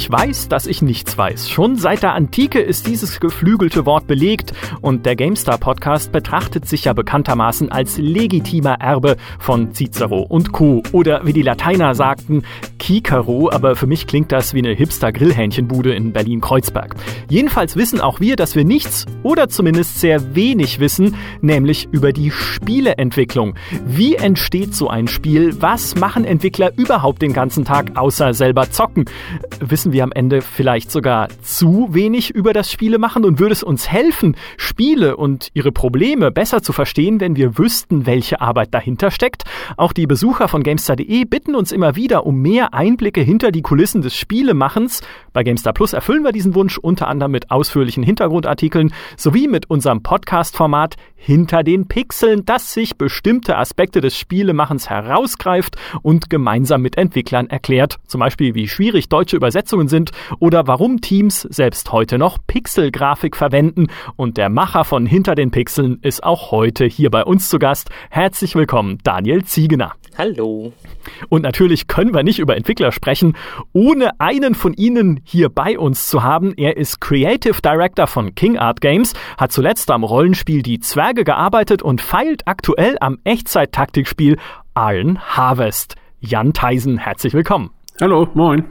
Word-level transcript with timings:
Ich 0.00 0.10
weiß, 0.10 0.48
dass 0.48 0.66
ich 0.66 0.80
nichts 0.80 1.18
weiß. 1.18 1.50
Schon 1.50 1.76
seit 1.76 2.02
der 2.02 2.14
Antike 2.14 2.58
ist 2.58 2.86
dieses 2.86 3.20
geflügelte 3.20 3.84
Wort 3.84 4.06
belegt 4.06 4.54
und 4.80 5.04
der 5.04 5.14
GameStar 5.14 5.58
Podcast 5.58 6.10
betrachtet 6.10 6.66
sich 6.66 6.86
ja 6.86 6.94
bekanntermaßen 6.94 7.70
als 7.70 7.98
legitimer 7.98 8.80
Erbe 8.80 9.18
von 9.38 9.74
Cicero 9.74 10.22
und 10.22 10.52
Co. 10.52 10.82
Oder 10.92 11.26
wie 11.26 11.34
die 11.34 11.42
Lateiner 11.42 11.94
sagten, 11.94 12.44
Cicero, 12.80 13.50
aber 13.52 13.76
für 13.76 13.86
mich 13.86 14.06
klingt 14.06 14.32
das 14.32 14.54
wie 14.54 14.60
eine 14.60 14.72
Hipster-Grillhähnchenbude 14.72 15.92
in 15.92 16.12
Berlin-Kreuzberg. 16.14 16.94
Jedenfalls 17.28 17.76
wissen 17.76 18.00
auch 18.00 18.20
wir, 18.20 18.36
dass 18.36 18.56
wir 18.56 18.64
nichts 18.64 19.04
oder 19.22 19.50
zumindest 19.50 20.00
sehr 20.00 20.34
wenig 20.34 20.80
wissen, 20.80 21.14
nämlich 21.42 21.88
über 21.92 22.14
die 22.14 22.30
Spieleentwicklung. 22.30 23.54
Wie 23.84 24.14
entsteht 24.14 24.74
so 24.74 24.88
ein 24.88 25.08
Spiel? 25.08 25.60
Was 25.60 25.94
machen 25.96 26.24
Entwickler 26.24 26.72
überhaupt 26.78 27.20
den 27.20 27.34
ganzen 27.34 27.66
Tag 27.66 27.98
außer 27.98 28.32
selber 28.32 28.70
zocken? 28.70 29.04
Wissen 29.60 29.89
wir 29.92 30.04
am 30.04 30.12
Ende 30.12 30.42
vielleicht 30.42 30.90
sogar 30.90 31.28
zu 31.42 31.88
wenig 31.92 32.30
über 32.30 32.52
das 32.52 32.70
Spiele 32.70 32.98
machen 32.98 33.24
und 33.24 33.38
würde 33.38 33.52
es 33.52 33.62
uns 33.62 33.90
helfen, 33.90 34.36
Spiele 34.56 35.16
und 35.16 35.48
ihre 35.54 35.72
Probleme 35.72 36.30
besser 36.30 36.62
zu 36.62 36.72
verstehen, 36.72 37.20
wenn 37.20 37.36
wir 37.36 37.58
wüssten, 37.58 38.06
welche 38.06 38.40
Arbeit 38.40 38.74
dahinter 38.74 39.10
steckt? 39.10 39.44
Auch 39.76 39.92
die 39.92 40.06
Besucher 40.06 40.48
von 40.48 40.62
GameStar.de 40.62 41.24
bitten 41.24 41.54
uns 41.54 41.72
immer 41.72 41.96
wieder 41.96 42.26
um 42.26 42.40
mehr 42.40 42.74
Einblicke 42.74 43.20
hinter 43.20 43.50
die 43.50 43.62
Kulissen 43.62 44.02
des 44.02 44.16
Spielemachens. 44.16 45.02
Bei 45.32 45.44
GameStar 45.44 45.72
Plus 45.72 45.92
erfüllen 45.92 46.24
wir 46.24 46.32
diesen 46.32 46.54
Wunsch 46.54 46.76
unter 46.76 47.06
anderem 47.06 47.30
mit 47.30 47.50
ausführlichen 47.50 48.02
Hintergrundartikeln 48.02 48.92
sowie 49.16 49.46
mit 49.46 49.70
unserem 49.70 50.02
Podcast-Format 50.02 50.96
Hinter 51.14 51.62
den 51.62 51.86
Pixeln, 51.86 52.44
das 52.44 52.72
sich 52.72 52.96
bestimmte 52.96 53.56
Aspekte 53.56 54.00
des 54.00 54.16
Spielemachens 54.16 54.90
herausgreift 54.90 55.76
und 56.02 56.30
gemeinsam 56.30 56.82
mit 56.82 56.96
Entwicklern 56.96 57.48
erklärt. 57.48 57.98
Zum 58.06 58.20
Beispiel, 58.20 58.54
wie 58.54 58.66
schwierig 58.66 59.08
deutsche 59.08 59.36
Übersetzungen 59.36 59.86
sind 59.86 60.10
oder 60.40 60.66
warum 60.66 61.00
Teams 61.00 61.42
selbst 61.42 61.92
heute 61.92 62.18
noch 62.18 62.38
Pixelgrafik 62.46 63.36
verwenden. 63.36 63.86
Und 64.16 64.36
der 64.36 64.48
Macher 64.48 64.84
von 64.84 65.06
Hinter 65.06 65.34
den 65.34 65.50
Pixeln 65.50 65.98
ist 66.02 66.24
auch 66.24 66.50
heute 66.50 66.86
hier 66.86 67.10
bei 67.10 67.24
uns 67.24 67.48
zu 67.48 67.58
Gast. 67.58 67.90
Herzlich 68.10 68.54
willkommen, 68.56 68.98
Daniel 69.04 69.44
Ziegener. 69.44 69.92
Hallo. 70.18 70.72
Und 71.28 71.42
natürlich 71.42 71.86
können 71.86 72.14
wir 72.14 72.22
nicht 72.22 72.38
über 72.38 72.56
Entwickler 72.56 72.92
sprechen, 72.92 73.36
ohne 73.72 74.18
einen 74.20 74.54
von 74.54 74.74
Ihnen 74.74 75.20
hier 75.24 75.48
bei 75.48 75.78
uns 75.78 76.06
zu 76.06 76.22
haben. 76.22 76.52
Er 76.56 76.76
ist 76.76 77.00
Creative 77.00 77.60
Director 77.62 78.06
von 78.06 78.34
King 78.34 78.58
Art 78.58 78.80
Games, 78.80 79.14
hat 79.38 79.52
zuletzt 79.52 79.90
am 79.90 80.04
Rollenspiel 80.04 80.62
Die 80.62 80.80
Zwerge 80.80 81.24
gearbeitet 81.24 81.82
und 81.82 82.00
feilt 82.00 82.46
aktuell 82.46 82.96
am 83.00 83.18
Echtzeit-Taktikspiel 83.24 84.36
Iron 84.76 85.18
Harvest. 85.20 85.96
Jan 86.20 86.52
Theisen, 86.52 86.98
herzlich 86.98 87.32
willkommen. 87.32 87.70
Hallo, 88.00 88.28
moin. 88.34 88.64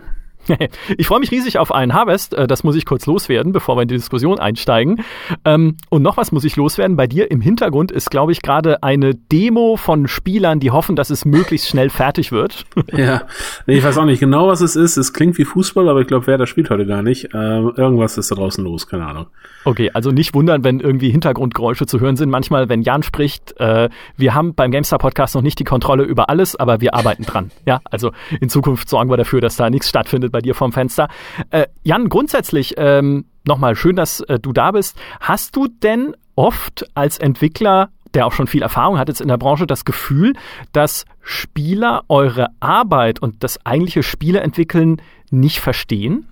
Ich 0.98 1.08
freue 1.08 1.20
mich 1.20 1.32
riesig 1.32 1.58
auf 1.58 1.74
einen 1.74 1.94
Harvest. 1.94 2.34
Äh, 2.34 2.48
das 2.48 2.64
muss 2.64 2.76
ich 2.76 2.86
kurz 2.86 3.06
loswerden, 3.06 3.52
bevor 3.52 3.78
wir 3.78 3.84
in 3.84 3.88
die 3.88 3.96
Diskussion 3.96 4.40
einsteigen. 4.40 5.04
Ähm, 5.46 5.78
und 5.90 6.02
noch 6.02 6.18
was 6.18 6.32
muss 6.32 6.44
ich 6.44 6.56
loswerden. 6.56 6.98
Bei 6.98 7.08
dir 7.08 7.32
im 7.32 7.42
Hintergrund 7.42 7.92
ist, 7.92 8.10
glaube 8.12 8.32
ich, 8.32 8.42
gerade 8.42 8.84
eine 8.84 9.16
Demo 9.16 9.78
von 9.78 10.08
Spielern, 10.08 10.60
die 10.60 10.72
hoffen, 10.72 10.96
dass 10.96 11.10
es 11.10 11.26
möglichst 11.26 11.68
schnell 11.68 11.90
fertig 11.90 12.32
wird. 12.32 12.66
Ja, 13.00 13.22
ich 13.68 13.84
weiß 13.84 13.98
auch 14.00 14.06
nicht 14.06 14.20
genau, 14.20 14.48
was 14.48 14.62
es 14.62 14.76
ist. 14.76 14.98
Es 14.98 15.14
klingt 15.14 15.38
wie 15.38 15.46
Fußball, 15.46 15.88
aber 15.88 16.02
ich 16.02 16.08
glaube, 16.08 16.28
wer 16.28 16.38
das 16.38 16.50
spielt 16.50 16.70
heute 16.70 16.86
gar 16.86 17.02
nicht. 17.02 17.30
Ähm, 17.34 17.72
irgendwas 17.78 18.18
ist 18.18 18.32
da 18.32 18.36
draußen 18.36 18.64
los, 18.64 18.88
keine 18.88 19.06
Ahnung. 19.06 19.28
Okay, 19.64 19.92
also 19.94 20.12
nicht 20.12 20.34
wundern, 20.34 20.64
wenn 20.64 20.80
irgendwie 20.80 21.10
Hintergrundgeräusche 21.10 21.86
zu 21.86 22.00
hören 22.00 22.16
sind. 22.16 22.30
Manchmal, 22.30 22.68
wenn 22.68 22.82
Jan 22.82 23.04
spricht, 23.04 23.60
äh, 23.60 23.90
wir 24.18 24.34
haben 24.34 24.56
beim 24.56 24.72
GameStar 24.72 25.00
Podcast 25.00 25.36
noch 25.36 25.42
nicht 25.42 25.60
die 25.60 25.64
Kontrolle 25.64 26.04
über 26.04 26.30
alles, 26.30 26.56
aber 26.56 26.82
wir 26.82 26.94
arbeiten 26.94 27.24
dran. 27.24 27.52
Ja, 27.66 27.82
also 27.86 28.12
in 28.42 28.50
Zukunft 28.50 28.90
sorgen 28.90 29.10
wir 29.10 29.18
dafür, 29.18 29.42
dass 29.42 29.56
da 29.56 29.70
nichts 29.70 29.90
stattfindet 29.90 30.29
bei 30.30 30.42
dir 30.42 30.56
vom 30.56 30.72
Fenster. 30.72 31.08
Äh, 31.50 31.68
Jan, 31.84 32.10
grundsätzlich 32.10 32.76
ähm, 32.78 33.26
nochmal 33.46 33.76
schön, 33.76 33.96
dass 33.96 34.22
äh, 34.22 34.40
du 34.40 34.54
da 34.54 34.72
bist. 34.72 34.98
Hast 35.20 35.56
du 35.56 35.68
denn 35.68 36.16
oft 36.36 36.86
als 36.96 37.18
Entwickler 37.18 37.90
der 38.14 38.26
auch 38.26 38.32
schon 38.32 38.48
viel 38.48 38.62
Erfahrung 38.62 38.98
hat 38.98 39.08
jetzt 39.08 39.22
in 39.22 39.28
der 39.28 39.38
Branche, 39.38 39.68
das 39.68 39.86
Gefühl, 39.86 40.34
dass 40.72 41.06
Spieler 41.22 42.04
eure 42.10 42.48
Arbeit 42.60 43.22
und 43.22 43.44
das 43.44 43.64
eigentliche 43.66 44.04
Spieleentwickeln 44.04 45.02
nicht 45.30 45.60
verstehen? 45.60 46.28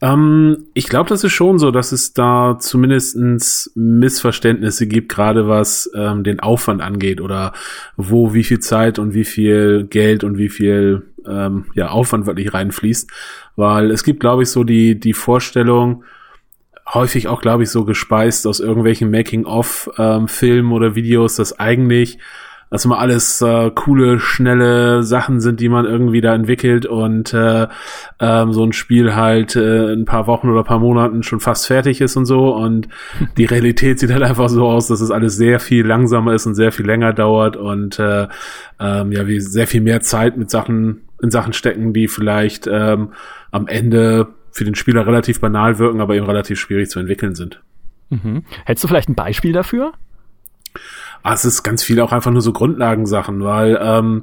Ähm, 0.00 0.64
ich 0.74 0.88
glaube, 0.88 1.08
das 1.08 1.22
ist 1.22 1.32
schon 1.32 1.58
so, 1.58 1.70
dass 1.70 1.92
es 1.92 2.12
da 2.12 2.58
zumindestens 2.58 3.70
Missverständnisse 3.74 4.86
gibt, 4.86 5.08
gerade 5.08 5.48
was 5.48 5.90
ähm, 5.94 6.24
den 6.24 6.40
Aufwand 6.40 6.82
angeht 6.82 7.20
oder 7.20 7.52
wo 7.96 8.34
wie 8.34 8.44
viel 8.44 8.58
Zeit 8.58 8.98
und 8.98 9.14
wie 9.14 9.24
viel 9.24 9.86
Geld 9.88 10.24
und 10.24 10.38
wie 10.38 10.48
viel 10.48 11.04
ähm, 11.26 11.66
ja, 11.74 11.88
Aufwand 11.88 12.26
wirklich 12.26 12.52
reinfließt. 12.52 13.10
Weil 13.54 13.90
es 13.90 14.02
gibt, 14.02 14.20
glaube 14.20 14.42
ich, 14.42 14.50
so 14.50 14.64
die, 14.64 14.98
die 14.98 15.14
Vorstellung, 15.14 16.04
häufig 16.92 17.28
auch, 17.28 17.40
glaube 17.40 17.62
ich, 17.62 17.70
so 17.70 17.84
gespeist 17.84 18.46
aus 18.46 18.60
irgendwelchen 18.60 19.10
Making-of-Filmen 19.10 20.66
ähm, 20.66 20.72
oder 20.72 20.94
Videos, 20.94 21.36
dass 21.36 21.58
eigentlich 21.58 22.18
dass 22.72 22.86
immer 22.86 22.98
alles 22.98 23.42
äh, 23.42 23.70
coole, 23.74 24.18
schnelle 24.18 25.02
Sachen 25.02 25.42
sind, 25.42 25.60
die 25.60 25.68
man 25.68 25.84
irgendwie 25.84 26.22
da 26.22 26.34
entwickelt 26.34 26.86
und 26.86 27.34
äh, 27.34 27.68
ähm, 28.18 28.54
so 28.54 28.64
ein 28.64 28.72
Spiel 28.72 29.14
halt 29.14 29.56
äh, 29.56 29.92
ein 29.92 30.06
paar 30.06 30.26
Wochen 30.26 30.48
oder 30.48 30.60
ein 30.60 30.64
paar 30.64 30.78
Monaten 30.78 31.22
schon 31.22 31.38
fast 31.38 31.66
fertig 31.66 32.00
ist 32.00 32.16
und 32.16 32.24
so. 32.24 32.56
Und 32.56 32.88
die 33.36 33.44
Realität 33.44 33.98
sieht 33.98 34.10
halt 34.10 34.22
einfach 34.22 34.48
so 34.48 34.66
aus, 34.66 34.88
dass 34.88 35.02
es 35.02 35.10
alles 35.10 35.36
sehr 35.36 35.60
viel 35.60 35.86
langsamer 35.86 36.32
ist 36.32 36.46
und 36.46 36.54
sehr 36.54 36.72
viel 36.72 36.86
länger 36.86 37.12
dauert 37.12 37.58
und 37.58 37.98
äh, 37.98 38.26
ähm, 38.80 39.12
ja, 39.12 39.26
wie 39.26 39.40
sehr 39.40 39.66
viel 39.66 39.82
mehr 39.82 40.00
Zeit 40.00 40.38
mit 40.38 40.48
Sachen 40.48 41.02
in 41.20 41.30
Sachen 41.30 41.52
stecken, 41.52 41.92
die 41.92 42.08
vielleicht 42.08 42.66
ähm, 42.66 43.10
am 43.50 43.66
Ende 43.66 44.28
für 44.50 44.64
den 44.64 44.76
Spieler 44.76 45.06
relativ 45.06 45.42
banal 45.42 45.78
wirken, 45.78 46.00
aber 46.00 46.14
eben 46.14 46.24
relativ 46.24 46.58
schwierig 46.58 46.88
zu 46.88 47.00
entwickeln 47.00 47.34
sind. 47.34 47.60
Mhm. 48.08 48.44
Hättest 48.64 48.84
du 48.84 48.88
vielleicht 48.88 49.10
ein 49.10 49.14
Beispiel 49.14 49.52
dafür? 49.52 49.92
Ah, 51.22 51.34
es 51.34 51.44
ist 51.44 51.62
ganz 51.62 51.82
viel 51.82 52.00
auch 52.00 52.12
einfach 52.12 52.30
nur 52.30 52.42
so 52.42 52.52
Grundlagensachen, 52.52 53.44
weil 53.44 53.78
ähm, 53.80 54.22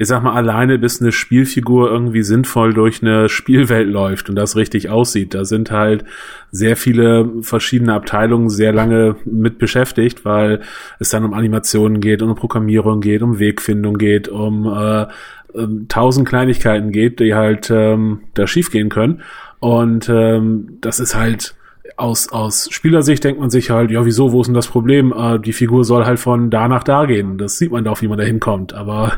ich 0.00 0.08
sag 0.08 0.22
mal, 0.22 0.32
alleine 0.32 0.78
bis 0.78 1.02
eine 1.02 1.12
Spielfigur 1.12 1.90
irgendwie 1.90 2.22
sinnvoll 2.22 2.72
durch 2.72 3.02
eine 3.02 3.28
Spielwelt 3.28 3.86
läuft 3.86 4.30
und 4.30 4.34
das 4.34 4.56
richtig 4.56 4.88
aussieht. 4.88 5.34
Da 5.34 5.44
sind 5.44 5.70
halt 5.70 6.04
sehr 6.50 6.76
viele 6.76 7.30
verschiedene 7.42 7.92
Abteilungen 7.92 8.48
sehr 8.48 8.72
lange 8.72 9.16
mit 9.26 9.58
beschäftigt, 9.58 10.24
weil 10.24 10.60
es 11.00 11.10
dann 11.10 11.26
um 11.26 11.34
Animationen 11.34 12.00
geht, 12.00 12.22
um 12.22 12.34
Programmierung 12.34 13.02
geht, 13.02 13.20
um 13.20 13.38
Wegfindung 13.38 13.98
geht, 13.98 14.28
um 14.28 14.64
äh, 14.66 15.06
ähm, 15.54 15.84
tausend 15.88 16.26
Kleinigkeiten 16.26 16.92
geht, 16.92 17.20
die 17.20 17.34
halt 17.34 17.70
ähm, 17.70 18.20
da 18.32 18.46
schiefgehen 18.46 18.88
können. 18.88 19.20
Und 19.58 20.08
ähm, 20.08 20.78
das 20.80 20.98
ist 20.98 21.14
halt 21.14 21.54
aus, 21.96 22.30
aus 22.32 22.68
Spielersicht 22.70 23.24
denkt 23.24 23.40
man 23.40 23.50
sich 23.50 23.70
halt, 23.70 23.90
ja, 23.90 24.04
wieso, 24.04 24.32
wo 24.32 24.40
ist 24.40 24.46
denn 24.46 24.54
das 24.54 24.68
Problem? 24.68 25.12
Äh, 25.16 25.38
die 25.38 25.52
Figur 25.52 25.84
soll 25.84 26.04
halt 26.04 26.18
von 26.18 26.50
da 26.50 26.68
nach 26.68 26.84
da 26.84 27.04
gehen. 27.06 27.38
Das 27.38 27.58
sieht 27.58 27.72
man 27.72 27.84
doch, 27.84 28.02
wie 28.02 28.08
man 28.08 28.18
da 28.18 28.24
hinkommt. 28.24 28.72
Aber 28.74 29.14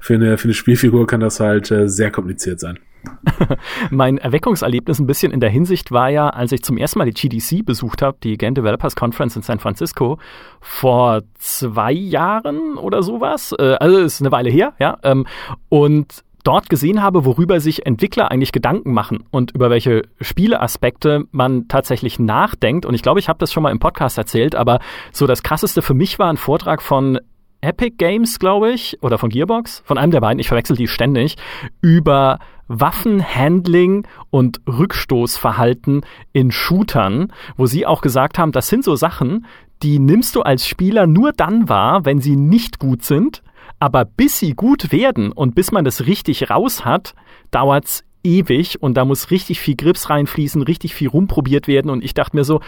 für 0.00 0.14
eine, 0.14 0.38
für 0.38 0.44
eine 0.44 0.54
Spielfigur 0.54 1.06
kann 1.06 1.20
das 1.20 1.40
halt 1.40 1.70
äh, 1.70 1.88
sehr 1.88 2.10
kompliziert 2.10 2.60
sein. 2.60 2.78
mein 3.90 4.18
Erweckungserlebnis 4.18 4.98
ein 4.98 5.06
bisschen 5.06 5.32
in 5.32 5.40
der 5.40 5.50
Hinsicht 5.50 5.92
war 5.92 6.08
ja, 6.08 6.28
als 6.28 6.52
ich 6.52 6.62
zum 6.62 6.76
ersten 6.76 6.98
Mal 6.98 7.10
die 7.10 7.28
GDC 7.28 7.64
besucht 7.64 8.02
habe, 8.02 8.18
die 8.22 8.36
Game 8.36 8.54
Developers 8.54 8.96
Conference 8.96 9.36
in 9.36 9.42
San 9.42 9.58
Francisco, 9.58 10.18
vor 10.60 11.22
zwei 11.34 11.92
Jahren 11.92 12.76
oder 12.76 13.02
sowas. 13.02 13.54
Äh, 13.58 13.76
also 13.78 13.98
ist 13.98 14.20
eine 14.20 14.32
Weile 14.32 14.50
her, 14.50 14.74
ja. 14.78 14.98
Ähm, 15.02 15.26
und 15.68 16.24
dort 16.46 16.70
gesehen 16.70 17.02
habe, 17.02 17.24
worüber 17.24 17.60
sich 17.60 17.86
Entwickler 17.86 18.30
eigentlich 18.30 18.52
Gedanken 18.52 18.92
machen 18.92 19.24
und 19.30 19.52
über 19.52 19.70
welche 19.70 20.02
Spieleaspekte 20.20 21.24
man 21.32 21.68
tatsächlich 21.68 22.18
nachdenkt. 22.18 22.86
Und 22.86 22.94
ich 22.94 23.02
glaube, 23.02 23.20
ich 23.20 23.28
habe 23.28 23.38
das 23.38 23.52
schon 23.52 23.62
mal 23.62 23.72
im 23.72 23.80
Podcast 23.80 24.16
erzählt, 24.16 24.54
aber 24.54 24.78
so 25.12 25.26
das 25.26 25.42
krasseste 25.42 25.82
für 25.82 25.94
mich 25.94 26.18
war 26.18 26.30
ein 26.30 26.36
Vortrag 26.36 26.82
von 26.82 27.18
Epic 27.60 27.96
Games, 27.98 28.38
glaube 28.38 28.70
ich, 28.70 29.02
oder 29.02 29.18
von 29.18 29.30
Gearbox, 29.30 29.82
von 29.84 29.98
einem 29.98 30.12
der 30.12 30.20
beiden, 30.20 30.38
ich 30.38 30.48
verwechsel 30.48 30.76
die 30.76 30.88
ständig, 30.88 31.36
über 31.80 32.38
Waffenhandling 32.68 34.06
und 34.30 34.60
Rückstoßverhalten 34.68 36.04
in 36.32 36.50
Shootern, 36.50 37.32
wo 37.56 37.66
sie 37.66 37.86
auch 37.86 38.02
gesagt 38.02 38.38
haben, 38.38 38.52
das 38.52 38.68
sind 38.68 38.84
so 38.84 38.94
Sachen, 38.94 39.46
die 39.82 39.98
nimmst 39.98 40.36
du 40.36 40.42
als 40.42 40.66
Spieler 40.66 41.06
nur 41.06 41.32
dann 41.32 41.68
wahr, 41.68 42.04
wenn 42.04 42.20
sie 42.20 42.36
nicht 42.36 42.78
gut 42.78 43.04
sind 43.04 43.42
aber 43.78 44.04
bis 44.04 44.38
sie 44.38 44.52
gut 44.52 44.92
werden 44.92 45.32
und 45.32 45.54
bis 45.54 45.72
man 45.72 45.84
das 45.84 46.06
richtig 46.06 46.50
raus 46.50 46.84
hat, 46.84 47.14
dauert's 47.50 48.04
ewig 48.24 48.82
und 48.82 48.96
da 48.96 49.04
muss 49.04 49.30
richtig 49.30 49.60
viel 49.60 49.76
Grips 49.76 50.10
reinfließen, 50.10 50.62
richtig 50.62 50.94
viel 50.94 51.08
rumprobiert 51.08 51.68
werden 51.68 51.90
und 51.90 52.02
ich 52.02 52.14
dachte 52.14 52.36
mir 52.36 52.44
so, 52.44 52.60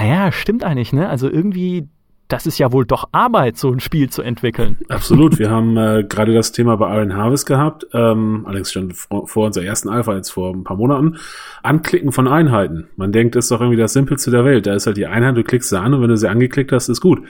ja, 0.00 0.32
stimmt 0.32 0.64
eigentlich, 0.64 0.92
ne? 0.92 1.08
Also 1.08 1.30
irgendwie 1.30 1.88
das 2.28 2.46
ist 2.46 2.58
ja 2.58 2.72
wohl 2.72 2.84
doch 2.84 3.08
Arbeit, 3.12 3.56
so 3.56 3.70
ein 3.70 3.80
Spiel 3.80 4.10
zu 4.10 4.22
entwickeln. 4.22 4.78
Absolut. 4.88 5.38
Wir 5.38 5.50
haben 5.50 5.76
äh, 5.76 6.04
gerade 6.08 6.34
das 6.34 6.52
Thema 6.52 6.76
bei 6.76 6.96
Iron 6.96 7.14
Harvest 7.14 7.46
gehabt, 7.46 7.86
ähm, 7.92 8.42
allerdings 8.46 8.72
schon 8.72 8.92
vor, 8.92 9.28
vor 9.28 9.46
unserer 9.46 9.64
ersten 9.64 9.88
Alpha, 9.88 10.14
jetzt 10.14 10.30
vor 10.30 10.52
ein 10.52 10.64
paar 10.64 10.76
Monaten. 10.76 11.16
Anklicken 11.62 12.12
von 12.12 12.26
Einheiten. 12.26 12.88
Man 12.96 13.12
denkt, 13.12 13.36
das 13.36 13.44
ist 13.44 13.50
doch 13.52 13.60
irgendwie 13.60 13.78
das 13.78 13.92
Simpelste 13.92 14.30
der 14.30 14.44
Welt. 14.44 14.66
Da 14.66 14.74
ist 14.74 14.86
halt 14.86 14.96
die 14.96 15.06
Einheit, 15.06 15.36
du 15.36 15.44
klickst 15.44 15.70
sie 15.70 15.80
an 15.80 15.94
und 15.94 16.02
wenn 16.02 16.08
du 16.08 16.16
sie 16.16 16.28
angeklickt 16.28 16.72
hast, 16.72 16.88
ist 16.88 17.00
gut. 17.00 17.22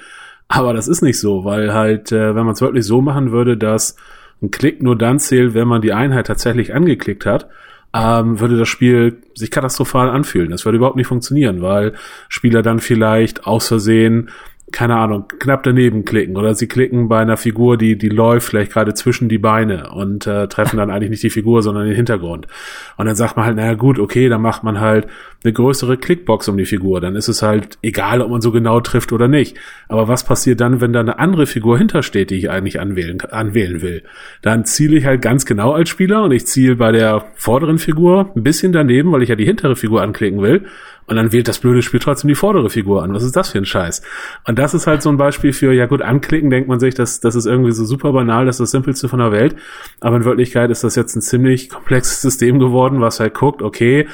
Aber 0.48 0.72
das 0.72 0.88
ist 0.88 1.02
nicht 1.02 1.18
so, 1.18 1.44
weil 1.44 1.74
halt, 1.74 2.12
äh, 2.12 2.34
wenn 2.34 2.44
man 2.44 2.54
es 2.54 2.60
wirklich 2.60 2.86
so 2.86 3.00
machen 3.00 3.32
würde, 3.32 3.56
dass 3.56 3.96
ein 4.42 4.50
Klick 4.50 4.82
nur 4.82 4.96
dann 4.96 5.18
zählt, 5.18 5.54
wenn 5.54 5.68
man 5.68 5.82
die 5.82 5.92
Einheit 5.92 6.26
tatsächlich 6.26 6.74
angeklickt 6.74 7.26
hat, 7.26 7.48
ähm, 7.94 8.38
würde 8.40 8.58
das 8.58 8.68
Spiel 8.68 9.22
sich 9.34 9.50
katastrophal 9.50 10.10
anfühlen. 10.10 10.50
Das 10.50 10.64
würde 10.64 10.76
überhaupt 10.76 10.96
nicht 10.96 11.06
funktionieren, 11.06 11.62
weil 11.62 11.94
Spieler 12.28 12.62
dann 12.62 12.80
vielleicht 12.80 13.46
aus 13.46 13.68
Versehen 13.68 14.30
keine 14.72 14.96
Ahnung, 14.96 15.28
knapp 15.38 15.62
daneben 15.62 16.04
klicken 16.04 16.36
oder 16.36 16.54
sie 16.54 16.66
klicken 16.66 17.08
bei 17.08 17.20
einer 17.20 17.36
Figur, 17.36 17.76
die, 17.76 17.96
die 17.96 18.08
läuft 18.08 18.48
vielleicht 18.48 18.72
gerade 18.72 18.94
zwischen 18.94 19.28
die 19.28 19.38
Beine 19.38 19.90
und 19.90 20.26
äh, 20.26 20.48
treffen 20.48 20.76
dann 20.76 20.90
eigentlich 20.90 21.10
nicht 21.10 21.22
die 21.22 21.30
Figur, 21.30 21.62
sondern 21.62 21.86
den 21.86 21.94
Hintergrund. 21.94 22.48
Und 22.96 23.06
dann 23.06 23.14
sagt 23.14 23.36
man 23.36 23.46
halt, 23.46 23.56
naja 23.56 23.74
gut, 23.74 24.00
okay, 24.00 24.28
dann 24.28 24.42
macht 24.42 24.64
man 24.64 24.80
halt 24.80 25.06
eine 25.44 25.52
größere 25.52 25.96
Klickbox 25.96 26.48
um 26.48 26.56
die 26.56 26.64
Figur. 26.64 27.00
Dann 27.00 27.14
ist 27.14 27.28
es 27.28 27.42
halt 27.42 27.78
egal, 27.82 28.20
ob 28.20 28.30
man 28.30 28.40
so 28.40 28.50
genau 28.50 28.80
trifft 28.80 29.12
oder 29.12 29.28
nicht. 29.28 29.56
Aber 29.88 30.08
was 30.08 30.24
passiert 30.24 30.60
dann, 30.60 30.80
wenn 30.80 30.92
da 30.92 31.00
eine 31.00 31.20
andere 31.20 31.46
Figur 31.46 31.78
hintersteht, 31.78 32.30
die 32.30 32.36
ich 32.36 32.50
eigentlich 32.50 32.80
anwählen, 32.80 33.20
anwählen 33.20 33.82
will? 33.82 34.02
Dann 34.42 34.64
ziele 34.64 34.96
ich 34.96 35.06
halt 35.06 35.22
ganz 35.22 35.46
genau 35.46 35.72
als 35.72 35.90
Spieler 35.90 36.24
und 36.24 36.32
ich 36.32 36.46
ziele 36.46 36.74
bei 36.74 36.90
der 36.90 37.24
vorderen 37.36 37.78
Figur 37.78 38.32
ein 38.34 38.42
bisschen 38.42 38.72
daneben, 38.72 39.12
weil 39.12 39.22
ich 39.22 39.28
ja 39.28 39.36
die 39.36 39.44
hintere 39.44 39.76
Figur 39.76 40.02
anklicken 40.02 40.42
will. 40.42 40.66
Und 41.06 41.16
dann 41.16 41.32
wählt 41.32 41.46
das 41.46 41.60
blöde 41.60 41.82
Spiel 41.82 42.00
trotzdem 42.00 42.28
die 42.28 42.34
vordere 42.34 42.68
Figur 42.68 43.02
an. 43.02 43.14
Was 43.14 43.22
ist 43.22 43.36
das 43.36 43.50
für 43.50 43.58
ein 43.58 43.64
Scheiß? 43.64 44.02
Und 44.44 44.58
das 44.58 44.74
ist 44.74 44.86
halt 44.86 45.02
so 45.02 45.08
ein 45.08 45.16
Beispiel 45.16 45.52
für, 45.52 45.72
ja 45.72 45.86
gut, 45.86 46.02
anklicken 46.02 46.50
denkt 46.50 46.68
man 46.68 46.80
sich, 46.80 46.94
dass 46.94 47.20
das 47.20 47.36
ist 47.36 47.46
irgendwie 47.46 47.72
so 47.72 47.84
super 47.84 48.12
banal, 48.12 48.44
das 48.44 48.56
ist 48.56 48.60
das 48.60 48.70
Simpelste 48.72 49.08
von 49.08 49.20
der 49.20 49.30
Welt. 49.30 49.54
Aber 50.00 50.16
in 50.16 50.24
Wirklichkeit 50.24 50.70
ist 50.70 50.82
das 50.82 50.96
jetzt 50.96 51.14
ein 51.14 51.22
ziemlich 51.22 51.70
komplexes 51.70 52.20
System 52.20 52.58
geworden, 52.58 53.00
was 53.00 53.20
halt 53.20 53.34
guckt, 53.34 53.62
okay, 53.62 54.06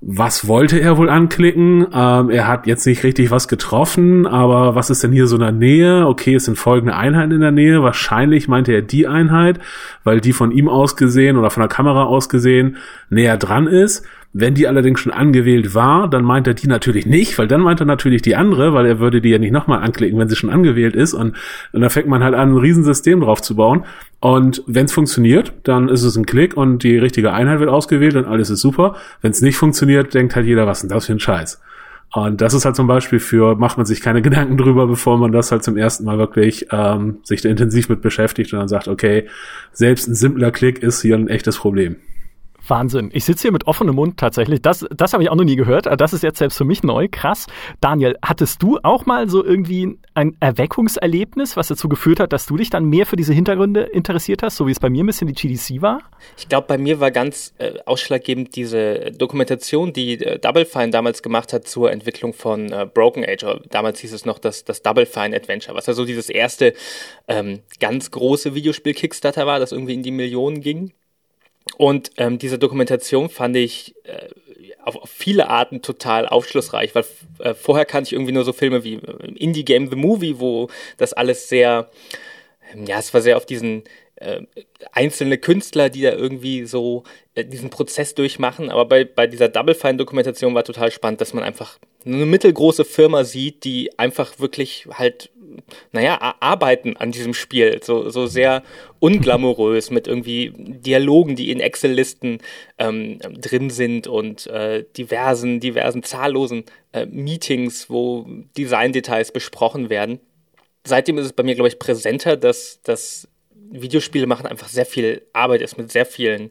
was 0.00 0.46
wollte 0.46 0.78
er 0.78 0.98
wohl 0.98 1.08
anklicken? 1.08 1.86
Ähm, 1.92 2.30
er 2.30 2.46
hat 2.46 2.66
jetzt 2.66 2.86
nicht 2.86 3.02
richtig 3.02 3.30
was 3.30 3.48
getroffen, 3.48 4.26
aber 4.26 4.74
was 4.74 4.90
ist 4.90 5.02
denn 5.02 5.12
hier 5.12 5.26
so 5.26 5.36
in 5.36 5.42
der 5.42 5.52
Nähe? 5.52 6.06
Okay, 6.06 6.34
es 6.34 6.44
sind 6.44 6.58
folgende 6.58 6.94
Einheiten 6.94 7.32
in 7.32 7.40
der 7.40 7.50
Nähe. 7.50 7.82
Wahrscheinlich 7.82 8.46
meinte 8.46 8.72
er 8.72 8.82
die 8.82 9.06
Einheit, 9.06 9.58
weil 10.04 10.20
die 10.20 10.32
von 10.32 10.50
ihm 10.50 10.68
aus 10.68 10.96
gesehen 10.96 11.36
oder 11.36 11.50
von 11.50 11.62
der 11.62 11.68
Kamera 11.68 12.04
aus 12.04 12.28
gesehen 12.28 12.76
näher 13.08 13.38
dran 13.38 13.66
ist. 13.66 14.04
Wenn 14.38 14.52
die 14.52 14.68
allerdings 14.68 15.00
schon 15.00 15.12
angewählt 15.12 15.74
war, 15.74 16.10
dann 16.10 16.22
meint 16.22 16.46
er 16.46 16.52
die 16.52 16.66
natürlich 16.66 17.06
nicht, 17.06 17.38
weil 17.38 17.48
dann 17.48 17.62
meint 17.62 17.80
er 17.80 17.86
natürlich 17.86 18.20
die 18.20 18.36
andere, 18.36 18.74
weil 18.74 18.84
er 18.84 18.98
würde 18.98 19.22
die 19.22 19.30
ja 19.30 19.38
nicht 19.38 19.50
nochmal 19.50 19.82
anklicken, 19.82 20.18
wenn 20.18 20.28
sie 20.28 20.36
schon 20.36 20.50
angewählt 20.50 20.94
ist. 20.94 21.14
Und, 21.14 21.34
und 21.72 21.80
da 21.80 21.88
fängt 21.88 22.06
man 22.06 22.22
halt 22.22 22.34
an, 22.34 22.50
ein 22.50 22.58
Riesensystem 22.58 23.20
drauf 23.20 23.40
zu 23.40 23.56
bauen. 23.56 23.86
Und 24.20 24.62
wenn 24.66 24.84
es 24.84 24.92
funktioniert, 24.92 25.54
dann 25.62 25.88
ist 25.88 26.02
es 26.02 26.16
ein 26.16 26.26
Klick 26.26 26.54
und 26.54 26.82
die 26.82 26.98
richtige 26.98 27.32
Einheit 27.32 27.60
wird 27.60 27.70
ausgewählt 27.70 28.14
und 28.14 28.26
alles 28.26 28.50
ist 28.50 28.60
super. 28.60 28.96
Wenn 29.22 29.30
es 29.30 29.40
nicht 29.40 29.56
funktioniert, 29.56 30.12
denkt 30.12 30.36
halt 30.36 30.44
jeder, 30.44 30.66
was 30.66 30.80
denn 30.80 30.90
das 30.90 31.06
für 31.06 31.12
ein 31.12 31.18
Scheiß. 31.18 31.58
Und 32.12 32.42
das 32.42 32.52
ist 32.52 32.66
halt 32.66 32.76
zum 32.76 32.86
Beispiel 32.86 33.20
für, 33.20 33.56
macht 33.56 33.78
man 33.78 33.86
sich 33.86 34.02
keine 34.02 34.20
Gedanken 34.26 34.58
drüber, 34.58 34.86
bevor 34.86 35.16
man 35.16 35.32
das 35.32 35.50
halt 35.50 35.64
zum 35.64 35.78
ersten 35.78 36.04
Mal 36.04 36.18
wirklich 36.18 36.66
ähm, 36.72 37.20
sich 37.22 37.40
da 37.40 37.48
intensiv 37.48 37.88
mit 37.88 38.02
beschäftigt 38.02 38.52
und 38.52 38.58
dann 38.58 38.68
sagt, 38.68 38.86
okay, 38.86 39.28
selbst 39.72 40.08
ein 40.08 40.14
simpler 40.14 40.50
Klick 40.50 40.82
ist 40.82 41.00
hier 41.00 41.16
ein 41.16 41.28
echtes 41.28 41.56
Problem. 41.56 41.96
Wahnsinn. 42.70 43.10
Ich 43.12 43.24
sitze 43.24 43.42
hier 43.42 43.52
mit 43.52 43.66
offenem 43.66 43.94
Mund 43.94 44.18
tatsächlich. 44.18 44.62
Das, 44.62 44.86
das 44.90 45.12
habe 45.12 45.22
ich 45.22 45.30
auch 45.30 45.34
noch 45.34 45.44
nie 45.44 45.56
gehört. 45.56 45.86
Das 46.00 46.12
ist 46.12 46.22
jetzt 46.22 46.38
selbst 46.38 46.56
für 46.56 46.64
mich 46.64 46.82
neu. 46.82 47.08
Krass. 47.10 47.46
Daniel, 47.80 48.16
hattest 48.22 48.62
du 48.62 48.78
auch 48.82 49.06
mal 49.06 49.28
so 49.28 49.44
irgendwie 49.44 49.98
ein 50.14 50.36
Erweckungserlebnis, 50.40 51.56
was 51.56 51.68
dazu 51.68 51.88
geführt 51.88 52.20
hat, 52.20 52.32
dass 52.32 52.46
du 52.46 52.56
dich 52.56 52.70
dann 52.70 52.84
mehr 52.86 53.06
für 53.06 53.16
diese 53.16 53.32
Hintergründe 53.32 53.82
interessiert 53.82 54.42
hast, 54.42 54.56
so 54.56 54.66
wie 54.66 54.72
es 54.72 54.80
bei 54.80 54.90
mir 54.90 55.04
ein 55.04 55.06
bisschen 55.06 55.28
die 55.28 55.34
GDC 55.34 55.82
war? 55.82 56.00
Ich 56.36 56.48
glaube, 56.48 56.66
bei 56.66 56.78
mir 56.78 57.00
war 57.00 57.10
ganz 57.10 57.54
äh, 57.58 57.74
ausschlaggebend 57.84 58.56
diese 58.56 59.12
Dokumentation, 59.12 59.92
die 59.92 60.24
äh, 60.24 60.38
Double 60.38 60.64
Fine 60.64 60.90
damals 60.90 61.22
gemacht 61.22 61.52
hat 61.52 61.68
zur 61.68 61.92
Entwicklung 61.92 62.32
von 62.32 62.72
äh, 62.72 62.86
Broken 62.92 63.24
Age. 63.24 63.60
Damals 63.70 64.00
hieß 64.00 64.12
es 64.12 64.24
noch 64.24 64.38
das, 64.38 64.64
das 64.64 64.82
Double 64.82 65.06
Fine 65.06 65.36
Adventure, 65.36 65.76
was 65.76 65.86
ja 65.86 65.92
so 65.92 66.04
dieses 66.04 66.30
erste 66.30 66.74
ähm, 67.28 67.60
ganz 67.80 68.10
große 68.10 68.54
Videospiel-Kickstarter 68.54 69.46
war, 69.46 69.58
das 69.58 69.72
irgendwie 69.72 69.94
in 69.94 70.02
die 70.02 70.10
Millionen 70.10 70.60
ging. 70.60 70.92
Und 71.76 72.12
ähm, 72.16 72.38
diese 72.38 72.58
Dokumentation 72.58 73.28
fand 73.28 73.56
ich 73.56 73.94
äh, 74.04 74.28
auf, 74.82 74.96
auf 74.96 75.10
viele 75.10 75.48
Arten 75.48 75.82
total 75.82 76.28
aufschlussreich, 76.28 76.94
weil 76.94 77.04
äh, 77.40 77.54
vorher 77.54 77.84
kannte 77.84 78.08
ich 78.08 78.12
irgendwie 78.12 78.32
nur 78.32 78.44
so 78.44 78.52
Filme 78.52 78.84
wie 78.84 78.94
äh, 78.94 79.32
Indie 79.34 79.64
Game 79.64 79.90
The 79.90 79.96
Movie, 79.96 80.38
wo 80.38 80.68
das 80.96 81.12
alles 81.12 81.48
sehr, 81.48 81.90
ähm, 82.72 82.86
ja, 82.86 82.98
es 82.98 83.12
war 83.12 83.20
sehr 83.20 83.36
auf 83.36 83.46
diesen 83.46 83.82
äh, 84.16 84.42
einzelne 84.92 85.38
Künstler, 85.38 85.90
die 85.90 86.02
da 86.02 86.12
irgendwie 86.12 86.64
so 86.64 87.02
äh, 87.34 87.44
diesen 87.44 87.68
Prozess 87.68 88.14
durchmachen. 88.14 88.70
Aber 88.70 88.86
bei, 88.86 89.04
bei 89.04 89.26
dieser 89.26 89.48
Double 89.48 89.74
Fine 89.74 89.96
Dokumentation 89.96 90.54
war 90.54 90.64
total 90.64 90.90
spannend, 90.90 91.20
dass 91.20 91.34
man 91.34 91.44
einfach 91.44 91.78
eine 92.04 92.24
mittelgroße 92.24 92.84
Firma 92.84 93.24
sieht, 93.24 93.64
die 93.64 93.98
einfach 93.98 94.38
wirklich 94.38 94.86
halt 94.92 95.30
naja, 95.92 96.36
arbeiten 96.40 96.96
an 96.96 97.12
diesem 97.12 97.34
Spiel. 97.34 97.80
So, 97.82 98.08
so 98.10 98.26
sehr 98.26 98.62
unglamourös 98.98 99.90
mit 99.90 100.06
irgendwie 100.06 100.52
Dialogen, 100.56 101.36
die 101.36 101.50
in 101.50 101.60
Excel-Listen 101.60 102.38
ähm, 102.78 103.18
drin 103.18 103.70
sind 103.70 104.06
und 104.06 104.46
äh, 104.46 104.84
diversen, 104.96 105.60
diversen 105.60 106.02
zahllosen 106.02 106.64
äh, 106.92 107.06
Meetings, 107.06 107.90
wo 107.90 108.26
Design-Details 108.56 109.32
besprochen 109.32 109.90
werden. 109.90 110.20
Seitdem 110.84 111.18
ist 111.18 111.26
es 111.26 111.32
bei 111.32 111.42
mir, 111.42 111.54
glaube 111.54 111.68
ich, 111.68 111.78
präsenter, 111.78 112.36
dass, 112.36 112.80
dass 112.82 113.28
Videospiele 113.70 114.26
machen 114.26 114.46
einfach 114.46 114.68
sehr 114.68 114.86
viel 114.86 115.22
Arbeit 115.32 115.62
ist 115.62 115.78
mit 115.78 115.90
sehr 115.90 116.06
vielen 116.06 116.50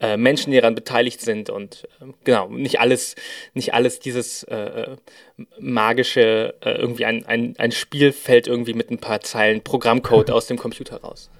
äh, 0.00 0.16
Menschen, 0.16 0.50
die 0.50 0.56
daran 0.58 0.74
beteiligt 0.74 1.20
sind 1.20 1.50
und 1.50 1.86
äh, 2.00 2.06
genau, 2.24 2.48
nicht 2.48 2.80
alles, 2.80 3.16
nicht 3.54 3.74
alles 3.74 4.00
dieses 4.00 4.42
äh, 4.44 4.56
äh, 4.56 4.96
magische, 5.58 6.54
äh, 6.60 6.72
irgendwie 6.72 7.04
ein, 7.04 7.26
ein, 7.26 7.54
ein 7.58 7.72
Spiel 7.72 8.12
fällt 8.12 8.46
irgendwie 8.46 8.74
mit 8.74 8.90
ein 8.90 8.98
paar 8.98 9.20
Zeilen 9.20 9.62
Programmcode 9.62 10.30
aus 10.30 10.46
dem 10.46 10.58
Computer 10.58 11.02
raus. 11.02 11.30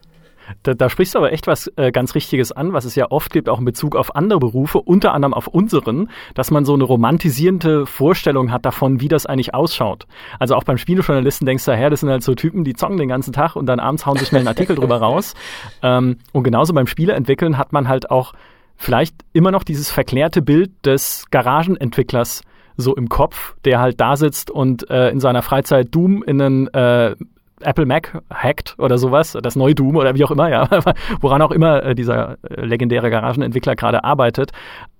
Da, 0.62 0.74
da 0.74 0.88
sprichst 0.88 1.14
du 1.14 1.18
aber 1.18 1.32
echt 1.32 1.46
was 1.46 1.70
äh, 1.76 1.90
ganz 1.92 2.14
Richtiges 2.14 2.52
an, 2.52 2.72
was 2.72 2.84
es 2.84 2.94
ja 2.94 3.10
oft 3.10 3.32
gibt, 3.32 3.48
auch 3.48 3.58
in 3.58 3.64
Bezug 3.64 3.96
auf 3.96 4.14
andere 4.16 4.38
Berufe, 4.38 4.80
unter 4.80 5.12
anderem 5.14 5.34
auf 5.34 5.46
unseren, 5.46 6.08
dass 6.34 6.50
man 6.50 6.64
so 6.64 6.74
eine 6.74 6.84
romantisierende 6.84 7.86
Vorstellung 7.86 8.52
hat 8.52 8.64
davon, 8.64 9.00
wie 9.00 9.08
das 9.08 9.26
eigentlich 9.26 9.54
ausschaut. 9.54 10.06
Also 10.38 10.54
auch 10.54 10.64
beim 10.64 10.78
Spielejournalisten 10.78 11.46
denkst 11.46 11.64
du, 11.64 11.72
ja, 11.72 11.90
das 11.90 12.00
sind 12.00 12.08
halt 12.08 12.22
so 12.22 12.34
Typen, 12.34 12.64
die 12.64 12.74
zocken 12.74 12.96
den 12.96 13.08
ganzen 13.08 13.32
Tag 13.32 13.56
und 13.56 13.66
dann 13.66 13.80
abends 13.80 14.06
hauen 14.06 14.16
sie 14.16 14.26
schnell 14.26 14.40
einen 14.40 14.48
Artikel 14.48 14.76
drüber 14.76 14.98
raus. 14.98 15.34
Ähm, 15.82 16.18
und 16.32 16.44
genauso 16.44 16.72
beim 16.72 16.86
Spieleentwickeln 16.86 17.58
hat 17.58 17.72
man 17.72 17.88
halt 17.88 18.10
auch 18.10 18.32
vielleicht 18.76 19.14
immer 19.32 19.50
noch 19.50 19.62
dieses 19.62 19.90
verklärte 19.90 20.42
Bild 20.42 20.70
des 20.84 21.26
Garagenentwicklers 21.30 22.42
so 22.76 22.96
im 22.96 23.08
Kopf, 23.08 23.54
der 23.64 23.80
halt 23.80 24.00
da 24.00 24.16
sitzt 24.16 24.50
und 24.50 24.88
äh, 24.90 25.10
in 25.10 25.20
seiner 25.20 25.42
Freizeit 25.42 25.94
Doom 25.94 26.22
in 26.22 26.40
einen 26.40 26.68
äh, 26.68 27.14
Apple 27.60 27.86
Mac 27.86 28.22
hackt 28.32 28.74
oder 28.78 28.98
sowas, 28.98 29.36
das 29.42 29.56
neue 29.56 29.74
Doom 29.74 29.96
oder 29.96 30.14
wie 30.14 30.24
auch 30.24 30.30
immer, 30.30 30.48
ja, 30.48 30.68
woran 31.20 31.42
auch 31.42 31.50
immer 31.50 31.82
äh, 31.82 31.94
dieser 31.94 32.38
äh, 32.42 32.64
legendäre 32.64 33.10
Garagenentwickler 33.10 33.76
gerade 33.76 34.04
arbeitet. 34.04 34.52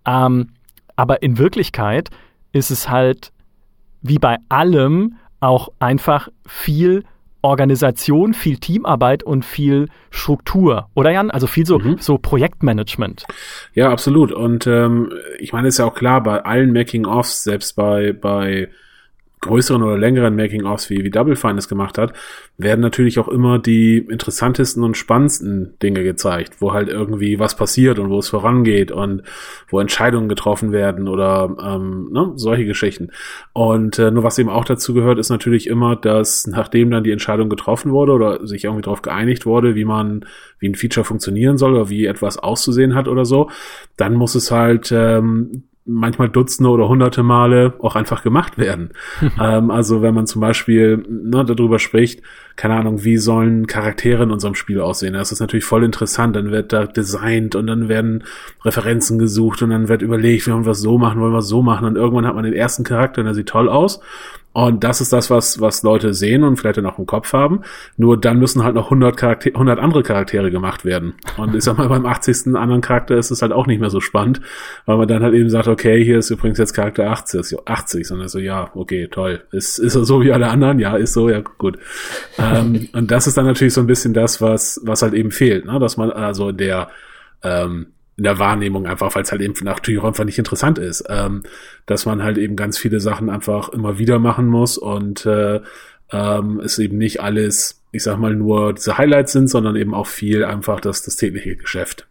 Ähm, 0.07 0.50
aber 0.97 1.23
in 1.23 1.38
Wirklichkeit 1.38 2.11
ist 2.52 2.71
es 2.71 2.90
halt 2.90 3.33
wie 4.02 4.19
bei 4.19 4.37
allem 4.49 5.17
auch 5.40 5.71
einfach 5.79 6.29
viel 6.47 7.05
Organisation, 7.43 8.35
viel 8.35 8.59
Teamarbeit 8.59 9.23
und 9.23 9.45
viel 9.45 9.88
Struktur, 10.11 10.88
oder 10.95 11.11
Jan? 11.11 11.31
Also 11.31 11.47
viel 11.47 11.64
so, 11.64 11.79
mhm. 11.79 11.97
so 11.99 12.19
Projektmanagement. 12.19 13.25
Ja, 13.73 13.90
absolut. 13.90 14.33
Und 14.33 14.67
ähm, 14.67 15.12
ich 15.38 15.52
meine, 15.52 15.69
ist 15.69 15.79
ja 15.79 15.87
auch 15.87 15.95
klar, 15.95 16.23
bei 16.23 16.45
allen 16.45 16.73
Making-ofs, 16.73 17.45
selbst 17.45 17.76
bei, 17.76 18.12
bei 18.12 18.69
größeren 19.40 19.82
oder 19.82 19.97
längeren 19.97 20.37
Making-ofs, 20.37 20.90
wie, 20.90 21.02
wie 21.02 21.11
Double 21.11 21.37
Fine 21.37 21.59
es 21.59 21.68
gemacht 21.68 21.97
hat, 21.97 22.12
werden 22.59 22.80
natürlich 22.80 23.18
auch 23.18 23.28
immer 23.28 23.59
die 23.59 23.99
interessantesten 23.99 24.82
und 24.85 24.97
spannendsten 24.97 25.75
Dinge 25.82 26.02
gezeigt, 26.02 26.56
wo 26.61 26.73
halt 26.73 26.88
irgendwie 26.88 27.38
was 27.38 27.56
passiert 27.56 27.99
und 27.99 28.11
wo 28.11 28.18
es 28.18 28.28
vorangeht 28.28 28.92
und 28.92 29.23
wo 29.68 29.80
Entscheidungen 29.80 30.28
getroffen 30.28 30.73
werden 30.73 31.09
oder 31.09 31.56
ähm, 31.62 32.11
ne, 32.12 32.32
solche 32.37 32.66
Geschichten. 32.66 33.11
Und 33.54 33.99
äh, 33.99 34.11
nur 34.11 34.25
was 34.25 34.38
eben 34.38 34.50
auch 34.50 34.64
dazu 34.66 34.92
gehört, 34.92 35.18
ist 35.18 35.30
natürlich 35.30 35.66
immer, 35.68 35.97
dass 35.97 36.47
nachdem 36.47 36.90
dann 36.90 37.04
die 37.04 37.12
Entscheidung 37.12 37.49
getroffen 37.49 37.92
wurde 37.92 38.12
oder 38.12 38.47
sich 38.47 38.64
irgendwie 38.64 38.82
darauf 38.82 39.00
geeinigt 39.00 39.47
wurde, 39.47 39.75
wie 39.75 39.87
man, 39.87 40.26
wie 40.59 40.68
ein 40.68 40.75
Feature 40.75 41.04
funktionieren 41.04 41.56
soll 41.56 41.73
oder 41.73 41.88
wie 41.88 42.04
etwas 42.04 42.38
auszusehen 42.38 42.94
hat 42.94 43.09
oder 43.09 43.25
so, 43.25 43.50
dann 43.97 44.14
muss 44.14 44.35
es 44.35 44.50
halt 44.50 44.92
ähm, 44.92 45.64
manchmal 45.85 46.29
Dutzende 46.29 46.71
oder 46.71 46.89
hunderte 46.89 47.23
Male 47.23 47.75
auch 47.81 47.97
einfach 47.97 48.23
gemacht 48.23 48.59
werden. 48.59 48.91
ähm, 49.41 49.71
also 49.71 50.03
wenn 50.03 50.15
man 50.15 50.27
zum 50.27 50.41
Beispiel 50.41 51.05
ne, 51.09 51.45
darüber 51.45 51.79
spricht, 51.79 52.23
keine 52.57 52.75
Ahnung, 52.75 53.05
wie 53.05 53.17
sollen 53.17 53.67
Charaktere 53.67 54.23
in 54.25 54.31
unserem 54.31 54.55
Spiel 54.55 54.81
aussehen? 54.81 55.15
Das 55.15 55.33
ist 55.33 55.41
natürlich 55.41 55.65
voll 55.65 55.85
interessant. 55.85 56.37
Dann 56.37 56.51
wird 56.51 56.73
da 56.73 56.87
designt 56.87 57.55
und 57.55 57.67
dann 57.67 57.89
werden 57.89 58.25
Referenzen 58.65 59.19
gesucht 59.19 59.63
und 59.63 59.71
dann 59.71 59.89
wird 59.89 60.03
überlegt, 60.03 60.47
wir 60.47 60.55
wollen 60.55 60.67
was 60.67 60.81
so 60.81 60.99
machen, 60.99 61.21
wollen 61.21 61.33
wir 61.33 61.43
so 61.43 61.63
machen. 61.63 61.87
Und 61.87 61.97
irgendwann 61.97 62.27
hat 62.27 62.35
man 62.35 62.45
den 62.45 62.53
ersten 62.53 62.85
Charakter 62.85 63.21
und 63.21 63.27
der 63.27 63.35
sieht 63.35 63.49
toll 63.49 63.69
aus. 63.69 64.01
Und 64.52 64.83
das 64.83 65.00
ist 65.00 65.12
das, 65.12 65.30
was, 65.30 65.61
was 65.61 65.85
Leute 65.85 66.12
sehen 66.12 66.42
und 66.42 66.57
vielleicht 66.57 66.78
dann 66.78 66.87
auch 66.87 66.99
im 66.99 67.07
Kopf 67.07 67.33
haben. 67.33 67.62
Nur 67.97 68.21
dann 68.21 68.38
müssen 68.38 68.64
halt 68.64 68.75
noch 68.75 68.87
100, 68.87 69.16
Charakter 69.16 69.50
100 69.50 69.78
andere 69.78 70.02
Charaktere 70.02 70.50
gemacht 70.50 70.85
werden. 70.85 71.14
Und 71.37 71.54
ich 71.54 71.62
sag 71.62 71.78
mal, 71.78 71.88
beim 71.88 72.04
80. 72.04 72.57
anderen 72.57 72.80
Charakter 72.80 73.16
ist 73.16 73.30
es 73.30 73.42
halt 73.42 73.52
auch 73.52 73.69
nicht 73.69 73.80
mehr 73.80 73.90
so 73.90 74.00
spannend, 74.00 74.40
weil 74.87 74.97
man 74.97 75.07
dann 75.07 75.23
halt 75.23 75.35
eben 75.35 75.50
sagt, 75.50 75.69
okay, 75.69 76.04
hier 76.04 76.19
ist 76.19 76.30
übrigens 76.30 76.59
jetzt 76.59 76.75
Charakter 76.75 77.09
80, 77.09 77.59
80 77.64 78.07
sondern 78.07 78.28
so, 78.28 78.40
ja, 78.40 78.71
okay, 78.75 79.07
toll. 79.09 79.45
Ist, 79.52 79.78
ist 79.78 79.95
er 79.95 80.04
so 80.04 80.23
wie 80.23 80.33
alle 80.33 80.49
anderen? 80.49 80.80
Ja, 80.80 80.97
ist 80.97 81.12
so, 81.12 81.28
ja, 81.28 81.40
gut. 81.40 81.78
ähm, 82.38 82.88
und 82.92 83.11
das 83.11 83.28
ist 83.28 83.37
dann 83.37 83.47
natürlich 83.47 83.75
so 83.75 83.80
ein 83.80 83.87
bisschen 83.87 84.14
das, 84.14 84.40
was, 84.40 84.80
was 84.85 85.02
halt 85.02 85.14
eben 85.14 85.30
fehlt, 85.30 85.64
ne? 85.64 85.78
dass 85.78 85.97
man 85.97 86.11
also 86.11 86.50
der, 86.50 86.88
ähm, 87.45 87.87
in 88.21 88.25
der 88.25 88.39
Wahrnehmung 88.39 88.87
einfach, 88.87 89.15
weil 89.15 89.23
es 89.23 89.33
halt 89.33 89.41
eben 89.41 89.55
natürlich 89.62 89.99
auch 89.99 90.05
einfach 90.05 90.27
nicht 90.27 90.37
interessant 90.37 90.77
ist, 90.77 91.03
ähm, 91.09 91.43
dass 91.87 92.05
man 92.05 92.23
halt 92.23 92.37
eben 92.37 92.55
ganz 92.55 92.77
viele 92.77 93.00
Sachen 93.00 93.31
einfach 93.31 93.71
immer 93.71 93.99
wieder 93.99 94.19
machen 94.19 94.47
muss 94.47 94.77
und 94.77 95.25
äh, 95.25 95.62
ähm, 96.12 96.61
es 96.61 96.79
eben 96.79 96.99
nicht 96.99 97.23
alles, 97.23 97.83
ich 97.93 98.03
sag 98.03 98.19
mal, 98.19 98.35
nur 98.35 98.75
diese 98.75 98.99
Highlights 98.99 99.33
sind, 99.33 99.49
sondern 99.49 99.75
eben 99.75 99.95
auch 99.95 100.07
viel 100.07 100.45
einfach 100.45 100.83
das, 100.83 101.03
das 101.03 101.17
tägliche 101.17 101.57
Geschäft. 101.57 102.09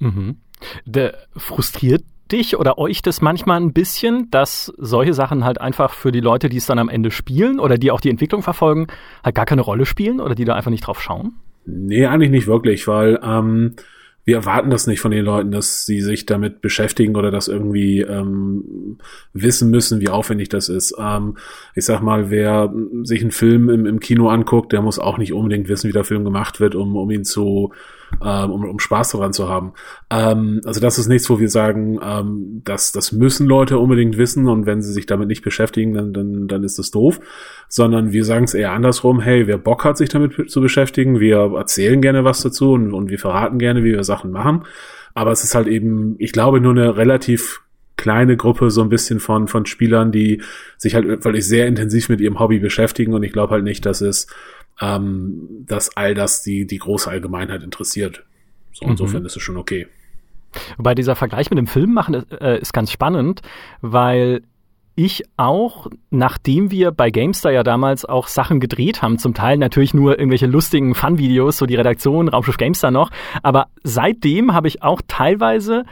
Mhm. 0.00 0.38
Der 0.84 1.14
frustriert 1.36 2.02
dich 2.32 2.56
oder 2.56 2.76
euch 2.78 3.00
das 3.00 3.20
manchmal 3.20 3.60
ein 3.60 3.72
bisschen, 3.72 4.32
dass 4.32 4.72
solche 4.78 5.14
Sachen 5.14 5.44
halt 5.44 5.60
einfach 5.60 5.94
für 5.94 6.10
die 6.10 6.18
Leute, 6.18 6.48
die 6.48 6.56
es 6.56 6.66
dann 6.66 6.80
am 6.80 6.88
Ende 6.88 7.12
spielen 7.12 7.60
oder 7.60 7.78
die 7.78 7.92
auch 7.92 8.00
die 8.00 8.10
Entwicklung 8.10 8.42
verfolgen, 8.42 8.88
halt 9.22 9.36
gar 9.36 9.46
keine 9.46 9.62
Rolle 9.62 9.86
spielen 9.86 10.18
oder 10.18 10.34
die 10.34 10.44
da 10.44 10.56
einfach 10.56 10.72
nicht 10.72 10.88
drauf 10.88 11.00
schauen? 11.00 11.34
Nee, 11.66 12.06
eigentlich 12.06 12.30
nicht 12.32 12.48
wirklich, 12.48 12.88
weil 12.88 13.20
ähm, 13.22 13.76
wir 14.24 14.36
erwarten 14.36 14.70
das 14.70 14.86
nicht 14.86 15.00
von 15.00 15.10
den 15.10 15.24
Leuten, 15.24 15.50
dass 15.50 15.84
sie 15.84 16.00
sich 16.00 16.26
damit 16.26 16.60
beschäftigen 16.60 17.16
oder 17.16 17.30
das 17.30 17.48
irgendwie 17.48 18.02
ähm, 18.02 18.98
wissen 19.32 19.70
müssen, 19.70 20.00
wie 20.00 20.10
aufwendig 20.10 20.48
das 20.48 20.68
ist. 20.68 20.94
Ähm, 20.98 21.36
ich 21.74 21.84
sag 21.84 22.02
mal, 22.02 22.30
wer 22.30 22.72
sich 23.02 23.20
einen 23.20 23.32
Film 23.32 23.68
im, 23.68 23.84
im 23.84 23.98
Kino 23.98 24.28
anguckt, 24.28 24.72
der 24.72 24.82
muss 24.82 25.00
auch 25.00 25.18
nicht 25.18 25.32
unbedingt 25.32 25.68
wissen, 25.68 25.88
wie 25.88 25.92
der 25.92 26.04
Film 26.04 26.24
gemacht 26.24 26.60
wird, 26.60 26.74
um, 26.74 26.96
um 26.96 27.10
ihn 27.10 27.24
zu 27.24 27.72
ähm, 28.24 28.50
um, 28.50 28.64
um 28.64 28.78
Spaß 28.78 29.12
daran 29.12 29.32
zu 29.32 29.48
haben. 29.48 29.72
Ähm, 30.10 30.60
also 30.64 30.80
das 30.80 30.98
ist 30.98 31.08
nichts, 31.08 31.28
wo 31.30 31.38
wir 31.38 31.48
sagen, 31.48 31.98
ähm, 32.02 32.62
dass 32.64 32.92
das 32.92 33.12
müssen 33.12 33.46
Leute 33.46 33.78
unbedingt 33.78 34.18
wissen 34.18 34.48
und 34.48 34.66
wenn 34.66 34.82
sie 34.82 34.92
sich 34.92 35.06
damit 35.06 35.28
nicht 35.28 35.42
beschäftigen, 35.42 35.94
dann, 35.94 36.12
dann, 36.12 36.48
dann 36.48 36.64
ist 36.64 36.78
das 36.78 36.90
doof. 36.90 37.20
Sondern 37.68 38.12
wir 38.12 38.24
sagen 38.24 38.44
es 38.44 38.54
eher 38.54 38.72
andersrum, 38.72 39.20
hey, 39.20 39.46
wer 39.46 39.58
Bock 39.58 39.84
hat, 39.84 39.96
sich 39.96 40.08
damit 40.08 40.50
zu 40.50 40.60
beschäftigen, 40.60 41.20
wir 41.20 41.52
erzählen 41.56 42.00
gerne 42.00 42.24
was 42.24 42.42
dazu 42.42 42.72
und, 42.72 42.92
und 42.92 43.10
wir 43.10 43.18
verraten 43.18 43.58
gerne, 43.58 43.84
wie 43.84 43.92
wir 43.92 44.04
Sachen 44.04 44.30
machen. 44.30 44.64
Aber 45.14 45.30
es 45.32 45.44
ist 45.44 45.54
halt 45.54 45.68
eben, 45.68 46.16
ich 46.18 46.32
glaube, 46.32 46.60
nur 46.60 46.72
eine 46.72 46.96
relativ 46.96 47.62
kleine 47.96 48.36
Gruppe 48.36 48.70
so 48.70 48.82
ein 48.82 48.88
bisschen 48.88 49.20
von, 49.20 49.46
von 49.46 49.64
Spielern, 49.64 50.10
die 50.10 50.42
sich 50.76 50.94
halt 50.94 51.06
wirklich 51.24 51.46
sehr 51.46 51.68
intensiv 51.68 52.08
mit 52.08 52.20
ihrem 52.20 52.40
Hobby 52.40 52.58
beschäftigen 52.58 53.14
und 53.14 53.22
ich 53.22 53.32
glaube 53.32 53.52
halt 53.52 53.64
nicht, 53.64 53.86
dass 53.86 54.00
es 54.00 54.26
ähm, 54.80 55.64
dass 55.66 55.96
all 55.96 56.14
das 56.14 56.42
die, 56.42 56.66
die 56.66 56.78
große 56.78 57.10
Allgemeinheit 57.10 57.62
interessiert. 57.62 58.24
So, 58.72 58.86
insofern 58.86 59.20
mhm. 59.20 59.26
ist 59.26 59.36
es 59.36 59.42
schon 59.42 59.56
okay. 59.56 59.86
Wobei 60.76 60.94
dieser 60.94 61.16
Vergleich 61.16 61.50
mit 61.50 61.58
dem 61.58 61.66
Film 61.66 61.92
machen 61.94 62.30
äh, 62.30 62.58
ist 62.58 62.72
ganz 62.72 62.90
spannend, 62.90 63.42
weil 63.80 64.42
ich 64.94 65.24
auch, 65.38 65.86
nachdem 66.10 66.70
wir 66.70 66.90
bei 66.90 67.10
GameStar 67.10 67.52
ja 67.52 67.62
damals 67.62 68.04
auch 68.04 68.26
Sachen 68.26 68.60
gedreht 68.60 69.00
haben, 69.00 69.18
zum 69.18 69.32
Teil 69.32 69.56
natürlich 69.56 69.94
nur 69.94 70.18
irgendwelche 70.18 70.46
lustigen 70.46 70.94
Fun-Videos, 70.94 71.56
so 71.56 71.64
die 71.64 71.76
Redaktion, 71.76 72.28
Raumschiff 72.28 72.58
GameStar 72.58 72.90
noch, 72.90 73.10
aber 73.42 73.68
seitdem 73.82 74.52
habe 74.52 74.68
ich 74.68 74.82
auch 74.82 75.00
teilweise 75.08 75.84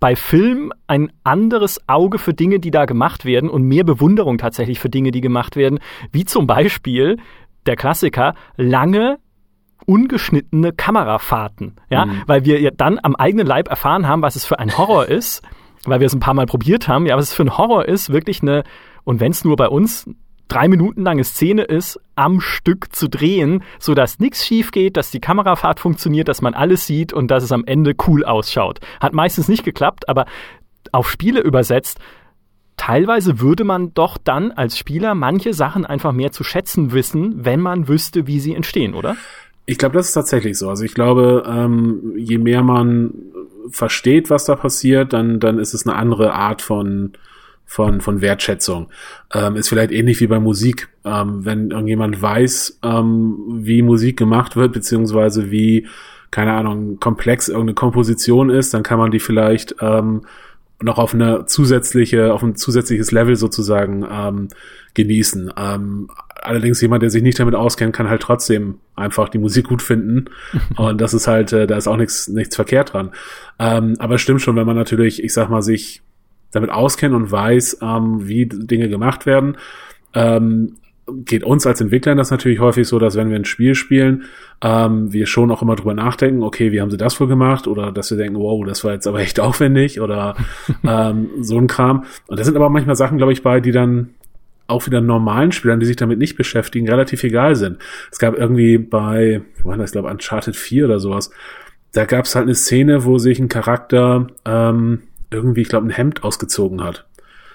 bei 0.00 0.16
Film 0.16 0.72
ein 0.86 1.12
anderes 1.22 1.86
Auge 1.86 2.18
für 2.18 2.32
Dinge, 2.32 2.58
die 2.58 2.70
da 2.70 2.86
gemacht 2.86 3.24
werden 3.26 3.50
und 3.50 3.62
mehr 3.64 3.84
Bewunderung 3.84 4.38
tatsächlich 4.38 4.80
für 4.80 4.88
Dinge, 4.88 5.10
die 5.10 5.20
gemacht 5.20 5.56
werden, 5.56 5.78
wie 6.10 6.24
zum 6.24 6.46
Beispiel 6.46 7.18
der 7.66 7.76
Klassiker, 7.76 8.34
lange 8.56 9.18
ungeschnittene 9.86 10.72
Kamerafahrten, 10.72 11.76
ja, 11.88 12.06
mhm. 12.06 12.22
weil 12.26 12.44
wir 12.44 12.70
dann 12.70 12.98
am 13.02 13.16
eigenen 13.16 13.46
Leib 13.46 13.68
erfahren 13.68 14.06
haben, 14.06 14.22
was 14.22 14.36
es 14.36 14.44
für 14.44 14.58
ein 14.58 14.76
Horror 14.76 15.06
ist, 15.08 15.42
weil 15.84 16.00
wir 16.00 16.06
es 16.06 16.14
ein 16.14 16.20
paar 16.20 16.34
Mal 16.34 16.46
probiert 16.46 16.88
haben, 16.88 17.06
ja, 17.06 17.16
was 17.16 17.28
es 17.28 17.32
für 17.32 17.42
ein 17.42 17.56
Horror 17.56 17.86
ist, 17.86 18.12
wirklich 18.12 18.42
eine, 18.42 18.62
und 19.04 19.20
wenn 19.20 19.32
es 19.32 19.44
nur 19.44 19.56
bei 19.56 19.68
uns 19.68 20.08
drei 20.48 20.68
Minuten 20.68 21.02
lange 21.02 21.24
Szene 21.24 21.62
ist, 21.62 21.98
am 22.16 22.40
Stück 22.40 22.94
zu 22.94 23.08
drehen, 23.08 23.62
so 23.78 23.94
dass 23.94 24.18
nichts 24.18 24.44
schief 24.44 24.72
geht, 24.72 24.96
dass 24.96 25.10
die 25.10 25.20
Kamerafahrt 25.20 25.80
funktioniert, 25.80 26.28
dass 26.28 26.42
man 26.42 26.54
alles 26.54 26.86
sieht 26.86 27.12
und 27.12 27.30
dass 27.30 27.44
es 27.44 27.52
am 27.52 27.64
Ende 27.64 27.94
cool 28.06 28.24
ausschaut. 28.24 28.80
Hat 29.00 29.12
meistens 29.12 29.48
nicht 29.48 29.64
geklappt, 29.64 30.08
aber 30.08 30.26
auf 30.92 31.08
Spiele 31.08 31.40
übersetzt 31.40 32.00
teilweise 32.80 33.40
würde 33.40 33.62
man 33.62 33.92
doch 33.92 34.16
dann 34.16 34.52
als 34.52 34.78
Spieler 34.78 35.14
manche 35.14 35.52
Sachen 35.52 35.84
einfach 35.84 36.12
mehr 36.12 36.32
zu 36.32 36.44
schätzen 36.44 36.92
wissen, 36.92 37.44
wenn 37.44 37.60
man 37.60 37.88
wüsste, 37.88 38.26
wie 38.26 38.40
sie 38.40 38.54
entstehen, 38.54 38.94
oder? 38.94 39.18
Ich 39.66 39.76
glaube, 39.76 39.98
das 39.98 40.08
ist 40.08 40.14
tatsächlich 40.14 40.56
so. 40.56 40.70
Also 40.70 40.84
ich 40.84 40.94
glaube, 40.94 41.44
ähm, 41.46 42.14
je 42.16 42.38
mehr 42.38 42.62
man 42.62 43.12
versteht, 43.70 44.30
was 44.30 44.46
da 44.46 44.56
passiert, 44.56 45.12
dann, 45.12 45.40
dann 45.40 45.58
ist 45.58 45.74
es 45.74 45.86
eine 45.86 45.94
andere 45.94 46.32
Art 46.32 46.62
von, 46.62 47.12
von, 47.66 48.00
von 48.00 48.22
Wertschätzung. 48.22 48.88
Ähm, 49.34 49.56
ist 49.56 49.68
vielleicht 49.68 49.92
ähnlich 49.92 50.18
wie 50.22 50.26
bei 50.26 50.40
Musik. 50.40 50.88
Ähm, 51.04 51.44
wenn 51.44 51.72
irgendjemand 51.72 52.22
weiß, 52.22 52.78
ähm, 52.82 53.36
wie 53.58 53.82
Musik 53.82 54.16
gemacht 54.16 54.56
wird, 54.56 54.72
beziehungsweise 54.72 55.50
wie, 55.50 55.86
keine 56.30 56.54
Ahnung, 56.54 56.98
komplex 56.98 57.48
irgendeine 57.48 57.74
Komposition 57.74 58.48
ist, 58.48 58.72
dann 58.72 58.82
kann 58.82 58.98
man 58.98 59.10
die 59.10 59.20
vielleicht 59.20 59.76
ähm, 59.82 60.22
noch 60.82 60.98
auf 60.98 61.14
eine 61.14 61.46
zusätzliche, 61.46 62.32
auf 62.32 62.42
ein 62.42 62.56
zusätzliches 62.56 63.12
Level 63.12 63.36
sozusagen 63.36 64.06
ähm, 64.10 64.48
genießen. 64.94 65.52
Ähm, 65.56 66.08
allerdings 66.42 66.80
jemand, 66.80 67.02
der 67.02 67.10
sich 67.10 67.22
nicht 67.22 67.38
damit 67.38 67.54
auskennt, 67.54 67.94
kann 67.94 68.08
halt 68.08 68.22
trotzdem 68.22 68.78
einfach 68.96 69.28
die 69.28 69.38
Musik 69.38 69.68
gut 69.68 69.82
finden. 69.82 70.26
und 70.76 71.00
das 71.00 71.14
ist 71.14 71.26
halt, 71.26 71.52
äh, 71.52 71.66
da 71.66 71.76
ist 71.76 71.86
auch 71.86 71.96
nichts 71.96 72.28
nichts 72.28 72.56
verkehrt 72.56 72.92
dran. 72.92 73.10
Ähm, 73.58 73.96
aber 73.98 74.14
es 74.14 74.20
stimmt 74.20 74.40
schon, 74.40 74.56
wenn 74.56 74.66
man 74.66 74.76
natürlich, 74.76 75.22
ich 75.22 75.32
sag 75.32 75.50
mal, 75.50 75.62
sich 75.62 76.02
damit 76.50 76.70
auskennt 76.70 77.14
und 77.14 77.30
weiß, 77.30 77.78
ähm, 77.82 78.26
wie 78.26 78.46
Dinge 78.46 78.88
gemacht 78.88 79.26
werden, 79.26 79.56
ähm, 80.14 80.76
geht 81.24 81.44
uns 81.44 81.66
als 81.66 81.80
Entwicklern 81.80 82.18
das 82.18 82.30
natürlich 82.30 82.60
häufig 82.60 82.86
so, 82.86 82.98
dass 82.98 83.16
wenn 83.16 83.30
wir 83.30 83.36
ein 83.36 83.44
Spiel 83.44 83.74
spielen, 83.74 84.24
ähm, 84.62 85.12
wir 85.12 85.26
schon 85.26 85.50
auch 85.50 85.62
immer 85.62 85.76
drüber 85.76 85.94
nachdenken, 85.94 86.42
okay, 86.42 86.72
wie 86.72 86.80
haben 86.80 86.90
sie 86.90 86.96
das 86.96 87.20
wohl 87.20 87.28
gemacht? 87.28 87.66
Oder 87.66 87.92
dass 87.92 88.10
wir 88.10 88.18
denken, 88.18 88.38
wow, 88.38 88.64
das 88.64 88.84
war 88.84 88.92
jetzt 88.92 89.06
aber 89.06 89.20
echt 89.20 89.40
aufwendig 89.40 90.00
oder 90.00 90.36
ähm, 90.86 91.30
so 91.40 91.58
ein 91.58 91.66
Kram. 91.66 92.04
Und 92.26 92.38
da 92.38 92.44
sind 92.44 92.56
aber 92.56 92.70
manchmal 92.70 92.96
Sachen, 92.96 93.18
glaube 93.18 93.32
ich, 93.32 93.42
bei, 93.42 93.60
die 93.60 93.72
dann 93.72 94.10
auch 94.66 94.86
wieder 94.86 95.00
normalen 95.00 95.52
Spielern, 95.52 95.80
die 95.80 95.86
sich 95.86 95.96
damit 95.96 96.18
nicht 96.18 96.36
beschäftigen, 96.36 96.88
relativ 96.88 97.24
egal 97.24 97.56
sind. 97.56 97.78
Es 98.10 98.18
gab 98.18 98.38
irgendwie 98.38 98.78
bei, 98.78 99.42
wo 99.62 99.70
war 99.70 99.76
das, 99.76 99.90
ich 99.90 99.92
glaube, 99.92 100.08
Uncharted 100.08 100.56
4 100.56 100.84
oder 100.84 101.00
sowas, 101.00 101.30
da 101.92 102.04
gab 102.04 102.24
es 102.24 102.34
halt 102.34 102.44
eine 102.44 102.54
Szene, 102.54 103.04
wo 103.04 103.18
sich 103.18 103.40
ein 103.40 103.48
Charakter 103.48 104.28
ähm, 104.44 105.02
irgendwie, 105.30 105.62
ich 105.62 105.68
glaube, 105.68 105.88
ein 105.88 105.90
Hemd 105.90 106.22
ausgezogen 106.22 106.82
hat. 106.82 107.06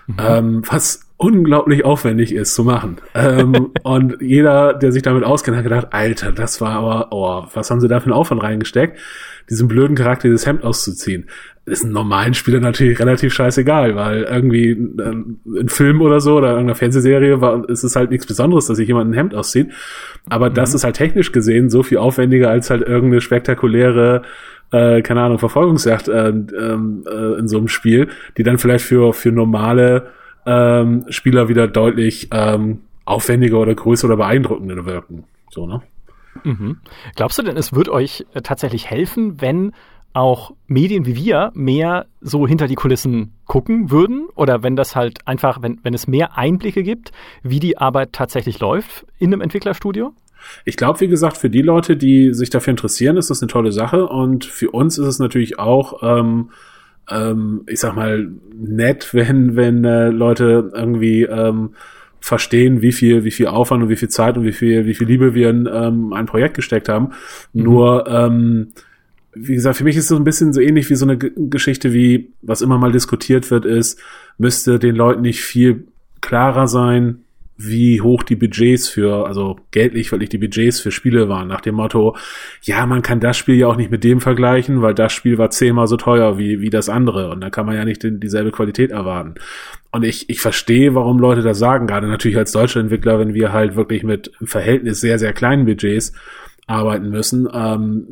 Mhm. 0.08 0.16
Ähm, 0.20 0.64
was 0.70 1.05
unglaublich 1.18 1.86
aufwendig 1.86 2.34
ist 2.34 2.56
zu 2.56 2.64
machen. 2.64 2.98
ähm, 3.14 3.72
und 3.84 4.18
jeder, 4.22 4.74
der 4.74 4.92
sich 4.92 5.02
damit 5.02 5.24
auskennt, 5.24 5.58
hat 5.58 5.64
gedacht, 5.64 5.88
Alter, 5.92 6.32
das 6.32 6.60
war 6.62 6.72
aber, 6.72 7.08
oh, 7.12 7.48
was 7.54 7.72
haben 7.72 7.80
sie 7.80 7.88
da 7.88 8.00
für 8.00 8.08
einen 8.08 8.14
Aufwand 8.14 8.44
reingesteckt, 8.44 9.00
diesen 9.50 9.68
blöden 9.68 9.96
Charakter 9.96 10.28
dieses 10.28 10.46
Hemd 10.46 10.64
auszuziehen. 10.64 11.28
Das 11.66 11.80
ist 11.80 11.86
ein 11.86 11.92
normalen 11.92 12.34
Spieler 12.34 12.60
natürlich 12.60 13.00
relativ 13.00 13.34
scheißegal, 13.34 13.96
weil 13.96 14.24
irgendwie 14.24 14.72
ähm, 14.72 15.40
ein 15.46 15.70
Film 15.70 16.02
oder 16.02 16.20
so 16.20 16.38
oder 16.38 16.50
irgendeiner 16.50 16.76
Fernsehserie 16.76 17.42
war, 17.42 17.68
ist 17.70 17.84
es 17.84 17.96
halt 17.96 18.12
nichts 18.12 18.28
Besonderes, 18.28 18.68
dass 18.68 18.78
sich 18.78 18.88
jemand 18.88 19.10
ein 19.10 19.14
Hemd 19.14 19.34
auszieht. 19.34 19.72
Aber 20.30 20.50
mhm. 20.50 20.56
das 20.56 20.74
ist 20.74 20.84
halt 20.84 20.96
technisch 20.96 21.32
gesehen 21.32 21.70
so 21.70 21.82
viel 21.82 21.98
aufwendiger 21.98 22.50
als 22.50 22.70
halt 22.70 22.82
irgendeine 22.82 23.22
spektakuläre 23.22 24.24
äh, 24.72 25.02
keine 25.04 25.22
Ahnung, 25.22 25.40
Verfolgungsjagd 25.40 26.08
äh, 26.08 26.30
äh, 26.30 27.40
in 27.40 27.48
so 27.48 27.58
einem 27.58 27.68
Spiel, 27.68 28.10
die 28.38 28.44
dann 28.44 28.58
vielleicht 28.58 28.86
für, 28.86 29.14
für 29.14 29.32
normale 29.32 30.08
ähm, 30.46 31.06
Spieler 31.10 31.48
wieder 31.48 31.68
deutlich 31.68 32.30
ähm, 32.32 32.82
aufwendiger 33.06 33.60
oder 33.60 33.76
größer 33.76 34.08
oder 34.08 34.18
beeindruckender 34.18 34.86
wirken. 34.86 35.26
So, 35.50 35.66
ne? 35.66 35.82
Mhm. 36.44 36.78
Glaubst 37.16 37.38
du 37.38 37.44
denn, 37.44 37.58
es 37.58 37.74
wird 37.74 37.90
euch 37.90 38.26
äh, 38.34 38.42
tatsächlich 38.42 38.90
helfen, 38.90 39.42
wenn 39.42 39.72
auch 40.14 40.54
Medien 40.68 41.06
wie 41.06 41.16
wir 41.18 41.52
mehr 41.54 42.06
so 42.22 42.48
hinter 42.48 42.68
die 42.68 42.76
Kulissen 42.76 43.34
gucken 43.46 43.92
würden? 43.92 44.28
Oder 44.36 44.64
wenn 44.64 44.76
das 44.76 44.96
halt 44.96 45.28
einfach, 45.28 45.62
wenn, 45.62 45.80
wenn 45.84 45.94
es 45.94 46.08
mehr 46.08 46.38
Einblicke 46.38 46.84
gibt, 46.84 47.12
wie 47.44 47.60
die 47.60 47.78
Arbeit 47.78 48.14
tatsächlich 48.14 48.60
läuft 48.60 49.06
in 49.20 49.34
einem 49.34 49.42
Entwicklerstudio? 49.42 50.14
Ich 50.64 50.78
glaube, 50.78 51.02
wie 51.02 51.08
gesagt, 51.08 51.38
für 51.38 51.50
die 51.50 51.62
Leute, 51.62 51.98
die 51.98 52.34
sich 52.34 52.50
dafür 52.50 52.72
interessieren, 52.72 53.18
ist 53.18 53.30
das 53.30 53.42
eine 53.42 53.52
tolle 53.52 53.72
Sache. 53.72 54.08
Und 54.08 54.46
für 54.46 54.72
uns 54.72 54.98
ist 54.98 55.08
es 55.08 55.20
natürlich 55.20 55.60
auch 55.60 56.02
ähm, 56.02 56.52
ähm, 57.10 57.64
ich 57.68 57.80
sag 57.80 57.96
mal, 57.96 58.30
nett, 58.54 59.14
wenn, 59.14 59.56
wenn 59.56 59.84
äh, 59.84 60.10
Leute 60.10 60.72
irgendwie 60.74 61.24
ähm, 61.24 61.72
verstehen, 62.20 62.82
wie 62.82 62.92
viel, 62.92 63.24
wie 63.24 63.32
viel 63.32 63.48
Aufwand 63.48 63.84
und 63.84 63.90
wie 63.90 63.96
viel 63.96 64.10
Zeit 64.10 64.38
und 64.38 64.46
wie 64.46 64.52
viel, 64.52 64.86
wie 64.86 64.96
viel 64.96 65.08
Liebe 65.08 65.36
wir 65.36 65.50
in 65.50 65.70
ähm, 65.72 66.12
ein 66.14 66.26
Projekt 66.26 66.56
gesteckt 66.56 66.90
haben. 66.90 67.12
Mhm. 67.54 67.64
Nur, 67.64 68.08
ähm, 68.08 68.68
wie 69.36 69.54
gesagt, 69.54 69.78
für 69.78 69.84
mich 69.84 69.98
ist 69.98 70.06
es 70.06 70.10
so 70.10 70.16
ein 70.16 70.24
bisschen 70.24 70.54
so 70.54 70.62
ähnlich 70.62 70.90
wie 70.90 70.96
so 70.96 71.06
eine 71.06 71.18
G 71.18 71.32
Geschichte, 71.36 71.94
wie 71.94 72.32
was 72.42 72.62
immer 72.62 72.78
mal 72.78 72.92
diskutiert 72.92 73.52
wird, 73.52 73.66
ist, 73.66 74.00
müsste 74.38 74.80
den 74.80 74.96
Leuten 74.96 75.22
nicht 75.22 75.42
viel 75.42 75.88
klarer 76.22 76.68
sein, 76.68 77.25
wie 77.58 78.02
hoch 78.02 78.24
die 78.24 78.36
Budgets 78.36 78.90
für, 78.90 79.26
also 79.26 79.58
geldlich 79.72 80.12
weil 80.12 80.22
ich 80.22 80.30
die 80.30 80.38
Budgets 80.38 80.80
für 80.80 80.92
Spiele 80.92 81.30
waren, 81.30 81.48
nach 81.48 81.62
dem 81.62 81.76
Motto, 81.76 82.16
ja, 82.64 82.86
man 82.86 83.02
kann 83.02 83.20
das 83.20 83.38
Spiel 83.38 83.56
ja 83.56 83.68
auch 83.68 83.78
nicht 83.78 83.92
mit 83.92 84.04
dem 84.04 84.20
vergleichen, 84.20 84.82
weil 84.82 84.94
das 84.94 85.14
Spiel 85.14 85.38
war 85.38 85.50
zehnmal 85.50 85.88
so 85.88 85.98
teuer 85.98 86.38
wie, 86.38 86.60
wie 86.60 86.70
das 86.70 86.90
andere 86.90 87.30
und 87.30 87.42
dann 87.42 87.52
kann 87.52 87.66
man 87.66 87.76
ja 87.76 87.86
nicht 87.86 88.04
den, 88.04 88.20
dieselbe 88.20 88.52
Qualität 88.52 88.92
erwarten. 88.92 89.36
Und 89.92 90.04
ich, 90.04 90.30
ich 90.30 90.42
verstehe, 90.42 90.94
warum 90.94 91.20
Leute 91.20 91.42
das 91.42 91.58
sagen, 91.58 91.88
gerade 91.88 92.08
natürlich 92.08 92.38
als 92.38 92.52
deutsche 92.52 92.80
Entwickler, 92.80 93.18
wenn 93.20 93.34
wir 93.34 93.54
halt 93.54 93.78
wirklich 93.78 94.04
mit 94.04 94.32
im 94.42 94.48
Verhältnis 94.48 95.00
sehr, 95.00 95.18
sehr 95.20 95.32
kleinen 95.32 95.66
Budgets 95.66 96.12
arbeiten 96.68 97.10
müssen. 97.10 97.48
Ähm, 97.54 98.08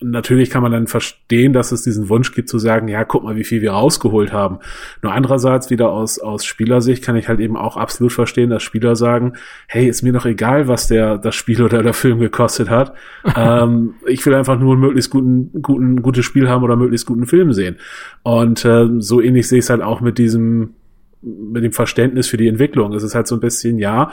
natürlich 0.00 0.48
kann 0.48 0.62
man 0.62 0.72
dann 0.72 0.86
verstehen, 0.86 1.52
dass 1.52 1.70
es 1.70 1.82
diesen 1.82 2.08
Wunsch 2.08 2.32
gibt 2.32 2.48
zu 2.48 2.58
sagen, 2.58 2.88
ja, 2.88 3.04
guck 3.04 3.24
mal, 3.24 3.36
wie 3.36 3.44
viel 3.44 3.60
wir 3.60 3.72
rausgeholt 3.72 4.32
haben. 4.32 4.58
Nur 5.02 5.12
andererseits 5.12 5.68
wieder 5.68 5.90
aus, 5.90 6.18
aus 6.18 6.46
Spielersicht 6.46 7.04
kann 7.04 7.16
ich 7.16 7.28
halt 7.28 7.40
eben 7.40 7.58
auch 7.58 7.76
absolut 7.76 8.12
verstehen, 8.12 8.48
dass 8.48 8.62
Spieler 8.62 8.96
sagen, 8.96 9.34
hey, 9.66 9.86
ist 9.86 10.02
mir 10.02 10.14
doch 10.14 10.24
egal, 10.24 10.66
was 10.66 10.88
der, 10.88 11.18
das 11.18 11.34
Spiel 11.34 11.62
oder 11.62 11.82
der 11.82 11.92
Film 11.92 12.20
gekostet 12.20 12.70
hat. 12.70 12.94
ähm, 13.36 13.94
ich 14.06 14.24
will 14.24 14.34
einfach 14.34 14.58
nur 14.58 14.72
einen 14.72 14.80
möglichst 14.80 15.10
guten, 15.10 15.60
guten, 15.60 16.00
gutes 16.00 16.24
Spiel 16.24 16.48
haben 16.48 16.64
oder 16.64 16.76
möglichst 16.76 17.06
guten 17.06 17.26
Film 17.26 17.52
sehen. 17.52 17.76
Und 18.22 18.64
äh, 18.64 18.88
so 18.98 19.20
ähnlich 19.20 19.46
sehe 19.46 19.58
ich 19.58 19.66
es 19.66 19.70
halt 19.70 19.82
auch 19.82 20.00
mit 20.00 20.16
diesem, 20.16 20.74
mit 21.22 21.64
dem 21.64 21.72
Verständnis 21.72 22.28
für 22.28 22.36
die 22.36 22.48
Entwicklung. 22.48 22.92
Es 22.92 23.02
ist 23.02 23.14
halt 23.14 23.26
so 23.26 23.36
ein 23.36 23.40
bisschen, 23.40 23.78
ja, 23.78 24.10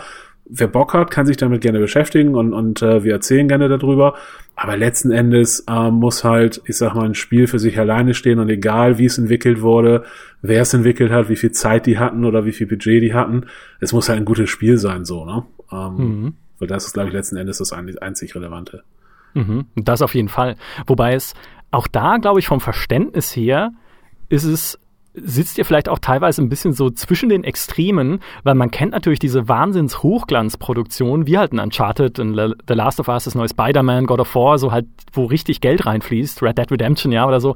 wer 0.49 0.67
Bock 0.67 0.93
hat, 0.93 1.11
kann 1.11 1.25
sich 1.25 1.37
damit 1.37 1.61
gerne 1.61 1.79
beschäftigen 1.79 2.35
und, 2.35 2.53
und 2.53 2.81
äh, 2.81 3.03
wir 3.03 3.13
erzählen 3.13 3.47
gerne 3.47 3.67
darüber. 3.69 4.15
Aber 4.55 4.75
letzten 4.75 5.11
Endes 5.11 5.63
äh, 5.67 5.91
muss 5.91 6.23
halt, 6.23 6.61
ich 6.65 6.77
sag 6.77 6.95
mal, 6.95 7.05
ein 7.05 7.15
Spiel 7.15 7.47
für 7.47 7.59
sich 7.59 7.77
alleine 7.77 8.13
stehen 8.13 8.39
und 8.39 8.49
egal 8.49 8.97
wie 8.97 9.05
es 9.05 9.17
entwickelt 9.17 9.61
wurde, 9.61 10.03
wer 10.41 10.61
es 10.61 10.73
entwickelt 10.73 11.11
hat, 11.11 11.29
wie 11.29 11.35
viel 11.35 11.51
Zeit 11.51 11.85
die 11.85 11.99
hatten 11.99 12.25
oder 12.25 12.45
wie 12.45 12.53
viel 12.53 12.67
Budget 12.67 13.03
die 13.03 13.13
hatten, 13.13 13.45
es 13.79 13.93
muss 13.93 14.09
halt 14.09 14.19
ein 14.19 14.25
gutes 14.25 14.49
Spiel 14.49 14.77
sein, 14.77 15.05
so, 15.05 15.25
ne? 15.25 15.43
Ähm, 15.71 15.95
mhm. 15.97 16.33
Weil 16.59 16.67
das 16.67 16.85
ist, 16.85 16.93
glaube 16.93 17.09
ich, 17.09 17.13
letzten 17.13 17.37
Endes 17.37 17.59
das 17.59 17.71
einzig 17.71 18.35
Relevante. 18.35 18.83
Mhm. 19.33 19.65
Das 19.75 20.01
auf 20.01 20.15
jeden 20.15 20.29
Fall. 20.29 20.55
Wobei 20.87 21.13
es 21.13 21.35
auch 21.69 21.87
da, 21.87 22.17
glaube 22.17 22.39
ich, 22.39 22.47
vom 22.47 22.61
Verständnis 22.61 23.35
her 23.35 23.73
ist 24.29 24.45
es 24.45 24.79
sitzt 25.19 25.57
ihr 25.57 25.65
vielleicht 25.65 25.89
auch 25.89 25.99
teilweise 25.99 26.41
ein 26.41 26.49
bisschen 26.49 26.73
so 26.73 26.89
zwischen 26.89 27.29
den 27.29 27.43
Extremen, 27.43 28.19
weil 28.43 28.55
man 28.55 28.71
kennt 28.71 28.91
natürlich 28.91 29.19
diese 29.19 29.47
Wahnsinns-Hochglanzproduktion, 29.47 31.27
wie 31.27 31.37
halt 31.37 31.53
ein 31.53 31.59
Uncharted, 31.59 32.19
ein 32.19 32.35
The 32.35 32.73
Last 32.73 32.99
of 32.99 33.07
Us, 33.07 33.25
das 33.25 33.35
neue 33.35 33.49
Spider-Man, 33.49 34.05
God 34.05 34.19
of 34.19 34.35
War, 34.35 34.57
so 34.59 34.71
halt, 34.71 34.85
wo 35.11 35.25
richtig 35.25 35.61
Geld 35.61 35.85
reinfließt, 35.85 36.41
Red 36.41 36.57
Dead 36.57 36.71
Redemption, 36.71 37.11
ja, 37.11 37.27
oder 37.27 37.41
so. 37.41 37.55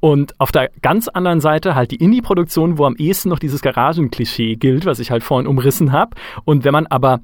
Und 0.00 0.38
auf 0.38 0.52
der 0.52 0.70
ganz 0.82 1.08
anderen 1.08 1.40
Seite 1.40 1.74
halt 1.74 1.90
die 1.90 1.96
Indie-Produktion, 1.96 2.78
wo 2.78 2.86
am 2.86 2.96
ehesten 2.96 3.28
noch 3.28 3.38
dieses 3.38 3.62
Garagenklischee 3.62 4.56
gilt, 4.56 4.86
was 4.86 4.98
ich 4.98 5.10
halt 5.10 5.22
vorhin 5.22 5.46
umrissen 5.46 5.92
habe. 5.92 6.16
Und 6.44 6.64
wenn 6.64 6.72
man 6.72 6.86
aber 6.86 7.20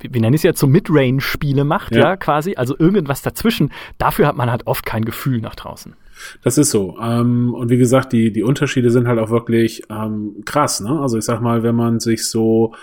wir 0.00 0.20
nennen 0.20 0.34
es 0.34 0.44
ja 0.44 0.54
so 0.54 0.68
Midrange-Spiele 0.68 1.64
macht, 1.64 1.92
ja. 1.92 2.00
ja, 2.10 2.16
quasi, 2.16 2.54
also 2.54 2.78
irgendwas 2.78 3.22
dazwischen, 3.22 3.72
dafür 3.98 4.28
hat 4.28 4.36
man 4.36 4.48
halt 4.48 4.66
oft 4.68 4.86
kein 4.86 5.04
Gefühl 5.04 5.40
nach 5.40 5.56
draußen. 5.56 5.96
Das 6.42 6.58
ist 6.58 6.70
so. 6.70 6.98
Ähm, 7.00 7.54
und 7.54 7.70
wie 7.70 7.78
gesagt, 7.78 8.12
die, 8.12 8.32
die 8.32 8.42
Unterschiede 8.42 8.90
sind 8.90 9.08
halt 9.08 9.18
auch 9.18 9.30
wirklich 9.30 9.82
ähm, 9.90 10.42
krass. 10.44 10.80
Ne? 10.80 11.00
Also 11.00 11.18
ich 11.18 11.24
sag 11.24 11.40
mal, 11.40 11.62
wenn 11.62 11.74
man 11.74 12.00
sich 12.00 12.28
so 12.28 12.74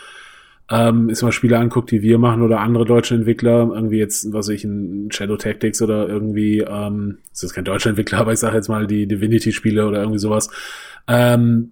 ähm, 0.69 1.09
ist 1.09 1.21
mal 1.21 1.31
Spiele 1.31 1.59
anguckt, 1.59 1.91
die 1.91 2.01
wir 2.01 2.17
machen 2.17 2.41
oder 2.41 2.59
andere 2.59 2.85
deutsche 2.85 3.13
Entwickler, 3.13 3.69
irgendwie 3.71 3.99
jetzt, 3.99 4.33
was 4.33 4.49
ich, 4.49 4.63
ein 4.63 5.11
Shadow 5.11 5.37
Tactics 5.37 5.81
oder 5.81 6.07
irgendwie, 6.07 6.59
ähm, 6.59 7.19
ist 7.31 7.53
kein 7.53 7.65
deutscher 7.65 7.89
Entwickler, 7.89 8.17
aber 8.21 8.33
ich 8.33 8.39
sage 8.39 8.55
jetzt 8.55 8.69
mal 8.69 8.87
die 8.87 9.07
Divinity-Spiele 9.07 9.87
oder 9.87 9.99
irgendwie 9.99 10.19
sowas, 10.19 10.49
ähm, 11.07 11.71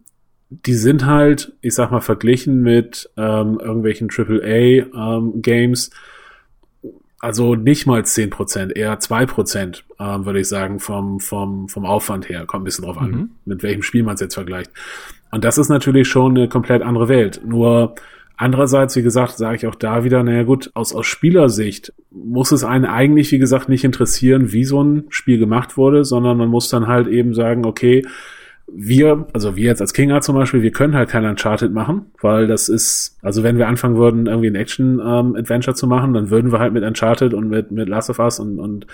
die 0.49 0.75
sind 0.75 1.07
halt, 1.07 1.53
ich 1.61 1.73
sag 1.73 1.89
mal, 1.89 2.01
verglichen 2.01 2.61
mit 2.61 3.09
ähm, 3.17 3.59
irgendwelchen 3.59 4.09
AAA-Games, 4.11 5.89
ähm, 5.89 5.97
also 7.23 7.55
nicht 7.55 7.85
mal 7.85 8.05
zehn 8.05 8.29
Prozent, 8.29 8.75
eher 8.75 8.99
zwei 8.99 9.25
Prozent, 9.25 9.85
ähm, 9.97 10.25
würde 10.25 10.41
ich 10.41 10.49
sagen, 10.49 10.79
vom, 10.79 11.21
vom, 11.21 11.69
vom 11.69 11.85
Aufwand 11.85 12.27
her. 12.27 12.45
Kommt 12.45 12.63
ein 12.63 12.65
bisschen 12.65 12.83
drauf 12.83 12.97
an, 12.97 13.11
mhm. 13.11 13.29
mit 13.45 13.63
welchem 13.63 13.81
Spiel 13.81 14.03
man 14.03 14.15
es 14.15 14.19
jetzt 14.19 14.33
vergleicht. 14.33 14.69
Und 15.31 15.45
das 15.45 15.57
ist 15.57 15.69
natürlich 15.69 16.09
schon 16.09 16.37
eine 16.37 16.49
komplett 16.49 16.81
andere 16.81 17.07
Welt. 17.07 17.39
Nur 17.45 17.95
andererseits, 18.35 18.97
wie 18.97 19.03
gesagt, 19.03 19.37
sage 19.37 19.55
ich 19.55 19.67
auch 19.67 19.75
da 19.75 20.03
wieder, 20.03 20.21
naja 20.21 20.43
gut, 20.43 20.71
aus, 20.73 20.93
aus 20.93 21.05
Spielersicht 21.05 21.93
muss 22.11 22.51
es 22.51 22.65
einen 22.65 22.83
eigentlich, 22.83 23.31
wie 23.31 23.39
gesagt, 23.39 23.69
nicht 23.69 23.85
interessieren, 23.85 24.51
wie 24.51 24.65
so 24.65 24.83
ein 24.83 25.05
Spiel 25.07 25.39
gemacht 25.39 25.77
wurde, 25.77 26.03
sondern 26.03 26.35
man 26.35 26.49
muss 26.49 26.67
dann 26.67 26.87
halt 26.87 27.07
eben 27.07 27.33
sagen, 27.33 27.65
okay, 27.65 28.05
wir, 28.67 29.27
also 29.33 29.55
wir 29.55 29.65
jetzt 29.65 29.81
als 29.81 29.93
Kinga 29.93 30.21
zum 30.21 30.35
Beispiel, 30.35 30.61
wir 30.61 30.71
können 30.71 30.95
halt 30.95 31.09
kein 31.09 31.25
Uncharted 31.25 31.71
machen, 31.73 32.07
weil 32.21 32.47
das 32.47 32.69
ist, 32.69 33.17
also 33.21 33.43
wenn 33.43 33.57
wir 33.57 33.67
anfangen 33.67 33.97
würden, 33.97 34.25
irgendwie 34.25 34.49
ein 34.49 34.55
Action-Adventure 34.55 35.73
ähm, 35.73 35.75
zu 35.75 35.87
machen, 35.87 36.13
dann 36.13 36.29
würden 36.29 36.51
wir 36.51 36.59
halt 36.59 36.73
mit 36.73 36.83
Uncharted 36.83 37.33
und 37.33 37.49
mit, 37.49 37.71
mit 37.71 37.89
Last 37.89 38.09
of 38.09 38.19
Us 38.19 38.39
und, 38.39 38.59
und 38.59 38.87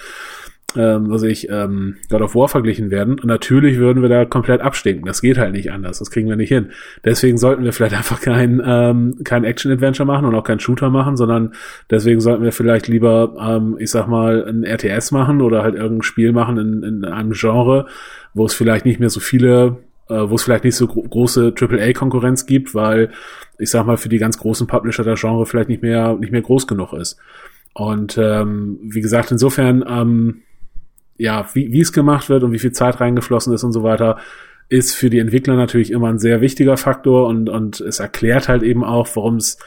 ähm, 0.75 1.09
was 1.09 1.23
ich, 1.23 1.49
ähm, 1.49 1.95
God 2.09 2.21
of 2.21 2.35
War 2.35 2.47
verglichen 2.47 2.91
werden. 2.91 3.19
Und 3.19 3.25
natürlich 3.25 3.77
würden 3.77 4.01
wir 4.01 4.09
da 4.09 4.25
komplett 4.25 4.61
abstinken. 4.61 5.05
Das 5.05 5.21
geht 5.21 5.37
halt 5.37 5.53
nicht 5.53 5.71
anders. 5.71 5.99
Das 5.99 6.11
kriegen 6.11 6.29
wir 6.29 6.35
nicht 6.35 6.49
hin. 6.49 6.71
Deswegen 7.03 7.37
sollten 7.37 7.63
wir 7.63 7.73
vielleicht 7.73 7.95
einfach 7.97 8.21
kein, 8.21 8.61
ähm, 8.65 9.19
kein 9.23 9.43
Action-Adventure 9.43 10.05
machen 10.05 10.25
und 10.25 10.35
auch 10.35 10.43
kein 10.43 10.59
Shooter 10.59 10.89
machen, 10.89 11.17
sondern 11.17 11.53
deswegen 11.89 12.19
sollten 12.19 12.43
wir 12.43 12.51
vielleicht 12.51 12.87
lieber, 12.87 13.35
ähm, 13.39 13.77
ich 13.79 13.91
sag 13.91 14.07
mal, 14.07 14.45
ein 14.45 14.63
RTS 14.63 15.11
machen 15.11 15.41
oder 15.41 15.63
halt 15.63 15.75
irgendein 15.75 16.03
Spiel 16.03 16.31
machen 16.31 16.57
in, 16.57 16.83
in 16.83 17.05
einem 17.05 17.31
Genre, 17.31 17.87
wo 18.33 18.45
es 18.45 18.53
vielleicht 18.53 18.85
nicht 18.85 18.99
mehr 18.99 19.09
so 19.09 19.19
viele 19.19 19.77
äh, 20.09 20.29
wo 20.29 20.35
es 20.35 20.43
vielleicht 20.43 20.63
nicht 20.63 20.75
so 20.75 20.87
gro 20.87 21.03
große 21.03 21.53
AAA-Konkurrenz 21.55 22.47
gibt, 22.47 22.73
weil 22.73 23.11
ich 23.59 23.69
sag 23.69 23.85
mal 23.85 23.97
für 23.97 24.09
die 24.09 24.17
ganz 24.17 24.39
großen 24.39 24.65
Publisher 24.65 25.03
der 25.03 25.15
Genre 25.15 25.45
vielleicht 25.45 25.69
nicht 25.69 25.83
mehr 25.83 26.15
nicht 26.15 26.31
mehr 26.31 26.41
groß 26.41 26.65
genug 26.65 26.93
ist. 26.93 27.19
Und 27.73 28.17
ähm, 28.17 28.79
wie 28.81 29.01
gesagt, 29.01 29.31
insofern 29.31 29.85
ähm, 29.87 30.41
ja, 31.19 31.47
wie, 31.53 31.71
wie 31.71 31.81
es 31.81 31.91
gemacht 31.91 32.29
wird 32.29 32.43
und 32.43 32.53
wie 32.53 32.59
viel 32.59 32.71
Zeit 32.71 32.99
reingeflossen 32.99 33.53
ist 33.53 33.63
und 33.63 33.73
so 33.73 33.83
weiter, 33.83 34.17
ist 34.69 34.95
für 34.95 35.09
die 35.09 35.19
Entwickler 35.19 35.55
natürlich 35.55 35.91
immer 35.91 36.07
ein 36.07 36.17
sehr 36.17 36.41
wichtiger 36.41 36.77
Faktor 36.77 37.27
und, 37.27 37.49
und 37.49 37.81
es 37.81 37.99
erklärt 37.99 38.47
halt 38.47 38.63
eben 38.63 38.83
auch, 38.83 39.07
warum 39.15 39.35
es 39.35 39.57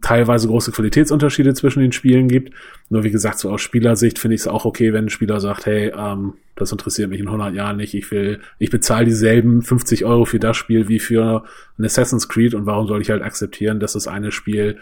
teilweise 0.00 0.48
große 0.48 0.72
Qualitätsunterschiede 0.72 1.54
zwischen 1.54 1.80
den 1.80 1.92
Spielen 1.92 2.26
gibt. 2.26 2.54
Nur 2.88 3.04
wie 3.04 3.10
gesagt, 3.10 3.38
so 3.38 3.50
aus 3.50 3.60
Spielersicht 3.60 4.18
finde 4.18 4.34
ich 4.34 4.40
es 4.40 4.48
auch 4.48 4.64
okay, 4.64 4.92
wenn 4.92 5.04
ein 5.04 5.10
Spieler 5.10 5.40
sagt, 5.40 5.66
hey, 5.66 5.92
ähm, 5.96 6.34
das 6.56 6.72
interessiert 6.72 7.10
mich 7.10 7.20
in 7.20 7.26
100 7.26 7.54
Jahren 7.54 7.76
nicht. 7.76 7.94
Ich 7.94 8.10
will, 8.10 8.40
ich 8.58 8.70
bezahle 8.70 9.04
dieselben 9.04 9.62
50 9.62 10.04
Euro 10.04 10.24
für 10.24 10.40
das 10.40 10.56
Spiel 10.56 10.88
wie 10.88 10.98
für 10.98 11.44
ein 11.78 11.84
Assassin's 11.84 12.28
Creed 12.28 12.54
und 12.54 12.66
warum 12.66 12.88
soll 12.88 13.00
ich 13.00 13.10
halt 13.10 13.22
akzeptieren, 13.22 13.78
dass 13.78 13.92
das 13.92 14.08
eine 14.08 14.32
Spiel 14.32 14.78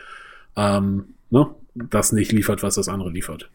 ähm, 0.57 1.05
ne, 1.29 1.48
das 1.74 2.12
nicht 2.12 2.33
liefert, 2.33 2.62
was 2.62 2.76
das 2.76 2.88
andere 2.88 3.11
liefert. 3.11 3.50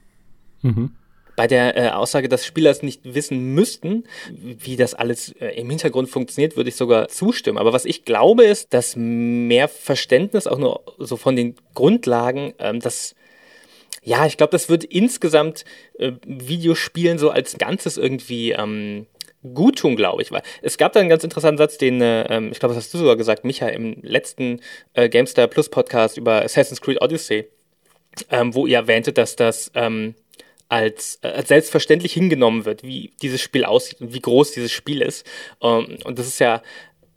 Mhm 0.61 0.91
bei 1.35 1.47
der 1.47 1.77
äh, 1.77 1.89
Aussage, 1.89 2.29
dass 2.29 2.45
Spieler 2.45 2.71
es 2.71 2.83
nicht 2.83 3.01
wissen 3.03 3.53
müssten, 3.53 4.03
wie 4.29 4.75
das 4.75 4.93
alles 4.93 5.31
äh, 5.39 5.49
im 5.59 5.69
Hintergrund 5.69 6.09
funktioniert, 6.09 6.57
würde 6.57 6.69
ich 6.69 6.75
sogar 6.75 7.07
zustimmen. 7.07 7.57
Aber 7.57 7.73
was 7.73 7.85
ich 7.85 8.05
glaube, 8.05 8.43
ist, 8.43 8.73
dass 8.73 8.95
mehr 8.95 9.67
Verständnis 9.67 10.47
auch 10.47 10.57
nur 10.57 10.81
so 10.99 11.17
von 11.17 11.35
den 11.35 11.55
Grundlagen, 11.73 12.53
ähm, 12.59 12.79
dass 12.79 13.15
ja, 14.03 14.25
ich 14.25 14.37
glaube, 14.37 14.51
das 14.51 14.67
wird 14.67 14.83
insgesamt 14.83 15.63
äh, 15.99 16.13
Videospielen 16.25 17.19
so 17.19 17.29
als 17.29 17.57
Ganzes 17.59 17.97
irgendwie 17.97 18.51
ähm, 18.51 19.05
gut 19.53 19.79
tun, 19.79 19.95
glaube 19.95 20.23
ich. 20.23 20.31
Weil 20.31 20.41
es 20.61 20.77
gab 20.77 20.93
da 20.93 20.99
einen 20.99 21.09
ganz 21.09 21.23
interessanten 21.23 21.59
Satz, 21.59 21.77
den, 21.77 22.01
äh, 22.01 22.23
ähm, 22.23 22.49
ich 22.51 22.59
glaube, 22.59 22.73
das 22.73 22.85
hast 22.85 22.93
du 22.93 22.97
sogar 22.97 23.15
gesagt, 23.15 23.45
Micha, 23.45 23.67
im 23.67 23.97
letzten 24.01 24.59
äh, 24.93 25.07
GameStar 25.07 25.47
Plus 25.47 25.69
Podcast 25.69 26.17
über 26.17 26.43
Assassin's 26.43 26.81
Creed 26.81 27.01
Odyssey, 27.01 27.47
ähm, 28.29 28.55
wo 28.55 28.65
ihr 28.65 28.77
erwähntet, 28.77 29.19
dass 29.19 29.35
das 29.35 29.71
ähm, 29.75 30.15
als, 30.71 31.19
äh, 31.21 31.27
als 31.27 31.49
selbstverständlich 31.49 32.13
hingenommen 32.13 32.63
wird, 32.63 32.81
wie 32.81 33.11
dieses 33.21 33.41
Spiel 33.41 33.65
aussieht 33.65 33.99
und 33.99 34.13
wie 34.13 34.21
groß 34.21 34.53
dieses 34.53 34.71
Spiel 34.71 35.01
ist. 35.01 35.25
Ähm, 35.61 35.97
und 36.05 36.17
das 36.17 36.27
ist 36.27 36.39
ja, 36.39 36.61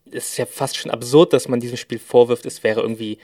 das 0.06 0.30
ist 0.30 0.36
ja 0.38 0.46
fast 0.46 0.76
schon 0.76 0.90
absurd, 0.90 1.32
dass 1.32 1.46
man 1.46 1.60
diesem 1.60 1.76
Spiel 1.76 2.00
vorwirft, 2.00 2.46
es 2.46 2.64
wäre 2.64 2.80
irgendwie, 2.80 3.18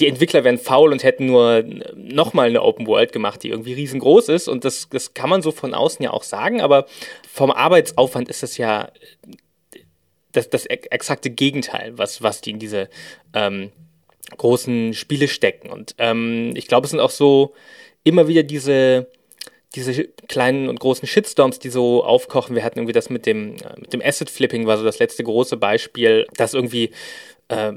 die 0.00 0.08
Entwickler 0.08 0.42
wären 0.42 0.58
faul 0.58 0.90
und 0.90 1.04
hätten 1.04 1.26
nur 1.26 1.64
nochmal 1.94 2.48
eine 2.48 2.62
Open 2.62 2.88
World 2.88 3.12
gemacht, 3.12 3.44
die 3.44 3.50
irgendwie 3.50 3.74
riesengroß 3.74 4.28
ist. 4.28 4.48
Und 4.48 4.64
das, 4.64 4.88
das 4.90 5.14
kann 5.14 5.30
man 5.30 5.40
so 5.40 5.52
von 5.52 5.72
außen 5.72 6.02
ja 6.02 6.10
auch 6.10 6.24
sagen, 6.24 6.60
aber 6.60 6.86
vom 7.32 7.52
Arbeitsaufwand 7.52 8.28
ist 8.28 8.42
das 8.42 8.56
ja 8.56 8.90
das, 10.32 10.50
das 10.50 10.66
exakte 10.66 11.30
Gegenteil, 11.30 11.96
was, 11.96 12.22
was 12.22 12.40
die 12.40 12.50
in 12.50 12.58
diese 12.58 12.90
ähm, 13.34 13.70
großen 14.36 14.94
Spiele 14.94 15.28
stecken. 15.28 15.70
Und 15.70 15.94
ähm, 15.98 16.54
ich 16.56 16.66
glaube, 16.66 16.86
es 16.86 16.90
sind 16.90 17.00
auch 17.00 17.10
so 17.10 17.54
immer 18.02 18.26
wieder 18.26 18.42
diese 18.42 19.06
diese 19.74 20.04
kleinen 20.04 20.68
und 20.68 20.80
großen 20.80 21.06
Shitstorms, 21.06 21.58
die 21.58 21.68
so 21.68 22.04
aufkochen. 22.04 22.54
Wir 22.54 22.64
hatten 22.64 22.78
irgendwie 22.78 22.92
das 22.92 23.10
mit 23.10 23.26
dem, 23.26 23.56
äh, 23.56 23.78
mit 23.80 23.92
dem 23.92 24.02
Asset 24.02 24.30
Flipping, 24.30 24.66
war 24.66 24.78
so 24.78 24.84
das 24.84 24.98
letzte 24.98 25.24
große 25.24 25.56
Beispiel, 25.56 26.26
dass 26.36 26.54
irgendwie 26.54 26.90
äh, 27.48 27.72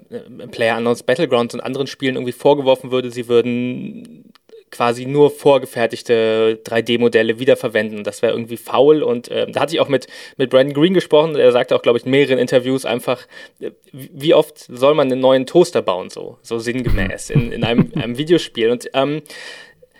Player 0.51 0.77
Unknowns 0.77 1.03
Battlegrounds 1.03 1.53
und 1.53 1.61
anderen 1.61 1.87
Spielen 1.87 2.15
irgendwie 2.15 2.31
vorgeworfen 2.31 2.91
würde, 2.91 3.11
sie 3.11 3.27
würden 3.27 4.31
quasi 4.71 5.05
nur 5.05 5.31
vorgefertigte 5.31 6.59
3D-Modelle 6.63 7.39
wiederverwenden. 7.39 8.03
Das 8.03 8.21
wäre 8.21 8.33
irgendwie 8.33 8.57
faul. 8.57 9.01
Und 9.03 9.29
äh, 9.29 9.49
da 9.49 9.61
hatte 9.61 9.73
ich 9.73 9.79
auch 9.79 9.89
mit, 9.89 10.07
mit 10.37 10.49
Brandon 10.49 10.73
Green 10.73 10.93
gesprochen. 10.93 11.35
Er 11.35 11.51
sagte 11.51 11.75
auch, 11.75 11.81
glaube 11.81 11.97
ich, 11.97 12.05
in 12.05 12.11
mehreren 12.11 12.37
Interviews 12.37 12.85
einfach, 12.85 13.25
äh, 13.59 13.71
wie 13.91 14.33
oft 14.33 14.59
soll 14.59 14.93
man 14.93 15.11
einen 15.11 15.21
neuen 15.21 15.45
Toaster 15.45 15.81
bauen, 15.81 16.09
so, 16.09 16.37
so 16.41 16.59
sinngemäß 16.59 17.29
in, 17.29 17.51
in 17.51 17.63
einem, 17.63 17.91
einem 17.95 18.17
Videospiel. 18.17 18.69
Und 18.69 18.89
ähm, 18.93 19.21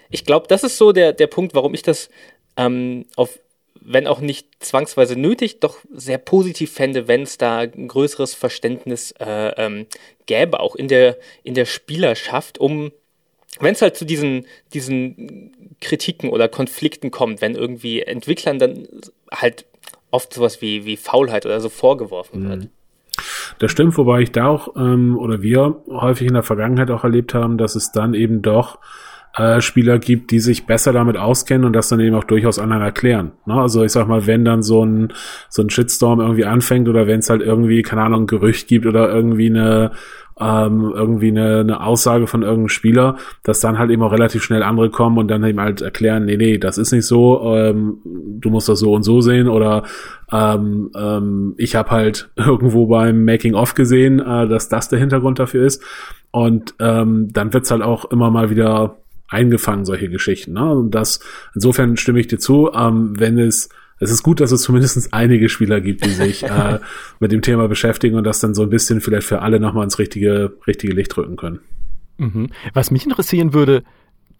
ich 0.10 0.26
glaube, 0.26 0.48
das 0.48 0.64
ist 0.64 0.78
so 0.78 0.92
der, 0.92 1.14
der 1.14 1.28
Punkt, 1.28 1.54
warum 1.54 1.74
ich 1.74 1.82
das 1.82 2.10
ähm, 2.58 3.06
auf, 3.16 3.40
wenn 3.82 4.08
auch 4.08 4.20
nicht 4.20 4.48
zwangsweise 4.60 5.16
nötig, 5.16 5.60
doch 5.60 5.78
sehr 5.92 6.18
positiv 6.18 6.72
fände, 6.74 7.08
wenn 7.08 7.24
es 7.24 7.38
da 7.38 7.60
ein 7.60 7.88
größeres 7.88 8.34
Verständnis 8.34 9.14
äh, 9.20 9.54
ähm, 9.58 9.86
gäbe, 10.26 10.60
auch 10.60 10.76
in 10.76 10.88
der, 10.88 11.18
in 11.44 11.54
der 11.54 11.66
Spielerschaft, 11.66 12.58
um 12.58 12.92
wenn 13.60 13.74
es 13.74 13.82
halt 13.82 13.98
zu 13.98 14.06
diesen, 14.06 14.46
diesen 14.74 15.76
Kritiken 15.82 16.30
oder 16.30 16.48
Konflikten 16.48 17.12
kommt, 17.12 17.42
wenn 17.42 17.56
irgendwie 17.56 18.02
Entwicklern 18.02 18.60
dann 18.60 18.88
halt 19.32 19.66
oft 20.12 20.34
sowas 20.34 20.62
wie, 20.62 20.86
wie 20.86 20.98
Faulheit 20.98 21.46
oder 21.46 21.60
so 21.60 21.70
vorgeworfen 21.70 22.48
wird. 22.48 22.60
Mhm. 22.64 22.70
Das 23.58 23.72
stimmt, 23.72 23.98
wobei 23.98 24.22
ich 24.22 24.32
da 24.32 24.48
auch, 24.48 24.76
ähm, 24.78 25.18
oder 25.18 25.42
wir 25.42 25.82
häufig 25.90 26.28
in 26.28 26.34
der 26.34 26.44
Vergangenheit 26.44 26.92
auch 26.92 27.04
erlebt 27.04 27.34
haben, 27.34 27.58
dass 27.58 27.76
es 27.76 27.92
dann 27.92 28.14
eben 28.14 28.42
doch 28.42 28.80
äh, 29.36 29.62
Spieler 29.62 30.00
gibt, 30.00 30.32
die 30.32 30.40
sich 30.40 30.66
besser 30.66 30.94
damit 30.94 31.18
auskennen 31.18 31.66
und 31.66 31.74
das 31.74 31.90
dann 31.90 32.00
eben 32.00 32.16
auch 32.16 32.24
durchaus 32.24 32.60
anderen 32.60 32.82
erklären. 32.82 33.32
Ne? 33.46 33.54
Also 33.54 33.84
ich 33.84 33.92
sag 33.92 34.08
mal, 34.08 34.28
wenn 34.28 34.46
dann 34.46 34.64
so 34.64 34.84
ein, 34.84 35.14
so 35.50 35.62
ein 35.62 35.70
Shitstorm 35.70 36.20
irgendwie 36.20 36.46
anfängt 36.46 36.90
oder 36.90 37.08
wenn 37.08 37.20
es 37.20 37.30
halt 37.30 37.42
irgendwie, 37.42 37.82
keine 37.82 38.02
Ahnung, 38.04 38.24
ein 38.24 38.28
Gerücht 38.28 38.68
gibt 38.68 38.86
oder 38.86 39.10
irgendwie 39.10 39.50
eine 39.50 39.92
ähm, 40.40 40.94
irgendwie 40.96 41.30
eine, 41.30 41.60
eine 41.60 41.84
Aussage 41.84 42.26
von 42.26 42.44
irgendeinem 42.44 42.70
Spieler, 42.70 43.18
dass 43.44 43.60
dann 43.60 43.78
halt 43.78 43.92
eben 43.92 44.02
auch 44.02 44.12
relativ 44.12 44.44
schnell 44.44 44.64
andere 44.64 44.90
kommen 44.90 45.18
und 45.18 45.28
dann 45.28 45.44
eben 45.44 45.60
halt 45.60 45.82
erklären, 45.82 46.26
nee, 46.26 46.38
nee, 46.38 46.58
das 46.58 46.78
ist 46.78 46.94
nicht 46.94 47.06
so, 47.06 47.56
ähm, 47.56 47.98
du 48.06 48.50
musst 48.50 48.70
das 48.70 48.80
so 48.80 48.94
und 48.94 49.04
so 49.04 49.20
sehen 49.22 49.50
oder 49.50 49.84
ähm, 50.32 50.92
ähm, 50.96 51.56
ich 51.58 51.76
habe 51.76 51.92
halt 51.92 52.30
irgendwo 52.36 52.88
beim 52.88 53.26
Making-of 53.26 53.74
gesehen, 53.74 54.20
äh, 54.20 54.48
dass 54.48 54.70
das 54.70 54.88
der 54.88 55.00
Hintergrund 55.00 55.40
dafür 55.40 55.66
ist 55.66 55.84
und 56.32 56.74
ähm, 56.80 57.28
dann 57.34 57.54
wird's 57.54 57.72
halt 57.72 57.82
auch 57.82 58.06
immer 58.06 58.32
mal 58.32 58.50
wieder 58.50 58.98
eingefangen, 59.30 59.86
solche 59.86 60.10
Geschichten. 60.10 60.54
Ne? 60.54 60.72
Und 60.72 60.92
das, 60.92 61.20
insofern 61.56 61.98
stimme 61.98 62.20
ich 62.20 62.28
dir 62.28 62.40
zu, 62.40 62.72
ähm, 62.74 63.20
wenn 63.20 63.38
es 63.38 63.70
es 64.02 64.12
ist 64.12 64.24
gut, 64.24 64.40
dass 64.40 64.52
es 64.52 64.62
zumindest 64.62 65.14
einige 65.14 65.50
Spieler 65.50 65.82
gibt, 65.82 66.06
die 66.06 66.12
sich 66.12 66.44
äh, 66.44 66.80
mit 67.20 67.32
dem 67.32 67.42
Thema 67.42 67.68
beschäftigen 67.68 68.16
und 68.16 68.24
das 68.24 68.40
dann 68.40 68.54
so 68.54 68.64
ein 68.64 68.70
bisschen 68.70 69.02
vielleicht 69.02 69.28
für 69.28 69.42
alle 69.42 69.60
nochmal 69.60 69.84
ins 69.84 70.00
richtige, 70.00 70.54
richtige 70.68 70.94
Licht 70.94 71.16
rücken 71.18 71.36
können. 71.36 71.60
Mhm. 72.18 72.50
Was 72.74 72.92
mich 72.92 73.06
interessieren 73.06 73.54
würde, 73.54 73.84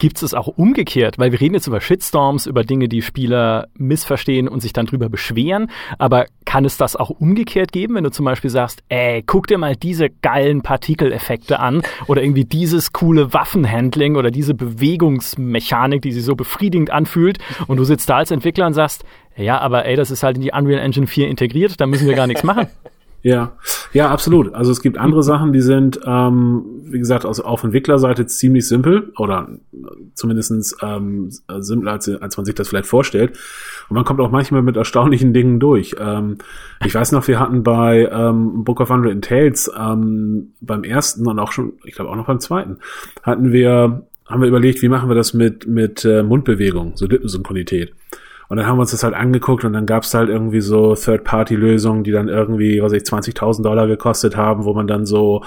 gibt 0.00 0.20
es 0.22 0.34
auch 0.34 0.48
umgekehrt, 0.48 1.18
weil 1.18 1.30
wir 1.30 1.40
reden 1.40 1.54
jetzt 1.54 1.66
über 1.66 1.80
Shitstorms, 1.80 2.46
über 2.46 2.64
Dinge, 2.64 2.88
die 2.88 3.02
Spieler 3.02 3.68
missverstehen 3.74 4.48
und 4.48 4.60
sich 4.60 4.72
dann 4.72 4.86
drüber 4.86 5.08
beschweren. 5.08 5.70
Aber 5.98 6.24
kann 6.46 6.64
es 6.64 6.78
das 6.78 6.96
auch 6.96 7.10
umgekehrt 7.10 7.70
geben, 7.70 7.94
wenn 7.94 8.04
du 8.04 8.10
zum 8.10 8.24
Beispiel 8.24 8.50
sagst, 8.50 8.82
ey, 8.88 9.22
guck 9.24 9.46
dir 9.46 9.58
mal 9.58 9.76
diese 9.76 10.08
geilen 10.08 10.62
Partikeleffekte 10.62 11.60
an 11.60 11.82
oder 12.08 12.22
irgendwie 12.22 12.46
dieses 12.46 12.92
coole 12.92 13.32
Waffenhandling 13.34 14.16
oder 14.16 14.30
diese 14.30 14.54
Bewegungsmechanik, 14.54 16.00
die 16.02 16.12
sich 16.12 16.24
so 16.24 16.34
befriedigend 16.34 16.90
anfühlt 16.90 17.38
und 17.68 17.76
du 17.76 17.84
sitzt 17.84 18.08
da 18.08 18.16
als 18.16 18.30
Entwickler 18.30 18.66
und 18.66 18.74
sagst, 18.74 19.04
ja, 19.36 19.58
aber 19.58 19.84
ey, 19.84 19.96
das 19.96 20.10
ist 20.10 20.22
halt 20.22 20.36
in 20.36 20.42
die 20.42 20.52
Unreal 20.52 20.80
Engine 20.80 21.06
4 21.06 21.28
integriert, 21.28 21.78
da 21.78 21.86
müssen 21.86 22.08
wir 22.08 22.14
gar 22.16 22.26
nichts 22.26 22.42
machen. 22.42 22.66
Ja, 23.22 23.52
ja, 23.92 24.08
absolut. 24.08 24.54
Also 24.54 24.72
es 24.72 24.80
gibt 24.80 24.96
andere 24.96 25.22
Sachen, 25.22 25.52
die 25.52 25.60
sind, 25.60 26.00
ähm, 26.06 26.64
wie 26.84 26.98
gesagt, 26.98 27.26
aus, 27.26 27.40
auf 27.40 27.64
Entwicklerseite 27.64 28.26
ziemlich 28.26 28.66
simpel 28.66 29.12
oder 29.18 29.48
zumindestens 30.14 30.76
ähm, 30.82 31.30
simpler, 31.58 31.92
als, 31.92 32.08
als 32.08 32.36
man 32.36 32.46
sich 32.46 32.54
das 32.54 32.68
vielleicht 32.68 32.86
vorstellt. 32.86 33.38
Und 33.88 33.96
man 33.96 34.04
kommt 34.04 34.20
auch 34.20 34.30
manchmal 34.30 34.62
mit 34.62 34.76
erstaunlichen 34.76 35.34
Dingen 35.34 35.60
durch. 35.60 35.96
Ähm, 35.98 36.38
ich 36.84 36.94
weiß 36.94 37.12
noch, 37.12 37.26
wir 37.28 37.40
hatten 37.40 37.62
bei 37.62 38.08
ähm, 38.10 38.64
Book 38.64 38.80
of 38.80 38.90
Unwritten 38.90 39.22
Tales 39.22 39.70
ähm, 39.78 40.52
beim 40.60 40.84
ersten 40.84 41.26
und 41.26 41.38
auch 41.38 41.52
schon, 41.52 41.74
ich 41.84 41.94
glaube 41.94 42.10
auch 42.10 42.16
noch 42.16 42.26
beim 42.26 42.40
zweiten, 42.40 42.78
hatten 43.22 43.52
wir, 43.52 44.06
haben 44.26 44.40
wir 44.40 44.48
überlegt, 44.48 44.80
wie 44.82 44.88
machen 44.88 45.10
wir 45.10 45.16
das 45.16 45.34
mit, 45.34 45.66
mit 45.66 46.04
äh, 46.04 46.22
Mundbewegung, 46.22 46.92
so 46.94 47.06
Lippensynchronität. 47.06 47.92
Und 48.50 48.56
dann 48.56 48.66
haben 48.66 48.78
wir 48.78 48.80
uns 48.80 48.90
das 48.90 49.04
halt 49.04 49.14
angeguckt 49.14 49.64
und 49.64 49.72
dann 49.74 49.86
gab 49.86 50.02
es 50.02 50.12
halt 50.12 50.28
irgendwie 50.28 50.60
so 50.60 50.96
Third-Party-Lösungen, 50.96 52.02
die 52.02 52.10
dann 52.10 52.28
irgendwie, 52.28 52.82
was 52.82 52.92
ich, 52.92 53.04
20.000 53.04 53.62
Dollar 53.62 53.86
gekostet 53.86 54.36
haben, 54.36 54.64
wo 54.64 54.74
man 54.74 54.88
dann 54.88 55.06
so 55.06 55.44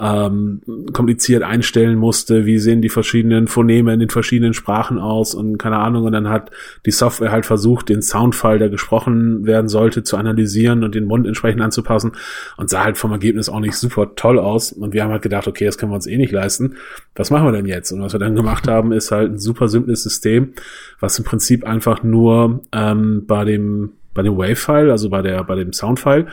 ähm, 0.00 0.62
kompliziert 0.94 1.42
einstellen 1.42 1.98
musste, 1.98 2.46
wie 2.46 2.58
sehen 2.58 2.80
die 2.80 2.88
verschiedenen 2.88 3.46
Phoneme 3.46 3.92
in 3.92 4.00
den 4.00 4.08
verschiedenen 4.08 4.54
Sprachen 4.54 4.98
aus 4.98 5.34
und 5.34 5.58
keine 5.58 5.76
Ahnung. 5.76 6.04
Und 6.04 6.12
dann 6.12 6.30
hat 6.30 6.50
die 6.86 6.92
Software 6.92 7.30
halt 7.30 7.44
versucht, 7.44 7.90
den 7.90 8.00
Soundfall, 8.00 8.58
der 8.58 8.70
gesprochen 8.70 9.44
werden 9.44 9.68
sollte, 9.68 10.02
zu 10.02 10.16
analysieren 10.16 10.82
und 10.82 10.94
den 10.94 11.04
Mund 11.04 11.26
entsprechend 11.26 11.60
anzupassen 11.60 12.12
und 12.56 12.70
sah 12.70 12.84
halt 12.84 12.96
vom 12.96 13.12
Ergebnis 13.12 13.50
auch 13.50 13.60
nicht 13.60 13.74
super 13.74 14.14
toll 14.16 14.38
aus. 14.38 14.72
Und 14.72 14.94
wir 14.94 15.04
haben 15.04 15.10
halt 15.10 15.20
gedacht, 15.20 15.46
okay, 15.46 15.66
das 15.66 15.76
können 15.76 15.92
wir 15.92 15.96
uns 15.96 16.06
eh 16.06 16.16
nicht 16.16 16.32
leisten. 16.32 16.76
Was 17.16 17.30
machen 17.30 17.44
wir 17.44 17.52
denn 17.52 17.66
jetzt? 17.66 17.92
Und 17.92 18.00
was 18.00 18.14
wir 18.14 18.18
dann 18.18 18.34
gemacht 18.34 18.66
haben, 18.66 18.92
ist 18.92 19.12
halt 19.12 19.32
ein 19.32 19.38
super 19.38 19.68
simples 19.68 20.02
System, 20.02 20.54
was 21.00 21.18
im 21.18 21.26
Prinzip 21.26 21.66
einfach 21.66 22.02
nur 22.02 22.45
ähm, 22.72 23.24
bei 23.26 23.44
dem 23.44 23.92
bei 24.14 24.22
dem 24.22 24.36
Wave-File, 24.36 24.90
also 24.90 25.10
bei 25.10 25.22
der 25.22 25.44
bei 25.44 25.54
dem 25.56 25.72
Sound-File, 25.72 26.26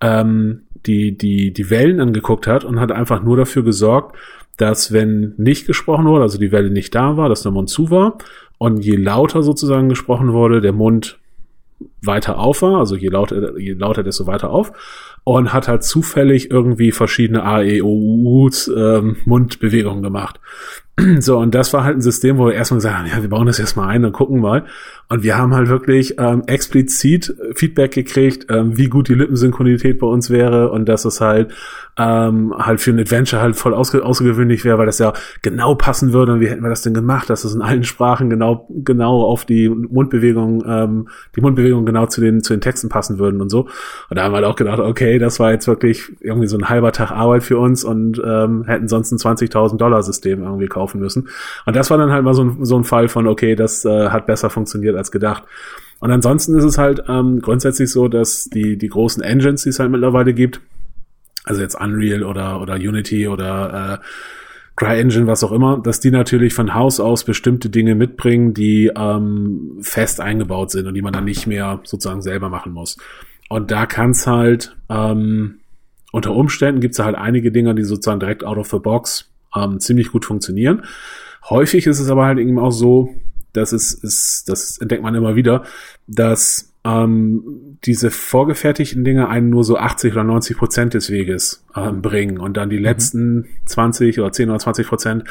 ähm, 0.00 0.62
die 0.86 1.16
die 1.16 1.52
die 1.52 1.70
Wellen 1.70 2.00
angeguckt 2.00 2.46
hat 2.46 2.64
und 2.64 2.80
hat 2.80 2.92
einfach 2.92 3.22
nur 3.22 3.36
dafür 3.36 3.62
gesorgt, 3.62 4.16
dass 4.56 4.92
wenn 4.92 5.34
nicht 5.36 5.66
gesprochen 5.66 6.06
wurde, 6.06 6.22
also 6.22 6.38
die 6.38 6.52
Welle 6.52 6.70
nicht 6.70 6.94
da 6.94 7.16
war, 7.16 7.28
dass 7.28 7.42
der 7.42 7.52
Mund 7.52 7.70
zu 7.70 7.90
war 7.90 8.18
und 8.58 8.84
je 8.84 8.96
lauter 8.96 9.42
sozusagen 9.42 9.88
gesprochen 9.88 10.32
wurde, 10.32 10.60
der 10.60 10.72
Mund 10.72 11.18
weiter 12.02 12.38
auf 12.38 12.62
war, 12.62 12.78
also 12.78 12.94
je 12.96 13.08
lauter, 13.08 13.58
je 13.58 13.72
lauter, 13.72 14.02
desto 14.02 14.26
weiter 14.26 14.50
auf 14.50 14.72
und 15.24 15.52
hat 15.52 15.68
halt 15.68 15.84
zufällig 15.84 16.50
irgendwie 16.50 16.92
verschiedene 16.92 17.44
A, 17.44 17.62
E, 17.62 17.82
O, 17.82 17.88
U, 17.88 18.50
ähm, 18.76 19.16
Mundbewegungen 19.24 20.02
gemacht. 20.02 20.40
So, 21.20 21.38
und 21.38 21.54
das 21.54 21.72
war 21.72 21.84
halt 21.84 21.96
ein 21.96 22.00
System, 22.00 22.38
wo 22.38 22.46
wir 22.46 22.54
erstmal 22.54 22.78
gesagt 22.78 22.98
haben, 22.98 23.06
ja, 23.06 23.22
wir 23.22 23.28
bauen 23.28 23.46
das 23.46 23.58
erstmal 23.58 23.88
ein 23.88 24.04
und 24.04 24.12
gucken 24.12 24.40
mal. 24.40 24.64
Und 25.08 25.22
wir 25.24 25.36
haben 25.36 25.54
halt 25.54 25.68
wirklich 25.68 26.16
ähm, 26.18 26.44
explizit 26.46 27.34
Feedback 27.54 27.92
gekriegt, 27.92 28.46
ähm, 28.48 28.76
wie 28.76 28.88
gut 28.88 29.08
die 29.08 29.14
Lippensynchronität 29.14 29.98
bei 29.98 30.06
uns 30.06 30.30
wäre 30.30 30.70
und 30.70 30.88
dass 30.88 31.04
es 31.04 31.20
halt 31.20 31.52
ähm, 31.98 32.54
halt 32.56 32.80
für 32.80 32.92
ein 32.92 32.98
Adventure 33.00 33.42
halt 33.42 33.56
voll 33.56 33.74
ausge 33.74 34.04
außergewöhnlich 34.04 34.64
wäre, 34.64 34.78
weil 34.78 34.86
das 34.86 34.98
ja 34.98 35.12
genau 35.42 35.74
passen 35.74 36.12
würde 36.12 36.32
und 36.32 36.40
wie 36.40 36.48
hätten 36.48 36.62
wir 36.62 36.70
das 36.70 36.82
denn 36.82 36.94
gemacht, 36.94 37.28
dass 37.28 37.44
es 37.44 37.54
in 37.54 37.60
allen 37.60 37.84
Sprachen 37.84 38.30
genau 38.30 38.68
genau 38.70 39.22
auf 39.22 39.44
die 39.44 39.68
Mundbewegung 39.68 40.64
ähm, 40.66 41.08
die 41.36 41.40
Mundbewegung 41.40 41.84
genau 41.84 42.06
zu 42.06 42.20
den 42.20 42.42
zu 42.42 42.54
den 42.54 42.60
Texten 42.60 42.88
passen 42.88 43.18
würden 43.18 43.40
und 43.40 43.50
so. 43.50 43.68
Und 44.08 44.16
da 44.16 44.22
haben 44.22 44.32
wir 44.32 44.36
halt 44.36 44.46
auch 44.46 44.56
gedacht, 44.56 44.78
okay, 44.78 45.18
das 45.18 45.40
war 45.40 45.50
jetzt 45.50 45.66
wirklich 45.66 46.10
irgendwie 46.20 46.46
so 46.46 46.56
ein 46.56 46.68
halber 46.68 46.92
Tag 46.92 47.10
Arbeit 47.10 47.42
für 47.42 47.58
uns 47.58 47.84
und 47.84 48.20
ähm, 48.24 48.64
hätten 48.64 48.88
sonst 48.88 49.12
ein 49.12 49.18
20.000 49.18 49.76
Dollar 49.76 50.02
System 50.02 50.42
irgendwie 50.42 50.68
kaufen 50.68 50.89
müssen. 50.98 51.28
Und 51.66 51.76
das 51.76 51.90
war 51.90 51.98
dann 51.98 52.10
halt 52.10 52.24
mal 52.24 52.34
so 52.34 52.44
ein, 52.44 52.64
so 52.64 52.76
ein 52.76 52.84
Fall 52.84 53.08
von, 53.08 53.26
okay, 53.26 53.54
das 53.54 53.84
äh, 53.84 54.08
hat 54.08 54.26
besser 54.26 54.50
funktioniert 54.50 54.96
als 54.96 55.10
gedacht. 55.10 55.44
Und 56.00 56.10
ansonsten 56.10 56.56
ist 56.56 56.64
es 56.64 56.78
halt 56.78 57.04
ähm, 57.08 57.40
grundsätzlich 57.40 57.90
so, 57.90 58.08
dass 58.08 58.44
die, 58.44 58.78
die 58.78 58.88
großen 58.88 59.22
Engines, 59.22 59.62
die 59.62 59.68
es 59.68 59.78
halt 59.78 59.90
mittlerweile 59.90 60.32
gibt, 60.32 60.60
also 61.44 61.60
jetzt 61.60 61.78
Unreal 61.78 62.24
oder, 62.24 62.60
oder 62.60 62.74
Unity 62.74 63.28
oder 63.28 64.00
äh, 64.00 64.06
CryEngine, 64.76 65.26
was 65.26 65.44
auch 65.44 65.52
immer, 65.52 65.78
dass 65.78 66.00
die 66.00 66.10
natürlich 66.10 66.54
von 66.54 66.74
Haus 66.74 67.00
aus 67.00 67.24
bestimmte 67.24 67.68
Dinge 67.68 67.94
mitbringen, 67.94 68.54
die 68.54 68.90
ähm, 68.96 69.78
fest 69.82 70.20
eingebaut 70.20 70.70
sind 70.70 70.86
und 70.86 70.94
die 70.94 71.02
man 71.02 71.12
dann 71.12 71.24
nicht 71.24 71.46
mehr 71.46 71.80
sozusagen 71.84 72.22
selber 72.22 72.48
machen 72.48 72.72
muss. 72.72 72.96
Und 73.50 73.70
da 73.70 73.84
kann 73.84 74.12
es 74.12 74.26
halt 74.26 74.76
ähm, 74.88 75.60
unter 76.12 76.32
Umständen 76.34 76.80
gibt 76.80 76.94
es 76.94 76.98
halt 76.98 77.16
einige 77.16 77.52
Dinge, 77.52 77.74
die 77.74 77.84
sozusagen 77.84 78.20
direkt 78.20 78.44
out 78.44 78.58
of 78.58 78.68
the 78.68 78.78
box 78.78 79.29
ähm, 79.54 79.80
ziemlich 79.80 80.12
gut 80.12 80.24
funktionieren. 80.24 80.82
Häufig 81.48 81.86
ist 81.86 82.00
es 82.00 82.10
aber 82.10 82.26
halt 82.26 82.38
eben 82.38 82.58
auch 82.58 82.70
so, 82.70 83.14
das 83.52 83.72
ist, 83.72 84.04
ist, 84.04 84.48
das 84.48 84.78
entdeckt 84.78 85.02
man 85.02 85.14
immer 85.14 85.36
wieder, 85.36 85.64
dass 86.06 86.70
ähm, 86.84 87.76
diese 87.84 88.10
vorgefertigten 88.10 89.04
Dinge 89.04 89.28
einen 89.28 89.50
nur 89.50 89.64
so 89.64 89.76
80 89.76 90.12
oder 90.12 90.24
90 90.24 90.56
Prozent 90.56 90.94
des 90.94 91.10
Weges 91.10 91.64
ähm, 91.76 92.00
bringen 92.00 92.38
und 92.38 92.56
dann 92.56 92.70
die 92.70 92.78
mhm. 92.78 92.84
letzten 92.84 93.46
20 93.66 94.18
oder 94.20 94.32
10 94.32 94.48
oder 94.48 94.58
20 94.58 94.86
Prozent 94.86 95.24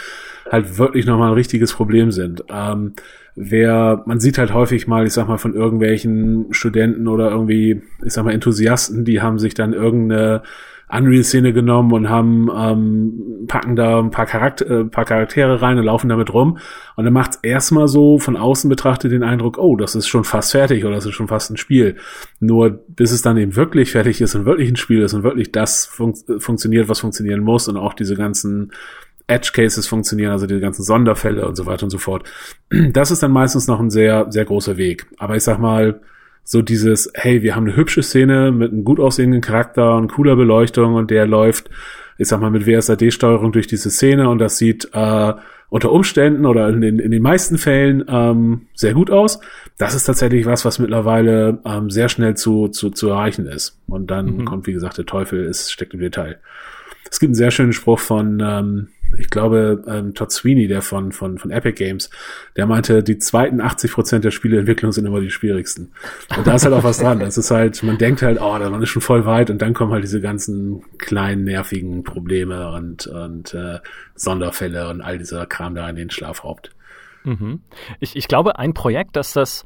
halt 0.50 0.78
wirklich 0.78 1.06
nochmal 1.06 1.30
ein 1.30 1.36
richtiges 1.36 1.74
Problem 1.74 2.12
sind. 2.12 2.44
Ähm, 2.50 2.94
wer, 3.36 4.04
man 4.06 4.20
sieht 4.20 4.38
halt 4.38 4.54
häufig 4.54 4.88
mal, 4.88 5.08
ich 5.08 5.14
sag 5.14 5.28
mal, 5.28 5.38
von 5.38 5.56
irgendwelchen 5.56 6.48
Studenten 6.52 7.08
oder 7.08 7.32
irgendwie, 7.32 7.82
ich 8.06 8.14
sag 8.14 8.26
mal, 8.26 8.34
Enthusiasten, 8.34 9.06
die 9.06 9.22
haben 9.22 9.40
sich 9.40 9.56
dann 9.56 9.74
irgendeine 9.74 10.44
Unreal-Szene 10.92 11.54
genommen 11.54 11.94
und 11.94 12.10
haben 12.10 12.50
ähm, 12.56 13.46
packen 13.48 13.76
da 13.76 14.00
ein 14.00 14.10
paar, 14.10 14.26
Charakter, 14.26 14.70
äh, 14.70 14.86
paar 14.86 15.06
Charaktere 15.06 15.62
rein 15.62 15.78
und 15.78 15.86
laufen 15.86 16.10
damit 16.10 16.34
rum. 16.34 16.58
Und 16.96 17.06
dann 17.06 17.14
macht's 17.14 17.40
erstmal 17.44 17.88
so 17.88 18.18
von 18.18 18.36
außen 18.36 18.70
betrachtet 18.70 19.12
den 19.12 19.24
Eindruck, 19.24 19.58
oh, 19.58 19.76
das 19.76 19.96
ist 19.96 20.08
schon 20.08 20.24
fast 20.24 20.52
fertig 20.52 20.84
oder 20.86 20.96
das 20.96 21.06
ist 21.06 21.14
schon 21.14 21.28
fast 21.28 21.52
ein 21.52 21.58
Spiel. 21.58 21.98
Nur 22.40 22.72
bis 22.88 23.12
es 23.12 23.22
dann 23.22 23.38
eben 23.38 23.56
wirklich 23.56 23.92
fertig 23.92 24.20
ist 24.20 24.34
und 24.36 24.46
wirklich 24.46 24.70
ein 24.70 24.78
Spiel 24.78 25.02
ist 25.02 25.14
und 25.14 25.24
wirklich 25.24 25.52
das 25.52 25.86
fun 25.86 26.14
funktioniert, 26.40 26.90
was 26.90 27.00
funktionieren 27.00 27.42
muss 27.42 27.68
und 27.68 27.78
auch 27.78 27.94
diese 27.94 28.16
ganzen 28.16 28.72
Edge 29.28 29.52
Cases 29.54 29.86
funktionieren, 29.86 30.32
also 30.32 30.48
die 30.48 30.60
ganzen 30.60 30.84
Sonderfälle 30.84 31.48
und 31.48 31.56
so 31.56 31.68
weiter 31.68 31.84
und 31.84 31.92
so 31.92 32.00
fort. 32.00 32.28
Das 32.92 33.12
ist 33.12 33.22
dann 33.22 33.32
meistens 33.32 33.68
noch 33.68 33.80
ein 33.80 33.92
sehr, 33.92 34.28
sehr 34.30 34.46
großer 34.46 34.78
Weg. 34.78 35.06
Aber 35.18 35.36
ich 35.36 35.44
sag 35.44 35.60
mal, 35.60 36.02
so 36.52 36.64
dieses, 36.64 37.12
hey, 37.14 37.44
wir 37.44 37.56
haben 37.56 37.68
eine 37.68 37.76
hübsche 37.76 38.02
Szene 38.02 38.52
mit 38.52 38.72
einem 38.72 38.84
gut 38.84 39.00
aussehenden 39.00 39.40
Charakter 39.40 39.96
und 39.96 40.08
cooler 40.08 40.36
Beleuchtung 40.36 40.96
und 40.96 41.12
der 41.12 41.28
läuft, 41.28 41.70
ich 42.18 42.28
sag 42.28 42.42
mal, 42.42 42.50
mit 42.50 42.66
WSAD-Steuerung 42.66 43.52
durch 43.52 43.68
diese 43.68 43.92
Szene 43.92 44.28
und 44.28 44.40
das 44.40 44.58
sieht 44.58 44.90
äh, 44.94 45.34
unter 45.70 45.92
Umständen 45.92 46.48
oder 46.48 46.68
in 46.70 46.82
den, 46.82 46.98
in 46.98 47.12
den 47.12 47.22
meisten 47.22 47.60
Fällen 47.60 48.04
ähm, 48.08 48.62
sehr 48.74 48.96
gut 48.96 49.12
aus. 49.12 49.40
Das 49.78 49.94
ist 49.94 50.06
tatsächlich 50.06 50.48
was, 50.48 50.66
was 50.66 50.80
mittlerweile 50.80 51.60
ähm, 51.66 51.92
sehr 51.92 52.10
schnell 52.10 52.36
zu, 52.36 52.70
zu, 52.70 52.90
zu 52.90 53.10
erreichen 53.10 53.46
ist. 53.46 53.80
Und 53.86 54.10
dann 54.10 54.38
mhm. 54.38 54.46
kommt, 54.46 54.66
wie 54.66 54.74
gesagt, 54.74 54.98
der 54.98 55.06
Teufel, 55.06 55.46
es 55.46 55.70
steckt 55.70 55.94
im 55.94 56.00
Detail. 56.00 56.40
Es 57.12 57.20
gibt 57.20 57.30
einen 57.30 57.36
sehr 57.36 57.52
schönen 57.52 57.74
Spruch 57.74 58.00
von, 58.00 58.40
ähm, 58.44 58.88
ich 59.18 59.30
glaube, 59.30 59.84
ähm, 59.88 60.14
Todd 60.14 60.32
Sweeney, 60.32 60.68
der 60.68 60.82
von, 60.82 61.12
von, 61.12 61.38
von 61.38 61.52
Epic 61.52 61.74
Games, 61.74 62.10
der 62.56 62.66
meinte, 62.66 63.04
die 63.04 63.18
zweiten 63.18 63.62
80 63.62 63.92
Prozent 63.92 64.26
der 64.26 64.32
Spieleentwicklung 64.32 64.92
sind 64.92 65.06
immer 65.06 65.22
die 65.22 65.32
schwierigsten. 65.32 65.92
Und 66.38 66.46
da 66.46 66.56
ist 66.56 66.66
halt 66.66 66.74
auch 66.74 66.84
was 66.84 67.00
dran. 67.00 67.20
Das 67.20 67.38
ist 67.38 67.52
halt, 67.52 67.82
man 67.84 67.98
denkt 67.98 68.22
halt, 68.22 68.40
oh, 68.42 68.58
man 68.58 68.82
ist 68.82 68.90
schon 68.90 69.02
voll 69.02 69.26
weit 69.26 69.50
und 69.50 69.62
dann 69.62 69.74
kommen 69.74 69.92
halt 69.92 70.04
diese 70.04 70.22
ganzen 70.22 70.84
kleinen, 70.98 71.44
nervigen 71.44 72.04
Probleme 72.04 72.72
und, 72.72 73.08
und 73.08 73.54
äh, 73.54 73.80
Sonderfälle 74.16 74.90
und 74.90 75.02
all 75.02 75.18
dieser 75.18 75.46
Kram 75.46 75.76
da 75.76 75.90
in 75.90 75.96
den 75.96 76.10
Schlaf 76.10 76.44
raubt. 76.44 76.72
Mhm. 77.24 77.62
Ich, 78.00 78.16
ich 78.16 78.28
glaube, 78.28 78.60
ein 78.60 78.74
Projekt, 78.74 79.16
das 79.16 79.34
das 79.34 79.64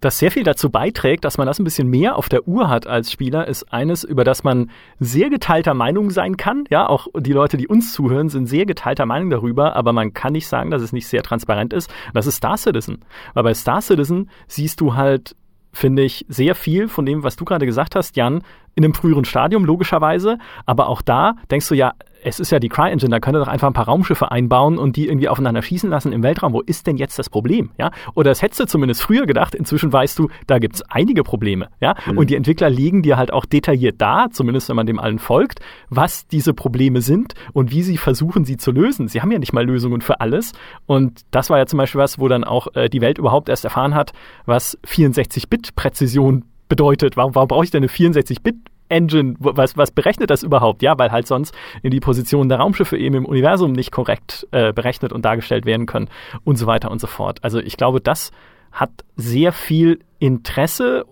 das 0.00 0.18
sehr 0.18 0.30
viel 0.30 0.42
dazu 0.42 0.70
beiträgt, 0.70 1.24
dass 1.24 1.38
man 1.38 1.46
das 1.46 1.58
ein 1.58 1.64
bisschen 1.64 1.88
mehr 1.88 2.16
auf 2.16 2.28
der 2.28 2.46
Uhr 2.46 2.68
hat 2.68 2.86
als 2.86 3.10
Spieler, 3.10 3.48
ist 3.48 3.72
eines, 3.72 4.04
über 4.04 4.24
das 4.24 4.44
man 4.44 4.70
sehr 5.00 5.30
geteilter 5.30 5.74
Meinung 5.74 6.10
sein 6.10 6.36
kann. 6.36 6.64
Ja, 6.68 6.88
auch 6.88 7.08
die 7.16 7.32
Leute, 7.32 7.56
die 7.56 7.68
uns 7.68 7.92
zuhören, 7.92 8.28
sind 8.28 8.46
sehr 8.46 8.66
geteilter 8.66 9.06
Meinung 9.06 9.30
darüber, 9.30 9.76
aber 9.76 9.92
man 9.92 10.12
kann 10.12 10.32
nicht 10.32 10.46
sagen, 10.46 10.70
dass 10.70 10.82
es 10.82 10.92
nicht 10.92 11.06
sehr 11.06 11.22
transparent 11.22 11.72
ist. 11.72 11.90
Das 12.12 12.26
ist 12.26 12.36
Star 12.36 12.56
Citizen. 12.56 13.00
Weil 13.32 13.44
bei 13.44 13.54
Star 13.54 13.80
Citizen 13.80 14.28
siehst 14.46 14.80
du 14.80 14.94
halt 14.94 15.36
finde 15.74 16.02
ich, 16.02 16.24
sehr 16.28 16.54
viel 16.54 16.88
von 16.88 17.04
dem, 17.04 17.22
was 17.22 17.36
du 17.36 17.44
gerade 17.44 17.66
gesagt 17.66 17.96
hast, 17.96 18.16
Jan, 18.16 18.42
in 18.76 18.84
einem 18.84 18.94
früheren 18.94 19.24
Stadium, 19.24 19.64
logischerweise. 19.64 20.38
Aber 20.66 20.88
auch 20.88 21.02
da 21.02 21.34
denkst 21.50 21.68
du 21.68 21.74
ja, 21.74 21.94
es 22.24 22.40
ist 22.40 22.50
ja 22.50 22.58
die 22.58 22.68
CryEngine, 22.68 23.10
da 23.10 23.20
könnt 23.20 23.36
ihr 23.36 23.40
doch 23.40 23.48
einfach 23.48 23.68
ein 23.68 23.74
paar 23.74 23.84
Raumschiffe 23.84 24.30
einbauen 24.30 24.78
und 24.78 24.96
die 24.96 25.06
irgendwie 25.06 25.28
aufeinander 25.28 25.62
schießen 25.62 25.90
lassen 25.90 26.12
im 26.12 26.22
Weltraum. 26.22 26.54
Wo 26.54 26.60
ist 26.60 26.86
denn 26.86 26.96
jetzt 26.96 27.18
das 27.18 27.28
Problem? 27.28 27.70
Ja? 27.78 27.90
Oder 28.14 28.30
das 28.30 28.42
hättest 28.42 28.60
du 28.60 28.66
zumindest 28.66 29.02
früher 29.02 29.26
gedacht. 29.26 29.54
Inzwischen 29.54 29.92
weißt 29.92 30.18
du, 30.18 30.28
da 30.46 30.58
gibt 30.58 30.76
es 30.76 30.82
einige 30.90 31.22
Probleme. 31.22 31.68
Ja? 31.80 31.94
Mhm. 32.06 32.18
Und 32.18 32.30
die 32.30 32.36
Entwickler 32.36 32.70
legen 32.70 33.02
dir 33.02 33.16
halt 33.16 33.32
auch 33.32 33.44
detailliert 33.44 34.00
da, 34.00 34.28
zumindest 34.30 34.68
wenn 34.68 34.76
man 34.76 34.86
dem 34.86 34.98
allen 34.98 35.18
folgt, 35.18 35.60
was 35.90 36.26
diese 36.26 36.54
Probleme 36.54 37.02
sind 37.02 37.34
und 37.52 37.70
wie 37.70 37.82
sie 37.82 37.98
versuchen, 37.98 38.44
sie 38.44 38.56
zu 38.56 38.72
lösen. 38.72 39.08
Sie 39.08 39.20
haben 39.20 39.30
ja 39.30 39.38
nicht 39.38 39.52
mal 39.52 39.64
Lösungen 39.64 40.00
für 40.00 40.20
alles. 40.20 40.52
Und 40.86 41.22
das 41.30 41.50
war 41.50 41.58
ja 41.58 41.66
zum 41.66 41.76
Beispiel 41.76 42.00
was, 42.00 42.18
wo 42.18 42.28
dann 42.28 42.44
auch 42.44 42.68
äh, 42.74 42.88
die 42.88 43.02
Welt 43.02 43.18
überhaupt 43.18 43.48
erst 43.50 43.64
erfahren 43.64 43.94
hat, 43.94 44.12
was 44.46 44.78
64-Bit-Präzision 44.86 46.44
bedeutet. 46.68 47.16
Warum, 47.16 47.34
warum 47.34 47.48
brauche 47.48 47.64
ich 47.64 47.70
denn 47.70 47.82
eine 47.82 47.92
64-Bit 47.92 48.56
Engine, 48.88 49.34
was, 49.38 49.76
was 49.76 49.90
berechnet 49.90 50.30
das 50.30 50.42
überhaupt? 50.42 50.82
Ja, 50.82 50.98
weil 50.98 51.10
halt 51.10 51.26
sonst 51.26 51.54
die 51.82 52.00
Position 52.00 52.48
der 52.48 52.58
Raumschiffe 52.58 52.96
eben 52.96 53.14
im 53.16 53.24
Universum 53.26 53.72
nicht 53.72 53.90
korrekt 53.90 54.46
äh, 54.50 54.72
berechnet 54.72 55.12
und 55.12 55.24
dargestellt 55.24 55.66
werden 55.66 55.86
können 55.86 56.08
und 56.44 56.56
so 56.56 56.66
weiter 56.66 56.90
und 56.90 57.00
so 57.00 57.06
fort. 57.06 57.38
Also 57.42 57.58
ich 57.60 57.76
glaube, 57.76 58.00
das 58.00 58.30
hat 58.72 58.90
sehr 59.16 59.52
viel 59.52 60.00
Interesse 60.18 61.04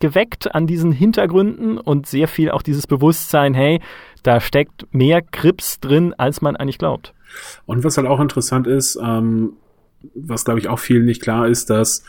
geweckt 0.00 0.54
an 0.54 0.66
diesen 0.66 0.92
Hintergründen 0.92 1.78
und 1.78 2.06
sehr 2.06 2.26
viel 2.26 2.50
auch 2.50 2.62
dieses 2.62 2.86
Bewusstsein, 2.86 3.54
hey, 3.54 3.80
da 4.22 4.40
steckt 4.40 4.86
mehr 4.92 5.22
Grips 5.22 5.80
drin, 5.80 6.14
als 6.16 6.40
man 6.40 6.56
eigentlich 6.56 6.78
glaubt. 6.78 7.14
Und 7.66 7.84
was 7.84 7.96
halt 7.96 8.08
auch 8.08 8.20
interessant 8.20 8.66
ist, 8.66 8.98
ähm, 9.02 9.52
was 10.14 10.44
glaube 10.44 10.58
ich 10.58 10.68
auch 10.68 10.78
vielen 10.78 11.04
nicht 11.04 11.22
klar 11.22 11.46
ist, 11.46 11.70
dass 11.70 12.02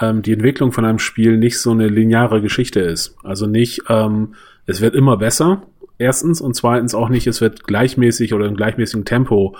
ähm, 0.00 0.22
die 0.22 0.32
Entwicklung 0.32 0.72
von 0.72 0.84
einem 0.84 0.98
Spiel 0.98 1.36
nicht 1.36 1.60
so 1.60 1.72
eine 1.72 1.88
lineare 1.88 2.40
Geschichte 2.40 2.80
ist. 2.80 3.16
Also 3.22 3.46
nicht, 3.46 3.82
ähm, 3.88 4.34
es 4.66 4.80
wird 4.80 4.94
immer 4.94 5.16
besser, 5.16 5.62
erstens, 5.98 6.40
und 6.40 6.54
zweitens 6.54 6.94
auch 6.94 7.08
nicht, 7.08 7.26
es 7.26 7.40
wird 7.40 7.64
gleichmäßig 7.64 8.34
oder 8.34 8.46
im 8.46 8.56
gleichmäßigen 8.56 9.04
Tempo 9.04 9.56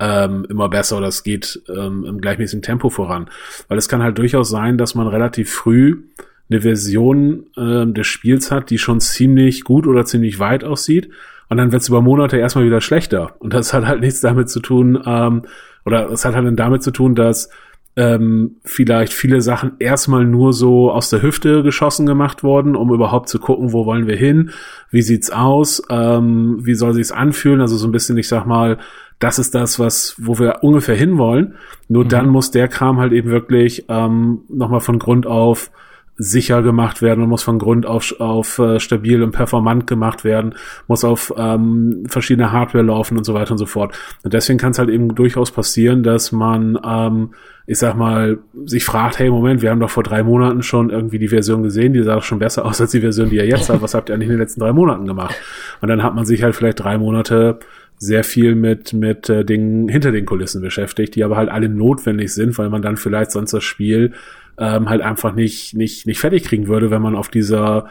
ähm, 0.00 0.46
immer 0.48 0.68
besser 0.68 0.98
oder 0.98 1.08
es 1.08 1.22
geht 1.22 1.62
ähm, 1.68 2.04
im 2.04 2.20
gleichmäßigen 2.20 2.62
Tempo 2.62 2.90
voran. 2.90 3.30
Weil 3.68 3.78
es 3.78 3.88
kann 3.88 4.02
halt 4.02 4.18
durchaus 4.18 4.50
sein, 4.50 4.78
dass 4.78 4.94
man 4.94 5.06
relativ 5.06 5.52
früh 5.52 6.02
eine 6.50 6.60
Version 6.60 7.46
ähm, 7.56 7.94
des 7.94 8.06
Spiels 8.06 8.50
hat, 8.50 8.70
die 8.70 8.78
schon 8.78 9.00
ziemlich 9.00 9.64
gut 9.64 9.86
oder 9.86 10.04
ziemlich 10.04 10.38
weit 10.38 10.64
aussieht. 10.64 11.10
Und 11.48 11.58
dann 11.58 11.72
wird 11.72 11.82
es 11.82 11.88
über 11.88 12.02
Monate 12.02 12.36
erstmal 12.36 12.64
wieder 12.64 12.80
schlechter. 12.80 13.36
Und 13.38 13.54
das 13.54 13.72
hat 13.72 13.86
halt 13.86 14.00
nichts 14.00 14.20
damit 14.20 14.48
zu 14.50 14.60
tun, 14.60 15.00
ähm, 15.06 15.42
oder 15.86 16.10
es 16.10 16.24
hat 16.24 16.34
halt 16.34 16.46
dann 16.46 16.56
damit 16.56 16.82
zu 16.82 16.90
tun, 16.90 17.14
dass 17.14 17.50
ähm, 17.96 18.56
vielleicht 18.64 19.12
viele 19.12 19.40
Sachen 19.40 19.72
erstmal 19.78 20.24
nur 20.24 20.52
so 20.52 20.90
aus 20.90 21.10
der 21.10 21.22
Hüfte 21.22 21.62
geschossen 21.62 22.06
gemacht 22.06 22.42
worden, 22.42 22.74
um 22.74 22.92
überhaupt 22.92 23.28
zu 23.28 23.38
gucken, 23.38 23.72
wo 23.72 23.86
wollen 23.86 24.06
wir 24.06 24.16
hin, 24.16 24.50
wie 24.90 25.02
sieht's 25.02 25.30
aus, 25.30 25.82
ähm, 25.90 26.58
wie 26.62 26.74
soll 26.74 26.94
sich's 26.94 27.12
anfühlen, 27.12 27.60
also 27.60 27.76
so 27.76 27.86
ein 27.86 27.92
bisschen, 27.92 28.18
ich 28.18 28.28
sag 28.28 28.46
mal, 28.46 28.78
das 29.20 29.38
ist 29.38 29.54
das, 29.54 29.78
was, 29.78 30.16
wo 30.18 30.38
wir 30.38 30.58
ungefähr 30.62 30.96
hinwollen. 30.96 31.54
Nur 31.88 32.04
mhm. 32.04 32.08
dann 32.08 32.28
muss 32.28 32.50
der 32.50 32.68
Kram 32.68 32.98
halt 32.98 33.12
eben 33.12 33.30
wirklich 33.30 33.86
ähm, 33.88 34.42
nochmal 34.48 34.80
von 34.80 34.98
Grund 34.98 35.26
auf 35.26 35.70
sicher 36.16 36.62
gemacht 36.62 37.02
werden 37.02 37.22
und 37.24 37.28
muss 37.28 37.42
von 37.42 37.58
Grund 37.58 37.86
auf, 37.86 38.14
auf 38.20 38.58
äh, 38.58 38.78
stabil 38.78 39.22
und 39.22 39.32
performant 39.32 39.86
gemacht 39.86 40.22
werden, 40.22 40.54
muss 40.86 41.04
auf 41.04 41.32
ähm, 41.36 42.04
verschiedene 42.08 42.52
Hardware 42.52 42.84
laufen 42.84 43.18
und 43.18 43.24
so 43.24 43.34
weiter 43.34 43.52
und 43.52 43.58
so 43.58 43.66
fort. 43.66 43.96
Und 44.22 44.32
deswegen 44.32 44.58
kann 44.58 44.70
es 44.70 44.78
halt 44.78 44.90
eben 44.90 45.14
durchaus 45.14 45.50
passieren, 45.50 46.04
dass 46.04 46.30
man, 46.30 46.78
ähm, 46.86 47.30
ich 47.66 47.78
sag 47.78 47.96
mal, 47.96 48.38
sich 48.64 48.84
fragt, 48.84 49.18
hey, 49.18 49.28
Moment, 49.28 49.60
wir 49.60 49.70
haben 49.70 49.80
doch 49.80 49.90
vor 49.90 50.04
drei 50.04 50.22
Monaten 50.22 50.62
schon 50.62 50.90
irgendwie 50.90 51.18
die 51.18 51.28
Version 51.28 51.64
gesehen, 51.64 51.92
die 51.92 52.02
sah 52.02 52.14
doch 52.14 52.22
schon 52.22 52.38
besser 52.38 52.64
aus 52.66 52.80
als 52.80 52.92
die 52.92 53.00
Version, 53.00 53.30
die 53.30 53.36
ihr 53.36 53.46
jetzt 53.46 53.68
habt. 53.68 53.82
Was 53.82 53.94
habt 53.94 54.08
ihr 54.08 54.14
eigentlich 54.14 54.28
in 54.28 54.34
den 54.34 54.40
letzten 54.40 54.60
drei 54.60 54.72
Monaten 54.72 55.06
gemacht? 55.06 55.34
Und 55.80 55.88
dann 55.88 56.02
hat 56.02 56.14
man 56.14 56.26
sich 56.26 56.44
halt 56.44 56.54
vielleicht 56.54 56.80
drei 56.80 56.96
Monate 56.96 57.58
sehr 57.98 58.24
viel 58.24 58.54
mit, 58.54 58.92
mit 58.92 59.28
äh, 59.28 59.44
Dingen 59.44 59.88
hinter 59.88 60.12
den 60.12 60.26
Kulissen 60.26 60.60
beschäftigt, 60.60 61.14
die 61.14 61.24
aber 61.24 61.36
halt 61.36 61.48
alle 61.48 61.68
notwendig 61.68 62.32
sind, 62.34 62.56
weil 62.58 62.68
man 62.68 62.82
dann 62.82 62.96
vielleicht 62.96 63.30
sonst 63.30 63.52
das 63.52 63.64
Spiel 63.64 64.12
ähm, 64.58 64.88
halt 64.88 65.02
einfach 65.02 65.34
nicht, 65.34 65.74
nicht, 65.74 66.06
nicht 66.06 66.20
fertig 66.20 66.44
kriegen 66.44 66.68
würde, 66.68 66.90
wenn 66.90 67.02
man 67.02 67.16
auf 67.16 67.28
dieser 67.28 67.86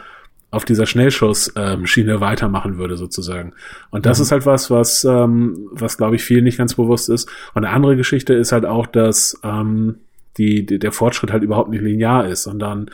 auf 0.50 0.64
dieser 0.64 0.86
Schnellschussschiene 0.86 2.12
ähm, 2.12 2.20
weitermachen 2.20 2.78
würde 2.78 2.96
sozusagen. 2.96 3.54
Und 3.90 4.06
das 4.06 4.18
mhm. 4.18 4.22
ist 4.22 4.32
halt 4.32 4.46
was, 4.46 4.70
was, 4.70 5.02
ähm, 5.02 5.68
was 5.72 5.96
glaube 5.96 6.14
ich 6.14 6.22
vielen 6.22 6.44
nicht 6.44 6.58
ganz 6.58 6.74
bewusst 6.74 7.08
ist. 7.08 7.28
Und 7.54 7.64
eine 7.64 7.74
andere 7.74 7.96
Geschichte 7.96 8.34
ist 8.34 8.52
halt 8.52 8.64
auch, 8.64 8.86
dass 8.86 9.38
ähm, 9.42 9.96
die, 10.38 10.64
die, 10.64 10.78
der 10.78 10.92
Fortschritt 10.92 11.32
halt 11.32 11.42
überhaupt 11.42 11.70
nicht 11.70 11.82
linear 11.82 12.28
ist, 12.28 12.44
sondern 12.44 12.90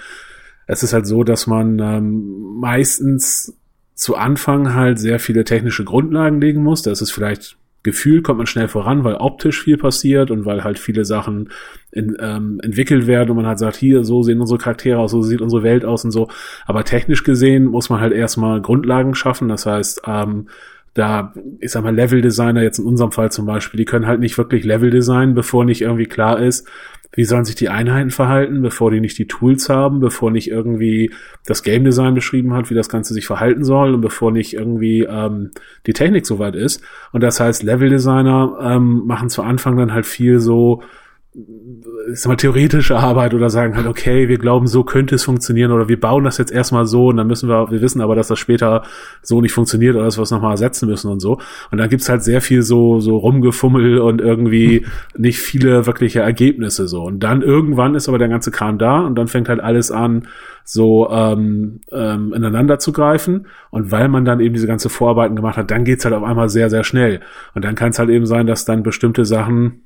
es 0.66 0.82
ist 0.82 0.92
halt 0.92 1.06
so, 1.06 1.22
dass 1.22 1.46
man 1.46 1.78
ähm, 1.80 2.58
meistens 2.60 3.56
zu 3.94 4.16
Anfang 4.16 4.74
halt 4.74 4.98
sehr 4.98 5.18
viele 5.18 5.44
technische 5.44 5.84
Grundlagen 5.84 6.40
legen 6.40 6.62
muss. 6.62 6.80
Das 6.80 7.02
ist 7.02 7.10
vielleicht 7.10 7.58
Gefühl 7.82 8.22
kommt 8.22 8.38
man 8.38 8.46
schnell 8.46 8.68
voran, 8.68 9.04
weil 9.04 9.14
optisch 9.14 9.62
viel 9.62 9.78
passiert 9.78 10.30
und 10.30 10.44
weil 10.44 10.64
halt 10.64 10.78
viele 10.78 11.04
Sachen 11.04 11.48
in, 11.92 12.16
ähm, 12.20 12.60
entwickelt 12.62 13.06
werden 13.06 13.30
und 13.30 13.36
man 13.36 13.46
halt 13.46 13.58
sagt, 13.58 13.76
hier, 13.76 14.04
so 14.04 14.22
sehen 14.22 14.40
unsere 14.40 14.58
Charaktere 14.58 14.98
aus, 14.98 15.12
so 15.12 15.22
sieht 15.22 15.40
unsere 15.40 15.62
Welt 15.62 15.84
aus 15.84 16.04
und 16.04 16.10
so. 16.10 16.28
Aber 16.66 16.84
technisch 16.84 17.24
gesehen 17.24 17.66
muss 17.66 17.88
man 17.88 18.00
halt 18.00 18.12
erstmal 18.12 18.60
Grundlagen 18.60 19.14
schaffen. 19.14 19.48
Das 19.48 19.64
heißt, 19.64 20.02
ähm, 20.06 20.48
da, 20.94 21.32
ich 21.60 21.70
sag 21.70 21.84
mal, 21.84 21.94
Level-Designer, 21.94 22.62
jetzt 22.62 22.78
in 22.78 22.84
unserem 22.84 23.12
Fall 23.12 23.30
zum 23.30 23.46
Beispiel, 23.46 23.78
die 23.78 23.84
können 23.84 24.06
halt 24.06 24.20
nicht 24.20 24.36
wirklich 24.36 24.64
Level 24.64 24.90
designen, 24.90 25.34
bevor 25.34 25.64
nicht 25.64 25.82
irgendwie 25.82 26.06
klar 26.06 26.40
ist, 26.40 26.68
wie 27.12 27.24
sollen 27.24 27.44
sich 27.44 27.56
die 27.56 27.68
Einheiten 27.68 28.10
verhalten, 28.10 28.62
bevor 28.62 28.90
die 28.90 29.00
nicht 29.00 29.18
die 29.18 29.26
Tools 29.26 29.68
haben, 29.68 30.00
bevor 30.00 30.30
nicht 30.30 30.50
irgendwie 30.50 31.12
das 31.44 31.62
Game 31.62 31.84
Design 31.84 32.14
beschrieben 32.14 32.54
hat, 32.54 32.70
wie 32.70 32.74
das 32.74 32.88
Ganze 32.88 33.14
sich 33.14 33.26
verhalten 33.26 33.64
soll 33.64 33.94
und 33.94 34.00
bevor 34.00 34.30
nicht 34.30 34.54
irgendwie 34.54 35.02
ähm, 35.02 35.50
die 35.86 35.92
Technik 35.92 36.26
soweit 36.26 36.54
ist. 36.54 36.82
Und 37.12 37.22
das 37.22 37.40
heißt, 37.40 37.62
Level 37.62 37.88
Designer 37.88 38.58
ähm, 38.62 39.06
machen 39.06 39.28
zu 39.28 39.42
Anfang 39.42 39.76
dann 39.76 39.92
halt 39.92 40.06
viel 40.06 40.38
so 40.38 40.82
sag 42.12 42.28
mal, 42.28 42.36
theoretische 42.36 42.96
Arbeit 42.96 43.34
oder 43.34 43.50
sagen 43.50 43.76
halt, 43.76 43.86
okay, 43.86 44.28
wir 44.28 44.38
glauben, 44.38 44.66
so 44.66 44.82
könnte 44.82 45.14
es 45.14 45.22
funktionieren 45.22 45.70
oder 45.70 45.88
wir 45.88 46.00
bauen 46.00 46.24
das 46.24 46.38
jetzt 46.38 46.50
erstmal 46.50 46.86
so 46.86 47.06
und 47.06 47.18
dann 47.18 47.28
müssen 47.28 47.48
wir, 47.48 47.70
wir 47.70 47.80
wissen 47.80 48.00
aber, 48.00 48.16
dass 48.16 48.26
das 48.26 48.40
später 48.40 48.82
so 49.22 49.40
nicht 49.40 49.52
funktioniert 49.52 49.94
oder 49.94 50.04
dass 50.04 50.18
wir 50.18 50.22
es 50.22 50.32
nochmal 50.32 50.52
ersetzen 50.52 50.88
müssen 50.88 51.08
und 51.08 51.20
so. 51.20 51.38
Und 51.70 51.78
dann 51.78 51.88
gibt's 51.88 52.08
halt 52.08 52.24
sehr 52.24 52.40
viel 52.40 52.62
so, 52.62 52.98
so 52.98 53.16
rumgefummel 53.16 54.00
und 54.00 54.20
irgendwie 54.20 54.84
nicht 55.16 55.38
viele 55.38 55.86
wirkliche 55.86 56.18
Ergebnisse 56.18 56.88
so. 56.88 57.02
Und 57.04 57.20
dann 57.20 57.42
irgendwann 57.42 57.94
ist 57.94 58.08
aber 58.08 58.18
der 58.18 58.28
ganze 58.28 58.50
Kram 58.50 58.78
da 58.78 59.00
und 59.00 59.14
dann 59.14 59.28
fängt 59.28 59.48
halt 59.48 59.60
alles 59.60 59.92
an, 59.92 60.26
so 60.64 61.10
ähm, 61.10 61.80
ähm, 61.92 62.32
ineinander 62.34 62.80
zu 62.80 62.92
greifen. 62.92 63.46
Und 63.70 63.92
weil 63.92 64.08
man 64.08 64.24
dann 64.24 64.40
eben 64.40 64.54
diese 64.54 64.66
ganze 64.66 64.88
Vorarbeiten 64.88 65.36
gemacht 65.36 65.56
hat, 65.56 65.70
dann 65.70 65.84
geht's 65.84 66.04
halt 66.04 66.14
auf 66.14 66.24
einmal 66.24 66.48
sehr, 66.48 66.70
sehr 66.70 66.82
schnell. 66.82 67.20
Und 67.54 67.64
dann 67.64 67.76
kann 67.76 67.90
es 67.90 68.00
halt 68.00 68.10
eben 68.10 68.26
sein, 68.26 68.48
dass 68.48 68.64
dann 68.64 68.82
bestimmte 68.82 69.24
Sachen 69.24 69.82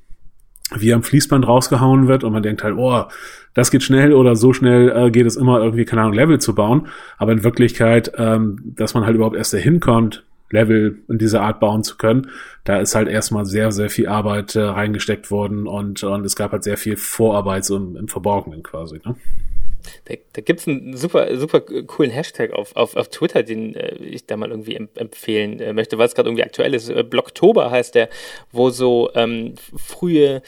wie 0.75 0.93
am 0.93 1.03
Fließband 1.03 1.47
rausgehauen 1.47 2.07
wird 2.07 2.23
und 2.23 2.33
man 2.33 2.43
denkt 2.43 2.63
halt, 2.63 2.75
oh, 2.77 3.03
das 3.53 3.71
geht 3.71 3.83
schnell 3.83 4.13
oder 4.13 4.35
so 4.35 4.51
schnell 4.51 4.89
äh, 4.89 5.11
geht 5.11 5.25
es 5.25 5.35
immer 5.35 5.59
irgendwie, 5.59 5.85
keine 5.85 6.01
Ahnung, 6.01 6.13
Level 6.13 6.39
zu 6.39 6.55
bauen. 6.55 6.87
Aber 7.17 7.31
in 7.31 7.43
Wirklichkeit, 7.43 8.11
ähm, 8.17 8.73
dass 8.75 8.93
man 8.93 9.05
halt 9.05 9.15
überhaupt 9.15 9.35
erst 9.35 9.53
dahin 9.53 9.79
kommt, 9.79 10.23
Level 10.51 10.99
in 11.07 11.17
dieser 11.17 11.41
Art 11.41 11.59
bauen 11.59 11.83
zu 11.83 11.97
können, 11.97 12.29
da 12.63 12.79
ist 12.79 12.95
halt 12.95 13.07
erstmal 13.07 13.45
sehr, 13.45 13.71
sehr 13.71 13.89
viel 13.89 14.07
Arbeit 14.07 14.55
äh, 14.55 14.61
reingesteckt 14.61 15.31
worden 15.31 15.67
und, 15.67 16.03
und 16.03 16.25
es 16.25 16.35
gab 16.35 16.51
halt 16.51 16.63
sehr 16.63 16.77
viel 16.77 16.97
Vorarbeit 16.97 17.65
so 17.65 17.77
im, 17.77 17.95
im 17.95 18.07
Verborgenen 18.07 18.63
quasi. 18.63 18.99
Ne? 19.05 19.15
Da, 20.05 20.15
da 20.33 20.41
gibt 20.41 20.59
es 20.59 20.67
einen 20.67 20.95
super, 20.95 21.35
super 21.37 21.61
coolen 21.61 22.11
Hashtag 22.11 22.53
auf, 22.53 22.75
auf, 22.75 22.95
auf 22.95 23.09
Twitter, 23.09 23.43
den 23.43 23.75
äh, 23.75 23.95
ich 23.95 24.25
da 24.25 24.37
mal 24.37 24.49
irgendwie 24.49 24.75
empfehlen 24.75 25.59
äh, 25.59 25.73
möchte, 25.73 25.97
weil 25.97 26.07
es 26.07 26.15
gerade 26.15 26.29
irgendwie 26.29 26.43
aktuell 26.43 26.73
ist. 26.73 26.89
Äh, 26.89 27.03
Blocktober 27.03 27.71
heißt 27.71 27.95
der, 27.95 28.09
wo 28.51 28.69
so 28.69 29.11
ähm, 29.15 29.55
frühe 29.75 30.41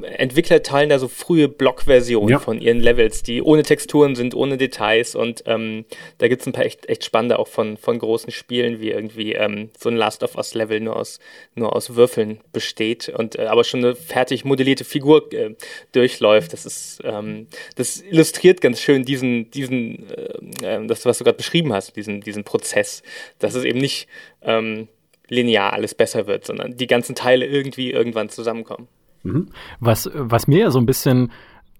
Entwickler 0.00 0.62
teilen 0.62 0.88
da 0.88 0.98
so 0.98 1.08
frühe 1.08 1.48
Blockversionen 1.48 2.30
ja. 2.30 2.38
von 2.38 2.60
ihren 2.60 2.80
Levels, 2.80 3.22
die 3.22 3.42
ohne 3.42 3.62
Texturen 3.62 4.14
sind, 4.14 4.34
ohne 4.34 4.56
Details 4.56 5.14
und 5.14 5.42
ähm, 5.46 5.84
da 6.18 6.28
gibt's 6.28 6.46
ein 6.46 6.52
paar 6.52 6.64
echt, 6.64 6.88
echt 6.88 7.04
spannende 7.04 7.38
auch 7.38 7.48
von, 7.48 7.76
von 7.76 7.98
großen 7.98 8.32
Spielen, 8.32 8.80
wie 8.80 8.90
irgendwie 8.90 9.32
ähm, 9.32 9.70
so 9.78 9.90
ein 9.90 9.96
Last 9.96 10.22
of 10.22 10.36
Us 10.36 10.54
Level 10.54 10.80
nur 10.80 10.96
aus, 10.96 11.20
nur 11.54 11.76
aus 11.76 11.94
Würfeln 11.94 12.40
besteht 12.52 13.10
und 13.10 13.38
äh, 13.38 13.46
aber 13.46 13.64
schon 13.64 13.84
eine 13.84 13.94
fertig 13.94 14.44
modellierte 14.44 14.84
Figur 14.84 15.32
äh, 15.32 15.54
durchläuft. 15.92 16.52
Das 16.52 16.64
ist, 16.64 17.00
ähm, 17.04 17.46
das 17.76 18.00
illustriert 18.00 18.60
ganz 18.60 18.80
schön 18.80 19.04
diesen, 19.04 19.50
diesen, 19.50 20.08
äh, 20.10 20.76
äh 20.76 20.86
das, 20.86 21.04
was 21.04 21.18
du 21.18 21.24
gerade 21.24 21.36
beschrieben 21.36 21.72
hast, 21.72 21.96
diesen, 21.96 22.20
diesen 22.20 22.44
Prozess, 22.44 23.02
dass 23.38 23.54
es 23.54 23.64
eben 23.64 23.78
nicht 23.78 24.08
ähm, 24.42 24.88
linear 25.28 25.72
alles 25.72 25.94
besser 25.94 26.26
wird, 26.26 26.46
sondern 26.46 26.76
die 26.76 26.86
ganzen 26.86 27.14
Teile 27.14 27.46
irgendwie 27.46 27.90
irgendwann 27.90 28.28
zusammenkommen. 28.28 28.88
Mhm. 29.22 29.48
Was, 29.80 30.10
was 30.14 30.46
mir 30.46 30.60
ja 30.60 30.70
so 30.70 30.78
ein 30.78 30.86
bisschen 30.86 31.30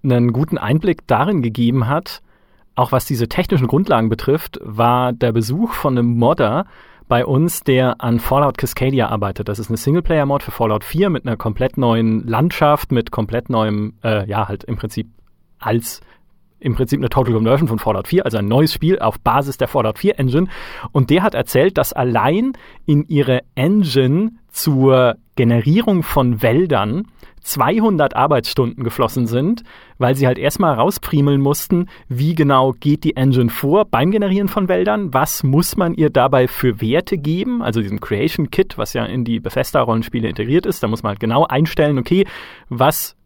einen 0.03 0.33
guten 0.33 0.59
Einblick 0.59 1.07
darin 1.07 1.43
gegeben 1.43 1.89
hat, 1.89 2.23
auch 2.75 2.93
was 2.93 3.05
diese 3.05 3.29
technischen 3.29 3.67
Grundlagen 3.67 4.09
betrifft, 4.09 4.59
war 4.63 5.13
der 5.13 5.33
Besuch 5.33 5.73
von 5.73 5.97
einem 5.97 6.19
Modder 6.19 6.67
bei 7.09 7.27
uns, 7.27 7.63
der 7.63 8.01
an 8.03 8.21
Fallout 8.21 8.57
Cascadia 8.57 9.09
arbeitet. 9.09 9.49
Das 9.49 9.59
ist 9.59 9.69
eine 9.69 9.77
Singleplayer-Mod 9.77 10.43
für 10.43 10.51
Fallout 10.51 10.85
4 10.85 11.11
mit 11.11 11.27
einer 11.27 11.37
komplett 11.37 11.77
neuen 11.77 12.27
Landschaft, 12.27 12.91
mit 12.91 13.11
komplett 13.11 13.51
neuem, 13.51 13.95
äh, 14.03 14.27
ja, 14.27 14.49
halt 14.49 14.65
im 14.65 14.77
Prinzip 14.77 15.09
als 15.59 16.01
im 16.59 16.75
Prinzip 16.75 17.01
eine 17.01 17.09
Total 17.09 17.35
Conversion 17.35 17.69
von 17.69 17.79
Fallout 17.79 18.09
4, 18.09 18.25
also 18.25 18.39
ein 18.39 18.47
neues 18.47 18.73
Spiel 18.73 19.01
auf 19.01 19.19
Basis 19.19 19.59
der 19.59 19.69
Fallout 19.69 19.99
4 19.99 20.19
Engine. 20.19 20.47
Und 20.93 21.11
der 21.11 21.23
hat 21.23 21.35
erzählt, 21.35 21.77
dass 21.77 21.93
allein 21.93 22.53
in 22.87 23.05
ihre 23.09 23.41
Engine 23.57 24.31
zur 24.49 25.17
Generierung 25.37 26.03
von 26.03 26.42
Wäldern 26.42 27.07
200 27.42 28.14
Arbeitsstunden 28.14 28.85
geflossen 28.85 29.27
sind, 29.27 29.62
weil 29.99 30.14
sie 30.14 30.27
halt 30.27 30.38
erstmal 30.38 30.75
rausprimeln 30.75 31.40
mussten, 31.40 31.88
wie 32.09 32.35
genau 32.35 32.73
geht 32.73 33.05
die 33.05 33.16
Engine 33.16 33.51
vor 33.51 33.85
beim 33.85 34.11
Generieren 34.11 34.49
von 34.49 34.68
Wäldern, 34.68 35.12
was 35.12 35.42
muss 35.42 35.77
man 35.77 35.95
ihr 35.95 36.11
dabei 36.11 36.49
für 36.49 36.81
Werte 36.81 37.18
geben, 37.18 37.62
also 37.62 37.81
diesem 37.81 38.01
Creation 38.01 38.51
Kit, 38.51 38.79
was 38.79 38.92
ja 38.92 39.05
in 39.05 39.25
die 39.25 39.40
Bethesda-Rollenspiele 39.40 40.29
integriert 40.29 40.66
ist, 40.66 40.83
da 40.83 40.88
muss 40.88 41.03
man 41.03 41.11
halt 41.11 41.21
genau 41.21 41.45
einstellen, 41.47 41.99
okay, 41.99 42.27
was 42.68 43.16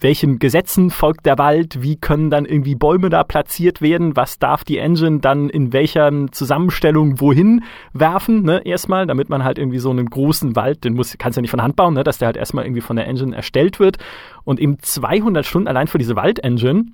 welchen 0.00 0.38
Gesetzen 0.38 0.90
folgt 0.90 1.26
der 1.26 1.38
Wald, 1.38 1.82
wie 1.82 1.96
können 1.96 2.30
dann 2.30 2.44
irgendwie 2.44 2.74
Bäume 2.74 3.08
da 3.08 3.24
platziert 3.24 3.80
werden, 3.80 4.16
was 4.16 4.38
darf 4.38 4.64
die 4.64 4.78
Engine 4.78 5.20
dann 5.20 5.48
in 5.48 5.72
welcher 5.72 6.10
Zusammenstellung 6.30 7.20
wohin 7.20 7.64
werfen, 7.92 8.42
ne, 8.42 8.62
erstmal, 8.64 9.06
damit 9.06 9.28
man 9.28 9.44
halt 9.44 9.58
irgendwie 9.58 9.78
so 9.78 9.90
einen 9.90 10.08
großen 10.08 10.56
Wald, 10.56 10.84
den 10.84 10.94
muss, 10.94 11.16
kannst 11.18 11.36
du 11.36 11.40
ja 11.40 11.42
nicht 11.42 11.50
von 11.50 11.62
Hand 11.62 11.76
bauen, 11.76 11.94
ne, 11.94 12.04
dass 12.04 12.18
der 12.18 12.26
halt 12.26 12.36
erstmal 12.36 12.64
irgendwie 12.64 12.82
von 12.82 12.96
der 12.96 13.06
Engine 13.06 13.34
erstellt 13.34 13.80
wird 13.80 13.98
und 14.44 14.60
eben 14.60 14.78
200 14.78 15.46
Stunden 15.46 15.68
allein 15.68 15.86
für 15.86 15.98
diese 15.98 16.16
Wald-Engine 16.16 16.86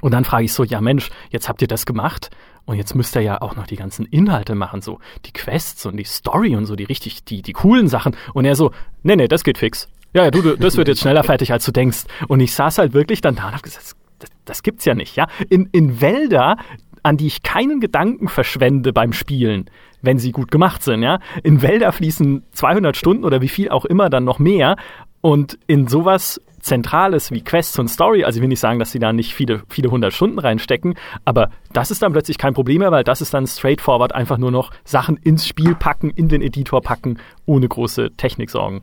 und 0.00 0.12
dann 0.12 0.24
frage 0.24 0.44
ich 0.44 0.52
so, 0.52 0.64
ja 0.64 0.80
Mensch, 0.80 1.10
jetzt 1.30 1.48
habt 1.48 1.62
ihr 1.62 1.68
das 1.68 1.84
gemacht 1.84 2.30
und 2.64 2.76
jetzt 2.76 2.94
müsst 2.94 3.16
ihr 3.16 3.22
ja 3.22 3.42
auch 3.42 3.56
noch 3.56 3.66
die 3.66 3.76
ganzen 3.76 4.06
Inhalte 4.06 4.54
machen, 4.54 4.80
so 4.80 4.98
die 5.26 5.32
Quests 5.32 5.84
und 5.86 5.96
die 5.96 6.04
Story 6.04 6.56
und 6.56 6.66
so, 6.66 6.76
die 6.76 6.84
richtig, 6.84 7.24
die, 7.24 7.42
die 7.42 7.52
coolen 7.52 7.88
Sachen. 7.88 8.16
Und 8.32 8.44
er 8.44 8.56
so, 8.56 8.70
nee, 9.02 9.16
nee, 9.16 9.28
das 9.28 9.44
geht 9.44 9.58
fix. 9.58 9.88
Ja, 10.12 10.24
ja, 10.24 10.30
du, 10.30 10.56
das 10.56 10.76
wird 10.76 10.88
jetzt 10.88 11.00
schneller 11.00 11.22
fertig, 11.22 11.52
als 11.52 11.64
du 11.64 11.72
denkst. 11.72 12.04
Und 12.26 12.40
ich 12.40 12.54
saß 12.54 12.78
halt 12.78 12.92
wirklich 12.92 13.20
dann 13.20 13.36
da 13.36 13.48
und 13.48 13.54
hab 13.54 13.62
gesagt, 13.62 13.94
das, 14.18 14.28
das 14.44 14.62
gibt's 14.62 14.84
ja 14.84 14.94
nicht, 14.94 15.16
ja. 15.16 15.26
In, 15.48 15.68
in 15.72 16.00
Wälder, 16.00 16.56
an 17.02 17.16
die 17.16 17.26
ich 17.26 17.42
keinen 17.42 17.80
Gedanken 17.80 18.28
verschwende 18.28 18.92
beim 18.92 19.12
Spielen, 19.12 19.70
wenn 20.02 20.18
sie 20.18 20.32
gut 20.32 20.50
gemacht 20.50 20.82
sind, 20.82 21.02
ja. 21.02 21.20
In 21.42 21.62
Wälder 21.62 21.92
fließen 21.92 22.42
200 22.52 22.96
Stunden 22.96 23.24
oder 23.24 23.40
wie 23.40 23.48
viel 23.48 23.68
auch 23.68 23.84
immer 23.84 24.10
dann 24.10 24.24
noch 24.24 24.38
mehr. 24.38 24.76
Und 25.20 25.58
in 25.66 25.86
sowas 25.86 26.40
Zentrales 26.60 27.30
wie 27.30 27.42
Quests 27.42 27.78
und 27.78 27.88
Story, 27.88 28.24
also 28.24 28.38
ich 28.38 28.42
will 28.42 28.48
nicht 28.48 28.60
sagen, 28.60 28.78
dass 28.78 28.90
sie 28.90 28.98
da 28.98 29.12
nicht 29.12 29.34
viele, 29.34 29.62
viele 29.68 29.90
hundert 29.90 30.12
Stunden 30.12 30.38
reinstecken, 30.38 30.94
aber 31.24 31.50
das 31.72 31.90
ist 31.90 32.02
dann 32.02 32.12
plötzlich 32.12 32.36
kein 32.36 32.54
Problem 32.54 32.80
mehr, 32.80 32.90
weil 32.92 33.04
das 33.04 33.20
ist 33.20 33.32
dann 33.32 33.46
straightforward 33.46 34.14
einfach 34.14 34.38
nur 34.38 34.50
noch 34.50 34.70
Sachen 34.84 35.16
ins 35.16 35.46
Spiel 35.46 35.74
packen, 35.74 36.10
in 36.10 36.28
den 36.28 36.42
Editor 36.42 36.82
packen, 36.82 37.18
ohne 37.46 37.66
große 37.66 38.10
Techniksorgen. 38.16 38.82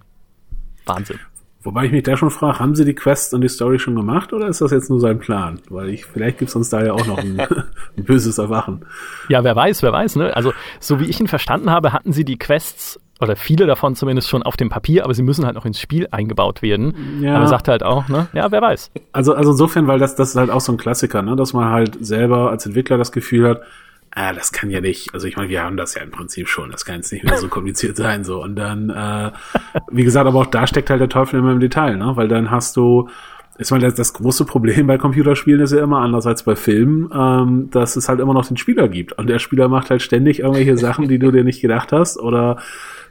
Wahnsinn. 0.88 1.20
Wobei 1.64 1.86
ich 1.86 1.92
mich 1.92 2.04
da 2.04 2.16
schon 2.16 2.32
frage, 2.32 2.60
haben 2.60 2.76
sie 2.76 2.86
die 2.86 2.94
Quest 2.96 3.34
und 3.34 3.42
die 3.42 3.50
Story 3.50 3.78
schon 3.78 3.96
gemacht 3.96 4.32
oder 4.32 4.48
ist 4.48 4.62
das 4.62 4.72
jetzt 4.72 4.90
nur 4.90 5.02
sein 5.02 5.20
Plan? 5.20 5.60
Weil 5.70 5.90
ich, 5.90 6.06
vielleicht 6.06 6.38
gibt 6.38 6.50
es 6.50 6.56
uns 6.56 6.70
da 6.70 6.82
ja 6.82 6.94
auch 6.94 7.06
noch 7.06 7.18
ein, 7.18 7.40
ein, 7.98 8.04
böses 8.06 8.38
Erwachen. 8.38 8.86
Ja, 9.28 9.44
wer 9.44 9.56
weiß, 9.56 9.84
wer 9.84 9.92
weiß, 9.92 10.16
ne? 10.16 10.34
Also, 10.34 10.54
so 10.80 11.00
wie 11.02 11.06
ich 11.06 11.20
ihn 11.20 11.28
verstanden 11.28 11.70
habe, 11.70 11.92
hatten 11.92 12.14
sie 12.14 12.24
die 12.24 12.38
Quests 12.38 13.00
oder 13.20 13.36
viele 13.36 13.66
davon 13.66 13.96
zumindest 13.96 14.30
schon 14.30 14.44
auf 14.44 14.56
dem 14.56 14.70
Papier, 14.70 15.04
aber 15.04 15.14
sie 15.14 15.24
müssen 15.24 15.46
halt 15.46 15.56
noch 15.56 15.66
ins 15.66 15.82
Spiel 15.82 16.08
eingebaut 16.12 16.62
werden. 16.62 17.20
Ja. 17.22 17.36
Aber 17.36 17.46
er 17.46 17.48
sagt 17.50 17.68
halt 17.68 17.84
auch, 17.84 18.08
ne? 18.08 18.28
Ja, 18.34 18.52
wer 18.52 18.62
weiß. 18.62 18.92
Also, 19.12 19.34
also 19.34 19.52
insofern, 19.52 19.88
weil 19.88 20.00
das, 20.00 20.16
das 20.16 20.30
ist 20.30 20.36
halt 20.36 20.52
auch 20.52 20.62
so 20.62 20.72
ein 20.72 20.78
Klassiker, 20.78 21.22
ne? 21.22 21.36
Dass 21.36 21.52
man 21.52 21.70
halt 21.70 21.98
selber 22.00 22.52
als 22.52 22.66
Entwickler 22.66 22.98
das 22.98 23.12
Gefühl 23.12 23.50
hat, 23.50 23.62
ah, 24.18 24.34
das 24.34 24.52
kann 24.52 24.72
ja 24.72 24.82
nicht, 24.82 25.14
also 25.14 25.28
ich 25.28 25.38
meine, 25.38 25.50
wir 25.50 25.64
haben 25.64 25.78
das 25.78 25.94
ja 25.94 26.02
im 26.02 26.10
Prinzip 26.10 26.48
schon, 26.48 26.72
das 26.72 26.86
kann 26.86 26.96
jetzt 26.96 27.12
nicht 27.12 27.24
mehr 27.24 27.38
so 27.38 27.48
kompliziert 27.48 27.96
sein, 27.98 28.24
so. 28.24 28.42
Und 28.42 28.56
dann, 28.56 28.90
äh, 28.90 29.32
wie 29.92 30.04
gesagt, 30.04 30.28
aber 30.28 30.40
auch 30.40 30.48
da 30.48 30.66
steckt 30.66 30.90
halt 30.90 31.02
der 31.02 31.10
Teufel 31.10 31.40
immer 31.40 31.52
im 31.52 31.60
Detail, 31.60 31.98
ne? 31.98 32.14
Weil 32.16 32.28
dann 32.28 32.50
hast 32.50 32.76
du, 32.76 33.10
ich 33.60 33.70
meine, 33.70 33.86
das, 33.86 33.94
das 33.94 34.14
große 34.14 34.46
Problem 34.46 34.88
bei 34.88 34.98
Computerspielen 34.98 35.62
ist 35.62 35.72
ja 35.72 35.84
immer 35.84 36.00
anders 36.00 36.26
als 36.26 36.44
bei 36.44 36.56
Filmen, 36.56 37.10
ähm, 37.14 37.70
dass 37.70 37.96
es 37.96 38.10
halt 38.10 38.20
immer 38.20 38.34
noch 38.34 38.48
den 38.48 38.58
Spieler 38.58 38.88
gibt. 38.88 39.14
Und 39.14 39.28
der 39.28 39.40
Spieler 39.40 39.68
macht 39.68 39.92
halt 39.92 40.02
ständig 40.02 40.40
irgendwelche 40.40 40.78
Sachen, 40.78 41.08
die 41.08 41.20
du 41.20 41.32
dir 41.32 41.44
nicht 41.44 41.62
gedacht 41.62 41.92
hast, 41.92 42.18
oder 42.18 42.58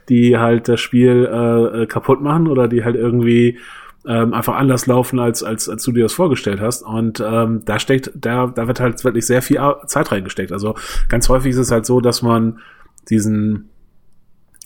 die 0.09 0.37
halt 0.37 0.67
das 0.67 0.81
Spiel 0.81 1.25
äh, 1.25 1.85
kaputt 1.85 2.21
machen 2.21 2.47
oder 2.47 2.67
die 2.67 2.83
halt 2.83 2.95
irgendwie 2.95 3.59
ähm, 4.05 4.33
einfach 4.33 4.55
anders 4.55 4.87
laufen, 4.87 5.19
als, 5.19 5.43
als, 5.43 5.67
als 5.69 5.83
du 5.83 5.91
dir 5.91 6.03
das 6.03 6.13
vorgestellt 6.13 6.61
hast. 6.61 6.83
Und 6.83 7.19
ähm, 7.19 7.63
da 7.65 7.79
steckt, 7.79 8.11
da, 8.15 8.47
da 8.47 8.67
wird 8.67 8.79
halt 8.79 9.03
wirklich 9.03 9.25
sehr 9.25 9.41
viel 9.41 9.59
Zeit 9.85 10.11
reingesteckt. 10.11 10.51
Also 10.51 10.75
ganz 11.09 11.29
häufig 11.29 11.51
ist 11.51 11.57
es 11.57 11.71
halt 11.71 11.85
so, 11.85 11.99
dass 11.99 12.21
man 12.21 12.59
diesen, 13.09 13.69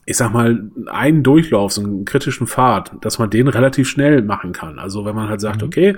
ich 0.06 0.18
sag 0.18 0.32
mal, 0.32 0.70
einen 0.88 1.24
Durchlauf, 1.24 1.74
so 1.74 1.82
einen 1.82 2.06
kritischen 2.06 2.48
Pfad, 2.48 2.92
dass 3.02 3.20
man 3.20 3.30
den 3.30 3.48
relativ 3.48 3.88
schnell 3.88 4.22
machen 4.22 4.52
kann. 4.52 4.80
Also 4.80 5.06
wenn 5.06 5.16
man 5.16 5.30
halt 5.30 5.42
sagt, 5.42 5.62
mhm. 5.62 5.68
okay, 5.68 5.96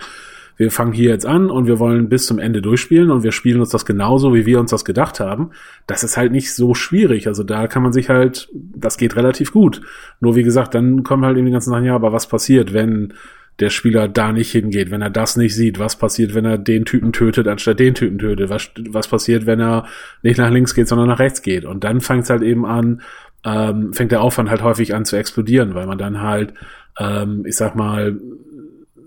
wir 0.58 0.72
fangen 0.72 0.94
hier 0.94 1.10
jetzt 1.10 1.26
an 1.26 1.50
und 1.50 1.68
wir 1.68 1.80
wollen 1.80 2.10
bis 2.10 2.26
zum 2.26 2.40
Ende 2.40 2.62
durchspielen 2.62 3.12
und 3.12 3.24
wir 3.24 3.32
spielen 3.32 3.60
uns 3.60 3.70
das 3.70 3.86
genauso, 3.86 4.34
wie 4.34 4.46
wir 4.46 4.60
uns 4.60 4.72
das 4.72 4.86
gedacht 4.86 5.20
haben. 5.20 5.52
Das 5.88 6.04
ist 6.04 6.18
halt 6.18 6.32
nicht 6.32 6.54
so 6.54 6.74
schwierig. 6.74 7.28
Also 7.28 7.44
da 7.44 7.68
kann 7.68 7.84
man 7.84 7.94
sich 7.94 8.10
halt, 8.10 8.50
das 8.54 8.98
geht 8.98 9.16
relativ 9.16 9.52
gut. 9.52 9.82
Nur 10.20 10.36
wie 10.36 10.44
gesagt, 10.44 10.76
dann 10.76 11.04
kommen 11.04 11.26
halt 11.26 11.38
eben 11.38 11.46
die 11.46 11.52
ganzen 11.52 11.72
Sachen, 11.72 11.86
ja, 11.86 11.96
aber 11.96 12.14
was 12.14 12.28
passiert, 12.28 12.74
wenn 12.74 13.14
der 13.60 13.70
Spieler 13.70 14.08
da 14.08 14.32
nicht 14.32 14.52
hingeht, 14.52 14.90
wenn 14.90 15.02
er 15.02 15.12
das 15.12 15.38
nicht 15.38 15.56
sieht, 15.56 15.78
was 15.78 15.96
passiert, 15.96 16.34
wenn 16.34 16.46
er 16.46 16.58
den 16.58 16.86
Typen 16.86 17.14
tötet, 17.14 17.48
anstatt 17.48 17.80
den 17.80 17.94
Typen 17.94 18.18
tötet, 18.18 18.50
was, 18.50 18.72
was 18.90 19.08
passiert, 19.08 19.46
wenn 19.46 19.60
er 19.60 19.86
nicht 20.24 20.40
nach 20.40 20.50
links 20.50 20.74
geht, 20.74 20.88
sondern 20.88 21.08
nach 21.08 21.20
rechts 21.20 21.42
geht. 21.42 21.66
Und 21.66 21.84
dann 21.84 22.02
fängt 22.02 22.24
es 22.24 22.30
halt 22.32 22.42
eben 22.42 22.66
an, 22.66 23.02
ähm, 23.46 23.94
fängt 23.94 24.12
der 24.12 24.22
Aufwand 24.22 24.50
halt 24.50 24.64
häufig 24.64 24.96
an 24.96 25.06
zu 25.06 25.18
explodieren, 25.18 25.76
weil 25.76 25.86
man 25.86 25.98
dann 25.98 26.22
halt, 26.22 26.54
ähm, 26.98 27.44
ich 27.46 27.56
sag 27.56 27.76
mal, 27.76 28.18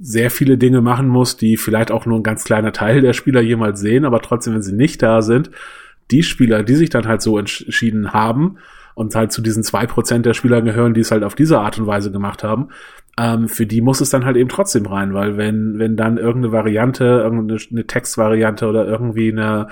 sehr 0.00 0.30
viele 0.30 0.58
Dinge 0.58 0.80
machen 0.80 1.08
muss, 1.08 1.36
die 1.36 1.56
vielleicht 1.56 1.90
auch 1.90 2.06
nur 2.06 2.18
ein 2.18 2.22
ganz 2.22 2.44
kleiner 2.44 2.72
Teil 2.72 3.00
der 3.00 3.12
Spieler 3.12 3.40
jemals 3.40 3.80
sehen, 3.80 4.04
aber 4.04 4.20
trotzdem, 4.20 4.54
wenn 4.54 4.62
sie 4.62 4.74
nicht 4.74 5.02
da 5.02 5.22
sind, 5.22 5.50
die 6.10 6.22
Spieler, 6.22 6.62
die 6.62 6.76
sich 6.76 6.90
dann 6.90 7.06
halt 7.06 7.22
so 7.22 7.38
entschieden 7.38 8.12
haben 8.12 8.58
und 8.94 9.14
halt 9.14 9.32
zu 9.32 9.42
diesen 9.42 9.62
zwei 9.62 9.86
Prozent 9.86 10.26
der 10.26 10.34
Spieler 10.34 10.62
gehören, 10.62 10.94
die 10.94 11.00
es 11.00 11.10
halt 11.10 11.24
auf 11.24 11.34
diese 11.34 11.60
Art 11.60 11.78
und 11.78 11.86
Weise 11.86 12.10
gemacht 12.12 12.44
haben, 12.44 12.68
ähm, 13.18 13.48
für 13.48 13.66
die 13.66 13.80
muss 13.80 14.00
es 14.00 14.10
dann 14.10 14.24
halt 14.24 14.36
eben 14.36 14.48
trotzdem 14.48 14.86
rein, 14.86 15.14
weil 15.14 15.36
wenn, 15.36 15.78
wenn 15.78 15.96
dann 15.96 16.18
irgendeine 16.18 16.52
Variante, 16.52 17.04
irgendeine 17.04 17.86
Textvariante 17.86 18.66
oder 18.66 18.86
irgendwie 18.86 19.32
eine, 19.32 19.68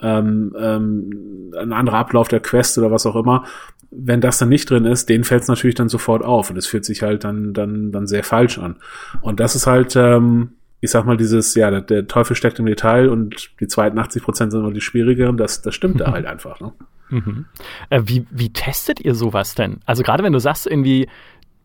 ähm, 0.00 0.54
ähm, 0.58 1.52
ein 1.56 1.72
anderer 1.72 1.98
Ablauf 1.98 2.28
der 2.28 2.40
Quest 2.40 2.76
oder 2.78 2.90
was 2.90 3.06
auch 3.06 3.16
immer, 3.16 3.44
wenn 3.90 4.20
das 4.20 4.38
dann 4.38 4.48
nicht 4.48 4.68
drin 4.68 4.84
ist, 4.84 5.08
denen 5.08 5.24
fällt 5.24 5.42
es 5.42 5.48
natürlich 5.48 5.74
dann 5.74 5.88
sofort 5.88 6.22
auf 6.22 6.50
und 6.50 6.56
es 6.56 6.66
fühlt 6.66 6.84
sich 6.84 7.02
halt 7.02 7.24
dann, 7.24 7.54
dann, 7.54 7.92
dann 7.92 8.06
sehr 8.06 8.22
falsch 8.22 8.58
an. 8.58 8.76
Und 9.20 9.40
das 9.40 9.56
ist 9.56 9.66
halt, 9.66 9.96
ähm, 9.96 10.52
ich 10.80 10.90
sag 10.90 11.06
mal, 11.06 11.16
dieses, 11.16 11.54
ja, 11.54 11.70
der, 11.70 11.80
der 11.80 12.06
Teufel 12.06 12.36
steckt 12.36 12.58
im 12.58 12.66
Detail 12.66 13.08
und 13.08 13.50
die 13.60 13.66
zweiten 13.66 13.98
80 13.98 14.22
Prozent 14.22 14.52
sind 14.52 14.60
immer 14.60 14.72
die 14.72 14.80
schwierigeren, 14.80 15.36
das, 15.36 15.62
das 15.62 15.74
stimmt 15.74 16.00
da 16.00 16.12
halt 16.12 16.26
einfach. 16.26 16.60
Ne? 16.60 16.72
Mhm. 17.10 17.46
Äh, 17.90 18.02
wie, 18.04 18.26
wie 18.30 18.52
testet 18.52 19.00
ihr 19.00 19.14
sowas 19.14 19.54
denn? 19.54 19.80
Also 19.86 20.02
gerade 20.02 20.22
wenn 20.22 20.32
du 20.32 20.40
sagst, 20.40 20.66
irgendwie, 20.66 21.08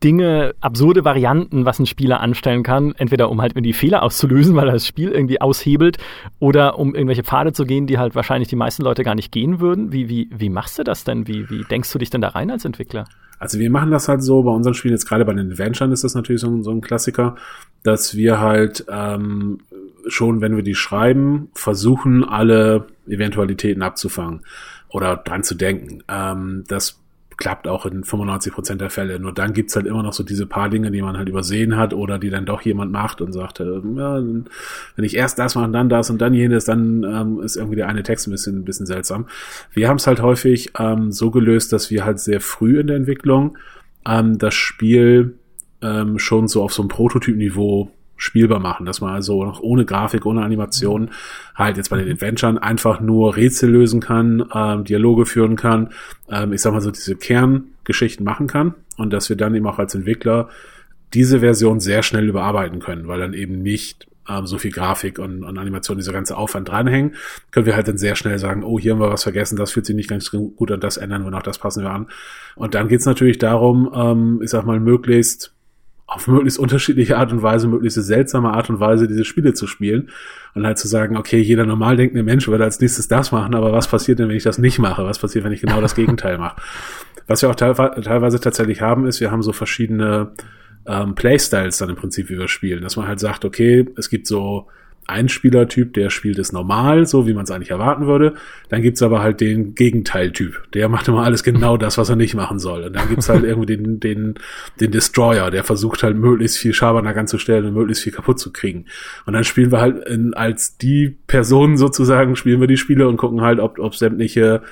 Dinge, 0.02 0.54
absurde 0.60 1.04
Varianten, 1.04 1.64
was 1.64 1.78
ein 1.78 1.86
Spieler 1.86 2.20
anstellen 2.20 2.62
kann, 2.62 2.94
entweder 2.96 3.30
um 3.30 3.40
halt 3.40 3.52
irgendwie 3.52 3.72
Fehler 3.72 4.02
auszulösen, 4.02 4.54
weil 4.56 4.68
er 4.68 4.74
das 4.74 4.86
Spiel 4.86 5.10
irgendwie 5.10 5.40
aushebelt, 5.40 5.98
oder 6.38 6.78
um 6.78 6.94
irgendwelche 6.94 7.24
Pfade 7.24 7.52
zu 7.52 7.64
gehen, 7.64 7.86
die 7.86 7.98
halt 7.98 8.14
wahrscheinlich 8.14 8.48
die 8.48 8.56
meisten 8.56 8.82
Leute 8.82 9.02
gar 9.02 9.14
nicht 9.14 9.32
gehen 9.32 9.60
würden. 9.60 9.92
Wie, 9.92 10.08
wie, 10.08 10.28
wie 10.34 10.50
machst 10.50 10.78
du 10.78 10.84
das 10.84 11.04
denn? 11.04 11.26
Wie, 11.26 11.48
wie 11.48 11.64
denkst 11.64 11.92
du 11.92 11.98
dich 11.98 12.10
denn 12.10 12.20
da 12.20 12.28
rein 12.28 12.50
als 12.50 12.64
Entwickler? 12.64 13.04
Also 13.38 13.58
wir 13.58 13.70
machen 13.70 13.90
das 13.90 14.08
halt 14.08 14.22
so, 14.22 14.42
bei 14.42 14.52
unseren 14.52 14.74
Spielen, 14.74 14.94
jetzt 14.94 15.08
gerade 15.08 15.24
bei 15.24 15.34
den 15.34 15.50
Adventuren 15.50 15.92
ist 15.92 16.04
das 16.04 16.14
natürlich 16.14 16.40
so, 16.40 16.62
so 16.62 16.70
ein 16.70 16.80
Klassiker, 16.80 17.36
dass 17.82 18.16
wir 18.16 18.40
halt 18.40 18.84
ähm, 18.88 19.58
schon, 20.06 20.40
wenn 20.40 20.56
wir 20.56 20.62
die 20.62 20.74
schreiben, 20.74 21.48
versuchen, 21.54 22.24
alle 22.24 22.86
Eventualitäten 23.06 23.82
abzufangen 23.82 24.40
oder 24.88 25.16
dran 25.16 25.42
zu 25.42 25.54
denken. 25.54 26.02
Ähm, 26.08 26.64
das 26.68 27.00
klappt 27.36 27.68
auch 27.68 27.86
in 27.86 28.04
95 28.04 28.52
Prozent 28.52 28.80
der 28.80 28.90
Fälle. 28.90 29.18
Nur 29.18 29.32
dann 29.32 29.52
gibt's 29.52 29.76
halt 29.76 29.86
immer 29.86 30.02
noch 30.02 30.12
so 30.12 30.22
diese 30.22 30.46
paar 30.46 30.68
Dinge, 30.68 30.90
die 30.90 31.02
man 31.02 31.16
halt 31.16 31.28
übersehen 31.28 31.76
hat 31.76 31.94
oder 31.94 32.18
die 32.18 32.30
dann 32.30 32.46
doch 32.46 32.62
jemand 32.62 32.92
macht 32.92 33.20
und 33.20 33.32
sagt, 33.32 33.60
äh, 33.60 33.64
ja, 33.64 34.22
wenn 34.22 35.04
ich 35.04 35.16
erst 35.16 35.38
das 35.38 35.54
mache, 35.54 35.70
dann 35.70 35.88
das 35.88 36.10
und 36.10 36.20
dann 36.20 36.34
jenes, 36.34 36.64
dann 36.64 37.04
ähm, 37.04 37.40
ist 37.40 37.56
irgendwie 37.56 37.76
der 37.76 37.88
eine 37.88 38.02
Text 38.02 38.26
ein 38.26 38.30
bisschen, 38.30 38.58
ein 38.58 38.64
bisschen 38.64 38.86
seltsam. 38.86 39.26
Wir 39.72 39.88
haben 39.88 39.96
es 39.96 40.06
halt 40.06 40.20
häufig 40.22 40.72
ähm, 40.78 41.12
so 41.12 41.30
gelöst, 41.30 41.72
dass 41.72 41.90
wir 41.90 42.04
halt 42.04 42.20
sehr 42.20 42.40
früh 42.40 42.80
in 42.80 42.86
der 42.86 42.96
Entwicklung 42.96 43.58
ähm, 44.06 44.38
das 44.38 44.54
Spiel 44.54 45.34
ähm, 45.82 46.18
schon 46.18 46.48
so 46.48 46.62
auf 46.62 46.72
so 46.72 46.82
einem 46.82 46.88
Prototypniveau 46.88 47.90
spielbar 48.16 48.60
machen, 48.60 48.86
dass 48.86 49.00
man 49.00 49.14
also 49.14 49.44
noch 49.44 49.60
ohne 49.60 49.84
Grafik, 49.84 50.24
ohne 50.26 50.42
Animation 50.42 51.10
halt 51.54 51.76
jetzt 51.76 51.90
bei 51.90 51.96
den 51.96 52.10
Adventuren 52.10 52.58
einfach 52.58 53.00
nur 53.00 53.36
Rätsel 53.36 53.70
lösen 53.70 54.00
kann, 54.00 54.44
ähm, 54.54 54.84
Dialoge 54.84 55.26
führen 55.26 55.56
kann, 55.56 55.90
ähm, 56.30 56.52
ich 56.52 56.62
sag 56.62 56.72
mal 56.72 56.80
so 56.80 56.90
diese 56.90 57.16
Kerngeschichten 57.16 58.24
machen 58.24 58.46
kann 58.46 58.74
und 58.96 59.12
dass 59.12 59.28
wir 59.28 59.36
dann 59.36 59.54
eben 59.54 59.66
auch 59.66 59.78
als 59.78 59.94
Entwickler 59.94 60.48
diese 61.12 61.40
Version 61.40 61.80
sehr 61.80 62.02
schnell 62.02 62.28
überarbeiten 62.28 62.80
können, 62.80 63.06
weil 63.06 63.20
dann 63.20 63.34
eben 63.34 63.62
nicht 63.62 64.06
ähm, 64.28 64.46
so 64.46 64.58
viel 64.58 64.72
Grafik 64.72 65.18
und, 65.18 65.44
und 65.44 65.58
Animation, 65.58 65.98
dieser 65.98 66.12
ganze 66.12 66.36
Aufwand 66.36 66.68
dranhängen, 66.68 67.14
können 67.50 67.66
wir 67.66 67.76
halt 67.76 67.88
dann 67.88 67.98
sehr 67.98 68.16
schnell 68.16 68.38
sagen, 68.38 68.64
oh, 68.64 68.78
hier 68.78 68.92
haben 68.92 69.00
wir 69.00 69.10
was 69.10 69.22
vergessen, 69.22 69.56
das 69.56 69.72
fühlt 69.72 69.86
sich 69.86 69.96
nicht 69.96 70.08
ganz 70.08 70.30
gut 70.30 70.70
an, 70.70 70.80
das 70.80 70.96
ändern 70.96 71.24
wir 71.24 71.30
noch, 71.30 71.42
das 71.42 71.58
passen 71.58 71.82
wir 71.82 71.90
an. 71.90 72.08
Und 72.56 72.74
dann 72.74 72.88
geht's 72.88 73.06
natürlich 73.06 73.38
darum, 73.38 73.90
ähm, 73.94 74.40
ich 74.42 74.50
sag 74.50 74.64
mal, 74.64 74.80
möglichst 74.80 75.53
auf 76.06 76.28
möglichst 76.28 76.58
unterschiedliche 76.58 77.16
Art 77.16 77.32
und 77.32 77.42
Weise, 77.42 77.66
möglichst 77.66 78.02
seltsame 78.02 78.52
Art 78.52 78.68
und 78.70 78.78
Weise 78.78 79.08
diese 79.08 79.24
Spiele 79.24 79.54
zu 79.54 79.66
spielen 79.66 80.10
und 80.54 80.66
halt 80.66 80.78
zu 80.78 80.86
sagen, 80.86 81.16
okay, 81.16 81.40
jeder 81.40 81.64
normal 81.64 81.96
denkende 81.96 82.22
Mensch 82.22 82.46
würde 82.46 82.64
als 82.64 82.80
nächstes 82.80 83.08
das 83.08 83.32
machen, 83.32 83.54
aber 83.54 83.72
was 83.72 83.88
passiert 83.88 84.18
denn, 84.18 84.28
wenn 84.28 84.36
ich 84.36 84.42
das 84.42 84.58
nicht 84.58 84.78
mache? 84.78 85.04
Was 85.04 85.18
passiert, 85.18 85.44
wenn 85.44 85.52
ich 85.52 85.62
genau 85.62 85.80
das 85.80 85.94
Gegenteil 85.94 86.38
mache? 86.38 86.60
Was 87.26 87.40
wir 87.40 87.48
auch 87.48 87.54
teilweise 87.54 88.38
tatsächlich 88.38 88.82
haben, 88.82 89.06
ist, 89.06 89.18
wir 89.18 89.30
haben 89.30 89.42
so 89.42 89.54
verschiedene 89.54 90.32
ähm, 90.86 91.14
Playstyles 91.14 91.78
dann 91.78 91.88
im 91.88 91.96
Prinzip, 91.96 92.28
wie 92.28 92.38
wir 92.38 92.48
spielen, 92.48 92.82
dass 92.82 92.96
man 92.96 93.08
halt 93.08 93.18
sagt, 93.18 93.46
okay, 93.46 93.88
es 93.96 94.10
gibt 94.10 94.26
so 94.26 94.68
ein 95.06 95.28
Spielertyp, 95.28 95.92
der 95.94 96.10
spielt 96.10 96.38
es 96.38 96.52
normal, 96.52 97.06
so 97.06 97.26
wie 97.26 97.34
man 97.34 97.44
es 97.44 97.50
eigentlich 97.50 97.70
erwarten 97.70 98.06
würde. 98.06 98.34
Dann 98.68 98.82
gibt's 98.82 99.02
aber 99.02 99.22
halt 99.22 99.40
den 99.40 99.74
Gegenteiltyp. 99.74 100.62
Der 100.72 100.88
macht 100.88 101.08
immer 101.08 101.24
alles 101.24 101.42
genau 101.42 101.76
das, 101.76 101.98
was 101.98 102.08
er 102.08 102.16
nicht 102.16 102.34
machen 102.34 102.58
soll. 102.58 102.84
Und 102.84 102.94
dann 102.94 103.08
gibt's 103.08 103.28
halt 103.28 103.44
irgendwie 103.44 103.76
den, 103.76 104.00
den, 104.00 104.34
den 104.80 104.90
Destroyer, 104.90 105.50
der 105.50 105.64
versucht 105.64 106.02
halt 106.02 106.16
möglichst 106.16 106.58
viel 106.58 106.72
Schabernack 106.72 107.16
anzustellen 107.16 107.66
und 107.66 107.74
möglichst 107.74 108.02
viel 108.02 108.12
kaputt 108.12 108.38
zu 108.38 108.52
kriegen. 108.52 108.86
Und 109.26 109.34
dann 109.34 109.44
spielen 109.44 109.72
wir 109.72 109.80
halt 109.80 110.08
in, 110.08 110.34
als 110.34 110.78
die 110.78 111.16
Person 111.26 111.76
sozusagen, 111.76 112.36
spielen 112.36 112.60
wir 112.60 112.68
die 112.68 112.76
Spiele 112.76 113.08
und 113.08 113.16
gucken 113.16 113.42
halt, 113.42 113.60
ob, 113.60 113.78
ob 113.78 113.94
sämtliche 113.94 114.62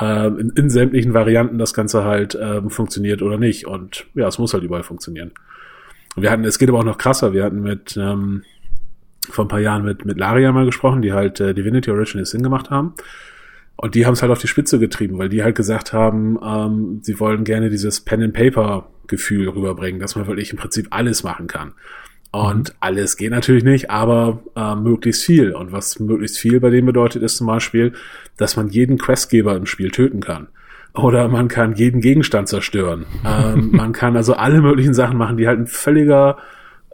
äh, 0.00 0.26
in, 0.28 0.50
in 0.50 0.70
sämtlichen 0.70 1.14
Varianten 1.14 1.58
das 1.58 1.74
Ganze 1.74 2.04
halt 2.04 2.34
äh, 2.34 2.62
funktioniert 2.68 3.22
oder 3.22 3.38
nicht. 3.38 3.66
Und 3.66 4.06
ja, 4.14 4.28
es 4.28 4.38
muss 4.38 4.54
halt 4.54 4.64
überall 4.64 4.82
funktionieren. 4.82 5.32
wir 6.16 6.30
hatten, 6.30 6.44
es 6.44 6.58
geht 6.58 6.68
aber 6.68 6.78
auch 6.78 6.84
noch 6.84 6.98
krasser. 6.98 7.32
Wir 7.32 7.44
hatten 7.44 7.62
mit 7.62 7.96
ähm, 7.96 8.42
vor 9.30 9.44
ein 9.44 9.48
paar 9.48 9.60
Jahren 9.60 9.84
mit, 9.84 10.04
mit 10.04 10.18
Laria 10.18 10.52
mal 10.52 10.64
gesprochen, 10.64 11.02
die 11.02 11.12
halt 11.12 11.40
äh, 11.40 11.54
Divinity 11.54 11.90
Original 11.90 12.26
Sin 12.26 12.42
gemacht 12.42 12.70
haben. 12.70 12.94
Und 13.76 13.94
die 13.94 14.06
haben 14.06 14.12
es 14.12 14.22
halt 14.22 14.30
auf 14.30 14.38
die 14.38 14.48
Spitze 14.48 14.78
getrieben, 14.78 15.18
weil 15.18 15.28
die 15.28 15.42
halt 15.42 15.56
gesagt 15.56 15.92
haben, 15.92 16.38
ähm, 16.44 17.00
sie 17.02 17.18
wollen 17.18 17.44
gerne 17.44 17.70
dieses 17.70 18.00
Pen-and-Paper-Gefühl 18.00 19.48
rüberbringen, 19.48 20.00
dass 20.00 20.14
man 20.14 20.26
wirklich 20.26 20.52
im 20.52 20.58
Prinzip 20.58 20.88
alles 20.90 21.24
machen 21.24 21.46
kann. 21.46 21.72
Und 22.30 22.70
mhm. 22.70 22.76
alles 22.80 23.16
geht 23.16 23.30
natürlich 23.30 23.64
nicht, 23.64 23.90
aber 23.90 24.42
äh, 24.56 24.74
möglichst 24.74 25.22
viel. 25.24 25.52
Und 25.52 25.72
was 25.72 26.00
möglichst 26.00 26.38
viel 26.38 26.60
bei 26.60 26.70
dem 26.70 26.86
bedeutet, 26.86 27.22
ist 27.22 27.36
zum 27.36 27.46
Beispiel, 27.46 27.92
dass 28.36 28.56
man 28.56 28.68
jeden 28.68 28.98
Questgeber 28.98 29.54
im 29.56 29.66
Spiel 29.66 29.90
töten 29.90 30.20
kann. 30.20 30.48
Oder 30.94 31.28
man 31.28 31.48
kann 31.48 31.74
jeden 31.74 32.00
Gegenstand 32.00 32.48
zerstören. 32.48 33.06
ähm, 33.26 33.70
man 33.72 33.92
kann 33.92 34.16
also 34.16 34.34
alle 34.34 34.60
möglichen 34.60 34.94
Sachen 34.94 35.18
machen, 35.18 35.36
die 35.36 35.46
halt 35.46 35.58
ein 35.58 35.66
völliger 35.66 36.38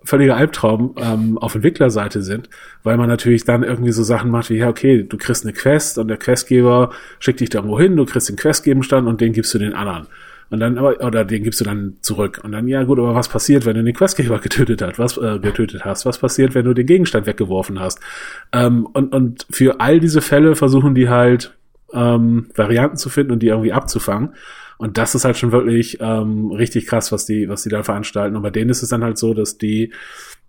völliger 0.09 0.37
Albtraum 0.37 0.95
ähm, 0.97 1.39
auf 1.39 1.55
Entwicklerseite 1.55 2.23
sind, 2.23 2.49
weil 2.83 2.97
man 2.97 3.09
natürlich 3.09 3.45
dann 3.45 3.63
irgendwie 3.63 3.93
so 3.93 4.03
Sachen 4.03 4.31
macht 4.31 4.49
wie, 4.49 4.57
ja, 4.57 4.69
okay, 4.69 5.03
du 5.03 5.19
kriegst 5.19 5.45
eine 5.45 5.53
Quest 5.53 5.99
und 5.99 6.09
der 6.09 6.17
Questgeber 6.17 6.91
schickt 7.21 7.41
dich 7.41 7.51
da 7.51 7.59
irgendwo 7.59 7.79
hin, 7.79 7.97
du 7.97 8.07
kriegst 8.07 8.29
den 8.29 8.37
Questgegenstand 8.37 9.07
und 9.07 9.21
den 9.21 9.33
gibst 9.33 9.53
du 9.53 9.59
den 9.59 9.75
anderen. 9.75 10.07
Und 10.51 10.61
dann, 10.61 10.79
aber, 10.79 11.05
oder 11.05 11.27
den 11.27 11.43
gibst 11.43 11.61
du 11.61 11.65
dann 11.65 11.99
zurück. 12.01 12.41
Und 12.43 12.53
dann, 12.53 12.67
ja 12.69 12.83
gut, 12.85 12.99
aber 12.99 13.15
was 13.15 13.29
passiert, 13.29 13.67
wenn 13.67 13.75
du 13.75 13.85
den 13.85 13.95
Questgeber 13.95 14.39
getötet 14.43 14.81
hast? 14.81 14.99
Was 14.99 15.19
äh, 15.19 15.39
getötet 15.39 15.85
hast? 15.85 16.07
Was 16.07 16.19
passiert, 16.19 16.55
wenn 16.55 16.65
du 16.65 16.73
den 16.73 16.87
Gegenstand 16.87 17.27
weggeworfen 17.27 17.79
hast? 17.79 18.01
Ähm, 18.53 18.87
und, 18.87 19.13
und 19.13 19.47
für 19.51 19.81
all 19.81 20.01
diese 20.01 20.23
Fälle 20.23 20.57
versuchen 20.57 20.95
die 20.95 21.11
halt 21.11 21.55
ähm, 21.93 22.47
Varianten 22.55 22.97
zu 22.97 23.11
finden 23.11 23.33
und 23.33 23.43
die 23.43 23.49
irgendwie 23.49 23.75
abzufangen. 23.75 24.31
Und 24.79 24.97
das 24.97 25.15
ist 25.15 25.25
halt 25.25 25.37
schon 25.37 25.53
wirklich 25.53 25.99
ähm, 26.01 26.53
richtig 26.53 26.87
krass, 26.87 27.11
was 27.13 27.27
die, 27.27 27.49
was 27.49 27.63
die 27.65 27.69
da 27.69 27.83
veranstalten. 27.83 28.37
Und 28.37 28.43
bei 28.43 28.51
denen 28.51 28.71
ist 28.71 28.83
es 28.83 28.89
dann 28.89 29.05
halt 29.05 29.19
so, 29.19 29.35
dass 29.35 29.59
die 29.59 29.93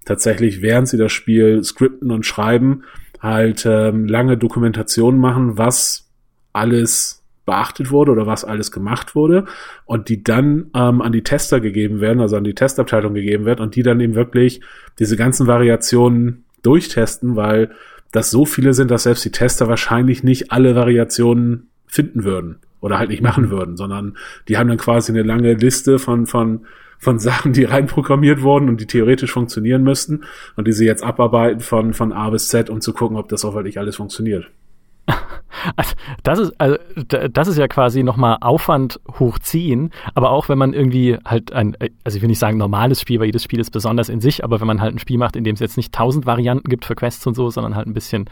tatsächlich, 0.05 0.61
während 0.61 0.87
sie 0.87 0.97
das 0.97 1.11
Spiel 1.11 1.63
skripten 1.63 2.11
und 2.11 2.25
schreiben, 2.25 2.83
halt 3.19 3.65
ähm, 3.65 4.07
lange 4.07 4.37
Dokumentationen 4.37 5.19
machen, 5.19 5.57
was 5.57 6.09
alles 6.53 7.23
beachtet 7.45 7.89
wurde 7.89 8.11
oder 8.11 8.27
was 8.27 8.45
alles 8.45 8.71
gemacht 8.71 9.15
wurde 9.15 9.45
und 9.85 10.07
die 10.07 10.23
dann 10.23 10.69
ähm, 10.75 11.01
an 11.01 11.11
die 11.11 11.23
Tester 11.23 11.59
gegeben 11.59 11.99
werden, 11.99 12.21
also 12.21 12.37
an 12.37 12.43
die 12.43 12.53
Testabteilung 12.53 13.15
gegeben 13.15 13.45
wird 13.45 13.59
und 13.59 13.75
die 13.75 13.81
dann 13.81 13.99
eben 13.99 14.13
wirklich 14.13 14.61
diese 14.99 15.17
ganzen 15.17 15.47
Variationen 15.47 16.45
durchtesten, 16.61 17.35
weil 17.35 17.71
das 18.11 18.29
so 18.29 18.45
viele 18.45 18.73
sind, 18.75 18.91
dass 18.91 19.03
selbst 19.03 19.25
die 19.25 19.31
Tester 19.31 19.67
wahrscheinlich 19.67 20.23
nicht 20.23 20.51
alle 20.51 20.75
Variationen 20.75 21.69
finden 21.87 22.23
würden 22.23 22.59
oder 22.81 22.97
halt 22.97 23.09
nicht 23.09 23.21
machen 23.21 23.49
würden, 23.49 23.77
sondern 23.77 24.17
die 24.47 24.57
haben 24.57 24.67
dann 24.67 24.77
quasi 24.77 25.11
eine 25.11 25.23
lange 25.23 25.53
Liste 25.53 25.99
von, 25.99 26.25
von, 26.25 26.65
von 26.97 27.19
Sachen, 27.19 27.53
die 27.53 27.63
reinprogrammiert 27.63 28.41
wurden 28.41 28.69
und 28.69 28.81
die 28.81 28.87
theoretisch 28.87 29.31
funktionieren 29.31 29.83
müssten 29.83 30.23
und 30.55 30.67
die 30.67 30.73
sie 30.73 30.85
jetzt 30.85 31.03
abarbeiten 31.03 31.61
von, 31.61 31.93
von 31.93 32.13
A 32.13 32.29
bis 32.29 32.49
Z, 32.49 32.69
um 32.69 32.81
zu 32.81 32.93
gucken, 32.93 33.17
ob 33.17 33.29
das 33.29 33.45
auch 33.45 33.53
wirklich 33.53 33.79
alles 33.79 33.97
funktioniert. 33.97 34.49
Also 35.75 35.93
das 36.23 36.39
ist, 36.39 36.53
also, 36.57 36.77
das 37.31 37.47
ist 37.47 37.57
ja 37.57 37.67
quasi 37.67 38.03
nochmal 38.03 38.37
Aufwand 38.41 38.99
hochziehen, 39.19 39.91
aber 40.13 40.29
auch 40.31 40.49
wenn 40.49 40.57
man 40.57 40.73
irgendwie 40.73 41.17
halt 41.25 41.51
ein, 41.51 41.75
also 42.03 42.15
ich 42.15 42.21
will 42.21 42.29
nicht 42.29 42.39
sagen 42.39 42.57
normales 42.57 43.01
Spiel, 43.01 43.19
weil 43.19 43.25
jedes 43.25 43.43
Spiel 43.43 43.59
ist 43.59 43.71
besonders 43.71 44.09
in 44.09 44.21
sich, 44.21 44.43
aber 44.43 44.59
wenn 44.59 44.67
man 44.67 44.81
halt 44.81 44.95
ein 44.95 44.99
Spiel 44.99 45.17
macht, 45.17 45.35
in 45.35 45.43
dem 45.43 45.55
es 45.55 45.59
jetzt 45.59 45.77
nicht 45.77 45.93
tausend 45.93 46.25
Varianten 46.25 46.69
gibt 46.69 46.85
für 46.85 46.95
Quests 46.95 47.25
und 47.27 47.35
so, 47.35 47.49
sondern 47.49 47.75
halt 47.75 47.87
ein 47.87 47.93
bisschen 47.93 48.29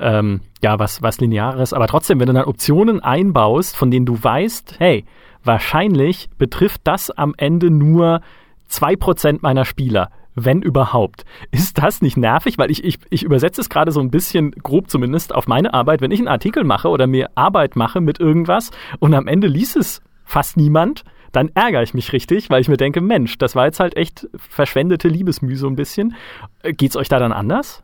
ähm, 0.00 0.40
ja, 0.62 0.78
was, 0.78 1.02
was 1.02 1.20
Lineares. 1.20 1.72
Aber 1.72 1.86
trotzdem, 1.86 2.20
wenn 2.20 2.26
du 2.26 2.32
dann 2.32 2.44
Optionen 2.44 3.00
einbaust, 3.00 3.76
von 3.76 3.90
denen 3.90 4.06
du 4.06 4.22
weißt, 4.22 4.76
hey, 4.78 5.04
wahrscheinlich 5.44 6.28
betrifft 6.38 6.82
das 6.84 7.10
am 7.10 7.34
Ende 7.36 7.70
nur 7.70 8.20
zwei 8.68 8.96
Prozent 8.96 9.42
meiner 9.42 9.64
Spieler, 9.64 10.10
wenn 10.34 10.60
überhaupt. 10.62 11.24
Ist 11.50 11.78
das 11.78 12.02
nicht 12.02 12.16
nervig? 12.16 12.58
Weil 12.58 12.70
ich, 12.70 12.84
ich, 12.84 12.98
ich 13.10 13.22
übersetze 13.22 13.60
es 13.60 13.68
gerade 13.68 13.92
so 13.92 14.00
ein 14.00 14.10
bisschen 14.10 14.50
grob 14.50 14.90
zumindest 14.90 15.34
auf 15.34 15.46
meine 15.46 15.72
Arbeit. 15.72 16.00
Wenn 16.00 16.10
ich 16.10 16.18
einen 16.18 16.28
Artikel 16.28 16.64
mache 16.64 16.88
oder 16.88 17.06
mir 17.06 17.30
Arbeit 17.34 17.76
mache 17.76 18.00
mit 18.00 18.20
irgendwas 18.20 18.70
und 18.98 19.14
am 19.14 19.28
Ende 19.28 19.46
liest 19.46 19.76
es 19.76 20.02
fast 20.24 20.56
niemand, 20.56 21.04
dann 21.32 21.50
ärgere 21.54 21.82
ich 21.82 21.94
mich 21.94 22.12
richtig, 22.12 22.50
weil 22.50 22.60
ich 22.60 22.68
mir 22.68 22.76
denke, 22.76 23.00
Mensch, 23.00 23.38
das 23.38 23.54
war 23.54 23.66
jetzt 23.66 23.80
halt 23.80 23.96
echt 23.96 24.28
verschwendete 24.36 25.08
Liebesmühe 25.08 25.56
so 25.56 25.66
ein 25.66 25.76
bisschen. 25.76 26.14
Äh, 26.62 26.72
geht's 26.72 26.96
euch 26.96 27.08
da 27.08 27.18
dann 27.18 27.32
anders? 27.32 27.82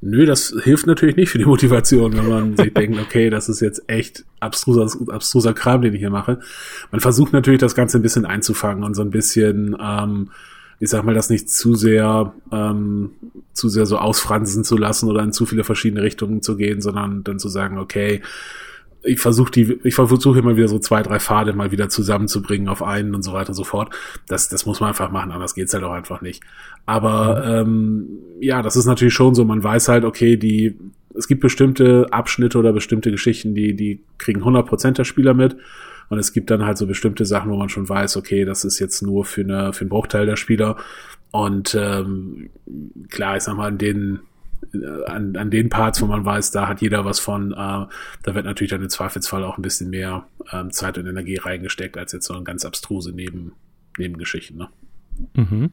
Nö, 0.00 0.26
das 0.26 0.54
hilft 0.62 0.86
natürlich 0.86 1.16
nicht 1.16 1.30
für 1.30 1.38
die 1.38 1.44
Motivation, 1.44 2.16
wenn 2.16 2.28
man 2.28 2.56
sich 2.56 2.72
denkt, 2.74 2.98
okay, 3.00 3.30
das 3.30 3.48
ist 3.48 3.60
jetzt 3.60 3.88
echt 3.88 4.24
abstruser, 4.40 4.88
abstruser 5.12 5.54
Kram, 5.54 5.82
den 5.82 5.94
ich 5.94 6.00
hier 6.00 6.10
mache. 6.10 6.40
Man 6.90 7.00
versucht 7.00 7.32
natürlich 7.32 7.60
das 7.60 7.74
Ganze 7.74 7.98
ein 7.98 8.02
bisschen 8.02 8.26
einzufangen 8.26 8.84
und 8.84 8.94
so 8.94 9.02
ein 9.02 9.10
bisschen, 9.10 9.76
ähm, 9.80 10.30
ich 10.78 10.90
sag 10.90 11.04
mal, 11.04 11.14
das 11.14 11.30
nicht 11.30 11.50
zu 11.50 11.74
sehr, 11.74 12.34
ähm, 12.52 13.10
zu 13.52 13.68
sehr 13.68 13.86
so 13.86 13.96
ausfransen 13.98 14.64
zu 14.64 14.76
lassen 14.76 15.08
oder 15.08 15.22
in 15.22 15.32
zu 15.32 15.46
viele 15.46 15.64
verschiedene 15.64 16.02
Richtungen 16.02 16.42
zu 16.42 16.56
gehen, 16.56 16.80
sondern 16.80 17.24
dann 17.24 17.38
zu 17.38 17.48
sagen, 17.48 17.78
okay, 17.78 18.20
ich 19.06 19.20
versuche 19.20 19.50
die, 19.50 19.78
ich 19.84 19.94
versuche 19.94 20.38
immer 20.38 20.56
wieder 20.56 20.68
so 20.68 20.78
zwei, 20.78 21.02
drei 21.02 21.18
Pfade 21.18 21.52
mal 21.52 21.70
wieder 21.70 21.88
zusammenzubringen 21.88 22.68
auf 22.68 22.82
einen 22.82 23.14
und 23.14 23.22
so 23.22 23.32
weiter 23.32 23.50
und 23.50 23.54
so 23.54 23.64
fort. 23.64 23.94
Das, 24.26 24.48
das 24.48 24.66
muss 24.66 24.80
man 24.80 24.88
einfach 24.90 25.10
machen, 25.10 25.32
anders 25.32 25.54
geht's 25.54 25.72
halt 25.72 25.84
auch 25.84 25.92
einfach 25.92 26.20
nicht. 26.20 26.42
Aber 26.84 27.44
ähm, 27.44 28.08
ja, 28.40 28.62
das 28.62 28.76
ist 28.76 28.86
natürlich 28.86 29.14
schon 29.14 29.34
so, 29.34 29.44
man 29.44 29.62
weiß 29.62 29.88
halt, 29.88 30.04
okay, 30.04 30.36
die, 30.36 30.76
es 31.14 31.28
gibt 31.28 31.40
bestimmte 31.40 32.06
Abschnitte 32.10 32.58
oder 32.58 32.72
bestimmte 32.72 33.10
Geschichten, 33.10 33.54
die, 33.54 33.74
die 33.74 34.00
kriegen 34.18 34.42
100% 34.42 34.92
der 34.92 35.04
Spieler 35.04 35.34
mit. 35.34 35.56
Und 36.08 36.18
es 36.18 36.32
gibt 36.32 36.50
dann 36.50 36.64
halt 36.64 36.78
so 36.78 36.86
bestimmte 36.86 37.24
Sachen, 37.24 37.50
wo 37.50 37.56
man 37.56 37.68
schon 37.68 37.88
weiß, 37.88 38.16
okay, 38.16 38.44
das 38.44 38.64
ist 38.64 38.78
jetzt 38.78 39.02
nur 39.02 39.24
für, 39.24 39.40
eine, 39.40 39.72
für 39.72 39.80
einen 39.82 39.90
Bruchteil 39.90 40.26
der 40.26 40.36
Spieler. 40.36 40.76
Und 41.32 41.76
ähm, 41.78 42.50
klar, 43.10 43.36
ich 43.36 43.42
sag 43.42 43.56
mal, 43.56 43.70
in 43.70 43.78
den 43.78 44.20
an, 45.06 45.36
an 45.36 45.50
den 45.50 45.68
Parts, 45.68 46.00
wo 46.02 46.06
man 46.06 46.24
weiß, 46.24 46.50
da 46.50 46.68
hat 46.68 46.80
jeder 46.80 47.04
was 47.04 47.20
von, 47.20 47.52
äh, 47.52 47.54
da 47.56 47.88
wird 48.24 48.44
natürlich 48.44 48.70
dann 48.70 48.82
im 48.82 48.88
Zweifelsfall 48.88 49.44
auch 49.44 49.58
ein 49.58 49.62
bisschen 49.62 49.90
mehr 49.90 50.26
ähm, 50.52 50.70
Zeit 50.70 50.98
und 50.98 51.06
Energie 51.06 51.36
reingesteckt, 51.36 51.96
als 51.96 52.12
jetzt 52.12 52.26
so 52.26 52.34
eine 52.34 52.44
ganz 52.44 52.64
abstruse 52.64 53.12
Neben, 53.12 53.52
Nebengeschichten. 53.98 54.58
Ne? 54.58 54.68
Mhm. 55.34 55.70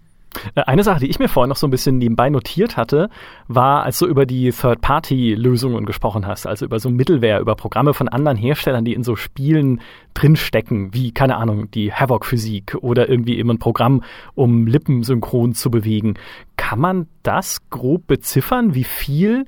Äh, 0.55 0.61
eine 0.61 0.83
Sache, 0.83 1.01
die 1.01 1.09
ich 1.09 1.19
mir 1.19 1.29
vorhin 1.29 1.49
noch 1.49 1.57
so 1.57 1.67
ein 1.67 1.71
bisschen 1.71 1.97
nebenbei 1.97 2.29
notiert 2.29 2.77
hatte, 2.77 3.09
war, 3.47 3.83
als 3.83 3.99
du 3.99 4.07
über 4.07 4.25
die 4.25 4.51
Third-Party-Lösungen 4.51 5.85
gesprochen 5.85 6.27
hast, 6.27 6.45
also 6.45 6.65
über 6.65 6.79
so 6.79 6.89
Mittelware, 6.89 7.39
über 7.39 7.55
Programme 7.55 7.93
von 7.93 8.07
anderen 8.07 8.37
Herstellern, 8.37 8.85
die 8.85 8.93
in 8.93 9.03
so 9.03 9.15
Spielen 9.15 9.81
drinstecken, 10.13 10.93
wie, 10.93 11.11
keine 11.11 11.37
Ahnung, 11.37 11.71
die 11.71 11.93
Havoc-Physik 11.93 12.77
oder 12.81 13.09
irgendwie 13.09 13.37
eben 13.37 13.51
ein 13.51 13.59
Programm, 13.59 14.03
um 14.35 14.67
Lippen 14.67 15.03
synchron 15.03 15.53
zu 15.53 15.71
bewegen. 15.71 16.15
Kann 16.55 16.79
man 16.79 17.07
das 17.23 17.69
grob 17.69 18.07
beziffern, 18.07 18.75
wie 18.75 18.83
viel 18.83 19.45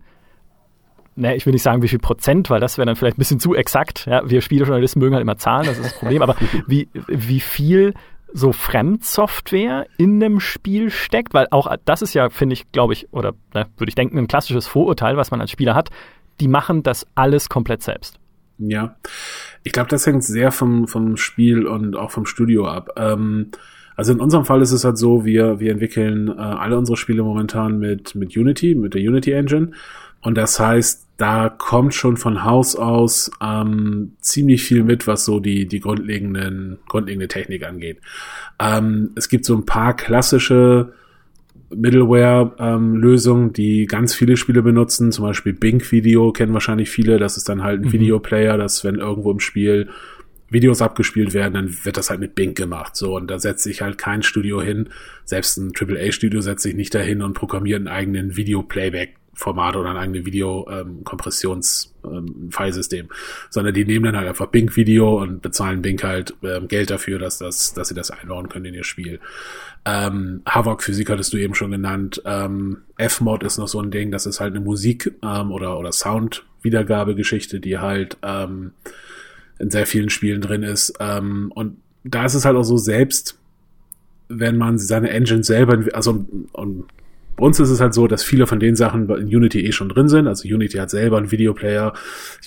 ne, 1.15 1.35
ich 1.35 1.45
will 1.45 1.53
nicht 1.53 1.63
sagen, 1.63 1.81
wie 1.81 1.87
viel 1.87 1.99
Prozent, 1.99 2.49
weil 2.49 2.59
das 2.59 2.77
wäre 2.77 2.85
dann 2.85 2.95
vielleicht 2.95 3.17
ein 3.17 3.19
bisschen 3.19 3.39
zu 3.39 3.55
exakt. 3.55 4.05
Ja, 4.05 4.29
wir 4.29 4.41
Spielejournalisten 4.41 4.99
mögen 4.99 5.15
halt 5.15 5.21
immer 5.21 5.37
Zahlen, 5.37 5.65
das 5.65 5.77
ist 5.77 5.85
das 5.85 5.99
Problem, 5.99 6.21
aber 6.21 6.35
wie, 6.67 6.89
wie 7.07 7.39
viel 7.39 7.93
so 8.33 8.51
Fremdsoftware 8.51 9.87
in 9.97 10.21
einem 10.21 10.39
Spiel 10.39 10.89
steckt, 10.89 11.33
weil 11.33 11.47
auch 11.51 11.73
das 11.85 12.01
ist 12.01 12.13
ja, 12.13 12.29
finde 12.29 12.53
ich, 12.53 12.71
glaube 12.71 12.93
ich, 12.93 13.11
oder 13.11 13.33
ne, 13.53 13.67
würde 13.77 13.89
ich 13.89 13.95
denken, 13.95 14.17
ein 14.17 14.27
klassisches 14.27 14.67
Vorurteil, 14.67 15.17
was 15.17 15.31
man 15.31 15.41
als 15.41 15.51
Spieler 15.51 15.75
hat. 15.75 15.89
Die 16.41 16.47
machen 16.47 16.83
das 16.83 17.07
alles 17.15 17.47
komplett 17.47 17.81
selbst. 17.81 18.19
Ja, 18.57 18.95
ich 19.63 19.71
glaube, 19.71 19.89
das 19.89 20.05
hängt 20.05 20.23
sehr 20.23 20.51
vom, 20.51 20.87
vom 20.87 21.17
Spiel 21.17 21.65
und 21.67 21.95
auch 21.95 22.11
vom 22.11 22.25
Studio 22.25 22.67
ab. 22.67 22.89
Ähm, 22.97 23.51
also 23.95 24.11
in 24.11 24.19
unserem 24.19 24.45
Fall 24.45 24.61
ist 24.61 24.71
es 24.71 24.83
halt 24.83 24.97
so, 24.97 25.25
wir, 25.25 25.59
wir 25.59 25.71
entwickeln 25.71 26.27
äh, 26.27 26.41
alle 26.41 26.77
unsere 26.77 26.97
Spiele 26.97 27.23
momentan 27.23 27.79
mit, 27.79 28.15
mit 28.15 28.35
Unity, 28.35 28.75
mit 28.75 28.93
der 28.93 29.01
Unity 29.01 29.31
Engine. 29.31 29.71
Und 30.21 30.35
das 30.35 30.59
heißt, 30.59 31.04
da 31.17 31.49
kommt 31.49 31.93
schon 31.93 32.17
von 32.17 32.43
Haus 32.43 32.75
aus 32.75 33.31
ähm, 33.41 34.13
ziemlich 34.19 34.63
viel 34.63 34.83
mit, 34.83 35.07
was 35.07 35.23
so 35.23 35.39
die, 35.39 35.65
die 35.65 35.79
grundlegenden, 35.79 36.77
grundlegende 36.87 37.27
Technik 37.27 37.65
angeht. 37.65 37.99
Ähm, 38.59 39.11
es 39.15 39.29
gibt 39.29 39.45
so 39.45 39.55
ein 39.55 39.65
paar 39.65 39.95
klassische 39.95 40.93
Middleware-Lösungen, 41.73 43.47
ähm, 43.47 43.53
die 43.53 43.85
ganz 43.85 44.13
viele 44.13 44.35
Spiele 44.35 44.61
benutzen. 44.61 45.11
Zum 45.11 45.25
Beispiel 45.25 45.53
Bing 45.53 45.81
Video 45.89 46.31
kennen 46.33 46.53
wahrscheinlich 46.53 46.89
viele. 46.89 47.17
Das 47.17 47.37
ist 47.37 47.47
dann 47.47 47.63
halt 47.63 47.81
ein 47.81 47.87
mhm. 47.87 47.93
Videoplayer, 47.93 48.57
dass 48.57 48.83
wenn 48.83 48.95
irgendwo 48.95 49.31
im 49.31 49.39
Spiel 49.39 49.89
Videos 50.49 50.81
abgespielt 50.81 51.33
werden, 51.33 51.53
dann 51.53 51.85
wird 51.85 51.97
das 51.97 52.09
halt 52.09 52.19
mit 52.19 52.35
Bing 52.35 52.53
gemacht. 52.53 52.95
So, 52.95 53.15
und 53.15 53.31
da 53.31 53.39
setzt 53.39 53.63
sich 53.63 53.81
halt 53.81 53.97
kein 53.97 54.21
Studio 54.21 54.61
hin. 54.61 54.89
Selbst 55.23 55.57
ein 55.57 55.71
AAA-Studio 55.77 56.41
setzt 56.41 56.63
sich 56.63 56.75
nicht 56.75 56.93
dahin 56.93 57.21
und 57.21 57.33
programmiert 57.33 57.79
einen 57.79 57.87
eigenen 57.87 58.35
Video-Playback 58.35 59.15
Format 59.35 59.75
oder 59.75 59.91
ein 59.91 59.97
eigenes 59.97 60.25
Video-Kompressions-Filesystem, 60.25 62.99
ähm, 62.99 63.07
ähm, 63.11 63.17
sondern 63.49 63.73
die 63.73 63.85
nehmen 63.85 64.05
dann 64.05 64.17
halt 64.17 64.29
einfach 64.29 64.47
Bing-Video 64.47 65.21
und 65.21 65.41
bezahlen 65.41 65.81
Bing 65.81 66.01
halt 66.01 66.33
ähm, 66.41 66.67
Geld 66.67 66.89
dafür, 66.89 67.19
dass, 67.19 67.37
das, 67.39 67.73
dass 67.73 67.89
sie 67.89 67.93
das 67.93 68.11
einbauen 68.11 68.49
können 68.49 68.65
in 68.65 68.73
ihr 68.73 68.83
Spiel. 68.83 69.19
Ähm, 69.85 70.41
Havok 70.47 70.81
Physik 70.81 71.09
hattest 71.09 71.33
du 71.33 71.37
eben 71.37 71.53
schon 71.53 71.71
genannt. 71.71 72.21
Ähm, 72.25 72.77
F-Mod 72.97 73.43
ist 73.43 73.57
noch 73.57 73.67
so 73.67 73.81
ein 73.81 73.91
Ding, 73.91 74.11
das 74.11 74.25
ist 74.25 74.39
halt 74.39 74.55
eine 74.55 74.63
Musik 74.63 75.13
ähm, 75.21 75.51
oder, 75.51 75.77
oder 75.77 75.91
Sound-Wiedergabegeschichte, 75.91 77.59
die 77.59 77.77
halt 77.77 78.17
ähm, 78.23 78.71
in 79.59 79.69
sehr 79.69 79.85
vielen 79.85 80.09
Spielen 80.09 80.41
drin 80.41 80.63
ist. 80.63 80.93
Ähm, 80.99 81.51
und 81.53 81.77
da 82.03 82.25
ist 82.25 82.35
es 82.35 82.45
halt 82.45 82.55
auch 82.55 82.63
so 82.63 82.77
selbst, 82.77 83.37
wenn 84.27 84.57
man 84.57 84.77
seine 84.77 85.09
Engine 85.09 85.43
selber, 85.43 85.83
also 85.93 86.25
und 86.53 86.85
bei 87.35 87.45
uns 87.45 87.59
ist 87.59 87.69
es 87.69 87.81
halt 87.81 87.93
so, 87.93 88.07
dass 88.07 88.23
viele 88.23 88.47
von 88.47 88.59
den 88.59 88.75
Sachen 88.75 89.09
in 89.09 89.27
Unity 89.27 89.65
eh 89.65 89.71
schon 89.71 89.89
drin 89.89 90.07
sind. 90.07 90.27
Also 90.27 90.47
Unity 90.47 90.77
hat 90.77 90.89
selber 90.89 91.17
einen 91.17 91.31
Videoplayer, 91.31 91.93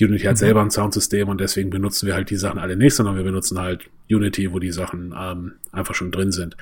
Unity 0.00 0.24
hat 0.24 0.34
mhm. 0.34 0.38
selber 0.38 0.62
ein 0.62 0.70
Soundsystem 0.70 1.28
und 1.28 1.40
deswegen 1.40 1.70
benutzen 1.70 2.06
wir 2.06 2.14
halt 2.14 2.30
die 2.30 2.36
Sachen 2.36 2.58
alle 2.58 2.76
nicht, 2.76 2.94
sondern 2.94 3.16
wir 3.16 3.24
benutzen 3.24 3.58
halt 3.58 3.90
Unity, 4.10 4.52
wo 4.52 4.58
die 4.58 4.72
Sachen 4.72 5.14
ähm, 5.18 5.52
einfach 5.72 5.94
schon 5.94 6.10
drin 6.10 6.32
sind. 6.32 6.56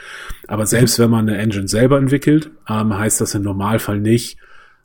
Aber 0.48 0.66
selbst 0.66 0.98
mhm. 0.98 1.04
wenn 1.04 1.10
man 1.10 1.28
eine 1.28 1.38
Engine 1.38 1.68
selber 1.68 1.98
entwickelt, 1.98 2.50
ähm, 2.68 2.96
heißt 2.96 3.20
das 3.20 3.34
im 3.34 3.42
Normalfall 3.42 4.00
nicht, 4.00 4.38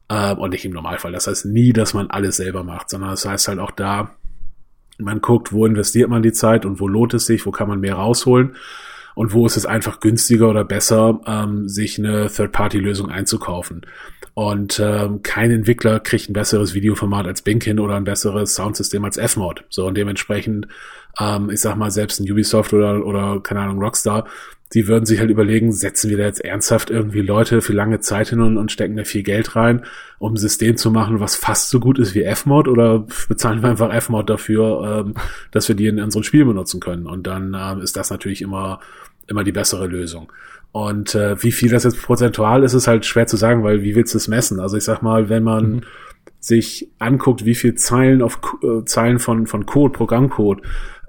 äh, 0.09 0.33
und 0.33 0.51
nicht 0.51 0.65
im 0.65 0.73
Normalfall, 0.73 1.11
das 1.11 1.27
heißt 1.27 1.45
nie, 1.45 1.73
dass 1.73 1.93
man 1.93 2.11
alles 2.11 2.37
selber 2.37 2.63
macht, 2.63 2.89
sondern 2.89 3.09
das 3.09 3.25
heißt 3.25 3.47
halt 3.47 3.59
auch 3.59 3.71
da, 3.71 4.15
man 4.99 5.19
guckt, 5.19 5.51
wo 5.51 5.65
investiert 5.65 6.09
man 6.09 6.21
die 6.21 6.31
Zeit 6.31 6.63
und 6.63 6.79
wo 6.79 6.87
lohnt 6.87 7.15
es 7.15 7.25
sich, 7.25 7.47
wo 7.47 7.51
kann 7.51 7.67
man 7.67 7.79
mehr 7.79 7.95
rausholen 7.95 8.55
und 9.15 9.33
wo 9.33 9.45
ist 9.45 9.57
es 9.57 9.65
einfach 9.65 9.99
günstiger 9.99 10.49
oder 10.49 10.63
besser, 10.63 11.19
ähm, 11.25 11.67
sich 11.67 11.99
eine 11.99 12.27
Third-Party-Lösung 12.27 13.09
einzukaufen. 13.09 13.81
Und 14.33 14.79
ähm, 14.79 15.23
kein 15.23 15.51
Entwickler 15.51 15.99
kriegt 15.99 16.29
ein 16.29 16.33
besseres 16.33 16.73
Videoformat 16.73 17.27
als 17.27 17.41
Bing 17.41 17.61
hin 17.61 17.79
oder 17.79 17.95
ein 17.95 18.05
besseres 18.05 18.55
Soundsystem 18.55 19.03
als 19.03 19.17
F-Mod. 19.17 19.65
So 19.69 19.85
und 19.87 19.95
dementsprechend, 19.95 20.67
ähm, 21.19 21.49
ich 21.49 21.59
sag 21.59 21.75
mal, 21.75 21.91
selbst 21.91 22.19
ein 22.19 22.31
Ubisoft 22.31 22.73
oder, 22.73 23.05
oder 23.05 23.41
keine 23.41 23.61
Ahnung, 23.61 23.79
Rockstar, 23.79 24.25
die 24.73 24.87
würden 24.87 25.05
sich 25.05 25.19
halt 25.19 25.29
überlegen, 25.29 25.71
setzen 25.71 26.09
wir 26.09 26.17
da 26.17 26.23
jetzt 26.23 26.43
ernsthaft 26.43 26.89
irgendwie 26.89 27.21
Leute 27.21 27.61
für 27.61 27.73
lange 27.73 27.99
Zeit 27.99 28.29
hin 28.29 28.39
und, 28.39 28.57
und 28.57 28.71
stecken 28.71 28.95
da 28.95 29.03
viel 29.03 29.23
Geld 29.23 29.55
rein, 29.55 29.83
um 30.17 30.33
ein 30.33 30.37
System 30.37 30.77
zu 30.77 30.91
machen, 30.91 31.19
was 31.19 31.35
fast 31.35 31.69
so 31.69 31.79
gut 31.79 31.99
ist 31.99 32.15
wie 32.15 32.23
F-Mod 32.23 32.67
oder 32.67 33.05
bezahlen 33.27 33.61
wir 33.61 33.69
einfach 33.69 33.93
F-Mod 33.93 34.29
dafür, 34.29 35.05
ähm, 35.05 35.13
dass 35.51 35.67
wir 35.67 35.75
die 35.75 35.87
in 35.87 35.99
unseren 35.99 36.23
Spielen 36.23 36.47
benutzen 36.47 36.79
können. 36.79 37.05
Und 37.05 37.27
dann 37.27 37.55
ähm, 37.59 37.81
ist 37.81 37.97
das 37.97 38.09
natürlich 38.09 38.41
immer, 38.41 38.79
immer 39.27 39.43
die 39.43 39.51
bessere 39.51 39.87
Lösung. 39.87 40.31
Und 40.71 41.15
äh, 41.15 41.41
wie 41.43 41.51
viel 41.51 41.69
das 41.69 41.83
jetzt 41.83 42.01
prozentual 42.01 42.63
ist, 42.63 42.73
ist 42.73 42.87
halt 42.87 43.05
schwer 43.05 43.27
zu 43.27 43.35
sagen, 43.35 43.63
weil 43.63 43.83
wie 43.83 43.95
willst 43.95 44.13
du 44.13 44.17
es 44.17 44.29
messen? 44.29 44.61
Also 44.61 44.77
ich 44.77 44.85
sag 44.85 45.01
mal, 45.01 45.27
wenn 45.27 45.43
man 45.43 45.71
mhm. 45.71 45.81
sich 46.39 46.87
anguckt, 46.97 47.43
wie 47.43 47.55
viel 47.55 47.75
Zeilen 47.75 48.21
auf 48.21 48.39
äh, 48.63 48.85
Zeilen 48.85 49.19
von, 49.19 49.47
von 49.47 49.65
Code, 49.65 49.91
Programmcode 49.91 50.61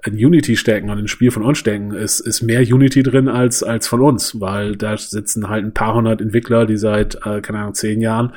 in 0.05 0.13
Unity 0.13 0.55
stecken 0.55 0.89
und 0.89 0.97
in 0.97 1.05
ein 1.05 1.07
Spiel 1.07 1.31
von 1.31 1.43
uns 1.43 1.57
stecken, 1.57 1.91
ist, 1.91 2.19
ist 2.19 2.41
mehr 2.41 2.61
Unity 2.61 3.03
drin 3.03 3.27
als, 3.27 3.63
als 3.63 3.87
von 3.87 4.01
uns, 4.01 4.39
weil 4.39 4.75
da 4.75 4.97
sitzen 4.97 5.49
halt 5.49 5.63
ein 5.63 5.73
paar 5.73 5.93
hundert 5.93 6.21
Entwickler, 6.21 6.65
die 6.65 6.77
seit, 6.77 7.15
äh, 7.25 7.41
keine 7.41 7.59
Ahnung, 7.59 7.73
zehn 7.73 8.01
Jahren 8.01 8.33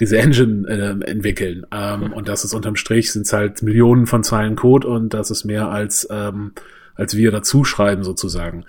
diese 0.00 0.18
Engine 0.18 0.66
äh, 0.68 1.10
entwickeln. 1.10 1.66
Ähm, 1.70 2.12
und 2.12 2.28
das 2.28 2.44
ist 2.44 2.54
unterm 2.54 2.76
Strich 2.76 3.12
sind 3.12 3.26
es 3.26 3.32
halt 3.32 3.62
Millionen 3.62 4.06
von 4.06 4.22
Zeilen 4.22 4.56
Code 4.56 4.88
und 4.88 5.14
das 5.14 5.30
ist 5.30 5.44
mehr 5.44 5.68
als, 5.68 6.08
ähm, 6.10 6.52
als 6.94 7.16
wir 7.16 7.30
dazu 7.30 7.64
schreiben 7.64 8.02
sozusagen. 8.02 8.64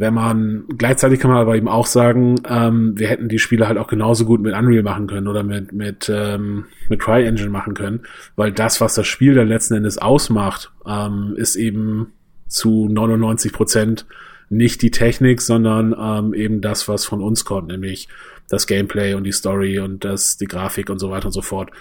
Wenn 0.00 0.14
man, 0.14 0.64
gleichzeitig 0.78 1.20
kann 1.20 1.30
man 1.30 1.40
aber 1.40 1.56
eben 1.56 1.68
auch 1.68 1.84
sagen, 1.84 2.36
ähm, 2.48 2.98
wir 2.98 3.08
hätten 3.08 3.28
die 3.28 3.38
Spiele 3.38 3.68
halt 3.68 3.76
auch 3.76 3.86
genauso 3.86 4.24
gut 4.24 4.40
mit 4.40 4.54
Unreal 4.54 4.82
machen 4.82 5.06
können 5.06 5.28
oder 5.28 5.42
mit, 5.42 5.72
mit, 5.72 6.10
ähm, 6.10 6.64
mit 6.88 7.00
CryEngine 7.00 7.50
machen 7.50 7.74
können, 7.74 8.00
weil 8.34 8.50
das, 8.50 8.80
was 8.80 8.94
das 8.94 9.06
Spiel 9.06 9.34
dann 9.34 9.46
letzten 9.46 9.74
Endes 9.74 9.98
ausmacht, 9.98 10.72
ähm, 10.86 11.34
ist 11.36 11.54
eben 11.54 12.14
zu 12.48 12.88
99 12.88 13.52
Prozent 13.52 14.06
nicht 14.48 14.80
die 14.80 14.90
Technik, 14.90 15.42
sondern 15.42 15.94
ähm, 16.00 16.32
eben 16.32 16.62
das, 16.62 16.88
was 16.88 17.04
von 17.04 17.20
uns 17.20 17.44
kommt, 17.44 17.68
nämlich 17.68 18.08
das 18.48 18.66
Gameplay 18.66 19.12
und 19.12 19.24
die 19.24 19.32
Story 19.32 19.80
und 19.80 20.02
das, 20.02 20.38
die 20.38 20.46
Grafik 20.46 20.88
und 20.88 20.98
so 20.98 21.10
weiter 21.10 21.26
und 21.26 21.32
so 21.32 21.42
fort. 21.42 21.72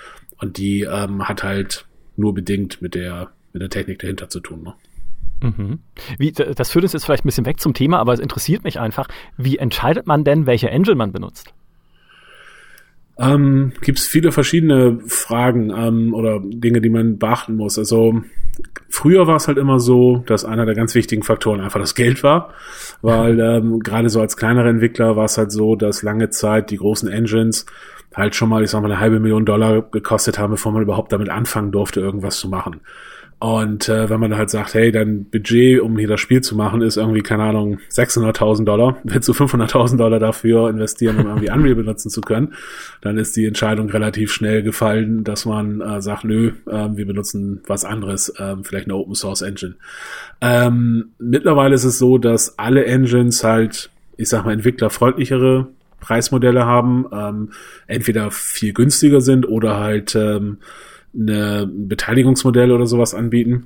Und 0.41 0.57
die 0.57 0.81
ähm, 0.81 1.29
hat 1.29 1.43
halt 1.43 1.85
nur 2.17 2.33
bedingt 2.33 2.81
mit 2.81 2.95
der, 2.95 3.29
mit 3.53 3.61
der 3.61 3.69
Technik 3.69 3.99
dahinter 3.99 4.27
zu 4.27 4.41
tun. 4.41 4.63
Ne? 4.63 4.73
Mhm. 5.41 5.79
Wie, 6.17 6.31
das 6.31 6.71
führt 6.71 6.83
uns 6.83 6.93
jetzt 6.93 7.05
vielleicht 7.05 7.23
ein 7.23 7.27
bisschen 7.27 7.45
weg 7.45 7.59
zum 7.59 7.73
Thema, 7.73 7.99
aber 7.99 8.13
es 8.13 8.19
interessiert 8.19 8.63
mich 8.63 8.79
einfach. 8.79 9.07
Wie 9.37 9.57
entscheidet 9.57 10.07
man 10.07 10.23
denn, 10.23 10.45
welche 10.45 10.69
Engine 10.69 10.95
man 10.95 11.11
benutzt? 11.11 11.53
Ähm, 13.19 13.73
Gibt 13.81 13.99
es 13.99 14.07
viele 14.07 14.31
verschiedene 14.31 14.99
Fragen 15.05 15.71
ähm, 15.71 16.13
oder 16.13 16.39
Dinge, 16.41 16.79
die 16.79 16.89
man 16.89 17.17
beachten 17.17 17.57
muss. 17.57 17.77
Also 17.77 18.21
früher 18.87 19.27
war 19.27 19.35
es 19.35 19.49
halt 19.49 19.57
immer 19.57 19.81
so, 19.81 20.23
dass 20.25 20.45
einer 20.45 20.65
der 20.65 20.73
ganz 20.75 20.95
wichtigen 20.95 21.23
Faktoren 21.23 21.59
einfach 21.59 21.81
das 21.81 21.95
Geld 21.95 22.23
war, 22.23 22.53
weil 23.01 23.37
ähm, 23.41 23.81
gerade 23.81 24.09
so 24.09 24.21
als 24.21 24.37
kleinere 24.37 24.69
Entwickler 24.69 25.17
war 25.17 25.25
es 25.25 25.37
halt 25.37 25.51
so, 25.51 25.75
dass 25.75 26.01
lange 26.01 26.29
Zeit 26.29 26.71
die 26.71 26.77
großen 26.77 27.09
Engines 27.09 27.65
halt 28.15 28.35
schon 28.35 28.47
mal, 28.47 28.63
ich 28.63 28.69
sag 28.69 28.81
mal, 28.81 28.91
eine 28.91 29.01
halbe 29.01 29.19
Million 29.19 29.45
Dollar 29.45 29.81
gekostet 29.81 30.39
haben, 30.39 30.51
bevor 30.51 30.71
man 30.71 30.81
überhaupt 30.81 31.11
damit 31.11 31.29
anfangen 31.29 31.73
durfte, 31.73 31.99
irgendwas 31.99 32.37
zu 32.39 32.47
machen. 32.47 32.79
Und 33.39 33.87
äh, 33.87 34.09
wenn 34.09 34.19
man 34.19 34.35
halt 34.35 34.49
sagt, 34.49 34.73
hey, 34.73 34.91
dein 34.91 35.23
Budget, 35.23 35.79
um 35.79 35.97
hier 35.97 36.09
das 36.09 36.19
Spiel 36.19 36.41
zu 36.41 36.57
machen, 36.57 36.81
ist 36.81 36.97
irgendwie, 36.97 37.21
keine 37.21 37.43
Ahnung, 37.43 37.79
600.000 37.89 38.65
Dollar, 38.65 38.97
willst 39.05 39.29
du 39.29 39.31
500.000 39.31 39.95
Dollar 39.95 40.19
dafür 40.19 40.69
investieren, 40.69 41.19
um 41.19 41.27
irgendwie 41.27 41.49
Unreal 41.49 41.75
benutzen 41.75 42.09
zu 42.09 42.19
können, 42.19 42.53
dann 42.99 43.17
ist 43.17 43.37
die 43.37 43.45
Entscheidung 43.45 43.89
relativ 43.89 44.33
schnell 44.33 44.61
gefallen, 44.61 45.23
dass 45.23 45.45
man 45.45 45.79
äh, 45.79 46.01
sagt, 46.01 46.25
nö, 46.25 46.51
äh, 46.67 46.89
wir 46.91 47.05
benutzen 47.05 47.61
was 47.65 47.85
anderes, 47.85 48.27
äh, 48.37 48.57
vielleicht 48.61 48.87
eine 48.87 48.95
Open 48.95 49.15
Source 49.15 49.41
Engine. 49.41 49.75
Ähm, 50.41 51.11
mittlerweile 51.17 51.75
ist 51.75 51.85
es 51.85 51.97
so, 51.97 52.17
dass 52.17 52.59
alle 52.59 52.85
Engines 52.85 53.45
halt, 53.45 53.89
ich 54.17 54.27
sag 54.27 54.43
mal, 54.43 54.51
entwicklerfreundlichere 54.51 55.67
Preismodelle 56.01 56.65
haben, 56.65 57.05
ähm, 57.13 57.51
entweder 57.87 58.31
viel 58.31 58.73
günstiger 58.73 59.21
sind 59.21 59.47
oder 59.47 59.79
halt 59.79 60.13
ähm, 60.15 60.57
eine, 61.13 61.63
ein 61.63 61.87
Beteiligungsmodell 61.87 62.71
oder 62.71 62.85
sowas 62.85 63.13
anbieten. 63.13 63.65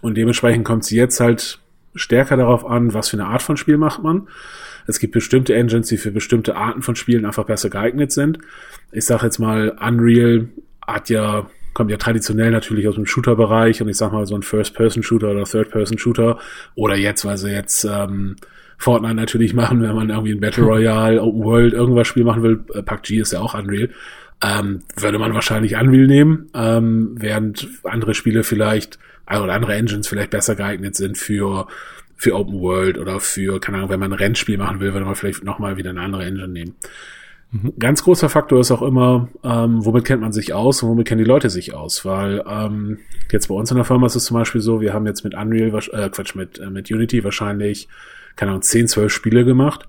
Und 0.00 0.16
dementsprechend 0.16 0.64
kommt 0.64 0.84
es 0.84 0.90
jetzt 0.90 1.20
halt 1.20 1.58
stärker 1.94 2.36
darauf 2.36 2.66
an, 2.66 2.94
was 2.94 3.08
für 3.08 3.16
eine 3.16 3.26
Art 3.26 3.42
von 3.42 3.56
Spiel 3.56 3.78
macht 3.78 4.02
man. 4.02 4.28
Es 4.86 4.98
gibt 4.98 5.14
bestimmte 5.14 5.54
Engines, 5.54 5.88
die 5.88 5.96
für 5.96 6.10
bestimmte 6.10 6.56
Arten 6.56 6.82
von 6.82 6.96
Spielen 6.96 7.24
einfach 7.24 7.44
besser 7.44 7.70
geeignet 7.70 8.12
sind. 8.12 8.38
Ich 8.92 9.06
sage 9.06 9.24
jetzt 9.24 9.38
mal, 9.38 9.76
Unreal 9.80 10.48
hat 10.86 11.08
ja 11.08 11.46
kommt 11.74 11.90
ja 11.90 11.96
traditionell 11.96 12.52
natürlich 12.52 12.88
aus 12.88 12.94
dem 12.94 13.04
Shooter-Bereich 13.04 13.82
und 13.82 13.88
ich 13.88 13.96
sag 13.96 14.12
mal 14.12 14.26
so 14.26 14.36
ein 14.36 14.42
First-Person-Shooter 14.42 15.32
oder 15.32 15.44
Third-Person-Shooter 15.44 16.38
oder 16.76 16.96
jetzt, 16.96 17.24
weil 17.24 17.36
sie 17.36 17.50
jetzt 17.50 17.84
ähm, 17.84 18.36
Fortnite 18.78 19.14
natürlich 19.14 19.54
machen, 19.54 19.82
wenn 19.82 19.94
man 19.94 20.10
irgendwie 20.10 20.32
ein 20.32 20.40
Battle 20.40 20.64
Royale, 20.64 21.20
Open 21.20 21.42
World, 21.42 21.74
irgendwas 21.74 22.06
Spiel 22.06 22.24
machen 22.24 22.42
will. 22.42 22.64
Äh, 22.72 22.82
PUBG 22.82 23.20
ist 23.20 23.32
ja 23.32 23.40
auch 23.40 23.54
Unreal. 23.54 23.90
Ähm, 24.44 24.80
würde 24.96 25.18
man 25.18 25.32
wahrscheinlich 25.32 25.76
Unreal 25.76 26.06
nehmen, 26.06 26.50
ähm, 26.54 27.14
während 27.16 27.68
andere 27.84 28.14
Spiele 28.14 28.44
vielleicht, 28.44 28.98
also 29.24 29.44
oder 29.44 29.54
andere 29.54 29.74
Engines 29.74 30.06
vielleicht 30.06 30.30
besser 30.30 30.54
geeignet 30.54 30.96
sind 30.96 31.16
für 31.16 31.66
für 32.16 32.34
Open 32.34 32.60
World 32.60 32.98
oder 32.98 33.20
für, 33.20 33.60
keine 33.60 33.78
Ahnung, 33.78 33.90
wenn 33.90 34.00
man 34.00 34.12
ein 34.12 34.18
Rennspiel 34.18 34.56
machen 34.56 34.80
will, 34.80 34.92
würde 34.92 35.04
man 35.04 35.14
vielleicht 35.14 35.44
nochmal 35.44 35.76
wieder 35.76 35.90
eine 35.90 36.00
andere 36.00 36.24
Engine 36.24 36.48
nehmen. 36.48 36.74
Mhm. 37.50 37.74
Ganz 37.78 38.02
großer 38.02 38.28
Faktor 38.28 38.60
ist 38.60 38.70
auch 38.70 38.82
immer, 38.82 39.28
ähm, 39.42 39.84
womit 39.84 40.04
kennt 40.04 40.22
man 40.22 40.32
sich 40.32 40.52
aus 40.52 40.82
und 40.82 40.88
womit 40.88 41.06
kennen 41.06 41.22
die 41.22 41.28
Leute 41.28 41.50
sich 41.50 41.74
aus, 41.74 42.04
weil 42.04 42.42
ähm, 42.48 42.98
jetzt 43.30 43.48
bei 43.48 43.54
uns 43.54 43.70
in 43.70 43.76
der 43.76 43.84
Firma 43.84 44.06
ist 44.06 44.16
es 44.16 44.24
zum 44.24 44.36
Beispiel 44.36 44.60
so, 44.60 44.80
wir 44.80 44.92
haben 44.92 45.06
jetzt 45.06 45.24
mit 45.24 45.34
Unreal, 45.34 45.68
äh, 45.92 46.08
Quatsch, 46.08 46.34
mit, 46.34 46.58
äh, 46.58 46.70
mit 46.70 46.90
Unity 46.90 47.22
wahrscheinlich, 47.22 47.88
keine 48.36 48.52
Ahnung, 48.52 48.62
10, 48.62 48.88
12 48.88 49.12
Spiele 49.12 49.44
gemacht. 49.44 49.86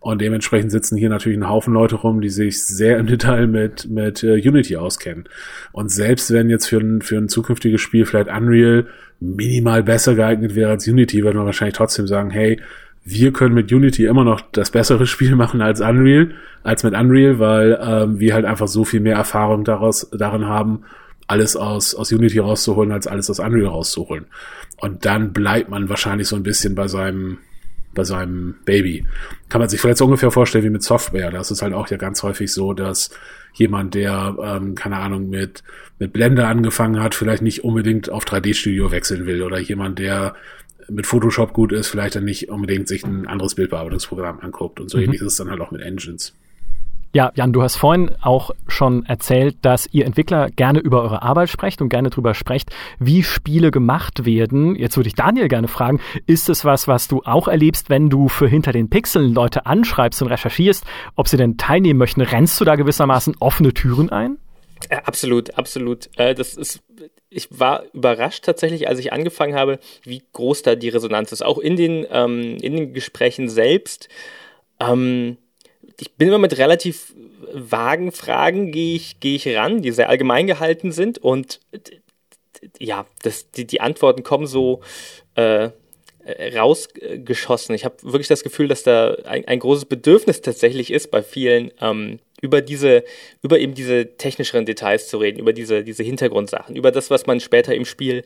Und 0.00 0.20
dementsprechend 0.20 0.70
sitzen 0.70 0.96
hier 0.96 1.08
natürlich 1.08 1.38
ein 1.38 1.48
Haufen 1.48 1.74
Leute 1.74 1.96
rum, 1.96 2.20
die 2.20 2.28
sich 2.28 2.64
sehr 2.64 2.98
im 2.98 3.06
Detail 3.06 3.46
mit, 3.46 3.88
mit 3.90 4.22
uh, 4.22 4.34
Unity 4.34 4.76
auskennen. 4.76 5.24
Und 5.72 5.90
selbst 5.90 6.32
wenn 6.32 6.50
jetzt 6.50 6.66
für 6.66 6.78
ein, 6.78 7.02
für 7.02 7.16
ein 7.16 7.28
zukünftiges 7.28 7.80
Spiel 7.80 8.06
vielleicht 8.06 8.28
Unreal 8.28 8.86
minimal 9.20 9.82
besser 9.82 10.14
geeignet 10.14 10.54
wäre 10.54 10.70
als 10.70 10.86
Unity, 10.86 11.24
würde 11.24 11.38
man 11.38 11.46
wahrscheinlich 11.46 11.76
trotzdem 11.76 12.06
sagen, 12.06 12.30
hey, 12.30 12.60
wir 13.04 13.32
können 13.32 13.54
mit 13.54 13.72
Unity 13.72 14.04
immer 14.04 14.24
noch 14.24 14.40
das 14.52 14.70
bessere 14.70 15.06
Spiel 15.08 15.34
machen 15.34 15.60
als 15.60 15.80
Unreal, 15.80 16.32
als 16.62 16.84
mit 16.84 16.94
Unreal, 16.94 17.38
weil 17.38 17.78
ähm, 17.82 18.20
wir 18.20 18.34
halt 18.34 18.44
einfach 18.44 18.68
so 18.68 18.84
viel 18.84 19.00
mehr 19.00 19.16
Erfahrung 19.16 19.64
daraus, 19.64 20.08
darin 20.10 20.46
haben, 20.46 20.84
alles 21.26 21.56
aus, 21.56 21.94
aus 21.94 22.12
Unity 22.12 22.38
rauszuholen, 22.38 22.92
als 22.92 23.06
alles 23.06 23.28
aus 23.30 23.38
Unreal 23.38 23.68
rauszuholen. 23.68 24.26
Und 24.78 25.04
dann 25.04 25.32
bleibt 25.32 25.70
man 25.70 25.88
wahrscheinlich 25.88 26.28
so 26.28 26.36
ein 26.36 26.42
bisschen 26.42 26.74
bei 26.74 26.88
seinem, 26.88 27.38
bei 27.94 28.04
seinem 28.04 28.56
Baby. 28.64 29.06
Kann 29.48 29.60
man 29.60 29.68
sich 29.68 29.80
vielleicht 29.80 29.98
so 29.98 30.04
ungefähr 30.04 30.30
vorstellen 30.30 30.64
wie 30.64 30.70
mit 30.70 30.82
Software. 30.82 31.30
Das 31.30 31.50
ist 31.50 31.62
halt 31.62 31.72
auch 31.72 31.88
ja 31.88 31.96
ganz 31.96 32.22
häufig 32.22 32.52
so, 32.52 32.72
dass 32.72 33.10
jemand, 33.54 33.94
der, 33.94 34.36
ähm, 34.42 34.74
keine 34.74 34.98
Ahnung, 34.98 35.30
mit, 35.30 35.62
mit 35.98 36.12
Blender 36.12 36.48
angefangen 36.48 37.02
hat, 37.02 37.14
vielleicht 37.14 37.42
nicht 37.42 37.64
unbedingt 37.64 38.10
auf 38.10 38.24
3D-Studio 38.24 38.90
wechseln 38.90 39.26
will 39.26 39.42
oder 39.42 39.58
jemand, 39.58 39.98
der 39.98 40.34
mit 40.88 41.06
Photoshop 41.06 41.52
gut 41.52 41.72
ist, 41.72 41.88
vielleicht 41.88 42.16
dann 42.16 42.24
nicht 42.24 42.48
unbedingt 42.48 42.88
sich 42.88 43.04
ein 43.04 43.26
anderes 43.26 43.54
Bildbearbeitungsprogramm 43.54 44.40
anguckt. 44.40 44.80
Und 44.80 44.90
so 44.90 44.98
mhm. 44.98 45.04
ähnlich 45.04 45.20
ist 45.20 45.32
es 45.32 45.36
dann 45.36 45.50
halt 45.50 45.60
auch 45.60 45.70
mit 45.70 45.82
Engines. 45.82 46.34
Ja, 47.14 47.32
Jan, 47.34 47.54
du 47.54 47.62
hast 47.62 47.76
vorhin 47.76 48.10
auch 48.20 48.50
schon 48.66 49.06
erzählt, 49.06 49.56
dass 49.62 49.88
ihr 49.92 50.04
Entwickler 50.04 50.50
gerne 50.50 50.78
über 50.78 51.02
eure 51.02 51.22
Arbeit 51.22 51.48
sprecht 51.48 51.80
und 51.80 51.88
gerne 51.88 52.10
darüber 52.10 52.34
sprecht, 52.34 52.70
wie 52.98 53.22
Spiele 53.22 53.70
gemacht 53.70 54.26
werden. 54.26 54.76
Jetzt 54.76 54.98
würde 54.98 55.08
ich 55.08 55.14
Daniel 55.14 55.48
gerne 55.48 55.68
fragen, 55.68 56.00
ist 56.26 56.50
es 56.50 56.66
was, 56.66 56.86
was 56.86 57.08
du 57.08 57.22
auch 57.24 57.48
erlebst, 57.48 57.88
wenn 57.88 58.10
du 58.10 58.28
für 58.28 58.46
hinter 58.46 58.72
den 58.72 58.90
Pixeln 58.90 59.32
Leute 59.32 59.64
anschreibst 59.64 60.20
und 60.20 60.28
recherchierst, 60.28 60.84
ob 61.16 61.28
sie 61.28 61.38
denn 61.38 61.56
teilnehmen 61.56 61.98
möchten? 61.98 62.20
Rennst 62.20 62.60
du 62.60 62.66
da 62.66 62.76
gewissermaßen 62.76 63.36
offene 63.40 63.72
Türen 63.72 64.10
ein? 64.10 64.36
Ja, 64.90 64.98
absolut, 65.04 65.56
absolut. 65.56 66.10
Äh, 66.18 66.34
das 66.34 66.56
ist, 66.56 66.82
ich 67.30 67.48
war 67.50 67.84
überrascht 67.94 68.44
tatsächlich, 68.44 68.86
als 68.86 68.98
ich 68.98 69.14
angefangen 69.14 69.54
habe, 69.54 69.78
wie 70.02 70.22
groß 70.34 70.60
da 70.62 70.74
die 70.74 70.90
Resonanz 70.90 71.32
ist. 71.32 71.42
Auch 71.42 71.58
in 71.58 71.76
den, 71.76 72.06
ähm, 72.10 72.58
in 72.60 72.76
den 72.76 72.92
Gesprächen 72.92 73.48
selbst. 73.48 74.10
Ähm, 74.78 75.38
ich 76.00 76.14
bin 76.14 76.28
immer 76.28 76.38
mit 76.38 76.58
relativ 76.58 77.14
vagen 77.52 78.12
Fragen 78.12 78.70
gehe 78.72 78.96
ich, 78.96 79.20
gehe 79.20 79.36
ich 79.36 79.48
ran, 79.48 79.82
die 79.82 79.90
sehr 79.90 80.08
allgemein 80.08 80.46
gehalten 80.46 80.92
sind 80.92 81.18
und 81.18 81.60
ja, 82.78 83.06
das, 83.22 83.50
die, 83.50 83.66
die 83.66 83.80
Antworten 83.80 84.22
kommen 84.22 84.46
so 84.46 84.80
äh, 85.34 85.70
rausgeschossen. 86.54 87.74
Ich 87.74 87.84
habe 87.84 87.96
wirklich 88.02 88.28
das 88.28 88.42
Gefühl, 88.42 88.68
dass 88.68 88.82
da 88.82 89.14
ein, 89.24 89.46
ein, 89.46 89.58
großes 89.60 89.86
Bedürfnis 89.86 90.42
tatsächlich 90.42 90.92
ist 90.92 91.10
bei 91.10 91.22
vielen, 91.22 91.70
ähm, 91.80 92.18
über 92.40 92.60
diese, 92.60 93.04
über 93.42 93.58
eben 93.58 93.74
diese 93.74 94.16
technischeren 94.16 94.66
Details 94.66 95.08
zu 95.08 95.18
reden, 95.18 95.38
über 95.38 95.52
diese, 95.52 95.84
diese 95.84 96.02
Hintergrundsachen, 96.02 96.76
über 96.76 96.90
das, 96.92 97.10
was 97.10 97.26
man 97.26 97.40
später 97.40 97.74
im 97.74 97.84
Spiel 97.84 98.24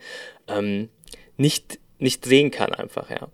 ähm, 0.49 0.89
nicht, 1.37 1.79
nicht 1.99 2.25
sehen 2.25 2.51
kann, 2.51 2.75
einfach, 2.75 3.09
ja. 3.11 3.29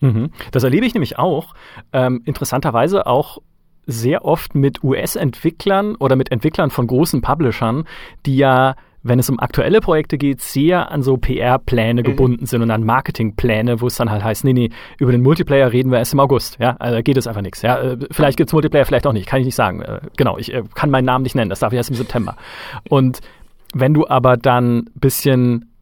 Mhm. 0.00 0.32
Das 0.52 0.62
erlebe 0.62 0.86
ich 0.86 0.94
nämlich 0.94 1.18
auch. 1.18 1.54
Ähm, 1.92 2.22
interessanterweise 2.26 3.06
auch 3.06 3.38
sehr 3.86 4.24
oft 4.24 4.54
mit 4.54 4.82
US-Entwicklern 4.82 5.96
oder 5.96 6.16
mit 6.16 6.32
Entwicklern 6.32 6.70
von 6.70 6.86
großen 6.86 7.20
Publishern, 7.20 7.84
die 8.26 8.36
ja 8.36 8.76
wenn 9.04 9.18
es 9.18 9.28
um 9.28 9.38
aktuelle 9.38 9.80
Projekte 9.80 10.18
geht, 10.18 10.40
sehr 10.40 10.90
an 10.90 11.02
so 11.02 11.18
PR-Pläne 11.18 12.00
mhm. 12.00 12.06
gebunden 12.06 12.46
sind 12.46 12.62
und 12.62 12.70
an 12.70 12.84
Marketing-Pläne, 12.84 13.80
wo 13.80 13.86
es 13.86 13.96
dann 13.96 14.10
halt 14.10 14.24
heißt, 14.24 14.44
nee, 14.44 14.54
nee, 14.54 14.70
über 14.98 15.12
den 15.12 15.22
Multiplayer 15.22 15.70
reden 15.70 15.92
wir 15.92 15.98
erst 15.98 16.14
im 16.14 16.20
August. 16.20 16.56
Ja, 16.58 16.76
also 16.78 17.00
geht 17.02 17.18
es 17.18 17.26
einfach 17.26 17.42
nichts. 17.42 17.62
Ja, 17.62 17.78
äh, 17.78 17.98
vielleicht 18.10 18.38
gibt's 18.38 18.54
Multiplayer, 18.54 18.86
vielleicht 18.86 19.06
auch 19.06 19.12
nicht, 19.12 19.26
kann 19.26 19.40
ich 19.40 19.46
nicht 19.46 19.54
sagen. 19.54 19.82
Äh, 19.82 20.00
genau, 20.16 20.38
ich 20.38 20.52
äh, 20.52 20.62
kann 20.74 20.90
meinen 20.90 21.04
Namen 21.04 21.22
nicht 21.22 21.36
nennen, 21.36 21.50
das 21.50 21.60
darf 21.60 21.72
ich 21.72 21.76
erst 21.76 21.90
im 21.90 21.96
September. 21.96 22.36
Und 22.88 23.20
wenn 23.74 23.92
du 23.92 24.08
aber 24.08 24.38
dann 24.38 24.86
bisschen 24.94 25.73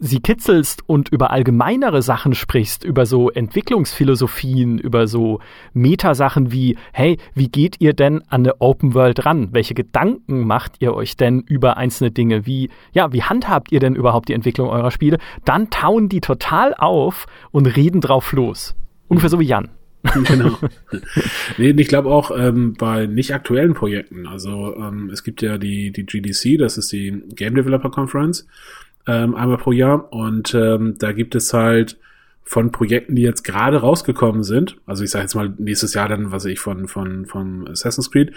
sie 0.00 0.20
kitzelst 0.20 0.82
und 0.86 1.10
über 1.10 1.30
allgemeinere 1.30 2.02
Sachen 2.02 2.34
sprichst, 2.34 2.84
über 2.84 3.06
so 3.06 3.30
Entwicklungsphilosophien, 3.30 4.78
über 4.78 5.06
so 5.06 5.40
Metasachen 5.74 6.50
wie, 6.50 6.76
hey, 6.92 7.18
wie 7.34 7.48
geht 7.48 7.76
ihr 7.80 7.92
denn 7.92 8.22
an 8.28 8.40
eine 8.40 8.60
Open 8.60 8.94
World 8.94 9.24
ran? 9.26 9.50
Welche 9.52 9.74
Gedanken 9.74 10.46
macht 10.46 10.76
ihr 10.80 10.94
euch 10.94 11.16
denn 11.16 11.40
über 11.40 11.76
einzelne 11.76 12.10
Dinge? 12.10 12.46
Wie, 12.46 12.70
ja, 12.92 13.12
wie 13.12 13.22
handhabt 13.22 13.70
ihr 13.70 13.80
denn 13.80 13.94
überhaupt 13.94 14.30
die 14.30 14.34
Entwicklung 14.34 14.70
eurer 14.70 14.90
Spiele? 14.90 15.18
Dann 15.44 15.68
tauen 15.68 16.08
die 16.08 16.20
total 16.20 16.74
auf 16.74 17.26
und 17.50 17.66
reden 17.66 18.00
drauf 18.00 18.32
los. 18.32 18.74
Ungefähr 19.08 19.30
so 19.30 19.38
wie 19.38 19.46
Jan. 19.46 19.68
genau. 20.24 20.56
nee, 21.58 21.70
ich 21.70 21.88
glaube 21.88 22.08
auch 22.08 22.30
ähm, 22.34 22.72
bei 22.78 23.04
nicht 23.04 23.34
aktuellen 23.34 23.74
Projekten. 23.74 24.26
Also 24.26 24.74
ähm, 24.76 25.10
es 25.12 25.22
gibt 25.22 25.42
ja 25.42 25.58
die, 25.58 25.90
die 25.90 26.06
GDC, 26.06 26.58
das 26.58 26.78
ist 26.78 26.90
die 26.90 27.22
Game 27.34 27.54
Developer 27.54 27.90
Conference 27.90 28.46
ähm, 29.10 29.34
einmal 29.34 29.58
pro 29.58 29.72
Jahr. 29.72 30.12
Und 30.12 30.54
ähm, 30.54 30.94
da 30.98 31.12
gibt 31.12 31.34
es 31.34 31.52
halt 31.52 31.98
von 32.44 32.72
Projekten, 32.72 33.14
die 33.14 33.22
jetzt 33.22 33.44
gerade 33.44 33.78
rausgekommen 33.78 34.42
sind, 34.42 34.76
also 34.86 35.04
ich 35.04 35.10
sage 35.10 35.22
jetzt 35.22 35.34
mal 35.34 35.52
nächstes 35.58 35.94
Jahr 35.94 36.08
dann, 36.08 36.32
was 36.32 36.44
ich 36.44 36.58
von 36.58 36.88
von 36.88 37.26
von 37.26 37.68
Assassin's 37.68 38.10
Creed, 38.10 38.32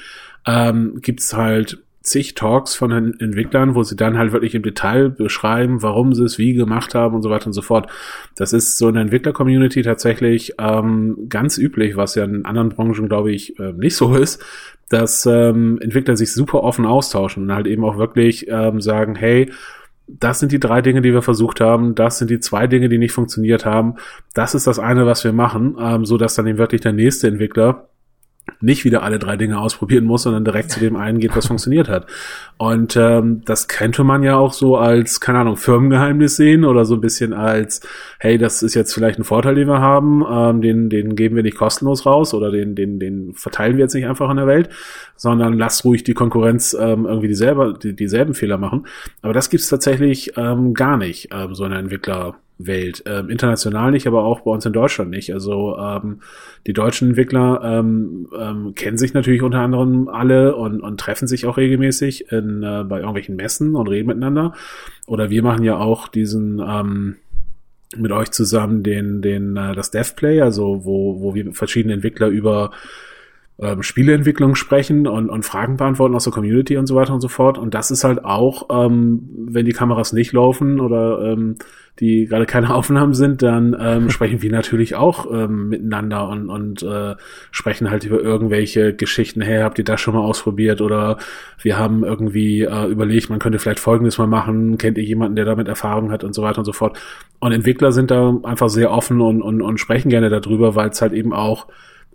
ähm, 0.46 1.00
gibt 1.02 1.20
es 1.20 1.34
halt 1.34 1.80
zig 2.02 2.36
Talks 2.36 2.76
von 2.76 2.92
den 2.92 3.20
Entwicklern, 3.20 3.76
wo 3.76 3.84
sie 3.84 3.96
dann 3.96 4.18
halt 4.18 4.34
wirklich 4.34 4.56
im 4.56 4.62
Detail 4.62 5.10
beschreiben, 5.10 5.82
warum 5.82 6.14
sie 6.14 6.26
es 6.26 6.38
wie 6.38 6.54
gemacht 6.54 6.94
haben 6.94 7.16
und 7.16 7.24
so 7.24 7.30
weiter 7.30 7.48
und 7.48 7.54
so 7.54 7.62
fort. 7.62 7.90
Das 8.36 8.52
ist 8.52 8.78
so 8.78 8.90
in 8.90 8.96
der 8.96 9.04
Entwickler-Community 9.04 9.82
tatsächlich 9.84 10.54
ähm, 10.60 11.28
ganz 11.30 11.58
üblich, 11.58 11.96
was 11.96 12.16
ja 12.16 12.26
in 12.26 12.46
anderen 12.46 12.70
Branchen, 12.70 13.08
glaube 13.08 13.32
ich, 13.32 13.58
äh, 13.58 13.72
nicht 13.72 13.96
so 13.96 14.16
ist, 14.16 14.44
dass 14.90 15.26
ähm, 15.26 15.80
Entwickler 15.82 16.18
sich 16.18 16.34
super 16.34 16.62
offen 16.62 16.86
austauschen 16.86 17.44
und 17.44 17.54
halt 17.54 17.68
eben 17.68 17.86
auch 17.86 17.98
wirklich 17.98 18.48
ähm, 18.50 18.82
sagen, 18.82 19.16
hey, 19.16 19.50
das 20.08 20.40
sind 20.40 20.52
die 20.52 20.60
drei 20.60 20.82
Dinge, 20.82 21.02
die 21.02 21.14
wir 21.14 21.22
versucht 21.22 21.62
haben, 21.62 21.96
das 21.96 22.18
sind 22.18 22.30
die 22.30 22.40
zwei 22.40 22.68
Dinge, 22.68 22.90
die 22.90 22.98
nicht 22.98 23.14
funktioniert 23.14 23.66
haben, 23.66 23.96
das 24.34 24.54
ist 24.54 24.68
das 24.68 24.80
eine, 24.80 25.06
was 25.06 25.24
wir 25.24 25.34
machen, 25.34 25.78
ähm, 25.80 26.06
so 26.06 26.18
dass 26.18 26.36
dann 26.36 26.48
eben 26.48 26.58
wirklich 26.58 26.82
der 26.82 26.94
nächste 26.94 27.28
Entwickler 27.28 27.88
nicht 28.60 28.86
wieder 28.86 29.04
alle 29.04 29.20
drei 29.20 29.38
Dinge 29.38 29.60
ausprobieren 29.60 30.06
muss, 30.06 30.24
sondern 30.24 30.46
direkt 30.46 30.72
zu 30.72 30.80
dem 30.80 30.96
einen 30.96 31.20
geht, 31.20 31.36
was 31.36 31.48
funktioniert 31.48 31.90
hat. 31.90 32.08
Und 32.58 32.96
ähm, 32.96 33.42
das 33.46 33.68
könnte 33.68 34.04
man 34.04 34.24
ja 34.24 34.36
auch 34.38 34.54
so 34.54 34.78
als, 34.78 35.20
keine 35.20 35.40
Ahnung, 35.40 35.58
Firmengeheimnis 35.58 36.36
sehen 36.36 36.64
oder 36.64 36.86
so 36.86 36.96
ein 36.96 37.02
bisschen 37.02 37.34
als, 37.34 37.82
hey, 38.20 38.38
das 38.38 38.64
ist 38.64 38.74
jetzt 38.74 38.94
vielleicht 38.94 39.20
ein 39.20 39.24
Vorteil, 39.26 39.56
den 39.56 39.68
wir 39.68 39.80
haben, 39.80 40.24
ähm, 40.30 40.62
den, 40.62 40.90
den 40.90 41.16
geben 41.16 41.36
wir 41.36 41.44
nicht 41.44 41.58
kostenlos 41.58 42.06
raus 42.06 42.34
oder 42.34 42.52
den, 42.52 42.76
den, 42.76 43.00
den 43.00 43.34
verteilen 43.34 43.78
wir 43.78 43.84
jetzt 43.84 43.96
nicht 43.96 44.08
einfach 44.08 44.30
in 44.30 44.38
der 44.38 44.48
Welt, 44.48 44.70
sondern 45.16 45.58
lasst 45.58 45.84
ruhig 45.86 46.04
die 46.04 46.14
Konkurrenz 46.14 46.74
ähm, 46.74 47.06
irgendwie 47.06 47.30
dieselbe, 47.30 47.78
die, 47.82 47.96
dieselben 47.96 48.34
Fehler 48.34 48.58
machen. 48.58 48.88
Aber 49.22 49.34
das 49.34 49.50
gibt's 49.50 49.68
tatsächlich 49.68 50.38
ähm, 50.38 50.74
gar 50.74 50.98
nicht, 50.98 51.30
ähm, 51.34 51.56
so 51.56 51.64
eine 51.64 51.78
Entwickler. 51.78 52.36
Welt. 52.58 53.04
Ähm, 53.06 53.30
international 53.30 53.92
nicht, 53.92 54.08
aber 54.08 54.24
auch 54.24 54.42
bei 54.42 54.52
uns 54.52 54.66
in 54.66 54.74
Deutschland 54.74 55.10
nicht. 55.12 55.34
Also 55.34 55.78
ähm, 55.78 56.22
die 56.68 56.74
deutschen 56.74 57.10
Entwickler 57.10 57.62
ähm, 57.64 58.28
ähm, 58.38 58.76
kennen 58.76 58.98
sich 58.98 59.14
natürlich 59.14 59.42
unter 59.42 59.60
anderem 59.60 60.08
alle 60.08 60.56
und, 60.56 60.82
und 60.82 61.00
treffen 61.00 61.28
sich 61.28 61.46
auch 61.46 61.58
regelmäßig 61.58 62.32
in, 62.32 62.64
äh, 62.64 62.84
bei 62.88 62.98
irgendwelchen 62.98 63.36
Messen 63.36 63.76
und 63.76 63.88
reden 63.88 64.08
miteinander. 64.08 64.54
Oder 65.08 65.30
wir 65.30 65.44
machen 65.44 65.64
ja 65.64 65.78
auch 65.78 66.08
diesen 66.08 66.60
ähm, 66.60 67.16
mit 67.96 68.12
euch 68.12 68.32
zusammen 68.32 68.84
den, 68.84 69.22
den, 69.22 69.58
äh, 69.58 69.76
das 69.76 69.92
DevPlay, 69.92 70.42
also 70.42 70.86
wo, 70.86 71.22
wo 71.22 71.36
wir 71.36 71.54
verschiedene 71.54 71.94
Entwickler 71.94 72.28
über 72.28 72.72
ähm, 73.60 73.84
Spieleentwicklung 73.84 74.56
sprechen 74.56 75.06
und, 75.06 75.30
und 75.30 75.46
Fragen 75.46 75.78
beantworten 75.78 76.16
aus 76.16 76.24
der 76.24 76.34
Community 76.34 76.78
und 76.78 76.88
so 76.88 76.96
weiter 76.96 77.14
und 77.14 77.22
so 77.22 77.28
fort. 77.28 77.58
Und 77.58 77.74
das 77.74 77.92
ist 77.92 78.04
halt 78.04 78.26
auch, 78.26 78.68
ähm, 78.72 79.30
wenn 79.48 79.66
die 79.66 79.74
Kameras 79.74 80.12
nicht 80.12 80.34
laufen 80.34 80.80
oder 80.80 81.22
ähm, 81.22 81.58
die 82.00 82.26
gerade 82.26 82.48
keine 82.48 82.70
Aufnahmen 82.74 83.14
sind, 83.14 83.44
dann 83.44 83.76
ähm, 83.80 84.10
sprechen 84.10 84.42
wir 84.42 84.52
natürlich 84.52 84.96
auch 84.96 85.32
ähm, 85.32 85.70
miteinander 85.70 86.28
und, 86.30 86.50
und 86.50 86.82
äh, 86.82 87.16
sprechen 87.52 87.92
halt 87.92 88.06
über 88.06 88.20
irgendwelche 88.20 88.96
Geschichten. 88.96 89.42
Hey, 89.42 89.62
habt 89.62 89.78
ihr 89.78 89.86
das 89.86 90.02
schon 90.02 90.16
mal 90.16 90.22
ausprobiert? 90.22 90.82
Oder 90.82 91.18
wir 91.62 91.78
haben 91.78 92.04
irgendwie 92.04 92.64
äh, 92.64 92.88
überlegt, 92.88 93.30
man 93.30 93.38
könnte 93.38 93.60
vielleicht 93.60 93.80
Folgendes 93.80 94.18
mal 94.18 94.28
machen. 94.28 94.80
Kennt 94.80 94.98
ihr 94.98 95.04
jemanden, 95.04 95.36
der 95.36 95.46
damit 95.46 95.68
Erfahrung 95.68 96.12
hat 96.12 96.24
und 96.24 96.34
so 96.34 96.42
weiter 96.42 96.58
und 96.60 96.66
so 96.66 96.74
fort. 96.74 96.98
Und 97.40 97.52
Entwickler 97.52 97.92
sind 97.92 98.10
da 98.10 98.36
einfach 98.44 98.70
sehr 98.70 98.90
offen 98.90 99.22
und, 99.22 99.44
und, 99.44 99.62
und 99.62 99.78
sprechen 99.78 100.10
gerne 100.10 100.30
darüber, 100.30 100.76
weil 100.76 100.90
es 100.90 101.02
halt 101.04 101.14
eben 101.14 101.34
auch 101.34 101.68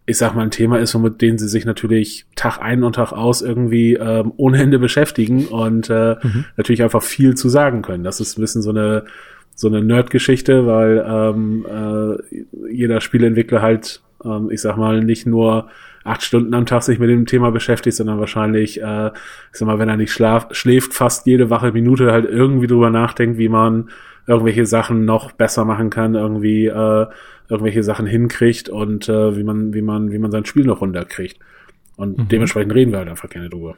ich 0.09 0.17
sag 0.17 0.35
mal, 0.35 0.43
ein 0.43 0.51
Thema 0.51 0.79
ist, 0.79 0.97
mit 0.97 1.21
dem 1.21 1.37
sie 1.37 1.49
sich 1.49 1.67
natürlich 1.67 2.25
Tag 2.35 2.59
ein 2.61 2.83
und 2.83 2.95
Tag 2.95 3.13
aus 3.13 3.43
irgendwie 3.43 3.93
ähm, 3.93 4.33
ohne 4.39 4.63
Ende 4.63 4.79
beschäftigen 4.79 5.47
und 5.47 5.91
äh, 5.91 6.17
mhm. 6.23 6.47
natürlich 6.57 6.83
einfach 6.83 7.03
viel 7.03 7.35
zu 7.35 7.51
sagen 7.51 7.83
können. 7.83 8.05
Das 8.05 8.19
ist 8.19 8.39
ein 8.39 8.41
bisschen 8.41 8.63
so 8.63 8.71
eine 8.71 9.05
so 9.55 9.67
eine 9.67 9.83
Nerd-Geschichte, 9.83 10.67
weil 10.67 11.05
ähm, 11.07 11.67
äh, 11.69 12.73
jeder 12.73 13.01
Spieleentwickler 13.01 13.61
halt, 13.61 14.01
ähm, 14.25 14.51
ich 14.51 14.63
sag 14.63 14.77
mal, 14.77 15.05
nicht 15.05 15.27
nur 15.27 15.69
acht 16.05 16.23
Stunden 16.23 16.55
am 16.55 16.65
Tag 16.65 16.85
sich 16.85 16.99
mit 16.99 17.11
dem 17.11 17.27
Thema 17.27 17.51
beschäftigt, 17.51 17.97
sondern 17.97 18.19
wahrscheinlich, 18.19 18.81
äh, 18.81 19.09
ich 19.09 19.59
sag 19.59 19.67
mal, 19.67 19.79
wenn 19.79 19.89
er 19.91 19.97
nicht 19.97 20.13
schlaf, 20.13 20.47
schläft, 20.53 20.95
fast 20.95 21.27
jede 21.27 21.51
wache 21.51 21.73
Minute 21.73 22.13
halt 22.13 22.25
irgendwie 22.25 22.69
drüber 22.69 22.89
nachdenkt, 22.89 23.37
wie 23.37 23.49
man 23.49 23.91
irgendwelche 24.27 24.65
Sachen 24.65 25.05
noch 25.05 25.33
besser 25.33 25.65
machen 25.65 25.91
kann, 25.91 26.15
irgendwie 26.15 26.67
äh, 26.67 27.07
irgendwelche 27.49 27.82
Sachen 27.82 28.07
hinkriegt 28.07 28.68
und 28.68 29.09
äh, 29.09 29.36
wie 29.36 29.44
man, 29.44 29.72
wie 29.74 29.82
man, 29.82 30.12
wie 30.12 30.18
man 30.18 30.30
sein 30.30 30.44
Spiel 30.44 30.64
noch 30.64 30.80
runterkriegt. 30.80 31.38
Und 31.96 32.18
mhm. 32.18 32.28
dementsprechend 32.28 32.74
reden 32.74 32.92
wir 32.92 32.99
halt 32.99 33.09
einfach 33.09 33.28
gerne 33.28 33.49
drüber. 33.49 33.76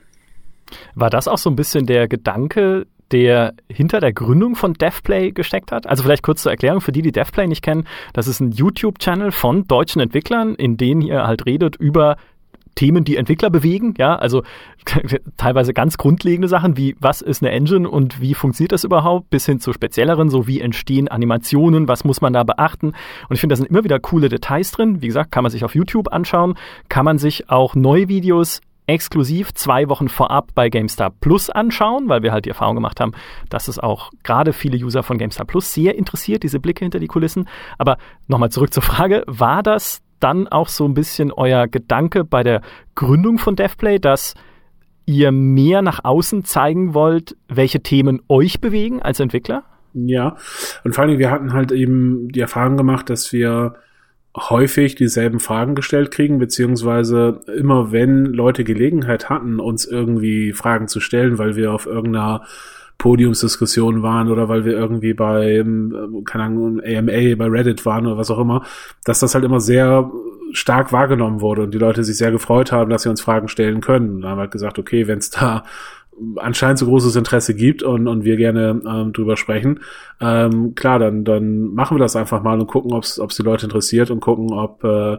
War 0.94 1.10
das 1.10 1.28
auch 1.28 1.38
so 1.38 1.50
ein 1.50 1.56
bisschen 1.56 1.86
der 1.86 2.08
Gedanke, 2.08 2.86
der 3.10 3.54
hinter 3.68 4.00
der 4.00 4.12
Gründung 4.12 4.54
von 4.54 4.74
DevPlay 4.74 5.32
gesteckt 5.32 5.72
hat. 5.72 5.86
Also 5.86 6.02
vielleicht 6.02 6.22
kurz 6.22 6.42
zur 6.42 6.52
Erklärung 6.52 6.80
für 6.80 6.92
die, 6.92 7.02
die 7.02 7.12
DevPlay 7.12 7.46
nicht 7.46 7.62
kennen. 7.62 7.86
Das 8.12 8.28
ist 8.28 8.40
ein 8.40 8.52
YouTube-Channel 8.52 9.32
von 9.32 9.66
deutschen 9.66 10.00
Entwicklern, 10.00 10.54
in 10.54 10.76
denen 10.76 11.00
ihr 11.00 11.26
halt 11.26 11.46
redet 11.46 11.76
über 11.76 12.16
Themen, 12.74 13.04
die 13.04 13.16
Entwickler 13.16 13.50
bewegen, 13.50 13.94
ja, 13.98 14.16
also 14.16 14.42
teilweise 15.36 15.72
ganz 15.72 15.96
grundlegende 15.98 16.48
Sachen 16.48 16.76
wie 16.76 16.96
was 17.00 17.20
ist 17.20 17.42
eine 17.42 17.52
Engine 17.52 17.88
und 17.88 18.20
wie 18.20 18.34
funktioniert 18.34 18.72
das 18.72 18.84
überhaupt, 18.84 19.30
bis 19.30 19.46
hin 19.46 19.60
zu 19.60 19.72
spezielleren, 19.72 20.30
so 20.30 20.46
wie 20.46 20.60
entstehen 20.60 21.08
Animationen, 21.08 21.88
was 21.88 22.04
muss 22.04 22.20
man 22.20 22.32
da 22.32 22.44
beachten. 22.44 22.88
Und 22.88 23.34
ich 23.34 23.40
finde, 23.40 23.54
da 23.54 23.56
sind 23.56 23.70
immer 23.70 23.84
wieder 23.84 24.00
coole 24.00 24.28
Details 24.28 24.72
drin. 24.72 25.02
Wie 25.02 25.06
gesagt, 25.06 25.32
kann 25.32 25.42
man 25.42 25.50
sich 25.50 25.64
auf 25.64 25.74
YouTube 25.74 26.12
anschauen, 26.12 26.54
kann 26.88 27.04
man 27.04 27.18
sich 27.18 27.50
auch 27.50 27.74
neue 27.74 28.08
Videos 28.08 28.60
exklusiv 28.90 29.54
zwei 29.54 29.88
Wochen 29.88 30.08
vorab 30.08 30.48
bei 30.54 30.68
GameStar 30.68 31.10
Plus 31.10 31.48
anschauen, 31.48 32.08
weil 32.08 32.22
wir 32.22 32.32
halt 32.32 32.44
die 32.44 32.48
Erfahrung 32.48 32.74
gemacht 32.74 32.98
haben, 32.98 33.12
dass 33.48 33.68
es 33.68 33.78
auch 33.78 34.10
gerade 34.24 34.52
viele 34.52 34.76
User 34.84 35.04
von 35.04 35.16
GameStar 35.16 35.46
Plus 35.46 35.72
sehr 35.72 35.96
interessiert, 35.96 36.42
diese 36.42 36.58
Blicke 36.58 36.84
hinter 36.84 36.98
die 36.98 37.06
Kulissen. 37.06 37.48
Aber 37.78 37.98
nochmal 38.26 38.50
zurück 38.50 38.72
zur 38.74 38.82
Frage, 38.82 39.22
war 39.26 39.62
das 39.62 40.02
dann 40.20 40.48
auch 40.48 40.68
so 40.68 40.84
ein 40.84 40.94
bisschen 40.94 41.32
euer 41.32 41.66
Gedanke 41.68 42.24
bei 42.24 42.42
der 42.42 42.62
Gründung 42.94 43.38
von 43.38 43.56
DevPlay, 43.56 43.98
dass 43.98 44.34
ihr 45.06 45.32
mehr 45.32 45.82
nach 45.82 46.04
außen 46.04 46.44
zeigen 46.44 46.94
wollt, 46.94 47.36
welche 47.48 47.80
Themen 47.80 48.22
euch 48.28 48.60
bewegen 48.60 49.02
als 49.02 49.20
Entwickler? 49.20 49.64
Ja, 49.92 50.36
und 50.84 50.94
vor 50.94 51.04
allem, 51.04 51.18
wir 51.18 51.30
hatten 51.30 51.52
halt 51.52 51.72
eben 51.72 52.28
die 52.28 52.40
Erfahrung 52.40 52.76
gemacht, 52.76 53.10
dass 53.10 53.32
wir 53.32 53.74
häufig 54.36 54.94
dieselben 54.94 55.40
Fragen 55.40 55.74
gestellt 55.74 56.12
kriegen, 56.12 56.38
beziehungsweise 56.38 57.40
immer 57.56 57.90
wenn 57.90 58.26
Leute 58.26 58.62
Gelegenheit 58.62 59.28
hatten, 59.28 59.58
uns 59.58 59.84
irgendwie 59.84 60.52
Fragen 60.52 60.86
zu 60.86 61.00
stellen, 61.00 61.38
weil 61.38 61.56
wir 61.56 61.72
auf 61.72 61.86
irgendeiner 61.86 62.44
Podiumsdiskussion 63.00 64.02
waren 64.02 64.30
oder 64.30 64.48
weil 64.48 64.64
wir 64.64 64.74
irgendwie 64.74 65.14
bei, 65.14 65.56
ähm, 65.56 66.22
keine 66.26 66.44
Ahnung, 66.44 66.80
AMA, 66.80 67.34
bei 67.34 67.46
Reddit 67.46 67.84
waren 67.86 68.06
oder 68.06 68.18
was 68.18 68.30
auch 68.30 68.38
immer, 68.38 68.62
dass 69.04 69.20
das 69.20 69.34
halt 69.34 69.44
immer 69.44 69.58
sehr 69.58 70.10
stark 70.52 70.92
wahrgenommen 70.92 71.40
wurde 71.40 71.62
und 71.62 71.72
die 71.72 71.78
Leute 71.78 72.04
sich 72.04 72.18
sehr 72.18 72.30
gefreut 72.30 72.72
haben, 72.72 72.90
dass 72.90 73.02
sie 73.02 73.08
uns 73.08 73.22
Fragen 73.22 73.48
stellen 73.48 73.80
können. 73.80 74.20
Da 74.20 74.28
haben 74.28 74.36
wir 74.36 74.42
halt 74.42 74.50
gesagt, 74.50 74.78
okay, 74.78 75.08
wenn 75.08 75.18
es 75.18 75.30
da 75.30 75.64
anscheinend 76.36 76.78
so 76.78 76.84
großes 76.86 77.16
Interesse 77.16 77.54
gibt 77.54 77.82
und, 77.82 78.06
und 78.06 78.24
wir 78.24 78.36
gerne 78.36 78.82
ähm, 78.86 79.14
drüber 79.14 79.38
sprechen, 79.38 79.80
ähm, 80.20 80.74
klar, 80.74 80.98
dann, 80.98 81.24
dann 81.24 81.72
machen 81.72 81.96
wir 81.96 82.02
das 82.02 82.16
einfach 82.16 82.42
mal 82.42 82.60
und 82.60 82.66
gucken, 82.66 82.92
ob 82.92 83.04
es 83.04 83.36
die 83.36 83.42
Leute 83.42 83.64
interessiert 83.64 84.10
und 84.10 84.20
gucken, 84.20 84.52
ob, 84.52 84.84
äh, 84.84 85.16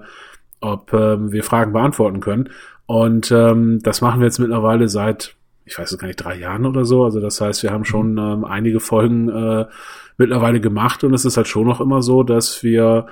ob 0.59 0.93
äh, 0.93 1.31
wir 1.31 1.43
Fragen 1.43 1.73
beantworten 1.73 2.19
können. 2.19 2.49
Und 2.85 3.31
ähm, 3.31 3.79
das 3.81 4.01
machen 4.01 4.19
wir 4.19 4.27
jetzt 4.27 4.39
mittlerweile 4.39 4.87
seit, 4.87 5.35
ich 5.71 5.79
weiß 5.79 5.89
es 5.89 5.97
gar 5.97 6.07
nicht, 6.07 6.17
drei 6.17 6.35
Jahren 6.35 6.65
oder 6.65 6.83
so. 6.83 7.05
Also 7.05 7.21
das 7.21 7.39
heißt, 7.39 7.63
wir 7.63 7.71
haben 7.71 7.85
schon 7.85 8.17
ähm, 8.17 8.43
einige 8.43 8.81
Folgen 8.81 9.29
äh, 9.29 9.65
mittlerweile 10.17 10.59
gemacht 10.59 11.05
und 11.05 11.13
es 11.13 11.23
ist 11.23 11.37
halt 11.37 11.47
schon 11.47 11.65
noch 11.65 11.79
immer 11.79 12.01
so, 12.01 12.23
dass 12.23 12.61
wir 12.61 13.05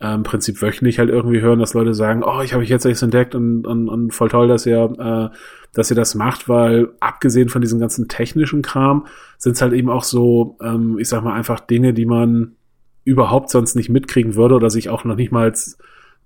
äh, 0.00 0.12
im 0.12 0.24
Prinzip 0.24 0.60
wöchentlich 0.60 0.98
halt 0.98 1.08
irgendwie 1.08 1.40
hören, 1.40 1.60
dass 1.60 1.72
Leute 1.72 1.94
sagen, 1.94 2.24
oh, 2.24 2.40
ich 2.42 2.52
habe 2.52 2.64
ich 2.64 2.68
jetzt 2.68 2.84
echt 2.84 3.00
entdeckt 3.02 3.36
und, 3.36 3.64
und, 3.64 3.88
und 3.88 4.12
voll 4.12 4.28
toll, 4.28 4.48
dass 4.48 4.66
ihr, 4.66 5.30
äh, 5.32 5.36
dass 5.72 5.90
ihr 5.90 5.94
das 5.94 6.16
macht, 6.16 6.48
weil 6.48 6.88
abgesehen 6.98 7.48
von 7.48 7.62
diesem 7.62 7.78
ganzen 7.78 8.08
technischen 8.08 8.62
Kram 8.62 9.06
sind 9.38 9.52
es 9.52 9.62
halt 9.62 9.72
eben 9.72 9.88
auch 9.88 10.02
so, 10.02 10.58
ähm, 10.60 10.98
ich 10.98 11.08
sag 11.08 11.22
mal, 11.22 11.34
einfach 11.34 11.60
Dinge, 11.60 11.94
die 11.94 12.06
man 12.06 12.56
überhaupt 13.04 13.50
sonst 13.50 13.76
nicht 13.76 13.88
mitkriegen 13.88 14.34
würde 14.34 14.56
oder 14.56 14.68
sich 14.68 14.88
auch 14.88 15.04
noch 15.04 15.14
nicht 15.14 15.30
mal 15.30 15.52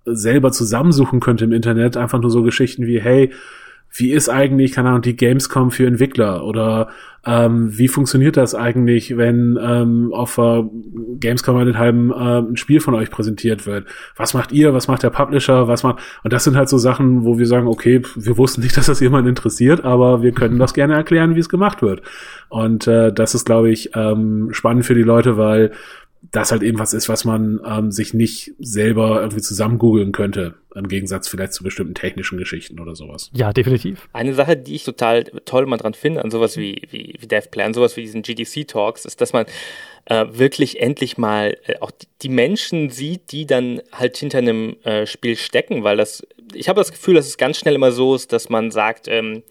selber 0.06 0.50
zusammensuchen 0.50 1.20
könnte 1.20 1.44
im 1.44 1.52
Internet. 1.52 1.98
Einfach 1.98 2.20
nur 2.20 2.30
so 2.30 2.42
Geschichten 2.42 2.86
wie, 2.86 3.00
hey, 3.00 3.32
wie 3.96 4.12
ist 4.12 4.28
eigentlich, 4.28 4.72
keine 4.72 4.88
Ahnung, 4.88 5.02
die 5.02 5.16
Gamescom 5.16 5.70
für 5.70 5.86
Entwickler 5.86 6.44
oder 6.44 6.88
ähm, 7.24 7.78
wie 7.78 7.88
funktioniert 7.88 8.36
das 8.36 8.54
eigentlich, 8.54 9.16
wenn 9.16 9.58
ähm, 9.62 10.12
auf 10.12 10.36
äh, 10.36 10.64
Gamescom 11.20 11.54
meinethalben 11.54 12.10
äh, 12.10 12.38
ein 12.40 12.56
Spiel 12.56 12.80
von 12.80 12.94
euch 12.94 13.10
präsentiert 13.10 13.66
wird? 13.66 13.86
Was 14.16 14.34
macht 14.34 14.52
ihr? 14.52 14.74
Was 14.74 14.88
macht 14.88 15.04
der 15.04 15.10
Publisher? 15.10 15.68
Was 15.68 15.84
macht 15.84 16.00
und 16.22 16.32
das 16.32 16.44
sind 16.44 16.56
halt 16.56 16.68
so 16.68 16.76
Sachen, 16.76 17.24
wo 17.24 17.38
wir 17.38 17.46
sagen, 17.46 17.68
okay, 17.68 18.02
wir 18.16 18.36
wussten 18.36 18.62
nicht, 18.62 18.76
dass 18.76 18.86
das 18.86 19.00
jemand 19.00 19.28
interessiert, 19.28 19.84
aber 19.84 20.22
wir 20.22 20.32
können 20.32 20.58
das 20.58 20.74
gerne 20.74 20.94
erklären, 20.94 21.36
wie 21.36 21.40
es 21.40 21.48
gemacht 21.48 21.80
wird. 21.80 22.02
Und 22.48 22.86
äh, 22.88 23.12
das 23.12 23.34
ist, 23.34 23.44
glaube 23.44 23.70
ich, 23.70 23.90
ähm, 23.94 24.48
spannend 24.52 24.84
für 24.84 24.94
die 24.94 25.02
Leute, 25.02 25.36
weil 25.36 25.70
das 26.30 26.52
halt 26.52 26.62
eben 26.62 26.78
was 26.78 26.94
ist, 26.94 27.08
was 27.08 27.24
man 27.24 27.60
ähm, 27.66 27.90
sich 27.90 28.14
nicht 28.14 28.52
selber 28.58 29.20
irgendwie 29.20 29.42
zusammen 29.42 29.78
googeln 29.78 30.12
könnte, 30.12 30.54
im 30.74 30.88
Gegensatz 30.88 31.28
vielleicht 31.28 31.52
zu 31.52 31.62
bestimmten 31.62 31.94
technischen 31.94 32.38
Geschichten 32.38 32.80
oder 32.80 32.94
sowas. 32.94 33.30
Ja, 33.32 33.52
definitiv. 33.52 34.08
Eine 34.12 34.34
Sache, 34.34 34.56
die 34.56 34.74
ich 34.74 34.84
total 34.84 35.24
toll 35.44 35.66
mal 35.66 35.76
dran 35.76 35.94
finde, 35.94 36.24
an 36.24 36.30
sowas 36.30 36.56
wie, 36.56 36.82
wie, 36.90 37.14
wie 37.18 37.26
DevPlan, 37.26 37.74
sowas 37.74 37.96
wie 37.96 38.02
diesen 38.02 38.22
GDC-Talks, 38.22 39.04
ist, 39.04 39.20
dass 39.20 39.32
man 39.32 39.46
äh, 40.06 40.26
wirklich 40.30 40.80
endlich 40.80 41.18
mal 41.18 41.56
äh, 41.66 41.78
auch 41.80 41.90
die 42.22 42.28
Menschen 42.28 42.90
sieht, 42.90 43.32
die 43.32 43.46
dann 43.46 43.80
halt 43.92 44.16
hinter 44.16 44.38
einem 44.38 44.76
äh, 44.84 45.06
Spiel 45.06 45.36
stecken, 45.36 45.84
weil 45.84 45.96
das, 45.96 46.26
ich 46.54 46.68
habe 46.68 46.80
das 46.80 46.92
Gefühl, 46.92 47.14
dass 47.14 47.26
es 47.26 47.36
ganz 47.36 47.58
schnell 47.58 47.74
immer 47.74 47.92
so 47.92 48.14
ist, 48.14 48.32
dass 48.32 48.48
man 48.48 48.70
sagt, 48.70 49.08
ähm, 49.08 49.42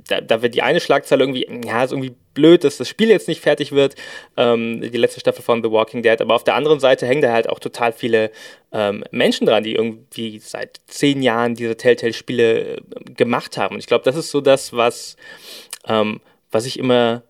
da, 0.08 0.22
da 0.22 0.42
wird 0.42 0.56
die 0.56 0.62
eine 0.62 0.80
Schlagzeile 0.80 1.24
irgendwie, 1.24 1.48
ja, 1.66 1.84
ist 1.84 1.92
irgendwie 1.92 2.16
blöd, 2.34 2.64
dass 2.64 2.78
das 2.78 2.88
Spiel 2.90 3.10
jetzt 3.10 3.28
nicht 3.28 3.42
fertig 3.42 3.72
wird, 3.72 3.96
ähm, 4.38 4.82
die 4.82 4.98
letzte 4.98 5.20
Staffel 5.20 5.42
von 5.42 5.64
The 5.64 5.72
Walking 5.72 6.04
Dead. 6.04 6.22
Aber 6.22 6.36
auf 6.36 6.44
der 6.44 6.56
anderen 6.56 6.80
Seite 6.80 7.08
hängen 7.08 7.22
da 7.22 7.32
halt 7.32 7.50
auch 7.50 7.60
total 7.60 7.92
viele 7.92 8.32
ähm, 8.72 9.04
Menschen 9.12 9.48
dran, 9.48 9.64
die 9.64 9.74
irgendwie 9.74 10.40
seit 10.40 10.82
zehn 10.88 11.24
Jahren 11.24 11.56
diese 11.56 11.78
Telltale-Spiele 11.78 12.76
äh, 12.76 12.82
gemacht 13.16 13.58
haben. 13.58 13.76
Und 13.76 13.80
ich 13.80 13.88
glaube, 13.88 14.04
das 14.04 14.16
ist 14.16 14.30
so 14.30 14.42
das, 14.42 14.74
was, 14.74 15.16
ähm, 15.88 16.22
was 16.52 16.66
ich 16.66 16.78
immer 16.78 17.24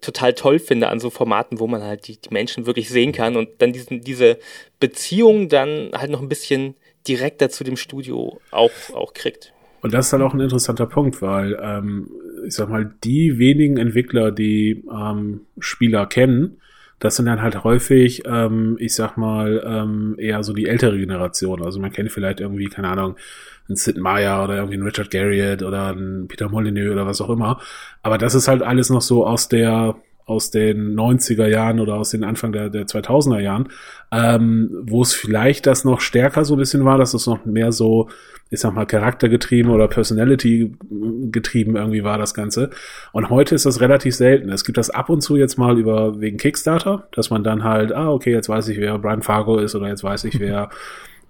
total 0.00 0.34
toll 0.34 0.58
finde 0.58 0.88
an 0.88 1.00
so 1.00 1.10
Formaten, 1.10 1.60
wo 1.60 1.66
man 1.66 1.82
halt 1.82 2.08
die, 2.08 2.20
die 2.20 2.30
Menschen 2.30 2.66
wirklich 2.66 2.88
sehen 2.88 3.12
kann 3.12 3.36
und 3.36 3.48
dann 3.58 3.72
diesen, 3.72 4.02
diese 4.02 4.38
Beziehung 4.80 5.48
dann 5.48 5.90
halt 5.94 6.10
noch 6.10 6.20
ein 6.20 6.28
bisschen 6.28 6.74
direkter 7.08 7.48
zu 7.48 7.64
dem 7.64 7.76
Studio 7.76 8.40
auch, 8.50 8.70
auch 8.94 9.14
kriegt. 9.14 9.52
Und 9.80 9.94
das 9.94 10.06
ist 10.06 10.12
halt 10.12 10.22
auch 10.22 10.34
ein 10.34 10.40
interessanter 10.40 10.86
Punkt, 10.86 11.22
weil 11.22 11.58
ähm, 11.62 12.10
ich 12.46 12.54
sag 12.54 12.68
mal, 12.68 12.92
die 13.04 13.38
wenigen 13.38 13.76
Entwickler, 13.76 14.32
die 14.32 14.84
ähm, 14.92 15.42
Spieler 15.58 16.06
kennen, 16.06 16.60
das 16.98 17.14
sind 17.14 17.26
dann 17.26 17.42
halt 17.42 17.62
häufig, 17.62 18.22
ähm, 18.26 18.76
ich 18.80 18.94
sag 18.94 19.16
mal, 19.16 19.62
ähm, 19.64 20.16
eher 20.18 20.42
so 20.42 20.52
die 20.52 20.66
ältere 20.66 20.98
Generation. 20.98 21.62
Also 21.62 21.78
man 21.78 21.92
kennt 21.92 22.10
vielleicht 22.10 22.40
irgendwie, 22.40 22.66
keine 22.66 22.88
Ahnung, 22.88 23.16
einen 23.68 23.76
Sid 23.76 23.98
Meier 23.98 24.42
oder 24.42 24.56
irgendwie 24.56 24.74
einen 24.74 24.82
Richard 24.82 25.10
Garriott 25.10 25.62
oder 25.62 25.88
einen 25.88 26.26
Peter 26.26 26.48
Molyneux 26.48 26.90
oder 26.90 27.06
was 27.06 27.20
auch 27.20 27.30
immer. 27.30 27.60
Aber 28.02 28.18
das 28.18 28.34
ist 28.34 28.48
halt 28.48 28.62
alles 28.62 28.90
noch 28.90 29.02
so 29.02 29.24
aus 29.26 29.48
der 29.48 29.94
aus 30.28 30.50
den 30.50 30.94
90er 30.94 31.46
Jahren 31.46 31.80
oder 31.80 31.94
aus 31.94 32.10
den 32.10 32.22
Anfang 32.22 32.52
der, 32.52 32.68
der 32.68 32.86
2000er 32.86 33.40
Jahren, 33.40 33.68
ähm, 34.12 34.70
wo 34.82 35.02
es 35.02 35.14
vielleicht 35.14 35.66
das 35.66 35.84
noch 35.84 36.00
stärker 36.00 36.44
so 36.44 36.54
ein 36.54 36.58
bisschen 36.58 36.84
war, 36.84 36.98
dass 36.98 37.14
es 37.14 37.26
noch 37.26 37.46
mehr 37.46 37.72
so, 37.72 38.08
ich 38.50 38.60
sag 38.60 38.74
mal, 38.74 38.84
charaktergetrieben 38.84 39.72
oder 39.72 39.88
Personality 39.88 40.76
getrieben 41.30 41.76
irgendwie 41.76 42.04
war 42.04 42.18
das 42.18 42.34
Ganze. 42.34 42.70
Und 43.12 43.30
heute 43.30 43.54
ist 43.54 43.64
das 43.64 43.80
relativ 43.80 44.14
selten. 44.14 44.50
Es 44.50 44.64
gibt 44.64 44.76
das 44.76 44.90
ab 44.90 45.08
und 45.08 45.22
zu 45.22 45.36
jetzt 45.36 45.56
mal 45.56 45.78
über 45.78 46.20
wegen 46.20 46.36
Kickstarter, 46.36 47.08
dass 47.12 47.30
man 47.30 47.42
dann 47.42 47.64
halt, 47.64 47.92
ah, 47.92 48.10
okay, 48.10 48.32
jetzt 48.32 48.48
weiß 48.50 48.68
ich, 48.68 48.78
wer 48.78 48.98
Brian 48.98 49.22
Fargo 49.22 49.58
ist 49.58 49.74
oder 49.74 49.88
jetzt 49.88 50.04
weiß 50.04 50.24
ich, 50.24 50.38
wer 50.38 50.68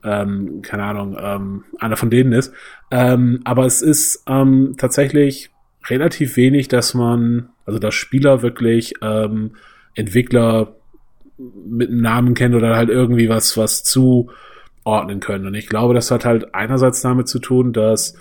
ähm, 0.04 0.62
keine 0.62 0.84
Ahnung, 0.84 1.16
ähm, 1.20 1.64
einer 1.78 1.96
von 1.96 2.10
denen 2.10 2.32
ist. 2.32 2.52
Ähm, 2.90 3.40
aber 3.44 3.66
es 3.66 3.82
ist 3.82 4.24
ähm, 4.26 4.74
tatsächlich 4.76 5.50
relativ 5.86 6.36
wenig, 6.36 6.68
dass 6.68 6.94
man, 6.94 7.48
also 7.64 7.78
dass 7.78 7.94
Spieler 7.94 8.42
wirklich 8.42 8.94
ähm, 9.02 9.52
Entwickler 9.94 10.74
mit 11.38 11.90
einem 11.90 12.00
Namen 12.00 12.34
kennen 12.34 12.54
oder 12.54 12.76
halt 12.76 12.88
irgendwie 12.88 13.28
was, 13.28 13.56
was 13.56 13.84
zuordnen 13.84 15.20
können. 15.20 15.46
Und 15.46 15.54
ich 15.54 15.68
glaube, 15.68 15.94
das 15.94 16.10
hat 16.10 16.24
halt 16.24 16.54
einerseits 16.54 17.00
damit 17.00 17.28
zu 17.28 17.38
tun, 17.38 17.72
dass 17.72 18.14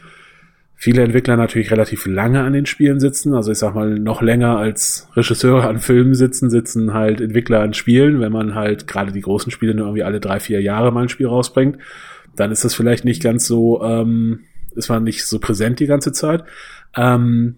viele 0.75 1.01
Entwickler 1.01 1.35
natürlich 1.35 1.71
relativ 1.71 2.05
lange 2.05 2.43
an 2.43 2.53
den 2.53 2.67
Spielen 2.67 2.99
sitzen. 2.99 3.33
Also 3.33 3.51
ich 3.51 3.57
sag 3.57 3.73
mal, 3.73 3.97
noch 3.97 4.21
länger 4.21 4.57
als 4.57 5.09
Regisseure 5.15 5.67
an 5.67 5.79
Filmen 5.79 6.13
sitzen, 6.13 6.51
sitzen 6.51 6.93
halt 6.93 7.19
Entwickler 7.19 7.61
an 7.61 7.73
Spielen. 7.73 8.21
Wenn 8.21 8.31
man 8.31 8.53
halt 8.53 8.87
gerade 8.87 9.11
die 9.11 9.21
großen 9.21 9.51
Spiele 9.51 9.73
nur 9.73 9.87
irgendwie 9.87 10.03
alle 10.03 10.19
drei, 10.19 10.39
vier 10.39 10.61
Jahre 10.61 10.91
mal 10.91 11.01
ein 11.01 11.09
Spiel 11.09 11.27
rausbringt, 11.27 11.79
dann 12.35 12.51
ist 12.51 12.63
das 12.63 12.75
vielleicht 12.75 13.05
nicht 13.05 13.23
ganz 13.23 13.47
so, 13.47 13.83
ähm, 13.83 14.41
ist 14.75 14.89
man 14.89 15.03
nicht 15.03 15.25
so 15.25 15.39
präsent 15.39 15.79
die 15.79 15.87
ganze 15.87 16.11
Zeit. 16.11 16.43
Ähm, 16.95 17.57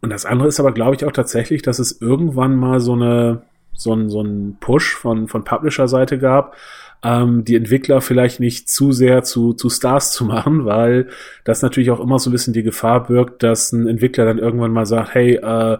und 0.00 0.10
das 0.10 0.26
andere 0.26 0.48
ist 0.48 0.60
aber, 0.60 0.72
glaube 0.72 0.96
ich, 0.96 1.04
auch 1.04 1.12
tatsächlich, 1.12 1.62
dass 1.62 1.78
es 1.78 2.00
irgendwann 2.00 2.56
mal 2.56 2.80
so 2.80 2.94
eine, 2.94 3.42
so 3.72 3.94
ein, 3.94 4.10
so 4.10 4.24
Push 4.60 4.96
von, 4.96 5.28
von 5.28 5.44
Publisher-Seite 5.44 6.18
gab, 6.18 6.56
ähm, 7.04 7.44
die 7.44 7.56
Entwickler 7.56 8.00
vielleicht 8.00 8.40
nicht 8.40 8.68
zu 8.68 8.92
sehr 8.92 9.22
zu, 9.22 9.54
zu 9.54 9.70
Stars 9.70 10.12
zu 10.12 10.24
machen, 10.26 10.64
weil 10.64 11.08
das 11.44 11.62
natürlich 11.62 11.90
auch 11.90 12.00
immer 12.00 12.18
so 12.18 12.30
ein 12.30 12.32
bisschen 12.32 12.52
die 12.52 12.62
Gefahr 12.62 13.04
birgt, 13.04 13.42
dass 13.42 13.72
ein 13.72 13.86
Entwickler 13.86 14.24
dann 14.24 14.38
irgendwann 14.38 14.72
mal 14.72 14.86
sagt, 14.86 15.14
hey, 15.14 15.34
äh, 15.36 15.78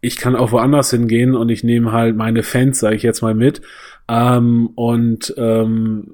ich 0.00 0.16
kann 0.16 0.36
auch 0.36 0.52
woanders 0.52 0.90
hingehen 0.90 1.34
und 1.34 1.48
ich 1.48 1.64
nehme 1.64 1.90
halt 1.90 2.16
meine 2.16 2.42
Fans, 2.42 2.78
sage 2.78 2.96
ich 2.96 3.02
jetzt 3.02 3.22
mal 3.22 3.34
mit. 3.34 3.62
Ähm, 4.08 4.68
und 4.76 5.34
ähm, 5.36 6.12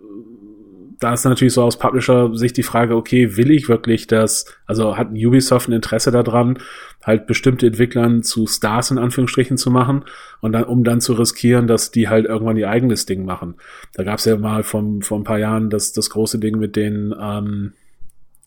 da 1.02 1.12
ist 1.12 1.24
natürlich 1.24 1.54
so 1.54 1.62
aus 1.62 1.78
Publisher-Sicht 1.78 2.56
die 2.56 2.62
Frage, 2.62 2.94
okay, 2.94 3.36
will 3.36 3.50
ich 3.50 3.68
wirklich 3.68 4.06
das, 4.06 4.46
also 4.66 4.96
hat 4.96 5.10
Ubisoft 5.10 5.68
ein 5.68 5.72
Interesse 5.72 6.10
daran, 6.10 6.58
halt 7.02 7.26
bestimmte 7.26 7.66
Entwicklern 7.66 8.22
zu 8.22 8.46
Stars 8.46 8.90
in 8.90 8.98
Anführungsstrichen 8.98 9.56
zu 9.56 9.70
machen 9.70 10.04
und 10.40 10.52
dann, 10.52 10.64
um 10.64 10.84
dann 10.84 11.00
zu 11.00 11.14
riskieren, 11.14 11.66
dass 11.66 11.90
die 11.90 12.08
halt 12.08 12.26
irgendwann 12.26 12.56
ihr 12.56 12.70
eigenes 12.70 13.06
Ding 13.06 13.24
machen. 13.24 13.56
Da 13.94 14.04
gab 14.04 14.18
es 14.20 14.24
ja 14.24 14.36
mal 14.36 14.62
vom, 14.62 15.02
vor 15.02 15.18
ein 15.18 15.24
paar 15.24 15.38
Jahren 15.38 15.70
das, 15.70 15.92
das 15.92 16.10
große 16.10 16.38
Ding 16.38 16.58
mit 16.58 16.76
den, 16.76 17.14
ähm, 17.20 17.72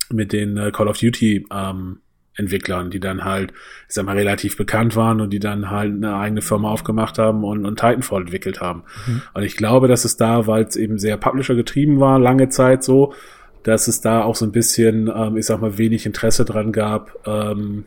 mit 0.09 0.31
den 0.31 0.55
äh, 0.57 0.71
Call 0.71 0.87
of 0.87 0.97
Duty 0.97 1.47
ähm, 1.51 1.99
Entwicklern, 2.37 2.89
die 2.89 2.99
dann 2.99 3.23
halt, 3.23 3.51
ich 3.87 3.95
sag 3.95 4.05
mal, 4.05 4.17
relativ 4.17 4.57
bekannt 4.57 4.95
waren 4.95 5.21
und 5.21 5.31
die 5.31 5.39
dann 5.39 5.69
halt 5.69 5.93
eine 5.93 6.15
eigene 6.15 6.41
Firma 6.41 6.69
aufgemacht 6.69 7.17
haben 7.17 7.43
und, 7.43 7.65
und 7.65 7.79
Titanfall 7.79 8.21
entwickelt 8.21 8.61
haben. 8.61 8.83
Mhm. 9.07 9.21
Und 9.33 9.43
ich 9.43 9.55
glaube, 9.55 9.87
dass 9.87 10.05
es 10.05 10.17
da, 10.17 10.47
weil 10.47 10.63
es 10.63 10.75
eben 10.75 10.99
sehr 10.99 11.17
Publisher 11.17 11.55
getrieben 11.55 11.99
war, 11.99 12.19
lange 12.19 12.49
Zeit 12.49 12.83
so, 12.83 13.13
dass 13.63 13.87
es 13.87 14.01
da 14.01 14.23
auch 14.23 14.35
so 14.35 14.45
ein 14.45 14.51
bisschen, 14.51 15.11
ähm, 15.13 15.37
ich 15.37 15.45
sag 15.45 15.61
mal, 15.61 15.77
wenig 15.77 16.05
Interesse 16.05 16.45
dran 16.45 16.71
gab, 16.71 17.15
ähm, 17.25 17.85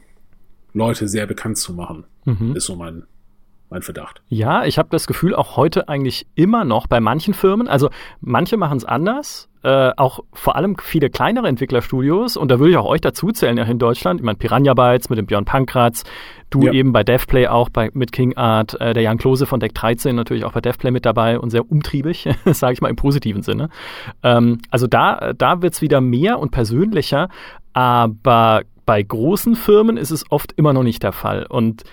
Leute 0.73 1.09
sehr 1.09 1.27
bekannt 1.27 1.59
zu 1.59 1.73
machen. 1.73 2.05
Mhm. 2.25 2.57
Ist 2.57 2.67
so 2.67 2.75
mein, 2.75 3.05
mein 3.71 3.83
Verdacht. 3.83 4.23
Ja, 4.29 4.65
ich 4.65 4.79
habe 4.79 4.89
das 4.91 5.07
Gefühl, 5.07 5.35
auch 5.35 5.57
heute 5.57 5.89
eigentlich 5.89 6.27
immer 6.35 6.65
noch 6.65 6.87
bei 6.87 7.01
manchen 7.01 7.35
Firmen, 7.35 7.69
also 7.69 7.91
manche 8.21 8.57
machen 8.57 8.79
es 8.79 8.85
anders, 8.85 9.48
äh, 9.63 9.91
auch 9.97 10.21
vor 10.33 10.57
allem 10.57 10.77
viele 10.81 11.11
kleinere 11.11 11.49
Entwicklerstudios, 11.49 12.37
und 12.37 12.51
da 12.51 12.59
würde 12.59 12.71
ich 12.71 12.77
auch 12.77 12.87
euch 12.87 13.01
dazu 13.01 13.31
zählen, 13.31 13.57
ja 13.57 13.65
in 13.65 13.79
Deutschland, 13.79 14.21
ich 14.21 14.25
meine 14.25 14.39
Piranha 14.39 14.75
Bytes 14.75 15.11
mit 15.11 15.19
dem 15.19 15.27
Björn 15.27 15.45
Pankratz, 15.45 16.05
du 16.51 16.63
ja. 16.63 16.73
eben 16.73 16.93
bei 16.93 17.05
DevPlay 17.05 17.49
auch 17.49 17.69
bei, 17.69 17.91
mit 17.93 18.13
King 18.13 18.37
Art, 18.37 18.81
äh, 18.81 18.95
der 18.95 19.03
Jan 19.03 19.19
Klose 19.19 19.47
von 19.47 19.61
Deck 19.61 19.75
13 19.75 20.15
natürlich 20.15 20.45
auch 20.45 20.53
bei 20.53 20.61
DevPlay 20.61 20.91
mit 20.91 21.05
dabei 21.05 21.39
und 21.39 21.51
sehr 21.51 21.71
umtriebig, 21.71 22.29
sage 22.47 22.73
ich 22.73 22.81
mal 22.81 22.89
im 22.89 22.97
positiven 22.97 23.43
Sinne. 23.43 23.69
Ähm, 24.23 24.59
also 24.71 24.87
da, 24.87 25.33
da 25.37 25.63
wird's 25.63 25.83
wieder 25.83 26.01
mehr 26.01 26.39
und 26.39 26.51
persönlicher, 26.51 27.29
aber 27.73 28.63
bei 28.87 29.03
großen 29.03 29.55
Firmen 29.55 29.99
ist 29.99 30.11
es 30.11 30.25
oft 30.31 30.53
immer 30.57 30.73
noch 30.73 30.83
nicht 30.83 31.03
der 31.03 31.13
Fall. 31.13 31.45
Und 31.47 31.85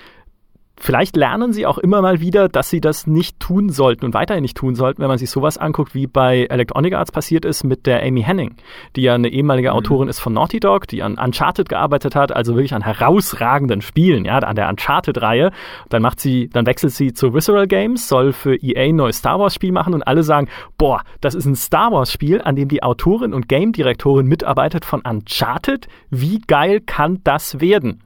vielleicht 0.78 1.16
lernen 1.16 1.54
sie 1.54 1.66
auch 1.66 1.78
immer 1.78 2.02
mal 2.02 2.20
wieder, 2.20 2.50
dass 2.50 2.70
sie 2.70 2.82
das 2.82 3.08
nicht 3.08 3.40
tun 3.40 3.70
sollten 3.70 4.06
und 4.06 4.14
weiterhin 4.14 4.42
nicht 4.42 4.58
tun 4.58 4.76
sollten, 4.76 5.02
wenn 5.02 5.08
man 5.08 5.18
sich 5.18 5.30
sowas 5.30 5.58
anguckt, 5.58 5.96
wie 5.96 6.08
bei 6.08 6.46
Electronic 6.50 6.94
Arts 6.94 7.12
passiert 7.12 7.46
ist 7.46 7.64
mit 7.64 7.86
der 7.86 8.04
Amy 8.04 8.22
Henning, 8.24 8.56
die 8.96 9.04
ja 9.04 9.16
eine 9.16 9.30
ehemalige 9.30 9.70
mhm. 9.70 9.76
Autorin 9.76 10.08
ist 10.08 10.20
von 10.20 10.34
Naughty 10.34 10.60
Dog, 10.60 10.88
die 10.88 11.02
an 11.02 11.18
Uncharted 11.18 11.70
gearbeitet 11.70 12.16
hat, 12.16 12.32
also 12.32 12.56
wirklich 12.56 12.74
an 12.74 12.84
herausragenden 12.84 13.82
Spielen, 13.82 14.26
ja, 14.26 14.40
an 14.40 14.56
der 14.56 14.70
Uncharted-Reihe. 14.70 15.52
Dann 15.90 16.02
macht 16.02 16.20
sie, 16.20 16.50
dann 16.50 16.66
wechselt 16.66 16.94
sie 16.94 17.14
zu 17.14 17.34
Visceral 17.34 17.68
Games, 17.68 18.08
soll 18.08 18.34
für 18.34 18.56
EA 18.56 18.86
ein 18.86 18.96
neues 18.96 19.18
Star 19.18 19.40
Wars-Spiel 19.40 19.72
machen 19.72 19.94
und 19.94 20.04
alle 20.04 20.24
sagen, 20.24 20.48
boah, 20.78 21.02
das 21.22 21.36
ist 21.36 21.46
ein 21.46 21.56
Star 21.56 21.92
Wars-Spiel, 21.92 22.42
an 22.42 22.56
dem 22.56 22.68
die 22.68 22.84
Autorin 22.84 23.34
und 23.34 23.48
Game-Direktorin 23.48 24.28
mitarbeitet 24.28 24.86
von 24.86 25.02
Uncharted. 25.02 25.88
Wie 26.10 26.40
geil 26.40 26.82
kann 26.82 27.22
das 27.24 27.60
werden? 27.60 28.02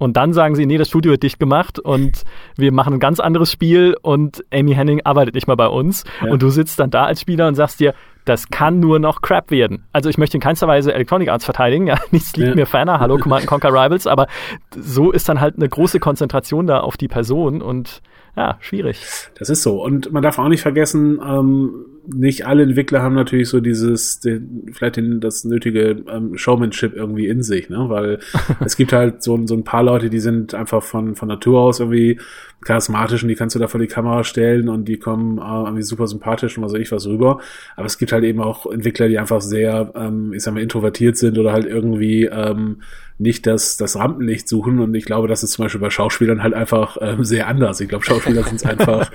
Und 0.00 0.16
dann 0.16 0.32
sagen 0.32 0.54
sie, 0.54 0.64
nee, 0.64 0.78
das 0.78 0.88
Studio 0.88 1.12
wird 1.12 1.22
dicht 1.22 1.38
gemacht 1.38 1.78
und 1.78 2.24
wir 2.56 2.72
machen 2.72 2.94
ein 2.94 3.00
ganz 3.00 3.20
anderes 3.20 3.52
Spiel 3.52 3.94
und 4.00 4.42
Amy 4.50 4.72
Henning 4.72 5.02
arbeitet 5.04 5.34
nicht 5.34 5.46
mal 5.46 5.56
bei 5.56 5.66
uns. 5.66 6.04
Ja. 6.24 6.32
Und 6.32 6.40
du 6.40 6.48
sitzt 6.48 6.80
dann 6.80 6.88
da 6.88 7.04
als 7.04 7.20
Spieler 7.20 7.46
und 7.48 7.54
sagst 7.54 7.80
dir, 7.80 7.92
das 8.24 8.48
kann 8.48 8.80
nur 8.80 8.98
noch 8.98 9.20
Crap 9.20 9.50
werden. 9.50 9.84
Also 9.92 10.08
ich 10.08 10.16
möchte 10.16 10.38
in 10.38 10.40
keinster 10.40 10.66
Weise 10.66 10.94
Electronic 10.94 11.28
Arts 11.28 11.44
verteidigen, 11.44 11.86
ja, 11.86 11.98
nichts 12.12 12.34
liegt 12.34 12.48
ja. 12.48 12.54
mir 12.54 12.64
ferner, 12.64 12.98
hallo 12.98 13.18
Command 13.18 13.46
Conquer 13.46 13.68
Rivals, 13.68 14.06
aber 14.06 14.26
so 14.74 15.10
ist 15.10 15.28
dann 15.28 15.38
halt 15.38 15.56
eine 15.56 15.68
große 15.68 16.00
Konzentration 16.00 16.66
da 16.66 16.80
auf 16.80 16.96
die 16.96 17.08
Person 17.08 17.60
und 17.60 18.00
ja, 18.38 18.56
schwierig. 18.60 19.04
Das 19.38 19.50
ist 19.50 19.62
so. 19.62 19.82
Und 19.82 20.12
man 20.12 20.22
darf 20.22 20.38
auch 20.38 20.48
nicht 20.48 20.62
vergessen, 20.62 21.20
ähm, 21.22 21.74
nicht 22.06 22.46
alle 22.46 22.62
Entwickler 22.62 23.02
haben 23.02 23.14
natürlich 23.14 23.48
so 23.48 23.60
dieses, 23.60 24.20
den, 24.20 24.66
vielleicht 24.72 24.96
den, 24.96 25.20
das 25.20 25.44
nötige 25.44 26.02
ähm, 26.08 26.36
Showmanship 26.36 26.94
irgendwie 26.94 27.28
in 27.28 27.42
sich, 27.42 27.68
ne? 27.68 27.86
Weil 27.88 28.20
es 28.64 28.76
gibt 28.76 28.92
halt 28.92 29.22
so, 29.22 29.46
so 29.46 29.54
ein 29.54 29.64
paar 29.64 29.82
Leute, 29.82 30.10
die 30.10 30.20
sind 30.20 30.54
einfach 30.54 30.82
von, 30.82 31.16
von 31.16 31.28
Natur 31.28 31.60
aus 31.60 31.80
irgendwie 31.80 32.18
charismatisch 32.62 33.22
und 33.22 33.28
die 33.28 33.34
kannst 33.34 33.56
du 33.56 33.60
da 33.60 33.68
vor 33.68 33.80
die 33.80 33.86
Kamera 33.86 34.22
stellen 34.22 34.68
und 34.68 34.86
die 34.86 34.98
kommen 34.98 35.38
äh, 35.38 35.40
irgendwie 35.42 35.82
super 35.82 36.06
sympathisch 36.06 36.58
und 36.58 36.64
was 36.64 36.72
weiß 36.72 36.80
ich 36.80 36.92
was 36.92 37.06
rüber. 37.06 37.40
Aber 37.76 37.86
es 37.86 37.98
gibt 37.98 38.12
halt 38.12 38.24
eben 38.24 38.40
auch 38.40 38.66
Entwickler, 38.66 39.08
die 39.08 39.18
einfach 39.18 39.40
sehr, 39.40 39.92
ähm, 39.94 40.32
ich 40.32 40.42
sag 40.42 40.54
mal, 40.54 40.62
introvertiert 40.62 41.16
sind 41.16 41.38
oder 41.38 41.52
halt 41.52 41.66
irgendwie 41.66 42.24
ähm, 42.26 42.82
nicht 43.20 43.46
das, 43.46 43.76
das 43.76 43.96
Rampenlicht 43.96 44.48
suchen. 44.48 44.80
Und 44.80 44.94
ich 44.94 45.04
glaube, 45.04 45.28
das 45.28 45.42
ist 45.42 45.52
zum 45.52 45.64
Beispiel 45.64 45.80
bei 45.80 45.90
Schauspielern 45.90 46.42
halt 46.42 46.54
einfach 46.54 46.96
ähm, 47.00 47.22
sehr 47.22 47.48
anders. 47.48 47.80
Ich 47.80 47.88
glaube, 47.88 48.04
Schauspieler 48.04 48.42
sind 48.44 48.64
einfach, 48.66 49.10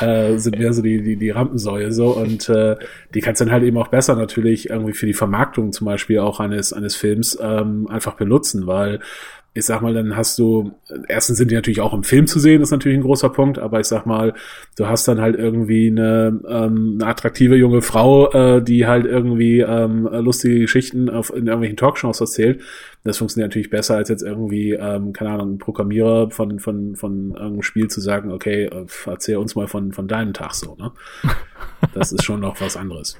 äh, 0.00 0.36
sind 0.36 0.58
mehr 0.58 0.72
so 0.72 0.82
die, 0.82 1.02
die, 1.02 1.16
die 1.16 1.30
Rampensäue 1.30 1.90
so 1.90 2.16
und 2.20 2.48
äh, 2.48 2.76
die 3.14 3.20
kannst 3.20 3.40
dann 3.40 3.50
halt 3.50 3.64
eben 3.64 3.78
auch 3.78 3.88
besser 3.88 4.14
natürlich 4.14 4.70
irgendwie 4.70 4.92
für 4.92 5.06
die 5.06 5.14
Vermarktung 5.14 5.72
zum 5.72 5.86
Beispiel 5.86 6.18
auch 6.18 6.40
eines, 6.40 6.72
eines 6.72 6.96
Films 6.96 7.38
ähm, 7.40 7.86
einfach 7.88 8.14
benutzen, 8.14 8.66
weil 8.66 9.00
ich 9.52 9.64
sag 9.64 9.82
mal, 9.82 9.92
dann 9.92 10.16
hast 10.16 10.38
du, 10.38 10.72
erstens 11.08 11.38
sind 11.38 11.50
die 11.50 11.56
natürlich 11.56 11.80
auch 11.80 11.92
im 11.92 12.04
Film 12.04 12.28
zu 12.28 12.38
sehen, 12.38 12.62
ist 12.62 12.70
natürlich 12.70 12.98
ein 12.98 13.02
großer 13.02 13.30
Punkt, 13.30 13.58
aber 13.58 13.80
ich 13.80 13.86
sag 13.86 14.06
mal, 14.06 14.32
du 14.76 14.86
hast 14.86 15.08
dann 15.08 15.20
halt 15.20 15.36
irgendwie 15.36 15.88
eine, 15.88 16.40
ähm, 16.48 16.98
eine 17.00 17.10
attraktive 17.10 17.56
junge 17.56 17.82
Frau, 17.82 18.30
äh, 18.30 18.62
die 18.62 18.86
halt 18.86 19.06
irgendwie 19.06 19.60
ähm, 19.60 20.08
lustige 20.12 20.60
Geschichten 20.60 21.10
auf, 21.10 21.30
in 21.30 21.46
irgendwelchen 21.46 21.76
Talkshows 21.76 22.20
erzählt. 22.20 22.62
Das 23.02 23.18
funktioniert 23.18 23.50
natürlich 23.50 23.70
besser, 23.70 23.96
als 23.96 24.08
jetzt 24.08 24.22
irgendwie, 24.22 24.72
ähm, 24.72 25.12
keine 25.12 25.30
Ahnung, 25.30 25.54
ein 25.54 25.58
Programmierer 25.58 26.30
von, 26.30 26.60
von, 26.60 26.94
von 26.94 27.32
irgendeinem 27.32 27.62
Spiel 27.62 27.88
zu 27.88 28.00
sagen, 28.00 28.30
okay, 28.30 28.66
äh, 28.66 28.86
erzähl 29.06 29.36
uns 29.38 29.56
mal 29.56 29.66
von, 29.66 29.92
von 29.92 30.06
deinem 30.06 30.32
Tag 30.32 30.54
so, 30.54 30.76
ne? 30.76 30.92
Das 31.94 32.12
ist 32.12 32.24
schon 32.24 32.40
noch 32.40 32.60
was 32.60 32.76
anderes. 32.76 33.18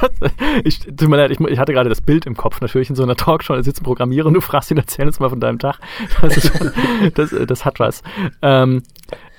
Das, 0.00 0.32
ich, 0.64 0.80
tut 0.80 1.08
mir 1.08 1.16
leid, 1.16 1.30
ich, 1.30 1.40
ich, 1.40 1.58
hatte 1.58 1.72
gerade 1.72 1.88
das 1.88 2.00
Bild 2.00 2.26
im 2.26 2.36
Kopf, 2.36 2.60
natürlich 2.60 2.90
in 2.90 2.96
so 2.96 3.02
einer 3.02 3.16
Talkshow, 3.16 3.54
da 3.54 3.62
sitzt 3.62 3.80
ein 3.80 3.84
Programmierer 3.84 4.26
und 4.26 4.34
du 4.34 4.40
fragst 4.40 4.70
ihn, 4.70 4.76
erzähl 4.76 5.06
uns 5.06 5.20
mal 5.20 5.30
von 5.30 5.40
deinem 5.40 5.58
Tag. 5.58 5.78
Das, 6.20 6.36
ist, 6.36 6.52
das, 7.14 7.34
das 7.46 7.64
hat 7.64 7.80
was. 7.80 8.02
Ähm, 8.42 8.82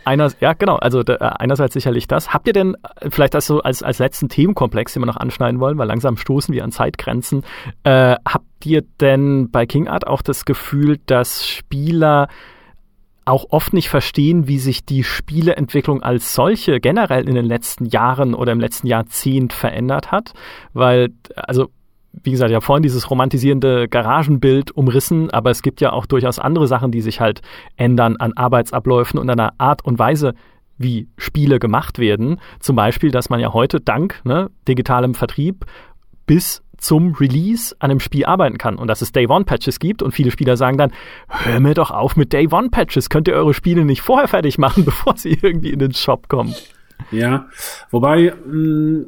einer, 0.05 0.31
ja, 0.39 0.53
genau, 0.53 0.77
also 0.77 1.03
da, 1.03 1.15
einerseits 1.15 1.73
sicherlich 1.73 2.07
das. 2.07 2.33
Habt 2.33 2.47
ihr 2.47 2.53
denn 2.53 2.75
vielleicht 3.09 3.35
als, 3.35 3.47
so, 3.47 3.61
als, 3.61 3.83
als 3.83 3.99
letzten 3.99 4.29
Themenkomplex, 4.29 4.93
den 4.93 5.03
wir 5.03 5.07
noch 5.07 5.17
anschneiden 5.17 5.59
wollen, 5.59 5.77
weil 5.77 5.87
langsam 5.87 6.17
stoßen 6.17 6.53
wir 6.53 6.63
an 6.63 6.71
Zeitgrenzen, 6.71 7.43
äh, 7.83 8.15
habt 8.27 8.65
ihr 8.65 8.83
denn 8.99 9.51
bei 9.51 9.65
King 9.65 9.87
Art 9.87 10.07
auch 10.07 10.21
das 10.21 10.45
Gefühl, 10.45 10.99
dass 11.05 11.47
Spieler 11.47 12.27
auch 13.29 13.45
oft 13.49 13.73
nicht 13.73 13.89
verstehen, 13.89 14.47
wie 14.47 14.59
sich 14.59 14.85
die 14.85 15.03
Spieleentwicklung 15.03 16.03
als 16.03 16.33
solche 16.33 16.79
generell 16.79 17.27
in 17.27 17.35
den 17.35 17.45
letzten 17.45 17.85
Jahren 17.85 18.33
oder 18.33 18.51
im 18.51 18.59
letzten 18.59 18.87
Jahrzehnt 18.87 19.53
verändert 19.53 20.11
hat. 20.11 20.33
Weil, 20.73 21.09
also, 21.35 21.69
wie 22.11 22.31
gesagt, 22.31 22.53
habe 22.53 22.65
vorhin 22.65 22.83
dieses 22.83 23.09
romantisierende 23.09 23.87
Garagenbild 23.87 24.71
umrissen, 24.71 25.29
aber 25.29 25.51
es 25.51 25.61
gibt 25.61 25.79
ja 25.79 25.93
auch 25.93 26.05
durchaus 26.05 26.39
andere 26.39 26.67
Sachen, 26.67 26.91
die 26.91 27.01
sich 27.01 27.21
halt 27.21 27.41
ändern 27.77 28.17
an 28.17 28.33
Arbeitsabläufen 28.33 29.19
und 29.19 29.29
an 29.29 29.37
der 29.37 29.53
Art 29.57 29.85
und 29.85 29.99
Weise, 29.99 30.33
wie 30.77 31.07
Spiele 31.17 31.59
gemacht 31.59 31.99
werden. 31.99 32.39
Zum 32.59 32.75
Beispiel, 32.75 33.11
dass 33.11 33.29
man 33.29 33.39
ja 33.39 33.53
heute 33.53 33.79
dank 33.79 34.21
ne, 34.23 34.49
digitalem 34.67 35.13
Vertrieb 35.13 35.65
bis 36.25 36.63
zum 36.79 37.13
Release 37.13 37.75
an 37.79 37.91
einem 37.91 37.99
Spiel 37.99 38.25
arbeiten 38.25 38.57
kann 38.57 38.77
und 38.77 38.87
dass 38.87 39.01
es 39.01 39.11
Day-One-Patches 39.11 39.79
gibt 39.79 40.01
und 40.01 40.11
viele 40.11 40.31
Spieler 40.31 40.57
sagen 40.57 40.77
dann, 40.77 40.91
hör 41.27 41.59
mir 41.59 41.73
doch 41.73 41.91
auf 41.91 42.15
mit 42.15 42.33
Day-One-Patches, 42.33 43.09
könnt 43.09 43.27
ihr 43.27 43.35
eure 43.35 43.53
Spiele 43.53 43.85
nicht 43.85 44.01
vorher 44.01 44.27
fertig 44.27 44.57
machen, 44.57 44.85
bevor 44.85 45.17
sie 45.17 45.37
irgendwie 45.41 45.71
in 45.71 45.79
den 45.79 45.93
Shop 45.93 46.27
kommen. 46.27 46.55
Ja, 47.11 47.47
wobei, 47.91 48.31
mm, 48.31 49.05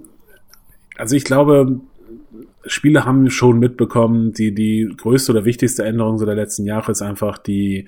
also 0.97 1.15
ich 1.15 1.23
glaube, 1.23 1.81
Spiele 2.65 3.05
haben 3.05 3.29
schon 3.29 3.59
mitbekommen, 3.59 4.33
die, 4.33 4.53
die 4.53 4.93
größte 4.95 5.31
oder 5.31 5.45
wichtigste 5.45 5.83
Änderung 5.83 6.17
so 6.17 6.25
der 6.25 6.35
letzten 6.35 6.65
Jahre 6.65 6.91
ist 6.91 7.01
einfach 7.01 7.37
die, 7.37 7.87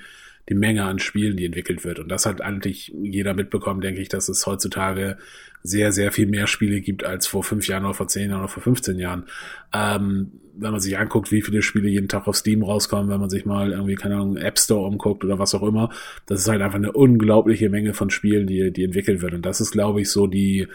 die 0.50 0.56
Menge 0.56 0.84
an 0.84 1.00
Spielen, 1.00 1.38
die 1.38 1.46
entwickelt 1.46 1.84
wird. 1.84 2.00
Und 2.00 2.10
das 2.10 2.26
hat 2.26 2.42
eigentlich 2.42 2.94
jeder 3.02 3.34
mitbekommen, 3.34 3.82
denke 3.82 4.02
ich, 4.02 4.10
dass 4.10 4.30
es 4.30 4.46
heutzutage 4.46 5.18
sehr, 5.64 5.94
sehr 5.94 6.12
viel 6.12 6.28
mehr 6.28 6.46
Spiele 6.48 6.82
gibt 6.82 7.06
als 7.06 7.26
vor 7.26 7.44
fünf 7.44 7.68
Jahren 7.68 7.86
oder 7.86 7.94
vor 7.94 8.08
zehn 8.08 8.30
Jahren 8.30 8.42
oder 8.42 8.50
vor 8.50 8.62
15 8.62 9.00
Jahren. 9.00 9.26
Ähm, 9.74 10.32
wenn 10.56 10.72
man 10.72 10.82
sich 10.82 10.98
anguckt, 10.98 11.32
wie 11.32 11.42
viele 11.42 11.62
Spiele 11.62 11.90
jeden 11.90 12.10
Tag 12.10 12.28
auf 12.28 12.36
Steam 12.36 12.64
rauskommen, 12.64 13.10
wenn 13.10 13.20
man 13.20 13.30
sich 13.30 13.46
mal 13.46 13.72
irgendwie, 13.72 13.96
keine 13.96 14.16
Ahnung, 14.16 14.38
App 14.38 14.60
Store 14.60 14.86
umguckt 14.86 15.24
oder 15.24 15.40
was 15.40 15.56
auch 15.56 15.64
immer, 15.64 15.90
das 16.28 16.42
ist 16.42 16.48
halt 16.48 16.62
einfach 16.62 16.78
eine 16.78 16.92
unglaubliche 16.92 17.70
Menge 17.70 17.94
von 17.94 18.10
Spielen, 18.10 18.46
die, 18.46 18.72
die 18.72 18.84
entwickelt 18.84 19.22
wird. 19.22 19.34
Und 19.34 19.46
das 19.46 19.62
ist, 19.62 19.72
glaube 19.72 20.02
ich, 20.02 20.12
so 20.12 20.28
die, 20.28 20.68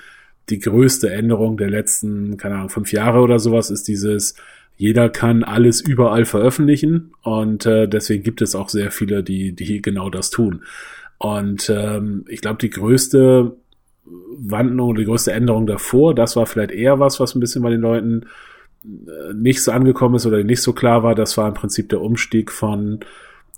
die 0.48 0.58
größte 0.58 1.10
Änderung 1.10 1.56
der 1.58 1.70
letzten, 1.70 2.36
keine 2.38 2.56
Ahnung, 2.56 2.70
fünf 2.70 2.92
Jahre 2.92 3.20
oder 3.20 3.38
sowas, 3.38 3.70
ist 3.70 3.86
dieses, 3.86 4.34
jeder 4.76 5.10
kann 5.10 5.44
alles 5.44 5.80
überall 5.80 6.24
veröffentlichen 6.24 7.12
und 7.22 7.66
äh, 7.66 7.88
deswegen 7.88 8.22
gibt 8.22 8.42
es 8.42 8.54
auch 8.54 8.68
sehr 8.68 8.90
viele, 8.90 9.22
die, 9.22 9.52
die 9.52 9.82
genau 9.82 10.08
das 10.08 10.30
tun. 10.30 10.62
Und 11.18 11.68
ähm, 11.68 12.24
ich 12.28 12.40
glaube, 12.40 12.58
die 12.58 12.70
größte 12.70 13.56
Wandlung 14.38 14.90
oder 14.90 15.00
die 15.00 15.06
größte 15.06 15.32
Änderung 15.32 15.66
davor, 15.66 16.14
das 16.14 16.36
war 16.36 16.46
vielleicht 16.46 16.70
eher 16.70 17.00
was, 17.00 17.20
was 17.20 17.34
ein 17.34 17.40
bisschen 17.40 17.62
bei 17.62 17.70
den 17.70 17.80
Leuten 17.80 18.26
äh, 18.84 19.34
nicht 19.34 19.62
so 19.62 19.72
angekommen 19.72 20.16
ist 20.16 20.26
oder 20.26 20.42
nicht 20.44 20.62
so 20.62 20.72
klar 20.72 21.02
war. 21.02 21.14
Das 21.14 21.36
war 21.36 21.48
im 21.48 21.54
Prinzip 21.54 21.88
der 21.88 22.00
Umstieg 22.00 22.52
von 22.52 23.00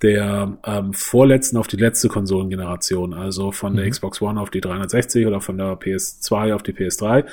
der 0.03 0.57
ähm, 0.65 0.95
vorletzten 0.95 1.59
auf 1.59 1.67
die 1.67 1.77
letzte 1.77 2.09
Konsolengeneration, 2.09 3.13
also 3.13 3.53
von 3.53 3.77
der 3.77 3.85
mhm. 3.85 3.91
Xbox 3.91 4.23
One 4.23 4.41
auf 4.41 4.51
die 4.51 4.61
360 4.61 5.27
oder 5.27 5.41
von 5.41 5.59
der 5.59 5.79
PS2 5.79 6.55
auf 6.55 6.63
die 6.63 6.73
PS3, 6.73 7.25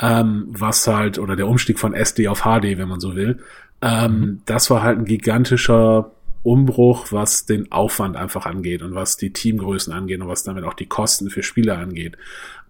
ähm, 0.00 0.46
was 0.48 0.86
halt, 0.86 1.18
oder 1.18 1.36
der 1.36 1.46
Umstieg 1.46 1.78
von 1.78 1.94
SD 1.94 2.28
auf 2.28 2.42
HD, 2.42 2.78
wenn 2.78 2.88
man 2.88 3.00
so 3.00 3.14
will, 3.16 3.38
ähm, 3.82 4.20
mhm. 4.20 4.40
das 4.46 4.70
war 4.70 4.82
halt 4.82 4.98
ein 4.98 5.04
gigantischer 5.04 6.10
Umbruch, 6.46 7.10
was 7.10 7.44
den 7.44 7.72
Aufwand 7.72 8.16
einfach 8.16 8.46
angeht 8.46 8.82
und 8.82 8.94
was 8.94 9.16
die 9.16 9.32
Teamgrößen 9.32 9.92
angeht 9.92 10.20
und 10.20 10.28
was 10.28 10.44
damit 10.44 10.64
auch 10.64 10.74
die 10.74 10.86
Kosten 10.86 11.28
für 11.28 11.42
Spieler 11.42 11.78
angeht. 11.78 12.16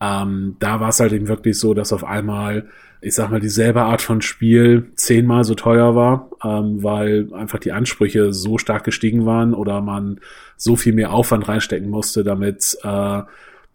Ähm, 0.00 0.56
da 0.60 0.80
war 0.80 0.88
es 0.88 0.98
halt 0.98 1.12
eben 1.12 1.28
wirklich 1.28 1.58
so, 1.58 1.74
dass 1.74 1.92
auf 1.92 2.02
einmal, 2.02 2.68
ich 3.02 3.14
sag 3.14 3.30
mal, 3.30 3.40
dieselbe 3.40 3.82
Art 3.82 4.00
von 4.00 4.22
Spiel 4.22 4.90
zehnmal 4.94 5.44
so 5.44 5.54
teuer 5.54 5.94
war, 5.94 6.30
ähm, 6.42 6.82
weil 6.82 7.28
einfach 7.34 7.58
die 7.58 7.72
Ansprüche 7.72 8.32
so 8.32 8.56
stark 8.56 8.84
gestiegen 8.84 9.26
waren 9.26 9.52
oder 9.52 9.82
man 9.82 10.20
so 10.56 10.76
viel 10.76 10.94
mehr 10.94 11.12
Aufwand 11.12 11.46
reinstecken 11.46 11.90
musste, 11.90 12.24
damit, 12.24 12.78
äh, 12.82 13.22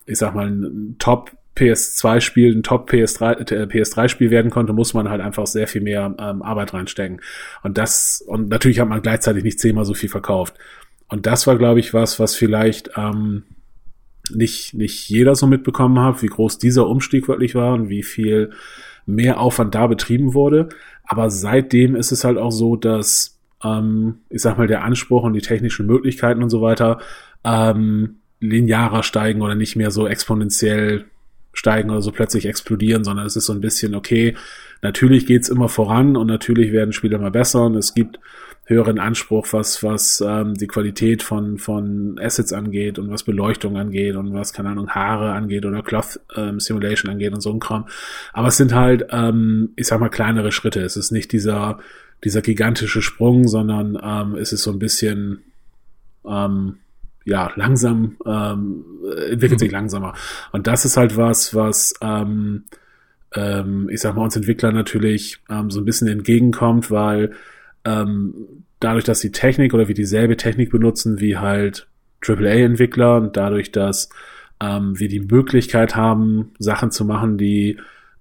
ich 0.07 0.17
sag 0.17 0.33
mal, 0.33 0.47
ein 0.47 0.95
Top 0.97 1.31
PS2-Spiel 1.57 2.55
ein 2.55 2.63
Top 2.63 2.89
PS3, 2.89 3.51
äh, 3.51 3.63
PS3-Spiel 3.65 4.31
werden 4.31 4.51
konnte, 4.51 4.73
muss 4.73 4.93
man 4.93 5.09
halt 5.09 5.21
einfach 5.21 5.47
sehr 5.47 5.67
viel 5.67 5.81
mehr 5.81 6.15
ähm, 6.17 6.41
Arbeit 6.41 6.73
reinstecken. 6.73 7.21
Und 7.63 7.77
das, 7.77 8.23
und 8.25 8.49
natürlich 8.49 8.79
hat 8.79 8.87
man 8.87 9.01
gleichzeitig 9.01 9.43
nicht 9.43 9.59
zehnmal 9.59 9.85
so 9.85 9.93
viel 9.93 10.09
verkauft. 10.09 10.55
Und 11.09 11.25
das 11.25 11.45
war, 11.47 11.57
glaube 11.57 11.81
ich, 11.81 11.93
was, 11.93 12.19
was 12.19 12.35
vielleicht 12.35 12.91
ähm, 12.95 13.43
nicht, 14.29 14.73
nicht 14.73 15.09
jeder 15.09 15.35
so 15.35 15.45
mitbekommen 15.45 15.99
hat, 15.99 16.21
wie 16.21 16.27
groß 16.27 16.57
dieser 16.57 16.87
Umstieg 16.87 17.27
wirklich 17.27 17.53
war 17.53 17.73
und 17.73 17.89
wie 17.89 18.03
viel 18.03 18.51
mehr 19.05 19.39
Aufwand 19.39 19.75
da 19.75 19.87
betrieben 19.87 20.33
wurde. 20.33 20.69
Aber 21.03 21.29
seitdem 21.29 21.97
ist 21.97 22.13
es 22.13 22.23
halt 22.23 22.37
auch 22.37 22.51
so, 22.51 22.77
dass, 22.77 23.39
ähm, 23.61 24.19
ich 24.29 24.41
sag 24.41 24.57
mal, 24.57 24.67
der 24.67 24.83
Anspruch 24.83 25.23
und 25.23 25.33
die 25.33 25.41
technischen 25.41 25.85
Möglichkeiten 25.85 26.43
und 26.43 26.49
so 26.49 26.61
weiter 26.61 26.99
ähm, 27.43 28.21
linearer 28.39 29.03
steigen 29.03 29.41
oder 29.41 29.55
nicht 29.55 29.75
mehr 29.75 29.91
so 29.91 30.07
exponentiell 30.07 31.05
steigen 31.53 31.89
oder 31.89 32.01
so 32.01 32.11
plötzlich 32.11 32.45
explodieren, 32.45 33.03
sondern 33.03 33.25
es 33.25 33.35
ist 33.35 33.45
so 33.45 33.53
ein 33.53 33.61
bisschen, 33.61 33.95
okay, 33.95 34.35
natürlich 34.81 35.25
geht's 35.25 35.49
immer 35.49 35.69
voran 35.69 36.15
und 36.15 36.27
natürlich 36.27 36.71
werden 36.71 36.93
Spiele 36.93 37.17
immer 37.17 37.31
besser 37.31 37.65
und 37.65 37.75
es 37.75 37.93
gibt 37.93 38.19
höheren 38.65 38.99
Anspruch, 38.99 39.47
was, 39.51 39.83
was 39.83 40.23
ähm, 40.25 40.53
die 40.53 40.67
Qualität 40.67 41.23
von, 41.23 41.57
von 41.57 42.17
Assets 42.19 42.53
angeht 42.53 42.99
und 42.99 43.09
was 43.09 43.23
Beleuchtung 43.23 43.77
angeht 43.77 44.15
und 44.15 44.33
was, 44.33 44.53
keine 44.53 44.69
Ahnung, 44.69 44.89
Haare 44.89 45.33
angeht 45.33 45.65
oder 45.65 45.81
Cloth 45.81 46.19
ähm, 46.37 46.59
Simulation 46.59 47.11
angeht 47.11 47.33
und 47.33 47.41
so 47.41 47.51
ein 47.51 47.59
Kram. 47.59 47.87
Aber 48.33 48.47
es 48.47 48.57
sind 48.57 48.73
halt, 48.73 49.07
ähm, 49.11 49.71
ich 49.75 49.87
sag 49.87 49.99
mal, 49.99 50.09
kleinere 50.09 50.51
Schritte. 50.51 50.81
Es 50.81 50.95
ist 50.95 51.11
nicht 51.11 51.31
dieser, 51.33 51.79
dieser 52.23 52.41
gigantische 52.41 53.01
Sprung, 53.01 53.47
sondern 53.47 53.99
ähm, 54.01 54.35
es 54.35 54.53
ist 54.53 54.63
so 54.63 54.71
ein 54.71 54.79
bisschen, 54.79 55.43
ähm, 56.25 56.77
ja, 57.25 57.51
langsam, 57.55 58.17
ähm, 58.25 58.83
entwickelt 59.29 59.59
sich 59.59 59.69
mhm. 59.69 59.75
langsamer. 59.75 60.13
Und 60.51 60.67
das 60.67 60.85
ist 60.85 60.97
halt 60.97 61.17
was, 61.17 61.53
was, 61.53 61.93
ähm, 62.01 62.63
ähm, 63.35 63.89
ich 63.89 64.01
sag 64.01 64.15
mal, 64.15 64.23
uns 64.23 64.35
Entwickler 64.35 64.71
natürlich 64.71 65.39
ähm, 65.49 65.69
so 65.69 65.79
ein 65.79 65.85
bisschen 65.85 66.07
entgegenkommt, 66.07 66.91
weil 66.91 67.31
ähm, 67.85 68.33
dadurch, 68.79 69.03
dass 69.03 69.19
die 69.19 69.31
Technik 69.31 69.73
oder 69.73 69.87
wir 69.87 69.95
dieselbe 69.95 70.37
Technik 70.37 70.71
benutzen 70.71 71.19
wie 71.19 71.37
halt 71.37 71.87
AAA-Entwickler 72.25 73.17
und 73.17 73.37
dadurch, 73.37 73.71
dass 73.71 74.09
ähm, 74.61 74.99
wir 74.99 75.07
die 75.07 75.21
Möglichkeit 75.21 75.95
haben, 75.95 76.51
Sachen 76.59 76.91
zu 76.91 77.05
machen, 77.05 77.37
die 77.37 77.77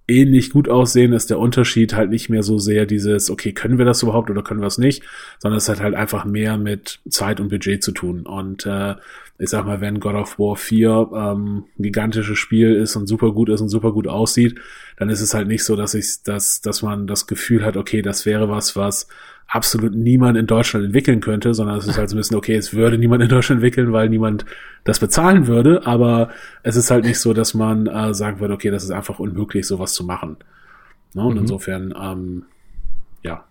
ähnlich 0.07 0.51
gut 0.51 0.67
aussehen, 0.67 1.13
ist 1.13 1.29
der 1.29 1.39
Unterschied 1.39 1.93
halt 1.93 2.09
nicht 2.09 2.29
mehr 2.29 2.43
so 2.43 2.57
sehr 2.57 2.85
dieses, 2.85 3.29
okay, 3.29 3.53
können 3.53 3.77
wir 3.77 3.85
das 3.85 4.03
überhaupt 4.03 4.29
oder 4.29 4.43
können 4.43 4.61
wir 4.61 4.67
es 4.67 4.77
nicht, 4.77 5.03
sondern 5.39 5.57
es 5.57 5.69
hat 5.69 5.79
halt 5.79 5.95
einfach 5.95 6.25
mehr 6.25 6.57
mit 6.57 6.99
Zeit 7.09 7.39
und 7.39 7.49
Budget 7.49 7.83
zu 7.83 7.91
tun. 7.91 8.25
Und 8.25 8.65
äh, 8.65 8.95
ich 9.37 9.49
sag 9.49 9.65
mal, 9.65 9.81
wenn 9.81 9.99
God 9.99 10.15
of 10.15 10.37
War 10.37 10.55
4 10.55 11.09
ähm, 11.13 11.65
ein 11.79 11.83
gigantisches 11.83 12.37
Spiel 12.37 12.75
ist 12.75 12.95
und 12.95 13.07
super 13.07 13.31
gut 13.31 13.49
ist 13.49 13.61
und 13.61 13.69
super 13.69 13.91
gut 13.91 14.07
aussieht, 14.07 14.59
dann 14.97 15.09
ist 15.09 15.21
es 15.21 15.33
halt 15.33 15.47
nicht 15.47 15.63
so, 15.63 15.75
dass 15.75 15.93
ich, 15.93 16.23
dass, 16.23 16.61
dass 16.61 16.81
man 16.81 17.07
das 17.07 17.25
Gefühl 17.25 17.65
hat, 17.65 17.77
okay, 17.77 18.01
das 18.01 18.25
wäre 18.25 18.49
was, 18.49 18.75
was 18.75 19.07
absolut 19.51 19.93
niemand 19.93 20.37
in 20.37 20.47
Deutschland 20.47 20.85
entwickeln 20.85 21.19
könnte, 21.19 21.53
sondern 21.53 21.77
es 21.77 21.85
ist 21.85 21.97
halt 21.97 22.09
so 22.09 22.15
ein 22.15 22.19
bisschen, 22.19 22.37
okay, 22.37 22.55
es 22.55 22.73
würde 22.73 22.97
niemand 22.97 23.21
in 23.21 23.27
Deutschland 23.27 23.61
entwickeln, 23.61 23.91
weil 23.91 24.07
niemand 24.07 24.45
das 24.85 24.99
bezahlen 24.99 25.45
würde, 25.45 25.85
aber 25.85 26.29
es 26.63 26.77
ist 26.77 26.89
halt 26.89 27.03
nicht 27.03 27.19
so, 27.19 27.33
dass 27.33 27.53
man 27.53 27.85
äh, 27.85 28.13
sagen 28.13 28.39
würde, 28.39 28.53
okay, 28.53 28.71
das 28.71 28.85
ist 28.85 28.91
einfach 28.91 29.19
unmöglich, 29.19 29.67
sowas 29.67 29.93
zu 29.93 30.05
machen. 30.05 30.37
Ne? 31.13 31.23
Und 31.23 31.33
mhm. 31.33 31.41
insofern, 31.41 31.93
ähm, 32.01 32.45
ja. 33.23 33.43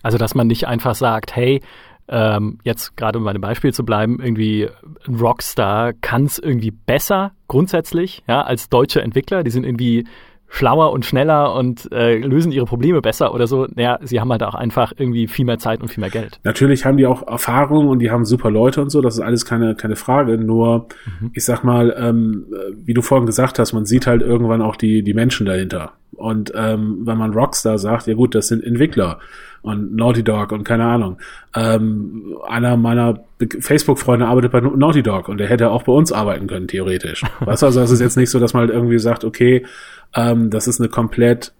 Also, 0.00 0.16
dass 0.16 0.36
man 0.36 0.46
nicht 0.46 0.68
einfach 0.68 0.94
sagt, 0.94 1.34
hey, 1.34 1.60
ähm, 2.06 2.60
jetzt 2.62 2.96
gerade 2.96 3.18
um 3.18 3.24
bei 3.24 3.32
dem 3.32 3.42
Beispiel 3.42 3.74
zu 3.74 3.84
bleiben, 3.84 4.20
irgendwie 4.22 4.68
ein 5.08 5.16
Rockstar 5.16 5.92
kann 5.92 6.26
es 6.26 6.38
irgendwie 6.38 6.70
besser 6.70 7.32
grundsätzlich, 7.48 8.22
ja, 8.28 8.42
als 8.42 8.68
deutsche 8.68 9.02
Entwickler. 9.02 9.42
Die 9.42 9.50
sind 9.50 9.64
irgendwie 9.64 10.06
schlauer 10.48 10.92
und 10.92 11.04
schneller 11.04 11.54
und 11.54 11.90
äh, 11.92 12.18
lösen 12.18 12.52
ihre 12.52 12.66
Probleme 12.66 13.02
besser 13.02 13.34
oder 13.34 13.46
so. 13.46 13.66
Naja, 13.74 13.98
sie 14.02 14.20
haben 14.20 14.30
halt 14.30 14.42
auch 14.42 14.54
einfach 14.54 14.92
irgendwie 14.96 15.26
viel 15.26 15.44
mehr 15.44 15.58
Zeit 15.58 15.80
und 15.82 15.88
viel 15.88 16.00
mehr 16.00 16.10
Geld. 16.10 16.40
Natürlich 16.44 16.84
haben 16.84 16.96
die 16.96 17.06
auch 17.06 17.26
Erfahrung 17.26 17.88
und 17.88 17.98
die 17.98 18.10
haben 18.10 18.24
super 18.24 18.50
Leute 18.50 18.80
und 18.80 18.90
so, 18.90 19.00
das 19.00 19.14
ist 19.14 19.20
alles 19.20 19.44
keine, 19.44 19.74
keine 19.74 19.96
Frage. 19.96 20.38
Nur, 20.38 20.88
mhm. 21.20 21.30
ich 21.34 21.44
sag 21.44 21.64
mal, 21.64 21.94
ähm, 21.98 22.46
wie 22.84 22.94
du 22.94 23.02
vorhin 23.02 23.26
gesagt 23.26 23.58
hast, 23.58 23.72
man 23.72 23.86
sieht 23.86 24.06
halt 24.06 24.22
irgendwann 24.22 24.62
auch 24.62 24.76
die, 24.76 25.02
die 25.02 25.14
Menschen 25.14 25.46
dahinter. 25.46 25.92
Und 26.14 26.52
ähm, 26.54 27.00
wenn 27.02 27.18
man 27.18 27.34
Rockstar 27.34 27.78
sagt, 27.78 28.06
ja 28.06 28.14
gut, 28.14 28.34
das 28.34 28.48
sind 28.48 28.64
Entwickler 28.64 29.18
und 29.66 29.96
Naughty 29.96 30.22
Dog 30.22 30.52
und 30.52 30.64
keine 30.64 30.84
Ahnung. 30.84 31.18
Ähm, 31.54 32.36
einer 32.48 32.76
meiner 32.76 33.24
Facebook-Freunde 33.60 34.26
arbeitet 34.26 34.52
bei 34.52 34.60
Naughty 34.60 35.02
Dog 35.02 35.28
und 35.28 35.38
der 35.38 35.48
hätte 35.48 35.70
auch 35.70 35.82
bei 35.82 35.92
uns 35.92 36.12
arbeiten 36.12 36.46
können, 36.46 36.68
theoretisch. 36.68 37.22
weißt 37.40 37.62
du, 37.62 37.66
also 37.66 37.80
es 37.80 37.90
ist 37.90 38.00
jetzt 38.00 38.16
nicht 38.16 38.30
so, 38.30 38.38
dass 38.38 38.54
man 38.54 38.60
halt 38.60 38.70
irgendwie 38.70 38.98
sagt, 38.98 39.24
okay, 39.24 39.66
ähm, 40.14 40.50
das 40.50 40.68
ist 40.68 40.80
eine 40.80 40.88
komplett, 40.88 41.52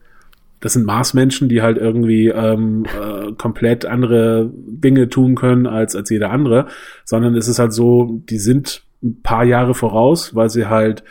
das 0.61 0.75
sind 0.75 0.87
Marsmenschen, 0.87 1.49
die 1.49 1.63
halt 1.63 1.79
irgendwie 1.79 2.29
ähm, 2.29 2.85
äh, 2.85 3.33
komplett 3.33 3.85
andere 3.85 4.51
Dinge 4.55 5.09
tun 5.09 5.35
können 5.35 5.67
als, 5.67 5.97
als 5.97 6.09
jeder 6.09 6.31
andere, 6.31 6.67
sondern 7.05 7.35
es 7.35 7.49
ist 7.49 7.59
halt 7.59 7.73
so, 7.73 8.23
die 8.31 8.39
sind 8.39 8.85
ein 9.03 9.21
paar 9.23 9.45
Jahre 9.45 9.75
voraus, 9.75 10.35
weil 10.35 10.49
sie 10.49 10.67
halt 10.67 11.03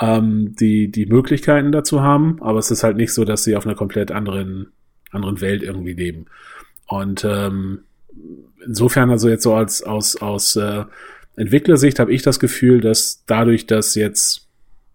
ähm, 0.00 0.54
die, 0.58 0.90
die 0.90 1.06
Möglichkeiten 1.06 1.72
dazu 1.72 2.00
haben, 2.02 2.38
aber 2.40 2.58
es 2.58 2.70
ist 2.70 2.84
halt 2.84 2.96
nicht 2.96 3.12
so, 3.12 3.24
dass 3.24 3.44
sie 3.44 3.54
auf 3.54 3.66
einer 3.66 3.74
komplett 3.74 4.10
anderen 4.12 4.72
anderen 5.10 5.40
Welt 5.40 5.62
irgendwie 5.62 5.94
leben. 5.94 6.26
Und 6.86 7.24
ähm, 7.24 7.80
insofern 8.64 9.10
also 9.10 9.28
jetzt 9.28 9.42
so 9.42 9.54
als 9.54 9.82
aus 9.82 10.16
aus 10.16 10.56
äh, 10.56 10.84
Entwicklersicht 11.36 11.98
habe 11.98 12.12
ich 12.12 12.22
das 12.22 12.40
Gefühl, 12.40 12.80
dass 12.80 13.24
dadurch, 13.26 13.66
dass 13.66 13.94
jetzt 13.94 14.48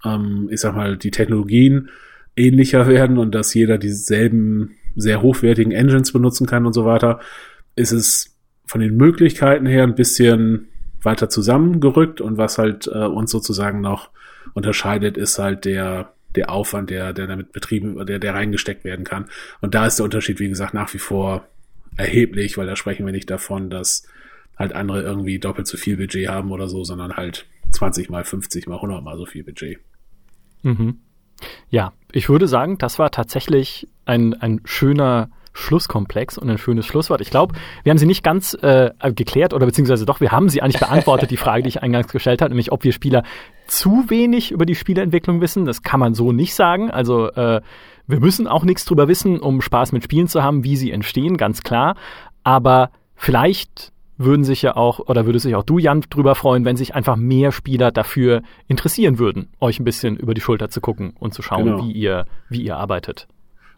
ähm, 0.04 0.50
ich 0.52 0.60
sag 0.60 0.76
mal 0.76 0.98
die 0.98 1.12
Technologien 1.12 1.90
ähnlicher 2.36 2.88
werden 2.88 3.18
und 3.18 3.34
dass 3.34 3.54
jeder 3.54 3.78
dieselben 3.78 4.76
sehr 4.96 5.22
hochwertigen 5.22 5.72
Engines 5.72 6.12
benutzen 6.12 6.48
kann 6.48 6.66
und 6.66 6.74
so 6.74 6.86
weiter, 6.86 7.20
ist 7.76 7.92
es 7.92 8.36
von 8.66 8.82
den 8.82 8.96
Möglichkeiten 8.96 9.66
her 9.66 9.84
ein 9.84 9.96
bisschen 9.96 10.68
weiter 11.02 11.30
zusammengerückt 11.30 12.22
und 12.22 12.38
was 12.38 12.58
halt 12.58 12.88
äh, 12.88 13.06
uns 13.06 13.32
sozusagen 13.32 13.82
noch 13.82 14.10
unterscheidet, 14.54 15.18
ist 15.18 15.40
halt 15.40 15.66
der 15.66 16.13
der 16.36 16.52
Aufwand, 16.52 16.90
der, 16.90 17.14
der 17.14 17.28
damit 17.28 17.52
betrieben, 17.52 18.06
der, 18.06 18.20
der 18.20 18.34
reingesteckt 18.34 18.84
werden 18.84 19.06
kann. 19.06 19.26
Und 19.62 19.76
da 19.76 19.86
ist 19.86 19.98
der 19.98 20.06
Unterschied, 20.06 20.40
wie 20.40 20.50
gesagt, 20.50 20.74
nach 20.74 20.94
wie 20.94 21.00
vor 21.00 21.48
erheblich, 21.98 22.58
weil 22.58 22.68
da 22.68 22.76
sprechen 22.76 23.06
wir 23.06 23.14
nicht 23.14 23.30
davon, 23.30 23.70
dass 23.70 24.08
halt 24.58 24.74
andere 24.74 25.02
irgendwie 25.02 25.40
doppelt 25.40 25.68
so 25.68 25.78
viel 25.78 25.98
Budget 25.98 26.30
haben 26.30 26.52
oder 26.52 26.68
so, 26.68 26.84
sondern 26.84 27.16
halt 27.16 27.46
20 27.72 28.10
mal 28.10 28.24
50 28.24 28.68
mal 28.68 28.76
100 28.76 29.04
mal 29.04 29.18
so 29.18 29.26
viel 29.26 29.44
Budget. 29.44 29.80
Mhm. 30.62 31.00
Ja, 31.70 31.94
ich 32.12 32.30
würde 32.30 32.48
sagen, 32.48 32.78
das 32.78 33.00
war 33.00 33.12
tatsächlich 33.12 33.88
ein, 34.06 34.34
ein 34.34 34.62
schöner 34.66 35.30
Schlusskomplex 35.54 36.38
und 36.38 36.50
ein 36.50 36.58
schönes 36.58 36.86
Schlusswort. 36.86 37.22
Ich 37.22 37.30
glaube, 37.30 37.56
wir 37.84 37.92
haben 37.92 37.98
sie 37.98 38.06
nicht 38.06 38.24
ganz 38.24 38.56
äh, 38.56 38.92
geklärt 39.16 39.54
oder 39.54 39.66
beziehungsweise 39.66 40.06
doch, 40.06 40.20
wir 40.20 40.32
haben 40.32 40.50
sie 40.50 40.62
eigentlich 40.62 40.80
beantwortet, 40.80 41.32
die 41.32 41.38
Frage, 41.38 41.64
die 41.64 41.70
ich 41.70 41.84
eingangs 41.84 42.12
gestellt 42.12 42.42
habe, 42.42 42.50
nämlich 42.50 42.72
ob 42.72 42.84
wir 42.84 42.92
Spieler 42.92 43.24
zu 43.68 44.10
wenig 44.10 44.52
über 44.52 44.66
die 44.66 44.76
Spieleentwicklung 44.76 45.42
wissen. 45.42 45.66
Das 45.66 45.84
kann 45.84 46.00
man 46.00 46.14
so 46.14 46.32
nicht 46.32 46.56
sagen. 46.56 46.92
Also 46.92 47.30
äh, 47.32 47.62
wir 48.08 48.20
müssen 48.20 48.48
auch 48.48 48.64
nichts 48.64 48.86
drüber 48.86 49.08
wissen, 49.08 49.40
um 49.40 49.62
Spaß 49.62 49.92
mit 49.92 50.04
Spielen 50.04 50.28
zu 50.28 50.44
haben, 50.44 50.64
wie 50.64 50.76
sie 50.76 50.92
entstehen, 50.92 51.38
ganz 51.38 51.62
klar. 51.62 51.96
Aber 52.44 52.90
vielleicht 53.16 53.94
würden 54.18 54.44
sich 54.44 54.62
ja 54.62 54.76
auch, 54.76 55.00
oder 55.00 55.26
würde 55.26 55.40
sich 55.40 55.56
auch 55.56 55.64
du, 55.64 55.78
Jan, 55.80 56.02
drüber 56.10 56.36
freuen, 56.36 56.66
wenn 56.66 56.78
sich 56.78 56.96
einfach 56.96 57.16
mehr 57.16 57.52
Spieler 57.52 57.92
dafür 57.92 58.42
interessieren 58.68 59.20
würden, 59.20 59.50
euch 59.60 59.80
ein 59.80 59.86
bisschen 59.86 60.18
über 60.18 60.34
die 60.34 60.42
Schulter 60.42 60.70
zu 60.70 60.82
gucken 60.82 61.14
und 61.20 61.34
zu 61.34 61.42
schauen, 61.42 61.66
genau. 61.66 61.84
wie 61.84 61.92
ihr, 61.92 62.26
wie 62.50 62.62
ihr 62.62 62.78
arbeitet 62.78 63.28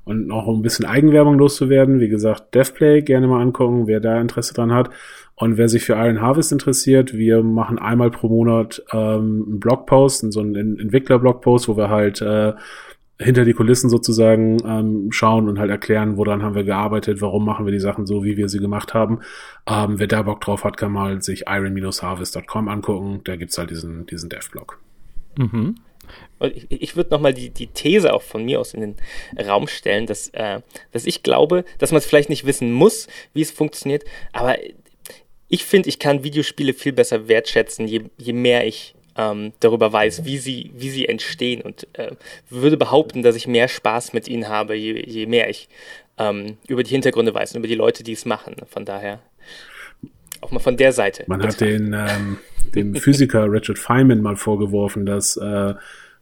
und 0.06 0.28
noch 0.28 0.48
ein 0.48 0.62
bisschen 0.62 0.86
Eigenwerbung 0.86 1.38
loszuwerden. 1.38 2.00
Wie 2.00 2.08
gesagt, 2.08 2.56
DevPlay 2.56 3.02
gerne 3.02 3.28
mal 3.28 3.42
angucken, 3.42 3.88
wer 3.88 4.00
da 4.00 4.22
Interesse 4.22 4.54
dran 4.54 4.72
hat. 4.72 4.90
Und 5.36 5.58
wer 5.58 5.68
sich 5.68 5.84
für 5.84 5.94
Iron 5.94 6.22
Harvest 6.22 6.54
interessiert, 6.54 7.14
wir 7.14 7.44
machen 7.44 7.78
einmal 7.78 8.10
pro 8.10 8.30
Monat 8.30 8.82
ähm, 8.94 9.46
einen 9.48 9.60
Blogpost, 9.60 10.32
so 10.32 10.40
einen 10.40 10.80
Entwickler-Blogpost, 10.80 11.68
wo 11.68 11.76
wir 11.76 11.90
halt 11.90 12.22
äh, 12.22 12.54
hinter 13.20 13.46
die 13.46 13.54
Kulissen 13.54 13.90
sozusagen 13.90 14.58
ähm, 14.66 15.12
schauen 15.12 15.50
und 15.50 15.60
halt 15.60 15.72
erklären, 15.72 16.18
woran 16.18 16.44
haben 16.44 16.56
wir 16.56 16.64
gearbeitet, 16.64 17.22
warum 17.22 17.46
machen 17.46 17.66
wir 17.66 17.72
die 17.72 17.80
Sachen 17.80 18.06
so, 18.06 18.24
wie 18.24 18.38
wir 18.38 18.50
sie 18.50 18.60
gemacht 18.60 18.94
haben. 18.94 19.20
Ähm, 19.68 20.00
wer 20.00 20.08
da 20.08 20.22
Bock 20.22 20.42
drauf 20.42 20.64
hat, 20.64 20.78
kann 20.78 20.92
mal 20.92 21.22
sich 21.22 21.46
iron-harvest.com 21.48 22.68
angucken. 22.68 23.22
Da 23.24 23.36
gibt's 23.36 23.58
halt 23.58 23.72
diesen, 23.72 24.06
diesen 24.06 24.30
Dev-Blog. 24.30 24.80
Mhm. 25.38 25.76
Ich, 26.42 26.68
ich 26.70 26.96
würde 26.96 27.12
nochmal 27.12 27.34
die, 27.34 27.50
die 27.50 27.68
These 27.68 28.14
auch 28.14 28.22
von 28.22 28.44
mir 28.44 28.60
aus 28.60 28.74
in 28.74 28.82
den 28.82 28.96
Raum 29.48 29.68
stellen, 29.68 30.06
dass, 30.06 30.30
äh, 30.30 30.62
dass 30.92 31.06
ich 31.06 31.24
glaube, 31.24 31.66
dass 31.78 31.92
man 31.92 32.00
es 32.00 32.06
vielleicht 32.06 32.30
nicht 32.30 32.46
wissen 32.46 32.72
muss, 32.72 33.08
wie 33.34 33.42
es 33.42 33.52
funktioniert, 33.52 34.04
aber 34.34 34.58
ich 35.48 35.64
finde, 35.64 35.90
ich 35.90 36.00
kann 36.00 36.24
Videospiele 36.24 36.74
viel 36.74 36.92
besser 36.92 37.28
wertschätzen, 37.28 37.88
je, 37.88 38.02
je 38.18 38.34
mehr 38.34 38.66
ich 38.66 38.96
ähm, 39.18 39.54
darüber 39.60 39.94
weiß, 39.94 40.26
wie 40.26 40.38
sie, 40.38 40.72
wie 40.76 40.90
sie 40.90 41.08
entstehen 41.08 41.62
und 41.62 41.88
äh, 41.94 42.12
würde 42.50 42.78
behaupten, 42.78 43.24
dass 43.24 43.36
ich 43.36 43.48
mehr 43.48 43.68
Spaß 43.68 44.14
mit 44.14 44.28
ihnen 44.28 44.50
habe, 44.50 44.76
je, 44.76 45.02
je 45.06 45.26
mehr 45.26 45.50
ich 45.50 45.70
ähm, 46.18 46.58
über 46.68 46.84
die 46.84 46.90
Hintergründe 46.90 47.34
weiß 47.34 47.54
und 47.54 47.60
über 47.60 47.68
die 47.68 47.76
Leute, 47.76 48.04
die 48.04 48.14
es 48.14 48.26
machen. 48.26 48.56
Von 48.68 48.86
daher 48.86 49.20
auch 50.42 50.52
mal 50.52 50.60
von 50.60 50.78
der 50.78 50.92
Seite. 50.92 51.24
Man 51.28 51.44
hat 51.44 51.62
den, 51.62 51.94
ähm, 51.94 52.38
dem 52.74 52.96
Physiker 52.96 53.52
Richard 53.52 53.80
Feynman 53.80 54.22
mal 54.22 54.36
vorgeworfen, 54.36 55.06
dass 55.06 55.38
äh, 55.38 55.74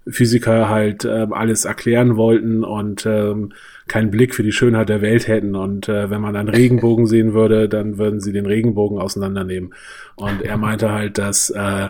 Physiker 0.08 0.70
halt 0.70 1.06
äh, 1.06 1.28
alles 1.32 1.66
erklären 1.66 2.18
wollten 2.18 2.64
und 2.64 3.06
ähm, 3.06 3.54
keinen 3.88 4.12
Blick 4.12 4.36
für 4.36 4.44
die 4.44 4.52
Schönheit 4.52 4.90
der 4.90 5.02
Welt 5.02 5.28
hätten. 5.28 5.56
Und 5.56 5.88
äh, 5.90 6.10
wenn 6.10 6.22
man 6.22 6.36
einen 6.36 6.50
Regenbogen 6.50 7.06
sehen 7.06 7.34
würde, 7.34 7.70
dann 7.70 7.98
würden 7.98 8.20
sie 8.20 8.34
den 8.34 8.46
Regenbogen 8.46 9.00
auseinandernehmen. 9.00 9.74
Und 10.16 10.42
er 10.42 10.58
meinte 10.58 10.92
halt, 10.92 11.18
dass 11.18 11.50
äh, 11.50 11.90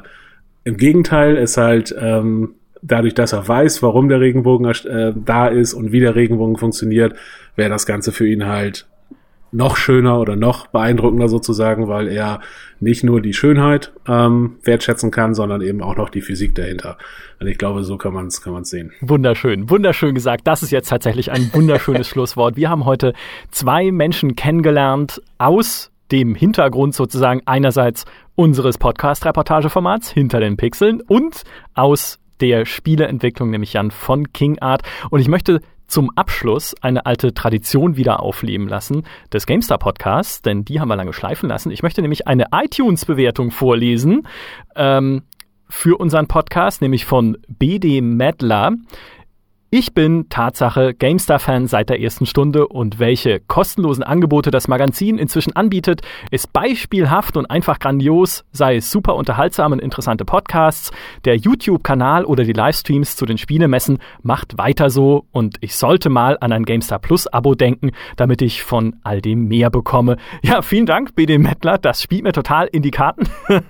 im 0.63 0.77
Gegenteil 0.77 1.37
es 1.37 1.57
halt 1.57 1.95
ähm, 1.99 2.55
dadurch, 2.81 3.13
dass 3.13 3.33
er 3.33 3.47
weiß, 3.47 3.81
warum 3.81 4.09
der 4.09 4.19
Regenbogen 4.19 4.67
äh, 4.67 5.13
da 5.15 5.47
ist 5.47 5.73
und 5.73 5.91
wie 5.91 5.99
der 5.99 6.15
Regenbogen 6.15 6.57
funktioniert, 6.57 7.15
wäre 7.55 7.69
das 7.69 7.85
Ganze 7.85 8.11
für 8.11 8.27
ihn 8.27 8.45
halt 8.45 8.87
noch 9.53 9.77
schöner 9.77 10.19
oder 10.19 10.35
noch 10.35 10.67
beeindruckender 10.67 11.29
sozusagen, 11.29 11.87
weil 11.87 12.07
er 12.07 12.41
nicht 12.79 13.03
nur 13.03 13.21
die 13.21 13.33
Schönheit 13.33 13.93
ähm, 14.07 14.57
wertschätzen 14.63 15.11
kann, 15.11 15.35
sondern 15.35 15.61
eben 15.61 15.81
auch 15.81 15.95
noch 15.95 16.09
die 16.09 16.21
Physik 16.21 16.55
dahinter. 16.55 16.97
Und 17.39 17.47
ich 17.47 17.57
glaube, 17.57 17.83
so 17.83 17.97
kann 17.97 18.13
man 18.13 18.27
es 18.27 18.41
kann 18.41 18.63
sehen. 18.63 18.91
Wunderschön, 19.01 19.69
wunderschön 19.69 20.15
gesagt. 20.15 20.47
Das 20.47 20.63
ist 20.63 20.71
jetzt 20.71 20.89
tatsächlich 20.89 21.31
ein 21.31 21.53
wunderschönes 21.53 22.07
Schlusswort. 22.09 22.55
Wir 22.55 22.69
haben 22.69 22.85
heute 22.85 23.13
zwei 23.51 23.91
Menschen 23.91 24.35
kennengelernt 24.35 25.21
aus 25.37 25.91
dem 26.11 26.35
Hintergrund 26.35 26.93
sozusagen 26.93 27.41
einerseits 27.45 28.05
unseres 28.35 28.77
Podcast-Reportageformats 28.77 30.11
hinter 30.11 30.39
den 30.39 30.57
Pixeln 30.57 31.01
und 31.01 31.43
aus 31.73 32.19
der 32.39 32.65
Spieleentwicklung, 32.65 33.51
nämlich 33.51 33.73
Jan 33.73 33.91
von 33.91 34.33
King 34.33 34.59
Art. 34.59 34.81
Und 35.09 35.19
ich 35.19 35.27
möchte 35.27 35.61
zum 35.93 36.09
Abschluss 36.15 36.73
eine 36.81 37.05
alte 37.05 37.35
Tradition 37.35 37.97
wieder 37.97 38.19
aufleben 38.19 38.67
lassen 38.67 39.03
des 39.31 39.45
GameStar 39.45 39.77
Podcasts, 39.77 40.41
denn 40.41 40.65
die 40.65 40.79
haben 40.79 40.87
wir 40.87 40.95
lange 40.95 41.13
schleifen 41.13 41.47
lassen. 41.47 41.69
Ich 41.69 41.83
möchte 41.83 42.01
nämlich 42.01 42.27
eine 42.27 42.47
iTunes-Bewertung 42.51 43.51
vorlesen 43.51 44.27
ähm, 44.75 45.21
für 45.69 45.99
unseren 45.99 46.27
Podcast, 46.27 46.81
nämlich 46.81 47.05
von 47.05 47.37
BD 47.47 48.01
Medler. 48.01 48.71
Ich 49.75 49.95
bin 49.95 50.29
Tatsache 50.29 50.93
GameStar-Fan 50.93 51.65
seit 51.65 51.89
der 51.89 51.99
ersten 51.99 52.27
Stunde 52.27 52.67
und 52.67 52.99
welche 52.99 53.39
kostenlosen 53.39 54.03
Angebote 54.03 54.51
das 54.51 54.67
Magazin 54.67 55.17
inzwischen 55.17 55.55
anbietet, 55.55 56.01
ist 56.29 56.53
beispielhaft 56.53 57.37
und 57.37 57.49
einfach 57.49 57.79
grandios, 57.79 58.45
sei 58.51 58.75
es 58.75 58.91
super 58.91 59.15
unterhaltsam 59.15 59.71
und 59.71 59.79
interessante 59.79 60.25
Podcasts, 60.25 60.91
der 61.25 61.37
YouTube-Kanal 61.37 62.23
oder 62.25 62.43
die 62.43 62.53
Livestreams 62.53 63.15
zu 63.15 63.25
den 63.25 63.39
Spielemessen, 63.39 63.97
macht 64.21 64.59
weiter 64.59 64.91
so 64.91 65.25
und 65.31 65.57
ich 65.61 65.75
sollte 65.75 66.11
mal 66.11 66.37
an 66.39 66.51
ein 66.51 66.65
GameStar 66.65 66.99
Plus-Abo 66.99 67.55
denken, 67.55 67.93
damit 68.15 68.43
ich 68.43 68.61
von 68.61 68.97
all 69.01 69.21
dem 69.21 69.47
mehr 69.47 69.71
bekomme. 69.71 70.17
Ja, 70.43 70.61
vielen 70.61 70.85
Dank, 70.85 71.15
BD 71.15 71.39
Mettler, 71.39 71.79
das 71.79 72.03
spielt 72.03 72.21
mir 72.21 72.31
total 72.31 72.67
in 72.67 72.83
die 72.83 72.91
Karten. 72.91 73.27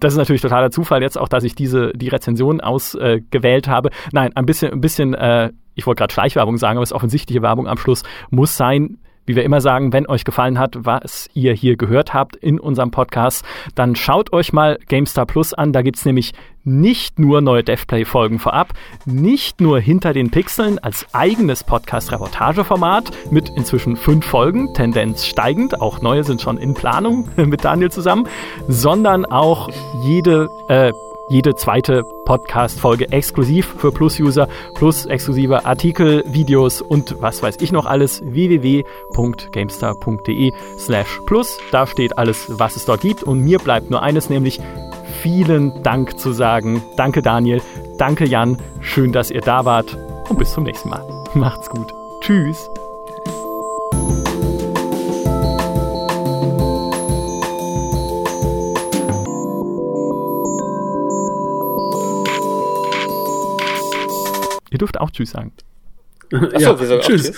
das 0.00 0.12
ist 0.12 0.18
natürlich 0.18 0.42
totaler 0.42 0.70
Zufall 0.70 1.02
jetzt 1.02 1.18
auch, 1.18 1.28
dass 1.28 1.44
ich 1.44 1.54
diese, 1.54 1.92
die 1.94 2.08
Rezension 2.08 2.60
ausgewählt 2.60 3.66
äh, 3.66 3.70
habe. 3.70 3.90
Nein, 4.12 4.32
ein 4.34 4.46
bisschen, 4.46 4.72
ein 4.72 4.80
bisschen 4.80 5.14
äh, 5.14 5.50
ich 5.74 5.86
wollte 5.86 6.00
gerade 6.00 6.12
Schleichwerbung 6.12 6.56
sagen, 6.56 6.78
aber 6.78 6.84
es 6.84 6.90
ist 6.90 6.94
offensichtliche 6.94 7.42
Werbung 7.42 7.66
am 7.68 7.78
Schluss, 7.78 8.02
muss 8.30 8.56
sein, 8.56 8.98
wie 9.26 9.36
wir 9.36 9.44
immer 9.44 9.60
sagen, 9.60 9.92
wenn 9.92 10.06
euch 10.06 10.24
gefallen 10.24 10.58
hat, 10.58 10.76
was 10.78 11.28
ihr 11.34 11.52
hier 11.52 11.76
gehört 11.76 12.14
habt 12.14 12.36
in 12.36 12.60
unserem 12.60 12.90
Podcast, 12.90 13.44
dann 13.74 13.96
schaut 13.96 14.32
euch 14.32 14.52
mal 14.52 14.78
GameStar 14.88 15.26
Plus 15.26 15.54
an. 15.54 15.72
Da 15.72 15.82
gibt 15.82 15.96
es 15.98 16.04
nämlich 16.04 16.32
nicht 16.64 17.18
nur 17.18 17.40
neue 17.40 17.62
DevPlay-Folgen 17.62 18.38
vorab, 18.38 18.72
nicht 19.04 19.60
nur 19.60 19.80
hinter 19.80 20.12
den 20.12 20.30
Pixeln 20.30 20.78
als 20.78 21.06
eigenes 21.12 21.62
Podcast-Reportageformat 21.62 23.10
mit 23.30 23.50
inzwischen 23.50 23.96
fünf 23.96 24.24
Folgen, 24.24 24.72
Tendenz 24.72 25.26
steigend, 25.26 25.80
auch 25.80 26.00
neue 26.00 26.24
sind 26.24 26.40
schon 26.40 26.56
in 26.56 26.74
Planung 26.74 27.28
mit 27.36 27.64
Daniel 27.64 27.90
zusammen, 27.90 28.26
sondern 28.66 29.26
auch 29.26 29.68
jede 30.04 30.48
äh, 30.68 30.92
jede 31.28 31.54
zweite 31.54 32.02
Podcast-Folge 32.24 33.12
exklusiv 33.12 33.76
für 33.78 33.92
Plus-User, 33.92 34.48
plus 34.74 35.06
exklusive 35.06 35.64
Artikel, 35.64 36.24
Videos 36.26 36.82
und 36.82 37.16
was 37.20 37.40
weiß 37.42 37.56
ich 37.60 37.72
noch 37.72 37.86
alles. 37.86 38.22
www.gamestar.de 38.24 40.52
slash 40.78 41.20
plus. 41.26 41.58
Da 41.72 41.86
steht 41.86 42.18
alles, 42.18 42.46
was 42.48 42.76
es 42.76 42.84
dort 42.84 43.00
gibt. 43.00 43.22
Und 43.22 43.40
mir 43.40 43.58
bleibt 43.58 43.88
nur 43.90 44.02
eines, 44.02 44.28
nämlich 44.30 44.60
vielen 45.22 45.82
Dank 45.82 46.18
zu 46.18 46.32
sagen. 46.32 46.82
Danke 46.96 47.22
Daniel, 47.22 47.62
danke 47.98 48.26
Jan, 48.26 48.58
schön, 48.80 49.12
dass 49.12 49.30
ihr 49.30 49.40
da 49.40 49.64
wart 49.64 49.96
und 50.28 50.38
bis 50.38 50.52
zum 50.52 50.64
nächsten 50.64 50.90
Mal. 50.90 51.24
Macht's 51.34 51.70
gut. 51.70 51.94
Tschüss. 52.20 52.68
Ihr 64.74 64.78
dürft 64.78 65.00
auch 65.00 65.12
Tschüss 65.12 65.30
sagen. 65.30 65.52
Achso, 66.32 66.58
ja, 66.58 66.80
wir 66.80 66.86
sagen 66.88 67.00
auch 67.00 67.06
tschüss. 67.06 67.32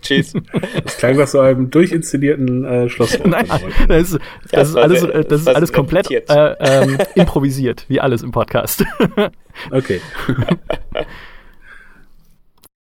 Tschüss. 0.00 0.32
Das 0.84 0.98
klang 0.98 1.16
nach 1.16 1.28
so 1.28 1.38
einem 1.38 1.70
durchinszenierten 1.70 2.64
äh, 2.64 2.88
Schlusswort. 2.90 3.26
Nein, 3.28 3.46
das 3.88 4.12
ist, 4.12 4.18
das 4.50 4.68
ist 4.70 4.74
war 4.74 4.82
alles, 4.82 5.00
sehr- 5.00 5.24
das 5.24 5.40
ist 5.42 5.48
alles 5.48 5.72
komplett 5.72 6.10
äh, 6.10 6.54
ähm, 6.58 6.98
improvisiert, 7.14 7.84
wie 7.88 8.00
alles 8.00 8.22
im 8.22 8.32
Podcast. 8.32 8.84
Okay. 9.70 10.00